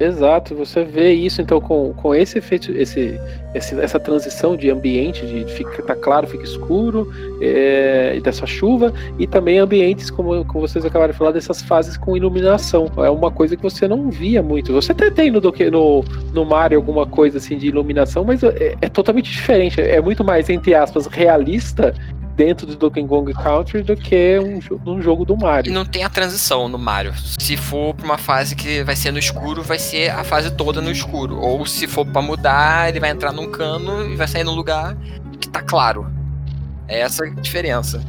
Exato, 0.00 0.54
você 0.54 0.84
vê 0.84 1.12
isso 1.12 1.42
então 1.42 1.60
com, 1.60 1.92
com 1.92 2.14
esse 2.14 2.38
efeito, 2.38 2.70
esse, 2.70 3.18
esse- 3.52 3.80
essa 3.80 3.98
transição 3.98 4.56
de 4.56 4.70
ambiente, 4.70 5.26
de 5.26 5.44
fica 5.52 5.82
tá 5.82 5.96
claro, 5.96 6.24
fica 6.28 6.44
escuro, 6.44 7.10
é, 7.42 8.14
e 8.16 8.20
dessa 8.20 8.46
chuva, 8.46 8.92
e 9.18 9.26
também 9.26 9.58
ambientes, 9.58 10.08
como, 10.08 10.44
como 10.44 10.68
vocês 10.68 10.84
acabaram 10.84 11.10
de 11.12 11.18
falar, 11.18 11.32
dessas 11.32 11.60
fases 11.62 11.96
com 11.96 12.16
iluminação. 12.16 12.88
É 12.98 13.10
uma 13.10 13.32
coisa 13.32 13.56
que 13.56 13.62
você 13.62 13.88
não 13.88 14.08
via 14.08 14.40
muito. 14.40 14.72
Você 14.72 14.92
até 14.92 15.10
tem 15.10 15.32
no, 15.32 15.40
no, 15.40 16.04
no 16.32 16.44
Mario 16.44 16.78
alguma 16.78 17.04
coisa 17.04 17.38
assim 17.38 17.58
de 17.58 17.66
iluminação, 17.66 18.22
mas 18.22 18.44
é, 18.44 18.76
é 18.80 18.88
totalmente 18.88 19.32
diferente. 19.32 19.80
É 19.80 20.00
muito 20.00 20.22
mais, 20.22 20.48
entre 20.48 20.74
aspas, 20.76 21.06
realista 21.06 21.92
dentro 22.38 22.64
do 22.68 22.76
Donkey 22.76 23.04
Kong 23.04 23.34
Country 23.34 23.82
do 23.82 23.96
que 23.96 24.38
um, 24.38 24.60
um 24.92 25.02
jogo 25.02 25.24
do 25.24 25.34
E 25.34 25.42
Mario. 25.42 25.72
não 25.72 25.84
tem 25.84 26.04
a 26.04 26.08
transição 26.08 26.68
no 26.68 26.78
Mario. 26.78 27.12
Se 27.36 27.56
for 27.56 27.92
pra 27.94 28.04
uma 28.04 28.16
fase 28.16 28.54
que 28.54 28.84
vai 28.84 28.94
ser 28.94 29.10
no 29.10 29.18
escuro, 29.18 29.60
vai 29.60 29.78
ser 29.78 30.10
a 30.10 30.22
fase 30.22 30.52
toda 30.52 30.80
no 30.80 30.88
escuro. 30.90 31.40
Ou 31.40 31.66
se 31.66 31.88
for 31.88 32.06
pra 32.06 32.22
mudar, 32.22 32.88
ele 32.88 33.00
vai 33.00 33.10
entrar 33.10 33.32
num 33.32 33.50
cano 33.50 34.08
e 34.08 34.14
vai 34.14 34.28
sair 34.28 34.44
num 34.44 34.54
lugar 34.54 34.96
que 35.40 35.48
tá 35.48 35.60
claro. 35.60 36.06
É 36.86 37.00
essa 37.00 37.24
a 37.24 37.28
diferença. 37.28 38.00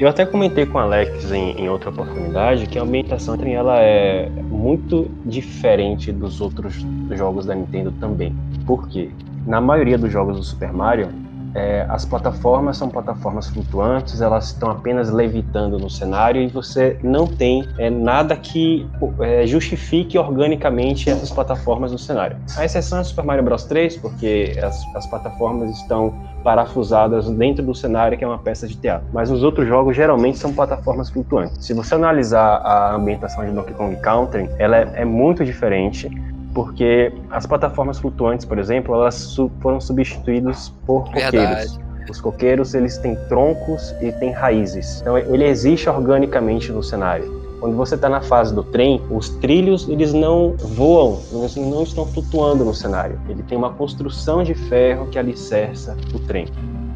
Eu 0.00 0.08
até 0.08 0.24
comentei 0.24 0.64
com 0.64 0.78
o 0.78 0.80
Alex 0.80 1.30
em, 1.30 1.50
em 1.60 1.68
outra 1.68 1.90
oportunidade 1.90 2.66
que 2.66 2.78
a 2.78 2.82
ambientação 2.82 3.38
ela 3.44 3.78
é 3.80 4.30
muito 4.48 5.10
diferente 5.26 6.10
dos 6.10 6.40
outros 6.40 6.84
jogos 7.10 7.44
da 7.44 7.54
Nintendo 7.54 7.92
também. 8.00 8.34
Por 8.66 8.88
quê? 8.88 9.10
Na 9.46 9.60
maioria 9.60 9.98
dos 9.98 10.10
jogos 10.10 10.36
do 10.38 10.42
Super 10.42 10.72
Mario, 10.72 11.08
é, 11.54 11.84
as 11.88 12.04
plataformas 12.04 12.76
são 12.76 12.88
plataformas 12.88 13.48
flutuantes, 13.48 14.20
elas 14.20 14.46
estão 14.46 14.70
apenas 14.70 15.10
levitando 15.10 15.78
no 15.78 15.90
cenário 15.90 16.40
e 16.40 16.48
você 16.48 16.98
não 17.02 17.26
tem 17.26 17.66
é, 17.78 17.90
nada 17.90 18.36
que 18.36 18.86
é, 19.20 19.46
justifique 19.46 20.18
organicamente 20.18 21.10
essas 21.10 21.30
plataformas 21.30 21.92
no 21.92 21.98
cenário. 21.98 22.36
A 22.56 22.64
exceção 22.64 22.98
é 22.98 23.04
Super 23.04 23.24
Mario 23.24 23.44
Bros 23.44 23.64
3, 23.64 23.96
porque 23.98 24.58
as, 24.62 24.82
as 24.94 25.06
plataformas 25.06 25.70
estão 25.78 26.14
parafusadas 26.42 27.28
dentro 27.30 27.64
do 27.64 27.74
cenário, 27.74 28.18
que 28.18 28.24
é 28.24 28.26
uma 28.26 28.38
peça 28.38 28.66
de 28.66 28.76
teatro. 28.76 29.06
Mas 29.12 29.30
os 29.30 29.42
outros 29.42 29.66
jogos 29.66 29.94
geralmente 29.94 30.38
são 30.38 30.52
plataformas 30.52 31.08
flutuantes. 31.08 31.64
Se 31.64 31.72
você 31.72 31.94
analisar 31.94 32.56
a 32.56 32.94
ambientação 32.94 33.44
de 33.44 33.52
Donkey 33.52 33.74
Kong 33.74 33.96
Country, 33.96 34.48
ela 34.58 34.76
é, 34.76 34.92
é 34.96 35.04
muito 35.04 35.44
diferente, 35.44 36.10
porque 36.54 37.12
as 37.30 37.46
plataformas 37.46 37.98
flutuantes, 37.98 38.44
por 38.44 38.58
exemplo, 38.58 38.94
elas 38.94 39.36
foram 39.60 39.80
substituídas 39.80 40.72
por 40.86 41.04
Verdade. 41.12 41.36
coqueiros. 41.36 41.80
Os 42.10 42.20
coqueiros, 42.20 42.74
eles 42.74 42.98
têm 42.98 43.14
troncos 43.28 43.94
e 44.00 44.12
têm 44.12 44.32
raízes. 44.32 45.00
Então, 45.00 45.16
ele 45.16 45.44
existe 45.44 45.88
organicamente 45.88 46.70
no 46.72 46.82
cenário. 46.82 47.42
Quando 47.60 47.76
você 47.76 47.94
está 47.94 48.08
na 48.08 48.20
fase 48.20 48.52
do 48.52 48.64
trem, 48.64 49.00
os 49.08 49.28
trilhos 49.28 49.88
eles 49.88 50.12
não 50.12 50.56
voam, 50.56 51.20
eles 51.32 51.54
não 51.54 51.84
estão 51.84 52.04
flutuando 52.06 52.64
no 52.64 52.74
cenário. 52.74 53.20
Ele 53.28 53.40
tem 53.44 53.56
uma 53.56 53.72
construção 53.72 54.42
de 54.42 54.52
ferro 54.52 55.06
que 55.06 55.18
alicerça 55.18 55.96
o 56.12 56.18
trem. 56.18 56.48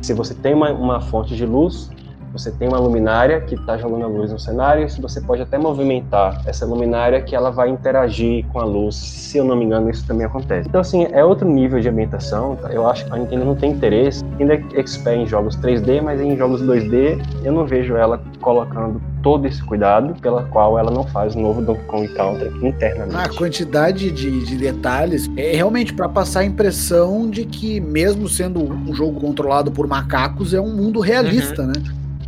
Se 0.03 0.13
você 0.13 0.35
tem 0.35 0.55
uma, 0.55 0.73
uma 0.73 1.01
fonte 1.01 1.37
de 1.37 1.47
luz, 1.47 1.89
você 2.39 2.51
tem 2.51 2.69
uma 2.69 2.79
luminária 2.79 3.41
que 3.41 3.55
está 3.55 3.77
jogando 3.77 4.05
a 4.05 4.09
luz 4.09 4.33
no 4.33 4.39
cenário, 4.39 4.87
e 4.87 5.01
você 5.01 5.21
pode 5.21 5.43
até 5.43 5.57
movimentar 5.59 6.43
essa 6.47 6.67
luminária 6.67 7.21
que 7.23 7.35
ela 7.35 7.51
vai 7.51 7.69
interagir 7.69 8.45
com 8.53 8.61
a 8.61 8.65
luz. 8.65 8.95
Se 8.97 9.39
eu 9.39 9.45
não 9.45 9.57
me 9.57 9.65
engano, 9.65 9.91
isso 9.91 10.07
também 10.07 10.27
acontece. 10.27 10.69
Então, 10.69 10.81
assim, 10.81 11.07
é 11.13 11.25
outro 11.25 11.49
nível 11.49 11.81
de 11.81 11.89
ambientação. 11.89 12.57
Tá? 12.57 12.69
Eu 12.71 12.87
acho 12.87 13.05
que 13.07 13.13
a 13.13 13.17
Nintendo 13.17 13.45
não 13.45 13.55
tem 13.55 13.71
interesse, 13.73 14.25
ainda 14.39 14.55
é 14.55 14.63
expert 14.75 15.19
em 15.19 15.27
jogos 15.27 15.57
3D, 15.57 16.01
mas 16.03 16.21
em 16.21 16.37
jogos 16.37 16.63
2D 16.63 17.19
eu 17.45 17.53
não 17.53 17.67
vejo 17.67 17.97
ela 17.97 18.21
colocando 18.41 19.01
todo 19.23 19.47
esse 19.47 19.63
cuidado 19.65 20.15
pela 20.21 20.45
qual 20.45 20.79
ela 20.79 20.91
não 20.91 21.05
faz 21.05 21.35
o 21.35 21.41
novo 21.41 21.61
Donkey 21.61 21.85
Kong 21.87 22.09
Country 22.09 22.49
internamente. 22.67 23.17
A 23.17 23.29
quantidade 23.29 24.11
de, 24.13 24.45
de 24.45 24.57
detalhes 24.57 25.29
é 25.37 25.55
realmente 25.57 25.93
para 25.93 26.09
passar 26.09 26.41
a 26.41 26.45
impressão 26.45 27.29
de 27.29 27.45
que, 27.45 27.81
mesmo 27.81 28.29
sendo 28.29 28.63
um 28.63 28.95
jogo 28.95 29.21
controlado 29.21 29.73
por 29.73 29.87
macacos, 29.89 30.55
é 30.55 30.61
um 30.61 30.73
mundo 30.75 31.01
realista, 31.01 31.63
Uhum. 31.63 31.69
né? 31.69 31.73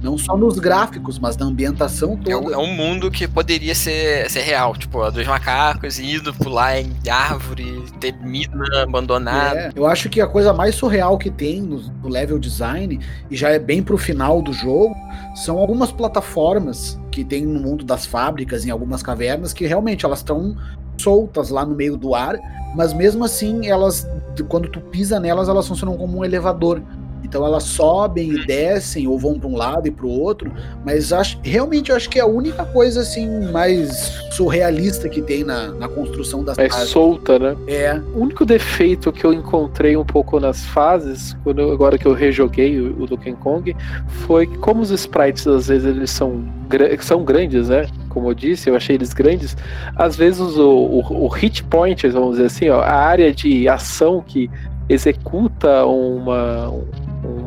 Não 0.01 0.16
só 0.16 0.37
nos 0.37 0.59
gráficos, 0.61 1.19
mas 1.19 1.37
na 1.37 1.47
ambientação 1.47 2.19
É, 2.25 2.31
toda. 2.31 2.47
um- 2.47 2.53
é 2.53 2.57
um 2.59 2.73
mundo 2.73 3.11
que 3.11 3.27
poderia 3.27 3.75
ser, 3.75 4.31
ser 4.31 4.43
real. 4.43 4.77
Tipo, 4.77 5.11
dois 5.11 5.27
macacos 5.27 5.99
indo 5.99 6.33
pular 6.35 6.79
em 6.81 6.93
árvore, 7.11 7.83
ter 7.99 8.12
mina 8.23 8.83
abandonada. 8.83 9.59
É, 9.59 9.73
eu 9.75 9.87
acho 9.87 10.09
que 10.09 10.20
a 10.20 10.27
coisa 10.27 10.53
mais 10.53 10.77
surreal 10.77 11.19
que 11.19 11.31
tem 11.31 11.61
no, 11.61 11.81
no 11.81 12.09
level 12.09 12.39
design, 12.39 13.01
e 13.29 13.37
já 13.37 13.49
é 13.51 13.59
bem 13.59 13.83
pro 13.83 13.99
final 13.99 14.41
do 14.41 14.53
jogo, 14.53 14.95
são 15.35 15.59
algumas 15.59 15.91
plataformas 15.91 16.99
que 17.11 17.25
tem 17.25 17.45
no 17.45 17.59
mundo 17.61 17.85
das 17.85 18.07
fábricas, 18.07 18.65
em 18.65 18.70
algumas 18.70 19.03
cavernas, 19.03 19.53
que 19.53 19.66
realmente 19.66 20.05
elas 20.05 20.20
estão 20.20 20.57
soltas 20.97 21.49
lá 21.51 21.65
no 21.66 21.75
meio 21.75 21.97
do 21.97 22.15
ar, 22.15 22.37
mas 22.77 22.93
mesmo 22.93 23.25
assim, 23.25 23.66
elas, 23.69 24.07
quando 24.49 24.69
tu 24.69 24.81
pisa 24.81 25.19
nelas, 25.19 25.49
elas 25.49 25.66
funcionam 25.66 25.97
como 25.97 26.19
um 26.19 26.25
elevador. 26.25 26.83
Então 27.24 27.45
elas 27.45 27.65
sobem 27.65 28.31
e 28.32 28.47
descem, 28.47 29.07
ou 29.07 29.19
vão 29.19 29.39
para 29.39 29.49
um 29.49 29.57
lado 29.57 29.86
e 29.89 29.90
para 29.90 30.07
o 30.07 30.20
outro, 30.20 30.53
mas 30.85 31.12
acho, 31.12 31.39
realmente 31.43 31.90
eu 31.90 31.97
acho 31.97 32.09
que 32.09 32.19
é 32.19 32.23
a 32.23 32.27
única 32.27 32.65
coisa 32.65 33.01
assim 33.01 33.51
mais 33.51 33.90
surrealista 34.31 35.09
que 35.09 35.20
tem 35.20 35.45
na, 35.45 35.69
na 35.73 35.89
construção 35.89 36.43
das 36.45 36.57
É 36.59 36.69
casas. 36.69 36.89
solta, 36.90 37.39
né? 37.39 37.57
É, 37.66 38.01
O 38.15 38.20
único 38.20 38.45
defeito 38.47 39.11
que 39.12 39.24
eu 39.24 39.32
encontrei 39.32 39.97
um 39.97 40.05
pouco 40.05 40.39
nas 40.40 40.65
fases, 40.66 41.36
quando 41.45 41.61
eu- 41.61 41.73
agora 41.73 41.99
que 41.99 42.07
eu 42.07 42.12
rejoguei 42.15 42.81
o, 42.81 43.03
o 43.03 43.07
Donkey 43.07 43.32
Kong, 43.35 43.74
foi 44.09 44.47
que 44.47 44.57
como 44.59 44.81
os 44.81 44.90
sprites 44.90 45.47
às 45.47 45.69
vezes 45.69 45.85
eles 45.86 46.11
são, 46.11 46.45
são 47.01 47.24
grandes, 47.24 47.69
né? 47.69 47.86
Como 48.09 48.31
eu 48.31 48.35
disse, 48.35 48.70
eu 48.70 48.77
achei 48.77 48.95
eles 48.97 49.12
grandes. 49.12 49.57
Às 49.97 50.16
vezes 50.16 50.40
o, 50.40 50.69
o, 50.70 51.24
o 51.24 51.28
hit 51.28 51.62
point, 51.65 52.07
vamos 52.09 52.32
dizer 52.32 52.47
assim, 52.47 52.69
ó, 52.70 52.81
a 52.81 52.93
área 52.93 53.32
de 53.32 53.69
ação 53.69 54.23
que 54.27 54.51
executa 54.89 55.85
uma, 55.85 56.73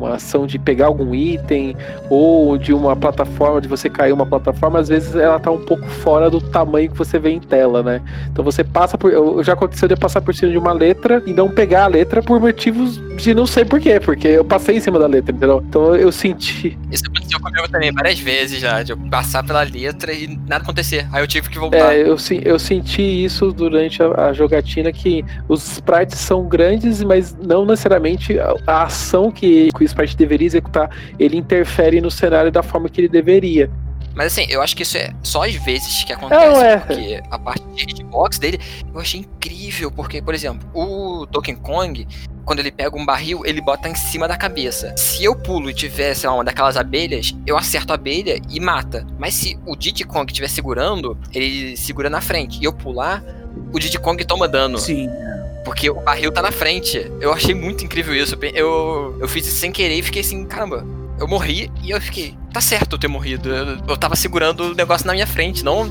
uma 0.02 0.16
ação 0.16 0.46
de 0.46 0.58
pegar 0.58 0.86
algum 0.86 1.14
item 1.14 1.76
ou 2.10 2.58
de 2.58 2.72
uma 2.72 2.94
plataforma, 2.96 3.60
de 3.60 3.68
você 3.68 3.88
cair 3.88 4.12
uma 4.12 4.26
plataforma, 4.26 4.78
às 4.78 4.88
vezes 4.88 5.14
ela 5.14 5.38
tá 5.38 5.50
um 5.50 5.64
pouco 5.64 5.86
fora 5.88 6.28
do 6.30 6.40
tamanho 6.40 6.90
que 6.90 6.96
você 6.96 7.18
vê 7.18 7.30
em 7.30 7.40
tela, 7.40 7.82
né? 7.82 8.00
Então 8.30 8.44
você 8.44 8.64
passa 8.64 8.98
por. 8.98 9.42
Já 9.42 9.52
aconteceu 9.52 9.88
de 9.88 9.94
eu 9.94 9.98
passar 9.98 10.20
por 10.20 10.34
cima 10.34 10.50
de 10.50 10.58
uma 10.58 10.72
letra 10.72 11.22
e 11.26 11.32
não 11.32 11.48
pegar 11.48 11.84
a 11.84 11.86
letra 11.88 12.22
por 12.22 12.40
motivos 12.40 13.00
de 13.16 13.34
não 13.34 13.46
sei 13.46 13.64
porquê, 13.64 14.00
porque 14.00 14.28
eu 14.28 14.44
passei 14.44 14.76
em 14.76 14.80
cima 14.80 14.98
da 14.98 15.06
letra, 15.06 15.34
entendeu? 15.34 15.62
Então 15.68 15.94
eu 15.94 16.10
senti. 16.10 16.78
Isso 16.90 17.04
aconteceu 17.06 17.40
comigo 17.40 17.68
também 17.68 17.92
várias 17.92 18.18
vezes 18.18 18.60
já, 18.60 18.82
de 18.82 18.92
eu 18.92 18.96
passar 18.96 19.44
pela 19.44 19.62
letra 19.62 20.12
e 20.12 20.38
nada 20.48 20.62
acontecer. 20.62 21.06
Aí 21.12 21.22
eu 21.22 21.26
tive 21.26 21.48
que 21.48 21.58
voltar. 21.58 21.94
É, 21.94 22.02
eu, 22.02 22.16
eu 22.42 22.58
senti 22.58 23.02
isso 23.02 23.52
durante 23.52 24.02
a, 24.02 24.28
a 24.28 24.32
jogatina, 24.32 24.92
que 24.92 25.24
os 25.48 25.64
sprites 25.72 26.18
são 26.18 26.44
grandes, 26.48 27.02
mas 27.02 27.36
não 27.36 27.64
necessariamente 27.64 28.38
a, 28.38 28.54
a 28.66 28.82
ação 28.84 29.30
que, 29.30 29.70
que 29.76 29.84
sprite 29.92 30.16
deveria 30.16 30.46
executar, 30.46 30.90
ele 31.18 31.36
interfere 31.36 32.00
no 32.00 32.10
cenário 32.10 32.50
da 32.50 32.62
forma 32.62 32.88
que 32.88 33.00
ele 33.00 33.08
deveria. 33.08 33.70
Mas 34.14 34.26
assim, 34.26 34.46
eu 34.50 34.60
acho 34.60 34.76
que 34.76 34.82
isso 34.82 34.98
é 34.98 35.10
só 35.22 35.44
às 35.44 35.54
vezes 35.54 36.04
que 36.04 36.12
acontece. 36.12 36.44
Não, 36.44 36.62
é. 36.62 36.76
Porque 36.78 37.22
a 37.30 37.38
parte 37.38 37.64
de 37.74 37.82
hitbox 37.84 38.38
dele 38.38 38.60
eu 38.92 39.00
achei 39.00 39.20
incrível. 39.20 39.90
Porque, 39.90 40.20
por 40.20 40.34
exemplo, 40.34 40.68
o 40.74 41.26
Donkey 41.26 41.54
Kong, 41.56 42.06
quando 42.44 42.58
ele 42.58 42.70
pega 42.70 42.94
um 42.96 43.06
barril, 43.06 43.42
ele 43.46 43.62
bota 43.62 43.88
em 43.88 43.94
cima 43.94 44.28
da 44.28 44.36
cabeça. 44.36 44.94
Se 44.98 45.24
eu 45.24 45.34
pulo 45.34 45.70
e 45.70 45.74
tiver, 45.74 46.14
sei 46.14 46.28
lá, 46.28 46.34
uma 46.34 46.44
daquelas 46.44 46.76
abelhas, 46.76 47.34
eu 47.46 47.56
acerto 47.56 47.92
a 47.92 47.94
abelha 47.94 48.38
e 48.50 48.60
mata. 48.60 49.06
Mas 49.18 49.34
se 49.34 49.58
o 49.66 49.74
Diddy 49.74 50.04
Kong 50.04 50.30
estiver 50.30 50.48
segurando, 50.48 51.16
ele 51.32 51.74
segura 51.76 52.10
na 52.10 52.20
frente. 52.20 52.60
E 52.60 52.64
eu 52.64 52.72
pular, 52.72 53.24
o 53.72 53.78
Diddy 53.78 53.98
Kong 53.98 54.22
toma 54.24 54.46
dano. 54.46 54.78
sim. 54.78 55.08
Porque 55.64 55.88
o 55.88 55.94
barril 56.00 56.32
tá 56.32 56.42
na 56.42 56.50
frente. 56.52 57.10
Eu 57.20 57.32
achei 57.32 57.54
muito 57.54 57.84
incrível 57.84 58.14
isso. 58.14 58.36
Eu, 58.54 59.16
eu 59.20 59.28
fiz 59.28 59.46
isso 59.46 59.56
sem 59.56 59.70
querer 59.70 59.94
e 59.98 60.02
fiquei 60.02 60.20
assim, 60.22 60.44
caramba. 60.44 60.84
Eu 61.20 61.28
morri 61.28 61.70
e 61.84 61.90
eu 61.90 62.00
fiquei, 62.00 62.34
tá 62.52 62.60
certo 62.60 62.94
eu 62.94 62.98
ter 62.98 63.06
morrido. 63.08 63.48
Eu, 63.48 63.78
eu 63.88 63.96
tava 63.96 64.16
segurando 64.16 64.72
o 64.72 64.74
negócio 64.74 65.06
na 65.06 65.12
minha 65.12 65.26
frente, 65.26 65.64
não 65.64 65.88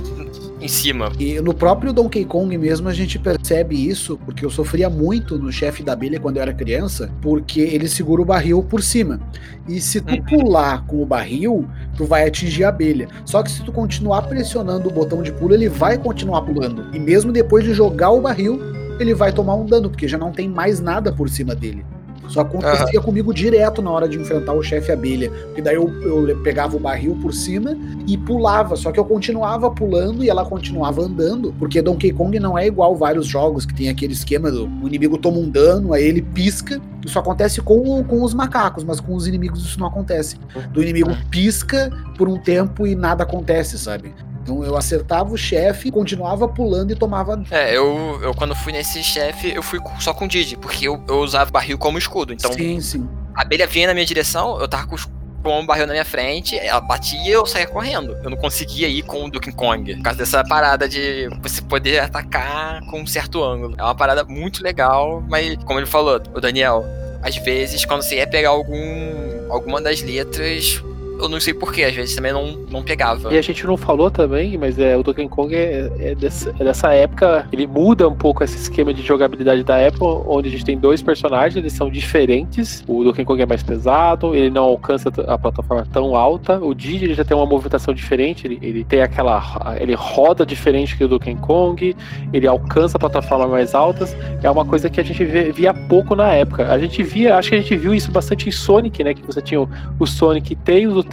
em 0.60 0.68
cima. 0.68 1.12
E 1.18 1.40
no 1.42 1.54
próprio 1.54 1.92
Donkey 1.94 2.24
Kong 2.26 2.56
mesmo 2.58 2.88
a 2.90 2.94
gente 2.94 3.18
percebe 3.18 3.76
isso, 3.88 4.20
porque 4.26 4.46
eu 4.46 4.50
sofria 4.50 4.90
muito 4.90 5.38
no 5.40 5.52
chefe 5.52 5.82
da 5.82 5.94
abelha 5.94 6.20
quando 6.20 6.36
eu 6.38 6.42
era 6.44 6.54
criança, 6.54 7.10
porque 7.22 7.62
ele 7.62 7.88
segura 7.88 8.22
o 8.22 8.26
barril 8.26 8.62
por 8.62 8.84
cima. 8.84 9.20
E 9.68 9.80
se 9.82 10.02
tu 10.02 10.14
Uhum. 10.14 10.22
pular 10.24 10.86
com 10.86 11.02
o 11.02 11.06
barril, 11.06 11.66
tu 11.98 12.06
vai 12.06 12.28
atingir 12.28 12.64
a 12.66 12.70
abelha. 12.70 13.08
Só 13.26 13.42
que 13.42 13.50
se 13.50 13.64
tu 13.64 13.72
continuar 13.72 14.24
pressionando 14.24 14.90
o 14.90 14.92
botão 14.92 15.24
de 15.24 15.32
pulo, 15.32 15.54
ele 15.54 15.70
vai 15.70 15.98
continuar 15.98 16.42
pulando. 16.42 16.86
E 16.94 17.00
mesmo 17.00 17.32
depois 17.32 17.64
de 17.64 17.74
jogar 17.74 18.12
o 18.12 18.22
barril, 18.22 18.60
ele 19.02 19.14
vai 19.14 19.32
tomar 19.32 19.56
um 19.56 19.66
dano, 19.66 19.90
porque 19.90 20.08
já 20.08 20.18
não 20.18 20.32
tem 20.32 20.48
mais 20.48 20.80
nada 20.80 21.12
por 21.12 21.30
cima 21.30 21.56
dele. 21.56 21.86
Só 22.32 22.42
acontecia 22.42 23.02
comigo 23.02 23.34
direto 23.34 23.82
na 23.82 23.92
hora 23.92 24.08
de 24.08 24.18
enfrentar 24.18 24.54
o 24.54 24.64
chefe 24.64 24.90
abelha. 24.90 25.30
Porque 25.30 25.62
daí 25.62 25.76
eu, 25.76 25.90
eu 26.02 26.42
pegava 26.42 26.78
o 26.78 26.80
barril 26.80 27.18
por 27.22 27.34
cima 27.34 27.78
e 28.08 28.18
pulava. 28.18 28.78
Só 28.78 28.92
que 28.92 29.00
eu 29.00 29.04
continuava 29.04 29.70
pulando 29.70 30.24
e 30.24 30.30
ela 30.30 30.46
continuava 30.46 31.02
andando. 31.02 31.54
Porque 31.60 31.82
Donkey 31.82 32.14
Kong 32.14 32.40
não 32.40 32.58
é 32.58 32.68
igual 32.68 32.96
vários 32.96 33.28
jogos 33.28 33.66
que 33.66 33.74
tem 33.74 33.90
aquele 33.90 34.14
esquema 34.14 34.50
do 34.50 34.72
o 34.82 34.88
inimigo 34.88 35.18
toma 35.18 35.38
um 35.38 35.50
dano, 35.50 35.94
aí 35.94 36.04
ele 36.04 36.22
pisca. 36.22 36.80
Isso 37.06 37.20
acontece 37.20 37.62
com, 37.62 38.04
com 38.04 38.24
os 38.24 38.34
macacos, 38.34 38.84
mas 38.84 39.00
com 39.00 39.14
os 39.14 39.28
inimigos 39.28 39.66
isso 39.66 39.80
não 39.80 39.88
acontece. 39.88 40.38
Do 40.72 40.82
inimigo 40.82 41.12
pisca 41.30 41.92
por 42.18 42.30
um 42.30 42.38
tempo 42.38 42.88
e 42.88 42.96
nada 42.96 43.24
acontece, 43.24 43.78
sabe? 43.78 44.14
Então 44.44 44.64
eu 44.64 44.76
acertava 44.76 45.32
o 45.34 45.38
chefe, 45.38 45.92
continuava 45.92 46.48
pulando 46.48 46.92
e 46.92 46.96
tomava. 46.96 47.42
É, 47.52 47.76
eu, 47.76 48.20
eu 48.24 48.34
quando 48.34 48.56
fui 48.56 48.72
nesse 48.74 49.04
chefe, 49.04 49.54
eu 49.56 49.62
fui 49.62 49.80
só 50.00 50.14
com 50.14 50.26
o 50.26 50.28
Didi, 50.28 50.58
porque 50.58 50.88
eu, 50.88 51.02
eu 51.08 51.20
usava 51.20 51.50
o 51.50 51.54
barril 51.54 51.78
como 51.78 51.98
escudo. 51.98 52.34
Então, 52.34 52.52
sim, 52.54 52.80
sim. 52.82 53.08
a 53.36 53.42
abelha 53.44 53.68
vinha 53.68 53.88
na 53.88 53.94
minha 53.94 54.06
direção, 54.06 54.60
eu 54.60 54.68
tava 54.68 54.88
com, 54.88 54.96
os- 54.96 55.08
com 55.44 55.60
o 55.62 55.66
barril 55.66 55.86
na 55.88 55.94
minha 55.94 56.06
frente, 56.06 56.58
ela 56.58 56.82
batia 56.82 57.20
e 57.24 57.30
eu 57.32 57.46
saía 57.46 57.68
correndo. 57.68 58.18
Eu 58.24 58.30
não 58.30 58.38
conseguia 58.38 58.88
ir 58.88 59.04
com 59.04 59.26
o 59.26 59.30
Donkey 59.32 59.52
Kong. 59.52 59.96
Por 59.96 60.04
causa 60.04 60.20
dessa 60.20 60.44
parada 60.44 60.88
de 60.90 61.28
você 61.42 61.62
poder 61.62 62.00
atacar 62.00 62.82
com 62.90 63.02
um 63.02 63.08
certo 63.08 63.44
ângulo. 63.44 63.76
É 63.78 63.84
uma 63.84 63.96
parada 63.96 64.24
muito 64.24 64.64
legal, 64.64 65.24
mas 65.30 65.56
como 65.66 65.80
ele 65.80 65.88
falou, 65.88 66.20
o 66.34 66.40
Daniel, 66.42 66.84
às 67.24 67.36
vezes 67.38 67.86
quando 67.86 68.02
você 68.02 68.16
ia 68.18 68.28
pegar 68.28 68.50
algum 68.50 69.52
alguma 69.52 69.82
das 69.82 70.02
letras, 70.02 70.82
eu 71.22 71.30
não 71.30 71.40
sei 71.40 71.54
porquê, 71.54 71.84
às 71.84 71.96
vezes 71.96 72.16
também 72.16 72.34
não, 72.34 72.58
não 72.70 72.84
pegava. 72.84 73.34
E 73.34 73.38
a 73.38 73.42
gente 73.42 73.66
não 73.66 73.78
falou 73.78 74.10
também, 74.10 74.58
mas 74.58 74.80
é, 74.80 74.98
o 74.98 75.04
Donkey 75.04 75.28
Kong 75.30 75.56
é, 75.56 75.92
é 76.00 76.16
dessa, 76.16 76.54
é 76.60 76.64
dessa 76.64 76.94
época, 76.94 77.48
ele 77.52 77.68
muda 77.68 78.08
um 78.08 78.16
pouco 78.16 78.44
esse 78.44 78.58
esquema 78.58 78.94
de 78.94 79.02
jogabilidade 79.02 79.64
da 79.64 79.78
época, 79.78 80.06
onde 80.06 80.50
a 80.50 80.52
gente 80.52 80.66
tem 80.66 80.78
dois 80.78 81.02
personagens, 81.02 81.56
eles 81.56 81.74
são 81.74 81.90
diferentes. 81.90 82.84
O 82.88 83.04
Donkey 83.04 83.24
Kong 83.24 83.42
é 83.42 83.46
mais 83.46 83.62
pesado, 83.62 84.36
ele 84.36 84.50
não 84.50 84.64
alcança 84.64 85.10
a 85.28 85.38
plataforma 85.38 85.86
tão 85.92 86.16
alta. 86.16 86.60
O 86.60 86.74
Diddy 86.74 87.06
ele 87.06 87.14
já 87.14 87.24
tem 87.24 87.38
uma 87.38 87.46
movimentação 87.46 87.94
diferente, 87.94 88.48
ele, 88.48 88.60
ele 88.62 88.84
tem 88.84 89.02
aquela. 89.02 89.78
ele 89.80 89.94
roda 89.94 90.46
diferente 90.46 90.98
que 90.98 91.04
o 91.04 91.08
Donkey 91.08 91.36
Kong, 91.36 91.96
ele 92.34 92.48
alcança 92.48 92.98
plataformas 92.98 93.50
mais 93.50 93.76
altas. 93.76 94.16
É 94.42 94.50
uma 94.50 94.66
coisa 94.66 94.90
que 94.90 95.00
a 95.00 95.04
gente 95.04 95.24
via 95.24 95.74
pouco 95.74 96.16
na 96.16 96.32
época. 96.34 96.72
A 96.72 96.80
gente 96.80 97.04
via, 97.04 97.38
acho 97.38 97.50
que 97.50 97.56
a 97.56 97.62
gente 97.62 97.76
viu 97.76 97.94
isso 97.94 98.12
bastante 98.12 98.50
em 98.50 98.52
Sonic, 98.52 99.04
né? 99.04 99.14
Que 99.14 99.26
você 99.26 99.42
tinha 99.42 99.62
o, 99.62 99.70
o 100.00 100.08
Sonic 100.08 100.56
Tails, 100.56 100.96
o 100.96 101.04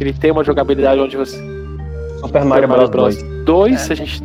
Ele 0.00 0.12
tem 0.12 0.30
uma 0.30 0.44
jogabilidade 0.44 1.00
onde 1.00 1.16
você 1.16 1.36
Super 2.20 2.44
Mario 2.44 2.68
Bros. 2.68 2.90
2. 2.90 3.22
2, 3.44 3.90
É. 3.90 3.92
a 3.92 3.96
gente. 3.96 4.22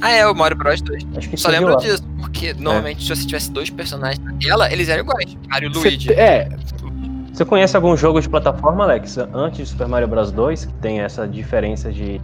Ah, 0.00 0.10
é, 0.10 0.26
o 0.26 0.34
Mario 0.34 0.56
Bros 0.56 0.80
2. 0.82 1.06
Acho 1.16 1.28
que 1.30 1.36
Só 1.36 1.48
lembro 1.48 1.70
lá. 1.72 1.76
disso, 1.78 2.02
porque 2.20 2.52
normalmente 2.54 3.02
se 3.02 3.08
você 3.08 3.26
tivesse 3.26 3.50
dois 3.50 3.70
personagens 3.70 4.18
na 4.24 4.32
tela, 4.34 4.70
eles 4.72 4.88
eram 4.88 5.04
iguais. 5.04 5.36
Mario 5.48 5.70
e 5.70 5.72
Luigi. 5.72 6.12
é, 6.12 6.48
Você 7.32 7.44
conhece 7.44 7.76
algum 7.76 7.96
jogo 7.96 8.20
de 8.20 8.28
plataforma, 8.28 8.84
Alex, 8.84 9.18
antes 9.32 9.58
de 9.58 9.66
Super 9.66 9.86
Mario 9.88 10.08
Bros 10.08 10.32
2, 10.32 10.64
que 10.66 10.72
tem 10.74 11.00
essa 11.00 11.26
diferença 11.28 11.92
de 11.92 12.20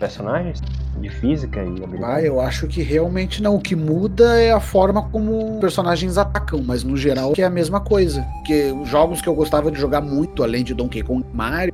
personagens? 0.00 0.60
De 0.98 1.08
física 1.08 1.62
e 1.62 1.84
habilidade? 1.84 2.04
Ah, 2.04 2.22
eu 2.22 2.40
acho 2.40 2.66
que 2.66 2.82
realmente 2.82 3.42
não. 3.42 3.54
O 3.54 3.60
que 3.60 3.76
muda 3.76 4.40
é 4.40 4.50
a 4.50 4.58
forma 4.58 5.08
como 5.10 5.60
personagens 5.60 6.18
atacam, 6.18 6.62
mas 6.64 6.82
no 6.82 6.96
geral 6.96 7.32
é 7.36 7.44
a 7.44 7.50
mesma 7.50 7.80
coisa. 7.80 8.22
Porque 8.38 8.72
os 8.72 8.88
jogos 8.88 9.20
que 9.20 9.28
eu 9.28 9.34
gostava 9.34 9.70
de 9.70 9.78
jogar 9.78 10.00
muito, 10.00 10.42
além 10.42 10.64
de 10.64 10.74
Donkey 10.74 11.02
Kong 11.02 11.24
Mario, 11.32 11.72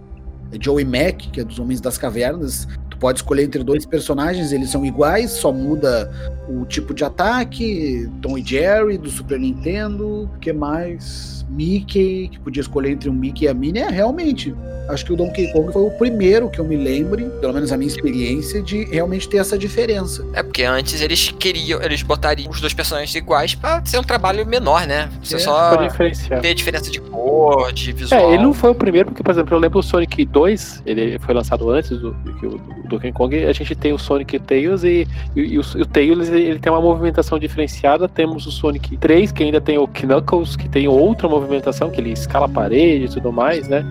é 0.53 0.59
Joey 0.61 0.85
Mac, 0.85 1.17
que 1.33 1.41
é 1.41 1.45
dos 1.45 1.59
Homens 1.59 1.81
das 1.81 1.97
Cavernas. 1.97 2.69
Tu 2.91 2.99
pode 2.99 3.19
escolher 3.19 3.45
entre 3.45 3.63
dois 3.63 3.87
personagens, 3.87 4.53
eles 4.53 4.71
são 4.71 4.85
iguais, 4.85 5.31
só 5.31 5.53
muda 5.53 6.11
o 6.49 6.65
tipo 6.65 6.93
de 6.93 7.05
ataque. 7.05 8.11
Tom 8.21 8.37
e 8.39 8.45
Jerry, 8.45 8.99
do 8.99 9.09
Super 9.09 9.39
Nintendo. 9.39 10.29
Que 10.41 10.53
mais? 10.53 11.46
Mickey, 11.49 12.29
que 12.29 12.39
podia 12.39 12.61
escolher 12.61 12.91
entre 12.91 13.09
um 13.09 13.13
Mickey 13.13 13.45
e 13.45 13.49
a 13.49 13.55
Minnie, 13.55 13.83
é 13.83 13.91
realmente. 13.91 14.55
Acho 14.89 15.05
que 15.05 15.13
o 15.13 15.17
Donkey 15.17 15.53
Kong 15.53 15.73
foi 15.73 15.83
o 15.83 15.91
primeiro 15.91 16.49
que 16.49 16.61
eu 16.61 16.65
me 16.65 16.77
lembre, 16.77 17.25
pelo 17.41 17.53
menos 17.53 17.73
a 17.73 17.77
minha 17.77 17.89
experiência, 17.89 18.63
de 18.63 18.85
realmente 18.85 19.29
ter 19.29 19.39
essa 19.39 19.59
diferença. 19.59 20.25
É 20.33 20.43
porque 20.43 20.63
antes 20.63 21.01
eles 21.01 21.35
queriam, 21.37 21.83
eles 21.83 22.03
botariam 22.03 22.51
os 22.51 22.61
dois 22.61 22.73
personagens 22.73 23.13
iguais 23.15 23.55
pra 23.55 23.85
ser 23.85 23.99
um 23.99 24.05
trabalho 24.05 24.47
menor, 24.47 24.87
né? 24.87 25.11
Você 25.23 25.37
É, 25.37 25.39
só 25.39 25.77
ter 26.41 26.55
diferença 26.55 26.91
de 26.91 27.01
cor, 27.01 27.73
de 27.73 27.93
visual. 27.93 28.31
É, 28.31 28.35
ele 28.35 28.43
não 28.43 28.55
foi 28.55 28.71
o 28.71 28.75
primeiro, 28.75 29.09
porque, 29.09 29.23
por 29.25 29.33
exemplo, 29.33 29.57
eu 29.57 29.59
lembro 29.59 29.81
o 29.81 29.83
Sonic 29.83 30.25
2, 30.25 30.83
ele 30.87 31.19
foi 31.19 31.35
lançado 31.35 31.69
antes 31.69 31.91
do, 31.91 32.13
do, 32.13 32.33
do 32.51 32.89
Donkey 32.89 33.13
Kong, 33.13 33.45
a 33.45 33.53
gente 33.53 33.75
tem 33.75 33.93
o 33.93 33.99
Sonic 33.99 34.39
Tails 34.39 34.85
e, 34.85 35.07
e, 35.35 35.41
e 35.41 35.59
o, 35.59 35.63
o 35.63 35.87
Tails 35.87 36.29
ele 36.29 36.61
tem 36.61 36.71
uma 36.71 36.81
movimentação 36.81 37.39
diferenciada, 37.39 38.09
temos 38.09 38.47
o 38.47 38.53
Sonic 38.53 38.97
3, 38.97 39.33
que 39.33 39.43
ainda 39.43 39.61
tem 39.61 39.79
o 39.79 39.89
Knuckles, 39.89 40.55
que 40.55 40.69
tem 40.69 40.87
outra 40.87 41.29
movimentação, 41.29 41.46
que 41.91 42.01
ele 42.01 42.13
escala 42.13 42.47
a 42.47 42.49
parede 42.49 43.05
e 43.07 43.09
tudo 43.09 43.33
mais, 43.33 43.69
né? 43.69 43.85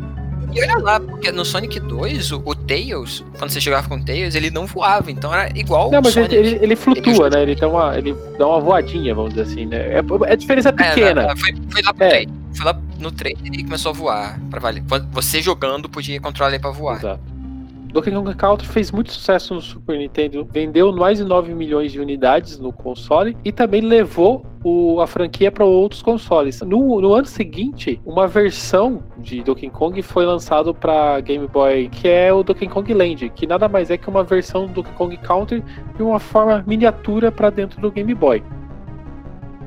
E 0.53 0.61
olha 0.61 0.77
lá, 0.77 0.99
porque 1.01 1.31
no 1.33 1.43
Sonic 1.43 1.81
2, 1.81 2.31
o, 2.31 2.41
o 2.45 2.55
Tails, 2.55 3.25
quando 3.37 3.51
você 3.51 3.59
jogava 3.59 3.89
com 3.89 3.95
o 3.95 4.05
Tails, 4.05 4.35
ele 4.35 4.49
não 4.49 4.65
voava, 4.65 5.11
então 5.11 5.33
era 5.33 5.49
igual 5.57 5.91
Não, 5.91 5.99
o 5.99 6.03
mas 6.03 6.13
Sonic. 6.13 6.33
ele, 6.33 6.47
ele, 6.49 6.59
ele 6.63 6.75
flutua, 6.77 7.27
Ele- 7.27 7.35
né? 7.35 7.41
Ele 7.41 7.55
dá, 7.55 7.67
uma, 7.67 7.97
ele 7.97 8.15
dá 8.39 8.47
uma 8.47 8.61
voadinha, 8.61 9.13
vamos 9.13 9.33
dizer 9.33 9.51
assim, 9.51 9.65
né? 9.65 9.77
É, 9.97 10.01
é 10.31 10.35
diferença 10.37 10.69
É, 10.69 10.71
pequena. 10.71 11.27
né, 11.27 11.33
foi, 11.35 11.53
foi 11.69 11.81
lá 11.81 11.93
pro 11.93 12.05
É. 12.05 12.09
3. 12.09 12.29
Foi 12.55 12.65
lá 12.65 12.81
no 12.99 13.11
3 13.11 13.37
ele 13.43 13.63
começou 13.65 13.89
a 13.89 13.93
voar. 13.93 14.39
Pra 14.49 14.61
valer. 14.61 14.81
Você 15.11 15.41
jogando 15.41 15.89
podia 15.89 16.21
controlar 16.21 16.51
ele 16.51 16.59
pra 16.59 16.71
voar. 16.71 16.99
Exato. 16.99 17.34
Donkey 17.95 18.11
Kong 18.11 18.35
Country 18.35 18.67
fez 18.67 18.91
muito 18.91 19.09
sucesso 19.13 19.53
no 19.53 19.61
Super 19.61 19.97
Nintendo, 19.97 20.45
vendeu 20.51 20.91
mais 20.93 21.17
de 21.19 21.23
9 21.23 21.53
milhões 21.53 21.93
de 21.93 21.99
unidades 22.01 22.59
no 22.59 22.73
console 22.73 23.37
e 23.45 23.53
também 23.53 23.79
levou 23.79 24.45
o- 24.65 24.99
a 24.99 25.07
franquia 25.07 25.49
para 25.49 25.63
outros 25.63 26.01
consoles. 26.01 26.59
No, 26.61 26.99
no 26.99 27.13
ano 27.13 27.25
seguinte, 27.25 28.01
uma 28.05 28.27
versão 28.27 29.01
de 29.17 29.41
Donkey 29.41 29.69
Kong 29.69 30.01
foi 30.01 30.25
lançado 30.25 30.73
para 30.75 31.21
Game 31.21 31.47
Boy, 31.47 31.87
que 31.87 32.09
é 32.09 32.33
o 32.33 32.43
Donkey 32.43 32.67
Kong 32.67 32.93
Land, 32.93 33.29
que 33.29 33.47
nada 33.47 33.69
mais 33.69 33.89
é 33.89 33.97
que 33.97 34.09
uma 34.09 34.25
versão 34.25 34.65
do 34.67 34.73
Donkey 34.73 34.91
Kong 34.97 35.17
Country 35.17 35.63
de 35.95 36.03
uma 36.03 36.19
forma 36.19 36.65
miniatura 36.67 37.31
para 37.31 37.49
dentro 37.49 37.79
do 37.79 37.89
Game 37.89 38.13
Boy. 38.13 38.43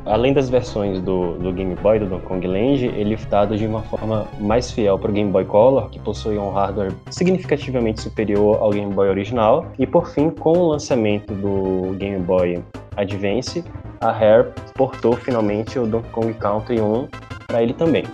Além 0.09 0.33
das 0.33 0.49
versões 0.49 1.03
do, 1.03 1.35
do 1.35 1.53
Game 1.53 1.75
Boy 1.75 1.99
do 1.99 2.07
Donkey 2.07 2.27
Kong 2.27 2.47
Land, 2.47 2.87
ele 2.87 3.15
foi 3.15 3.29
dado 3.29 3.59
de 3.59 3.67
uma 3.67 3.83
forma 3.83 4.27
mais 4.41 4.71
fiel 4.71 4.99
para 4.99 5.11
o 5.11 5.13
Game 5.13 5.31
Boy 5.31 5.45
Color, 5.45 5.91
que 5.91 5.99
possui 5.99 6.39
um 6.39 6.51
hardware 6.51 6.93
significativamente 7.11 8.01
superior 8.01 8.57
ao 8.63 8.71
Game 8.71 8.93
Boy 8.93 9.11
original. 9.11 9.67
E 9.79 9.87
por 9.87 10.09
fim, 10.09 10.31
com 10.31 10.53
o 10.53 10.69
lançamento 10.69 11.35
do 11.35 11.95
Game 11.99 12.21
Boy 12.21 12.65
Advance, 12.97 13.63
a 14.01 14.11
Rare 14.11 14.49
portou 14.75 15.13
finalmente 15.13 15.79
o 15.79 15.87
Donkey 15.87 16.11
Kong 16.11 16.33
Country 16.35 16.81
1 16.81 17.09
para 17.47 17.63
ele 17.63 17.75
também. 17.75 18.05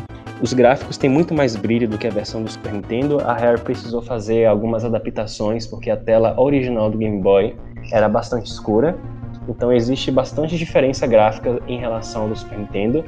Os 0.42 0.52
gráficos 0.52 0.98
têm 0.98 1.08
muito 1.08 1.32
mais 1.32 1.54
brilho 1.54 1.88
do 1.88 1.96
que 1.96 2.08
a 2.08 2.10
versão 2.10 2.42
do 2.42 2.50
Super 2.50 2.72
Nintendo. 2.72 3.20
A 3.20 3.34
Rare 3.34 3.60
precisou 3.60 4.02
fazer 4.02 4.46
algumas 4.46 4.84
adaptações 4.84 5.64
porque 5.64 5.90
a 5.90 5.96
tela 5.96 6.34
original 6.40 6.90
do 6.90 6.98
Game 6.98 7.22
Boy 7.22 7.54
era 7.92 8.08
bastante 8.08 8.46
escura 8.46 8.98
então 9.48 9.72
existe 9.72 10.10
bastante 10.10 10.56
diferença 10.56 11.06
gráfica 11.06 11.60
em 11.68 11.78
relação 11.78 12.28
ao 12.28 12.36
Super 12.36 12.58
Nintendo, 12.58 13.04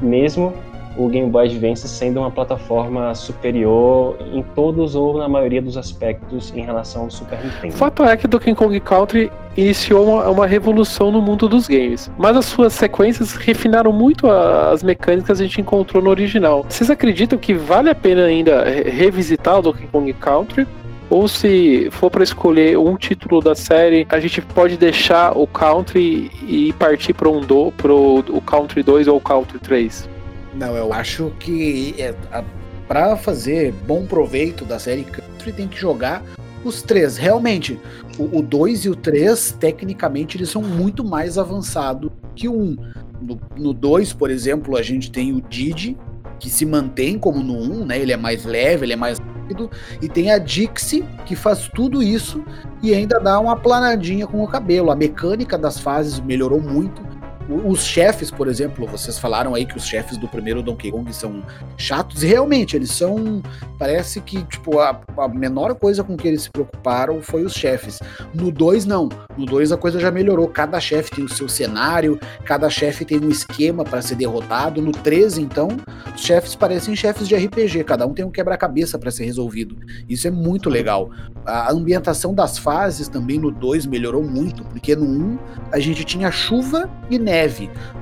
mesmo 0.00 0.52
o 0.94 1.08
Game 1.08 1.30
Boy 1.30 1.46
Advance 1.46 1.88
sendo 1.88 2.20
uma 2.20 2.30
plataforma 2.30 3.14
superior 3.14 4.14
em 4.32 4.42
todos 4.42 4.94
ou 4.94 5.16
na 5.16 5.26
maioria 5.26 5.62
dos 5.62 5.78
aspectos 5.78 6.52
em 6.54 6.60
relação 6.62 7.04
ao 7.04 7.10
Super 7.10 7.42
Nintendo. 7.42 7.72
fato 7.72 8.04
é 8.04 8.14
que 8.14 8.28
Donkey 8.28 8.54
Kong 8.54 8.78
Country 8.80 9.32
iniciou 9.56 10.06
uma, 10.06 10.28
uma 10.28 10.46
revolução 10.46 11.10
no 11.10 11.22
mundo 11.22 11.48
dos 11.48 11.66
games, 11.66 12.10
mas 12.18 12.36
as 12.36 12.44
suas 12.44 12.74
sequências 12.74 13.32
refinaram 13.34 13.90
muito 13.90 14.28
as 14.30 14.82
mecânicas 14.82 15.38
que 15.38 15.44
a 15.44 15.46
gente 15.46 15.60
encontrou 15.62 16.02
no 16.02 16.10
original. 16.10 16.66
Vocês 16.68 16.90
acreditam 16.90 17.38
que 17.38 17.54
vale 17.54 17.88
a 17.88 17.94
pena 17.94 18.24
ainda 18.24 18.62
re- 18.64 18.90
revisitar 18.90 19.58
o 19.60 19.62
Donkey 19.62 19.86
Kong 19.86 20.12
Country? 20.12 20.66
Ou 21.12 21.28
se 21.28 21.90
for 21.90 22.10
para 22.10 22.24
escolher 22.24 22.78
um 22.78 22.96
título 22.96 23.42
da 23.42 23.54
série, 23.54 24.06
a 24.08 24.18
gente 24.18 24.40
pode 24.40 24.78
deixar 24.78 25.36
o 25.36 25.46
Country 25.46 26.30
e 26.48 26.72
partir 26.78 27.12
para 27.12 27.28
um 27.28 27.42
do, 27.42 27.70
pro 27.72 28.20
o 28.30 28.40
Country 28.40 28.82
2 28.82 29.08
ou 29.08 29.18
o 29.18 29.20
Country 29.20 29.58
3? 29.58 30.08
Não, 30.54 30.74
eu 30.74 30.90
acho 30.90 31.30
que 31.38 31.94
é, 31.98 32.14
a, 32.32 32.42
pra 32.88 33.14
fazer 33.14 33.74
bom 33.86 34.06
proveito 34.06 34.64
da 34.64 34.78
série 34.78 35.04
Country 35.04 35.52
tem 35.52 35.68
que 35.68 35.78
jogar 35.78 36.22
os 36.64 36.80
três. 36.80 37.18
Realmente, 37.18 37.78
o 38.18 38.40
2 38.40 38.86
e 38.86 38.88
o 38.88 38.96
3, 38.96 39.54
tecnicamente, 39.60 40.38
eles 40.38 40.48
são 40.48 40.62
muito 40.62 41.04
mais 41.04 41.36
avançados 41.36 42.10
que 42.34 42.48
o 42.48 42.54
1. 42.54 42.62
Um. 42.62 42.76
No 43.54 43.74
2, 43.74 44.14
por 44.14 44.30
exemplo, 44.30 44.78
a 44.78 44.82
gente 44.82 45.12
tem 45.12 45.30
o 45.34 45.42
Didi, 45.42 45.94
que 46.42 46.50
se 46.50 46.66
mantém 46.66 47.20
como 47.20 47.40
no 47.40 47.54
1, 47.54 47.62
um, 47.62 47.84
né? 47.84 48.00
Ele 48.00 48.12
é 48.12 48.16
mais 48.16 48.44
leve, 48.44 48.84
ele 48.84 48.94
é 48.94 48.96
mais 48.96 49.20
rápido. 49.20 49.70
E 50.02 50.08
tem 50.08 50.32
a 50.32 50.38
Dixie, 50.38 51.04
que 51.24 51.36
faz 51.36 51.70
tudo 51.72 52.02
isso 52.02 52.44
e 52.82 52.92
ainda 52.92 53.20
dá 53.20 53.38
uma 53.38 53.54
planadinha 53.54 54.26
com 54.26 54.42
o 54.42 54.48
cabelo. 54.48 54.90
A 54.90 54.96
mecânica 54.96 55.56
das 55.56 55.78
fases 55.78 56.18
melhorou 56.18 56.60
muito. 56.60 57.00
Os 57.48 57.84
chefes, 57.84 58.30
por 58.30 58.48
exemplo, 58.48 58.86
vocês 58.86 59.18
falaram 59.18 59.54
aí 59.54 59.66
que 59.66 59.76
os 59.76 59.84
chefes 59.84 60.16
do 60.16 60.28
primeiro 60.28 60.62
Donkey 60.62 60.90
Kong 60.90 61.12
são 61.12 61.42
chatos, 61.76 62.22
e 62.22 62.26
realmente 62.26 62.76
eles 62.76 62.90
são. 62.90 63.42
Parece 63.78 64.20
que, 64.20 64.42
tipo, 64.44 64.78
a, 64.78 65.00
a 65.18 65.28
menor 65.28 65.74
coisa 65.74 66.04
com 66.04 66.16
que 66.16 66.28
eles 66.28 66.42
se 66.42 66.50
preocuparam 66.50 67.20
foi 67.20 67.44
os 67.44 67.52
chefes. 67.52 67.98
No 68.32 68.50
2, 68.52 68.86
não. 68.86 69.08
No 69.36 69.44
2 69.44 69.72
a 69.72 69.76
coisa 69.76 69.98
já 69.98 70.10
melhorou. 70.10 70.46
Cada 70.48 70.78
chefe 70.78 71.10
tem 71.10 71.24
o 71.24 71.28
seu 71.28 71.48
cenário, 71.48 72.18
cada 72.44 72.70
chefe 72.70 73.04
tem 73.04 73.18
um 73.18 73.28
esquema 73.28 73.84
para 73.84 74.00
ser 74.00 74.14
derrotado. 74.14 74.80
No 74.80 74.92
3, 74.92 75.38
então, 75.38 75.68
os 76.14 76.22
chefes 76.22 76.54
parecem 76.54 76.94
chefes 76.94 77.26
de 77.26 77.34
RPG, 77.34 77.84
cada 77.84 78.06
um 78.06 78.14
tem 78.14 78.24
um 78.24 78.30
quebra-cabeça 78.30 78.98
para 78.98 79.10
ser 79.10 79.24
resolvido. 79.24 79.76
Isso 80.08 80.28
é 80.28 80.30
muito 80.30 80.70
legal. 80.70 81.10
A 81.44 81.72
ambientação 81.72 82.32
das 82.32 82.56
fases 82.56 83.08
também 83.08 83.38
no 83.38 83.50
2 83.50 83.86
melhorou 83.86 84.22
muito, 84.22 84.62
porque 84.64 84.94
no 84.94 85.04
1 85.04 85.08
um, 85.08 85.38
a 85.72 85.80
gente 85.80 86.04
tinha 86.04 86.30
chuva 86.30 86.88
e 87.10 87.18
neve. 87.18 87.31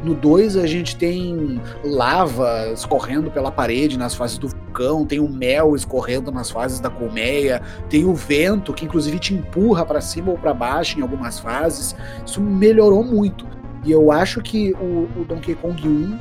No 0.03 0.15
2 0.15 0.57
a 0.57 0.67
gente 0.67 0.97
tem 0.97 1.61
lava 1.85 2.71
escorrendo 2.73 3.31
pela 3.31 3.53
parede 3.53 3.97
nas 3.99 4.15
fases 4.15 4.39
do 4.39 4.49
vulcão, 4.49 5.07
tem 5.07 5.21
o 5.21 5.29
mel 5.29 5.77
escorrendo 5.77 6.33
nas 6.33 6.51
fases 6.51 6.81
da 6.81 6.91
colmeia, 6.91 7.63
tem 7.89 8.05
o 8.05 8.15
vento 8.15 8.73
que 8.73 8.85
inclusive 8.85 9.19
te 9.19 9.35
empurra 9.35 9.87
para 9.87 10.01
cima 10.01 10.31
ou 10.31 10.39
para 10.39 10.53
baixo 10.53 10.99
em 10.99 11.03
algumas 11.03 11.39
fases. 11.39 11.95
Isso 12.27 12.41
melhorou 12.41 13.05
muito. 13.05 13.47
E 13.85 13.91
eu 13.91 14.13
acho 14.13 14.43
que 14.43 14.73
o, 14.75 15.09
o 15.21 15.25
Donkey 15.27 15.55
Kong 15.55 15.89
1 15.89 16.19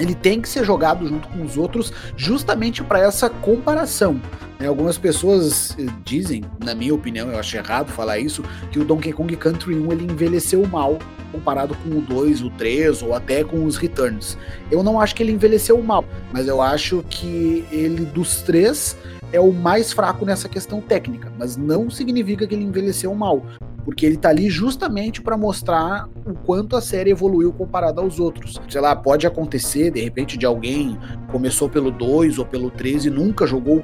ele 0.00 0.14
tem 0.14 0.40
que 0.40 0.48
ser 0.48 0.64
jogado 0.64 1.06
junto 1.06 1.28
com 1.28 1.42
os 1.42 1.56
outros 1.56 1.92
justamente 2.16 2.82
para 2.82 3.00
essa 3.00 3.28
comparação. 3.28 4.20
Né? 4.58 4.66
Algumas 4.66 4.98
pessoas 4.98 5.76
dizem, 6.04 6.42
na 6.64 6.74
minha 6.74 6.94
opinião, 6.94 7.28
eu 7.28 7.38
acho 7.38 7.56
errado 7.56 7.90
falar 7.90 8.18
isso, 8.18 8.42
que 8.70 8.78
o 8.78 8.84
Donkey 8.84 9.12
Kong 9.12 9.34
Country 9.36 9.74
1 9.74 9.92
ele 9.92 10.04
envelheceu 10.04 10.66
mal 10.66 10.98
comparado 11.30 11.76
com 11.76 11.90
o 11.90 12.00
2, 12.00 12.42
o 12.42 12.50
3 12.50 13.02
ou 13.02 13.14
até 13.14 13.44
com 13.44 13.64
os 13.64 13.76
Returns. 13.76 14.36
Eu 14.70 14.82
não 14.82 15.00
acho 15.00 15.14
que 15.14 15.22
ele 15.22 15.32
envelheceu 15.32 15.80
mal, 15.80 16.04
mas 16.32 16.48
eu 16.48 16.60
acho 16.60 17.04
que 17.08 17.64
ele 17.70 18.04
dos 18.04 18.42
três 18.42 18.96
é 19.32 19.40
o 19.40 19.52
mais 19.52 19.92
fraco 19.92 20.24
nessa 20.24 20.48
questão 20.48 20.80
técnica, 20.80 21.32
mas 21.38 21.56
não 21.56 21.90
significa 21.90 22.46
que 22.46 22.54
ele 22.54 22.64
envelheceu 22.64 23.14
mal, 23.14 23.42
porque 23.84 24.04
ele 24.04 24.16
tá 24.16 24.28
ali 24.28 24.50
justamente 24.50 25.22
para 25.22 25.36
mostrar 25.36 26.08
o 26.26 26.34
quanto 26.34 26.76
a 26.76 26.80
série 26.80 27.10
evoluiu 27.10 27.52
comparado 27.52 28.00
aos 28.00 28.18
outros. 28.18 28.60
Sei 28.68 28.80
lá, 28.80 28.94
pode 28.94 29.26
acontecer 29.26 29.90
de 29.90 30.00
repente 30.00 30.36
de 30.36 30.46
alguém 30.46 30.98
começou 31.30 31.68
pelo 31.68 31.90
2 31.90 32.38
ou 32.38 32.44
pelo 32.44 32.70
3 32.70 33.06
e 33.06 33.10
nunca 33.10 33.46
jogou 33.46 33.82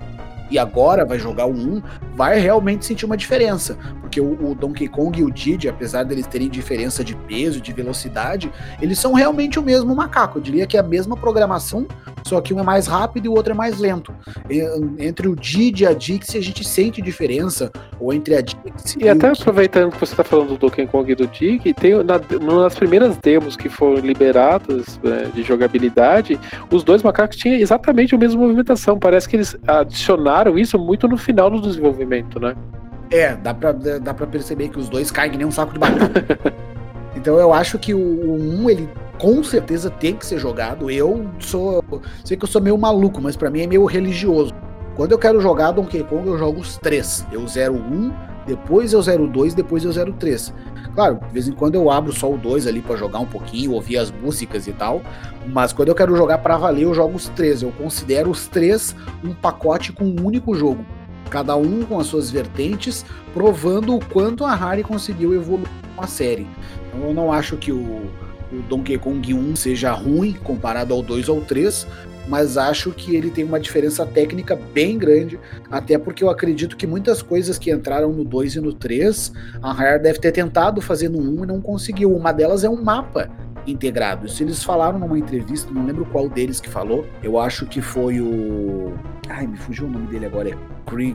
e 0.51 0.59
agora 0.59 1.05
vai 1.05 1.19
jogar 1.19 1.47
o 1.47 1.53
1, 1.53 1.83
vai 2.15 2.39
realmente 2.39 2.85
sentir 2.85 3.05
uma 3.05 3.17
diferença. 3.17 3.77
Porque 4.01 4.21
o, 4.21 4.51
o, 4.51 4.55
Donkey 4.55 4.89
Kong 4.89 5.19
e 5.19 5.25
o 5.25 5.31
Diddy, 5.31 5.69
apesar 5.69 6.05
deles 6.05 6.27
terem 6.27 6.49
diferença 6.49 7.03
de 7.03 7.15
peso, 7.15 7.61
de 7.61 7.73
velocidade, 7.73 8.51
eles 8.81 8.99
são 8.99 9.13
realmente 9.13 9.59
o 9.59 9.63
mesmo 9.63 9.95
macaco. 9.95 10.39
Eu 10.39 10.43
diria 10.43 10.67
que 10.67 10.77
é 10.77 10.81
a 10.81 10.83
mesma 10.83 11.17
programação, 11.17 11.87
só 12.25 12.41
que 12.41 12.55
um 12.55 12.61
é 12.61 12.63
mais 12.63 12.87
rápido 12.87 13.27
e 13.27 13.29
o 13.29 13.33
outro 13.33 13.53
é 13.53 13.57
mais 13.57 13.79
lento. 13.79 14.15
Entre 14.99 15.29
o 15.29 15.35
Diddy 15.35 15.85
e 15.85 15.87
a 15.87 15.93
Dixie, 15.93 16.39
a 16.39 16.43
gente 16.43 16.67
sente 16.67 17.03
diferença, 17.03 17.71
ou 17.99 18.13
entre 18.13 18.37
a 18.37 18.41
Dixie 18.41 18.99
e, 19.01 19.05
e 19.05 19.09
até 19.09 19.29
o... 19.29 19.33
aproveitando 19.33 19.93
que 19.93 19.99
você 19.99 20.13
está 20.13 20.25
falando 20.25 20.51
do 20.51 20.57
Donkey 20.57 20.87
Kong 20.87 21.11
e 21.11 21.15
do 21.15 21.27
Diddy, 21.27 21.75
tem 21.75 21.93
na, 22.05 22.21
nas 22.63 22.75
primeiras 22.75 23.17
demos 23.17 23.57
que 23.57 23.69
foram 23.69 24.01
liberadas 24.01 25.01
né, 25.03 25.31
de 25.35 25.43
jogabilidade, 25.43 26.39
os 26.71 26.85
dois 26.85 27.03
macacos 27.03 27.37
tinham 27.37 27.57
exatamente 27.57 28.15
a 28.15 28.19
mesma 28.19 28.41
movimentação. 28.41 28.99
Parece 28.99 29.29
que 29.29 29.37
eles 29.37 29.57
adicionaram 29.67 30.36
isso 30.59 30.79
muito 30.79 31.09
no 31.09 31.17
final 31.17 31.51
do 31.51 31.61
desenvolvimento, 31.61 32.39
né? 32.39 32.55
É, 33.11 33.35
dá 33.37 33.55
pra, 33.55 33.73
dá 33.73 34.13
pra 34.13 34.27
perceber 34.27 34.69
que 34.69 34.79
os 34.79 34.89
dois 34.89 35.11
caem 35.11 35.31
que 35.31 35.39
nem 35.39 35.47
um 35.47 35.51
saco 35.51 35.73
de 35.73 35.79
batata. 35.79 36.55
então 37.15 37.39
eu 37.39 37.53
acho 37.53 37.79
que 37.79 37.95
o 37.95 37.99
1, 37.99 38.63
um, 38.63 38.71
ele 38.71 38.89
com 39.19 39.43
certeza 39.43 39.91
tem 39.91 40.17
que 40.17 40.27
ser 40.27 40.39
jogado. 40.39 40.91
Eu 40.91 41.27
sou. 41.39 41.85
Sei 42.25 42.37
que 42.37 42.45
eu 42.45 42.49
sou 42.49 42.61
meio 42.61 42.77
maluco, 42.77 43.21
mas 43.21 43.37
para 43.37 43.51
mim 43.51 43.63
é 43.63 43.67
meio 43.67 43.85
religioso. 43.85 44.53
Quando 44.95 45.13
eu 45.13 45.19
quero 45.19 45.41
jogar 45.41 45.73
Donkey 45.73 46.03
Kong, 46.05 46.27
eu 46.27 46.39
jogo 46.39 46.61
os 46.61 46.79
três. 46.79 47.27
Eu 47.31 47.47
zero 47.47 47.75
um, 47.75 48.13
depois 48.47 48.93
eu 48.93 49.03
zero 49.03 49.27
dois, 49.27 49.55
depois 49.55 49.85
eu 49.85 49.93
zero 49.93 50.13
três. 50.15 50.53
Claro, 50.97 51.21
de 51.27 51.31
vez 51.35 51.47
em 51.47 51.53
quando 51.53 51.75
eu 51.75 51.91
abro 51.91 52.11
só 52.11 52.33
o 52.33 52.39
2 52.39 52.67
ali 52.67 52.81
para 52.81 52.97
jogar 52.97 53.19
um 53.19 53.27
pouquinho, 53.27 53.73
ouvir 53.73 53.99
as 53.99 54.11
músicas 54.11 54.67
e 54.67 54.73
tal. 54.73 55.03
Mas 55.47 55.71
quando 55.71 55.91
eu 55.91 55.95
quero 55.95 56.17
jogar 56.17 56.39
para 56.39 56.57
valer, 56.57 56.85
eu 56.85 56.95
jogo 56.95 57.15
os 57.15 57.29
três. 57.29 57.61
Eu 57.61 57.71
considero 57.71 58.31
os 58.31 58.49
três 58.49 58.97
um 59.23 59.35
pacote 59.35 59.93
com 59.93 60.05
um 60.05 60.25
único 60.25 60.55
jogo. 60.55 60.83
Cada 61.29 61.55
um 61.55 61.83
com 61.83 62.01
as 62.01 62.07
suas 62.07 62.31
vertentes, 62.31 63.05
provando 63.35 63.95
o 63.95 64.03
quanto 64.07 64.43
a 64.43 64.55
Rare 64.55 64.83
conseguiu 64.83 65.35
evoluir 65.35 65.69
com 65.95 66.03
a 66.03 66.07
série. 66.07 66.47
Então 66.89 67.09
eu 67.09 67.13
não 67.13 67.31
acho 67.31 67.59
que 67.59 67.71
o, 67.71 68.11
o 68.51 68.63
Donkey 68.67 68.97
Kong 68.97 69.35
1 69.35 69.55
seja 69.55 69.93
ruim 69.93 70.33
comparado 70.33 70.95
ao 70.95 71.03
2 71.03 71.29
ou 71.29 71.43
3, 71.43 71.87
mas 72.27 72.57
acho 72.57 72.93
que 72.93 73.15
ele 73.15 73.31
tem 73.31 73.45
uma 73.45 73.61
diferença 73.61 74.05
técnica 74.05 74.59
bem 74.75 74.99
grande, 74.99 75.39
até 75.71 75.99
porque 75.99 76.25
eu 76.25 76.31
acredito 76.31 76.77
que 76.77 76.87
muitas 76.87 77.23
coisas 77.23 77.59
que 77.59 77.71
entraram 77.71 78.13
no 78.13 78.25
2 78.25 78.57
e 78.57 78.61
no 78.61 78.73
3, 78.73 79.33
a 79.63 79.73
Rare 79.73 80.03
deve 80.03 80.19
ter 80.19 80.33
tentado 80.33 80.81
fazer 80.81 81.09
no 81.09 81.19
1 81.19 81.45
e 81.45 81.47
não 81.47 81.61
conseguiu. 81.61 82.15
Uma 82.15 82.33
delas 82.33 82.65
é 82.65 82.69
um 82.69 82.83
mapa 82.83 83.31
integrado. 83.67 84.27
Isso 84.27 84.43
eles 84.43 84.63
falaram 84.63 84.99
numa 84.99 85.19
entrevista, 85.19 85.73
não 85.73 85.85
lembro 85.85 86.07
qual 86.07 86.29
deles 86.29 86.61
que 86.61 86.69
falou. 86.69 87.07
Eu 87.23 87.39
acho 87.39 87.67
que 87.67 87.81
foi 87.81 88.21
o. 88.21 88.95
Ai, 89.29 89.47
me 89.47 89.57
fugiu 89.57 89.87
o 89.87 89.91
nome 89.91 90.07
dele 90.07 90.27
agora. 90.27 90.51
É 90.51 90.57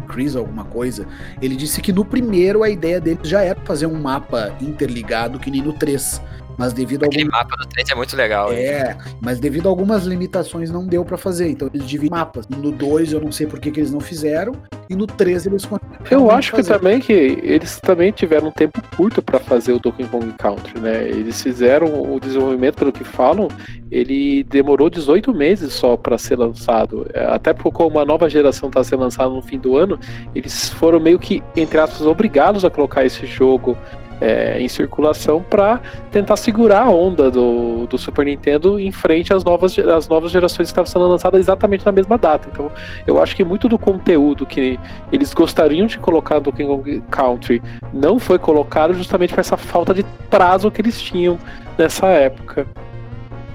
Chris 0.07 0.35
alguma 0.35 0.65
coisa. 0.65 1.07
Ele 1.41 1.55
disse 1.55 1.81
que 1.81 1.93
no 1.93 2.03
primeiro 2.03 2.61
a 2.61 2.69
ideia 2.69 2.99
dele 2.99 3.19
já 3.23 3.41
era 3.41 3.59
fazer 3.61 3.85
um 3.85 3.99
mapa 3.99 4.53
interligado 4.59 5.39
que 5.39 5.49
nem 5.49 5.61
no 5.61 5.73
3 5.73 6.21
mas 6.57 6.73
devido 6.73 7.03
a 7.03 7.07
Aquele 7.07 7.23
algum... 7.23 7.37
mapa 7.37 7.55
do 7.57 7.65
3 7.67 7.89
é 7.89 7.95
muito 7.95 8.15
legal. 8.15 8.51
hein? 8.53 8.59
É, 8.59 8.97
mas 9.19 9.39
devido 9.39 9.67
a 9.67 9.69
algumas 9.69 10.05
limitações 10.05 10.69
não 10.69 10.85
deu 10.85 11.03
pra 11.03 11.17
fazer. 11.17 11.49
Então 11.49 11.69
eles 11.73 11.87
dividem 11.87 12.11
mapas. 12.11 12.47
No 12.47 12.71
2 12.71 13.13
eu 13.13 13.21
não 13.21 13.31
sei 13.31 13.47
por 13.47 13.59
que, 13.59 13.71
que 13.71 13.79
eles 13.79 13.91
não 13.91 13.99
fizeram. 13.99 14.53
E 14.89 14.95
no 14.95 15.07
3 15.07 15.45
eles 15.45 15.67
Eu 16.09 16.29
acho 16.29 16.53
que 16.53 16.63
também 16.63 16.99
que 16.99 17.13
eles 17.13 17.79
também 17.79 18.11
tiveram 18.11 18.49
um 18.49 18.51
tempo 18.51 18.81
curto 18.97 19.21
para 19.21 19.39
fazer 19.39 19.71
o 19.71 19.79
Donkey 19.79 20.05
Kong 20.05 20.33
Country, 20.37 20.79
né? 20.79 21.07
Eles 21.07 21.41
fizeram 21.41 21.87
o 22.13 22.19
desenvolvimento, 22.19 22.75
pelo 22.75 22.91
que 22.91 23.03
falam, 23.05 23.47
ele 23.89 24.43
demorou 24.43 24.89
18 24.89 25.33
meses 25.33 25.73
só 25.73 25.95
para 25.95 26.17
ser 26.17 26.37
lançado. 26.37 27.07
É, 27.13 27.25
Até 27.25 27.53
porque 27.53 27.81
uma 27.81 28.03
nova 28.03 28.29
geração 28.29 28.67
está 28.67 28.83
sendo 28.83 29.01
lançada 29.01 29.29
no 29.29 29.41
fim 29.41 29.57
do 29.57 29.77
ano, 29.77 29.97
eles 30.35 30.69
foram 30.69 30.99
meio 30.99 31.17
que, 31.17 31.41
entre 31.55 31.79
aspas, 31.79 32.01
obrigados 32.05 32.65
a 32.65 32.69
colocar 32.69 33.05
esse 33.05 33.25
jogo 33.25 33.77
é, 34.21 34.61
em 34.61 34.67
circulação 34.67 35.41
para 35.41 35.81
tentar 36.11 36.37
segurar 36.37 36.83
a 36.83 36.89
onda 36.89 37.31
do, 37.31 37.87
do 37.87 37.97
Super 37.97 38.25
Nintendo 38.25 38.79
em 38.79 38.91
frente 38.91 39.33
às 39.33 39.43
novas, 39.43 39.77
às 39.79 40.07
novas 40.07 40.31
gerações 40.31 40.67
que 40.67 40.71
estavam 40.71 40.85
sendo 40.85 41.07
lançadas 41.07 41.39
exatamente 41.39 41.85
na 41.85 41.91
mesma 41.91 42.17
data. 42.17 42.47
Então, 42.51 42.71
eu 43.07 43.21
acho 43.21 43.35
que 43.35 43.43
muito 43.43 43.67
do 43.67 43.79
conteúdo 43.79 44.45
que 44.45 44.79
eles 45.11 45.33
gostariam 45.33 45.87
de 45.87 45.97
colocar 45.97 46.35
no 46.35 46.41
Donkey 46.41 46.65
Kong 46.65 47.03
Country 47.09 47.61
não 47.91 48.19
foi 48.19 48.37
colocado 48.37 48.93
justamente 48.93 49.33
por 49.33 49.39
essa 49.39 49.57
falta 49.57 49.93
de 49.93 50.03
prazo 50.29 50.69
que 50.69 50.81
eles 50.81 51.01
tinham 51.01 51.39
nessa 51.77 52.07
época. 52.07 52.67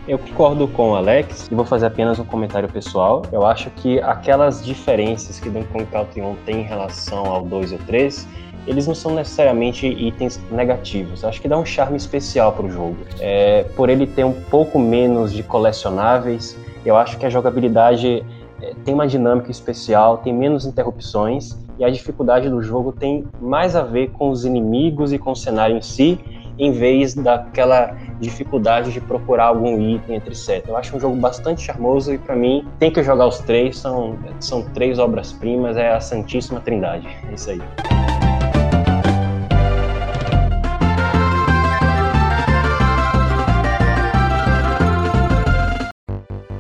Eu 0.09 0.19
concordo 0.19 0.69
com 0.69 0.93
o 0.93 0.95
Alex 0.95 1.49
e 1.51 1.55
vou 1.55 1.65
fazer 1.65 1.87
apenas 1.87 2.21
um 2.21 2.25
comentário 2.25 2.69
pessoal. 2.69 3.23
Eu 3.33 3.45
acho 3.45 3.71
que 3.71 4.01
aquelas 4.01 4.65
diferenças 4.65 5.41
que 5.41 5.51
Donkey 5.51 5.69
Kong 5.73 5.87
Country 5.87 6.23
1 6.23 6.37
tem 6.47 6.61
em 6.61 6.63
relação 6.63 7.27
ao 7.27 7.43
2 7.43 7.73
e 7.73 7.75
ao 7.75 7.81
3, 7.81 8.29
eles 8.67 8.87
não 8.87 8.95
são 8.95 9.15
necessariamente 9.15 9.87
itens 9.87 10.41
negativos. 10.51 11.25
Acho 11.25 11.41
que 11.41 11.49
dá 11.49 11.57
um 11.57 11.65
charme 11.65 11.97
especial 11.97 12.53
para 12.53 12.67
o 12.67 12.71
jogo. 12.71 12.97
É, 13.21 13.65
por 13.77 13.89
ele 13.89 14.07
ter 14.07 14.25
um 14.25 14.33
pouco 14.33 14.79
menos 14.79 15.33
de 15.33 15.43
colecionáveis, 15.43 16.57
eu 16.85 16.97
acho 16.97 17.19
que 17.19 17.27
a 17.27 17.31
jogabilidade 17.31 18.25
é, 18.61 18.75
tem 18.85 18.95
uma 18.95 19.07
dinâmica 19.07 19.51
especial, 19.51 20.19
tem 20.19 20.33
menos 20.33 20.67
interrupções 20.67 21.57
e 21.79 21.85
a 21.85 21.91
dificuldade 21.91 22.49
do 22.49 22.63
jogo 22.63 22.93
tem 22.93 23.25
mais 23.41 23.77
a 23.77 23.83
ver 23.83 24.11
com 24.11 24.31
os 24.31 24.45
inimigos 24.45 25.13
e 25.13 25.19
com 25.19 25.33
o 25.33 25.37
cenário 25.37 25.77
em 25.77 25.83
si, 25.83 26.19
em 26.59 26.73
vez 26.73 27.15
daquela 27.15 27.95
dificuldade 28.19 28.91
de 28.91 29.01
procurar 29.01 29.47
algum 29.47 29.79
item, 29.79 30.17
etc. 30.17 30.65
Eu 30.67 30.77
acho 30.77 30.97
um 30.97 31.01
jogo 31.01 31.17
bastante 31.17 31.61
charmoso 31.61 32.15
e 32.15 32.19
para 32.19 32.35
mim 32.35 32.67
tem 32.79 32.91
que 32.91 33.03
jogar 33.03 33.27
os 33.27 33.39
três, 33.41 33.79
são, 33.79 34.17
são 34.41 34.63
três 34.63 34.99
obras-primas, 34.99 35.77
é 35.77 35.93
a 35.93 36.01
Santíssima 36.01 36.61
Trindade. 36.61 37.07
É 37.31 37.35
isso 37.35 37.51
aí. 37.51 37.61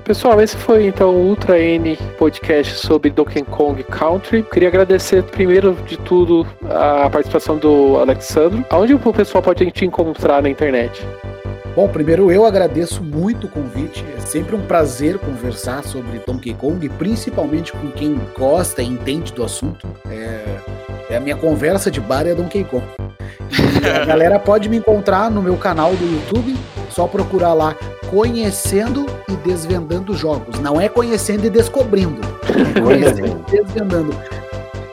Pessoal, 0.06 0.40
esse 0.40 0.56
foi 0.56 0.86
então 0.86 1.10
o 1.10 1.26
Ultra 1.30 1.58
N 1.58 1.96
podcast 2.16 2.74
sobre 2.86 3.10
Donkey 3.10 3.42
Kong 3.42 3.82
Country. 3.82 4.44
Queria 4.44 4.68
agradecer 4.68 5.24
primeiro 5.24 5.76
de 5.84 5.96
tudo 5.96 6.46
a 6.62 7.10
participação 7.10 7.58
do 7.58 7.98
Alexandro. 7.98 8.64
Aonde 8.70 8.94
o 8.94 9.12
pessoal 9.12 9.42
pode 9.42 9.68
te 9.72 9.84
encontrar 9.84 10.40
na 10.40 10.48
internet? 10.48 11.04
Bom, 11.74 11.88
primeiro 11.88 12.30
eu 12.30 12.46
agradeço 12.46 13.02
muito 13.02 13.48
o 13.48 13.50
convite. 13.50 14.04
É 14.16 14.20
sempre 14.20 14.54
um 14.54 14.62
prazer 14.62 15.18
conversar 15.18 15.82
sobre 15.82 16.20
Donkey 16.24 16.54
Kong, 16.54 16.88
principalmente 16.90 17.72
com 17.72 17.90
quem 17.90 18.16
gosta 18.38 18.82
e 18.82 18.86
entende 18.86 19.32
do 19.32 19.42
assunto. 19.42 19.88
É, 20.08 20.44
é 21.10 21.16
a 21.16 21.20
minha 21.20 21.36
conversa 21.36 21.90
de 21.90 22.00
bar 22.00 22.28
é 22.28 22.34
Donkey 22.34 22.62
Kong. 22.62 22.84
E 23.50 23.88
a 23.88 24.04
galera 24.06 24.38
pode 24.38 24.68
me 24.68 24.76
encontrar 24.76 25.32
no 25.32 25.42
meu 25.42 25.56
canal 25.56 25.96
do 25.96 26.04
YouTube, 26.04 26.56
só 26.90 27.08
procurar 27.08 27.54
lá 27.54 27.74
Conhecendo 28.10 29.06
e 29.28 29.36
Desvendando 29.36 30.14
Jogos. 30.14 30.58
Não 30.60 30.80
é 30.80 30.88
conhecendo 30.88 31.46
e 31.46 31.50
descobrindo. 31.50 32.20
É 32.76 32.80
conhecendo 32.80 33.44
e 33.48 33.50
desvendando. 33.50 34.16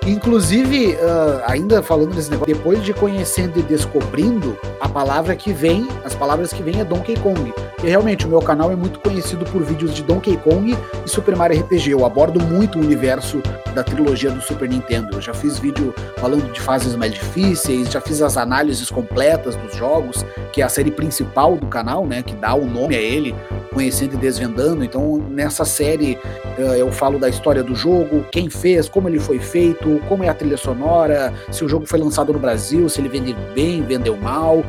Inclusive, 0.06 0.98
ah, 1.02 1.44
ainda 1.48 1.82
falando 1.82 2.14
desse 2.14 2.30
negócio, 2.30 2.54
depois 2.54 2.84
de 2.84 2.94
conhecendo 2.94 3.60
e 3.60 3.64
descobrindo, 3.64 4.58
a 4.80 4.90
palavra 4.90 5.36
que 5.36 5.54
vem, 5.54 5.88
as 6.04 6.14
palavras 6.14 6.52
que 6.52 6.62
vem 6.62 6.80
é 6.80 6.84
Donkey 6.84 7.16
Kong. 7.18 7.54
E 7.84 7.88
realmente, 7.90 8.26
o 8.26 8.30
meu 8.30 8.40
canal 8.40 8.72
é 8.72 8.78
muito 8.78 8.98
conhecido 9.02 9.44
por 9.44 9.62
vídeos 9.62 9.94
de 9.94 10.04
Donkey 10.04 10.38
Kong 10.38 10.74
e 11.06 11.10
Super 11.10 11.36
Mario 11.36 11.60
RPG. 11.60 11.92
Eu 11.92 12.06
abordo 12.06 12.40
muito 12.42 12.80
o 12.80 12.82
universo 12.82 13.42
da 13.76 13.84
trilogia 13.84 14.32
do 14.32 14.42
Super 14.42 14.70
Nintendo. 14.70 15.18
Eu 15.18 15.22
já 15.22 15.34
fiz 15.34 15.60
vídeo 15.60 15.94
falando 16.16 16.50
de 16.54 16.62
fases 16.62 16.96
mais 16.96 17.14
difíceis, 17.14 17.92
já 17.92 18.00
fiz 18.00 18.22
as 18.22 18.38
análises 18.38 18.90
completas 18.90 19.58
dos 19.58 19.76
jogos, 19.76 20.26
que 20.54 20.62
é 20.62 20.64
a 20.64 20.70
série 20.70 20.92
principal 20.92 21.58
do 21.58 21.68
canal, 21.68 22.06
né? 22.06 22.24
Que 22.24 22.34
dá 22.34 22.54
o 22.54 22.66
nome 22.66 22.96
a 22.96 23.02
ele, 23.02 23.36
Conhecendo 23.74 24.14
e 24.14 24.18
Desvendando. 24.18 24.82
Então, 24.86 25.18
nessa 25.30 25.66
série, 25.66 26.18
eh, 26.58 26.76
eu 26.78 26.90
falo 26.90 27.20
da 27.20 27.28
história 27.28 27.64
do 27.64 27.76
jogo, 27.76 28.26
quem 28.32 28.50
fez, 28.50 28.88
como 28.88 29.10
ele 29.10 29.20
foi 29.20 29.40
feito, 29.40 30.00
como 30.08 30.24
é 30.24 30.30
a 30.30 30.34
trilha 30.34 30.56
sonora, 30.56 31.34
se 31.52 31.66
o 31.66 31.68
jogo 31.68 31.86
foi 31.86 32.00
lançado 32.00 32.32
no 32.32 32.40
Brasil, 32.40 32.88
se 32.88 33.02
ele 33.02 33.10
vendeu 33.10 33.36
bem, 33.54 33.82
vendeu 33.82 34.16
mal, 34.16 34.64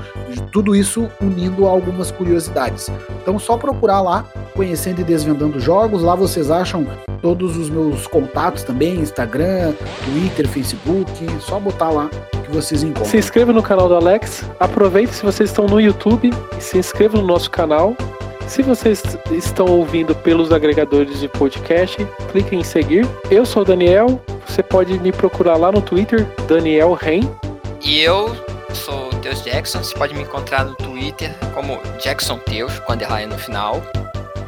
tudo 0.50 0.74
isso 0.74 1.08
unindo 1.20 1.66
a 1.66 1.70
algumas 1.70 2.10
curiosidades. 2.10 2.90
Então, 3.22 3.38
só 3.38 3.56
procurar 3.56 4.00
lá, 4.00 4.24
Conhecendo 4.54 5.00
e 5.00 5.04
Desvendando 5.04 5.58
Jogos, 5.58 6.02
lá 6.02 6.14
vocês 6.14 6.50
acham 6.50 6.86
todos 7.20 7.56
os 7.56 7.70
meus 7.70 8.06
contatos 8.06 8.62
também, 8.62 8.96
Instagram, 8.96 9.72
Twitter, 10.04 10.46
Facebook, 10.46 11.10
só 11.40 11.58
botar 11.58 11.90
lá 11.90 12.10
que 12.44 12.50
vocês 12.50 12.82
encontram. 12.82 13.06
Se 13.06 13.16
inscreva 13.16 13.52
no 13.52 13.62
canal 13.62 13.88
do 13.88 13.96
Alex. 13.96 14.44
Aproveite 14.60 15.14
se 15.14 15.24
vocês 15.24 15.50
estão 15.50 15.66
no 15.66 15.80
YouTube 15.80 16.30
e 16.56 16.60
se 16.60 16.78
inscreva 16.78 17.18
no 17.18 17.26
nosso 17.26 17.50
canal. 17.50 17.96
Se 18.46 18.62
vocês 18.62 19.02
estão 19.32 19.66
ouvindo 19.66 20.14
pelos 20.14 20.52
agregadores 20.52 21.18
de 21.18 21.28
podcast, 21.28 22.06
clique 22.30 22.54
em 22.54 22.62
seguir. 22.62 23.08
Eu 23.30 23.46
sou 23.46 23.62
o 23.62 23.64
Daniel. 23.64 24.20
Você 24.46 24.62
pode 24.62 24.98
me 24.98 25.10
procurar 25.10 25.56
lá 25.56 25.72
no 25.72 25.80
Twitter, 25.80 26.26
Daniel 26.46 26.92
Ren. 26.92 27.22
E 27.82 28.00
eu 28.00 28.43
sou 28.74 29.08
o 29.08 29.20
Teus 29.20 29.42
Jackson. 29.42 29.82
Você 29.82 29.94
pode 29.94 30.14
me 30.14 30.22
encontrar 30.22 30.64
no 30.64 30.74
Twitter 30.74 31.34
como 31.54 31.80
Jackson 32.02 32.38
Teus, 32.38 32.78
com 32.80 32.92
underline 32.92 33.26
no 33.26 33.38
final. 33.38 33.82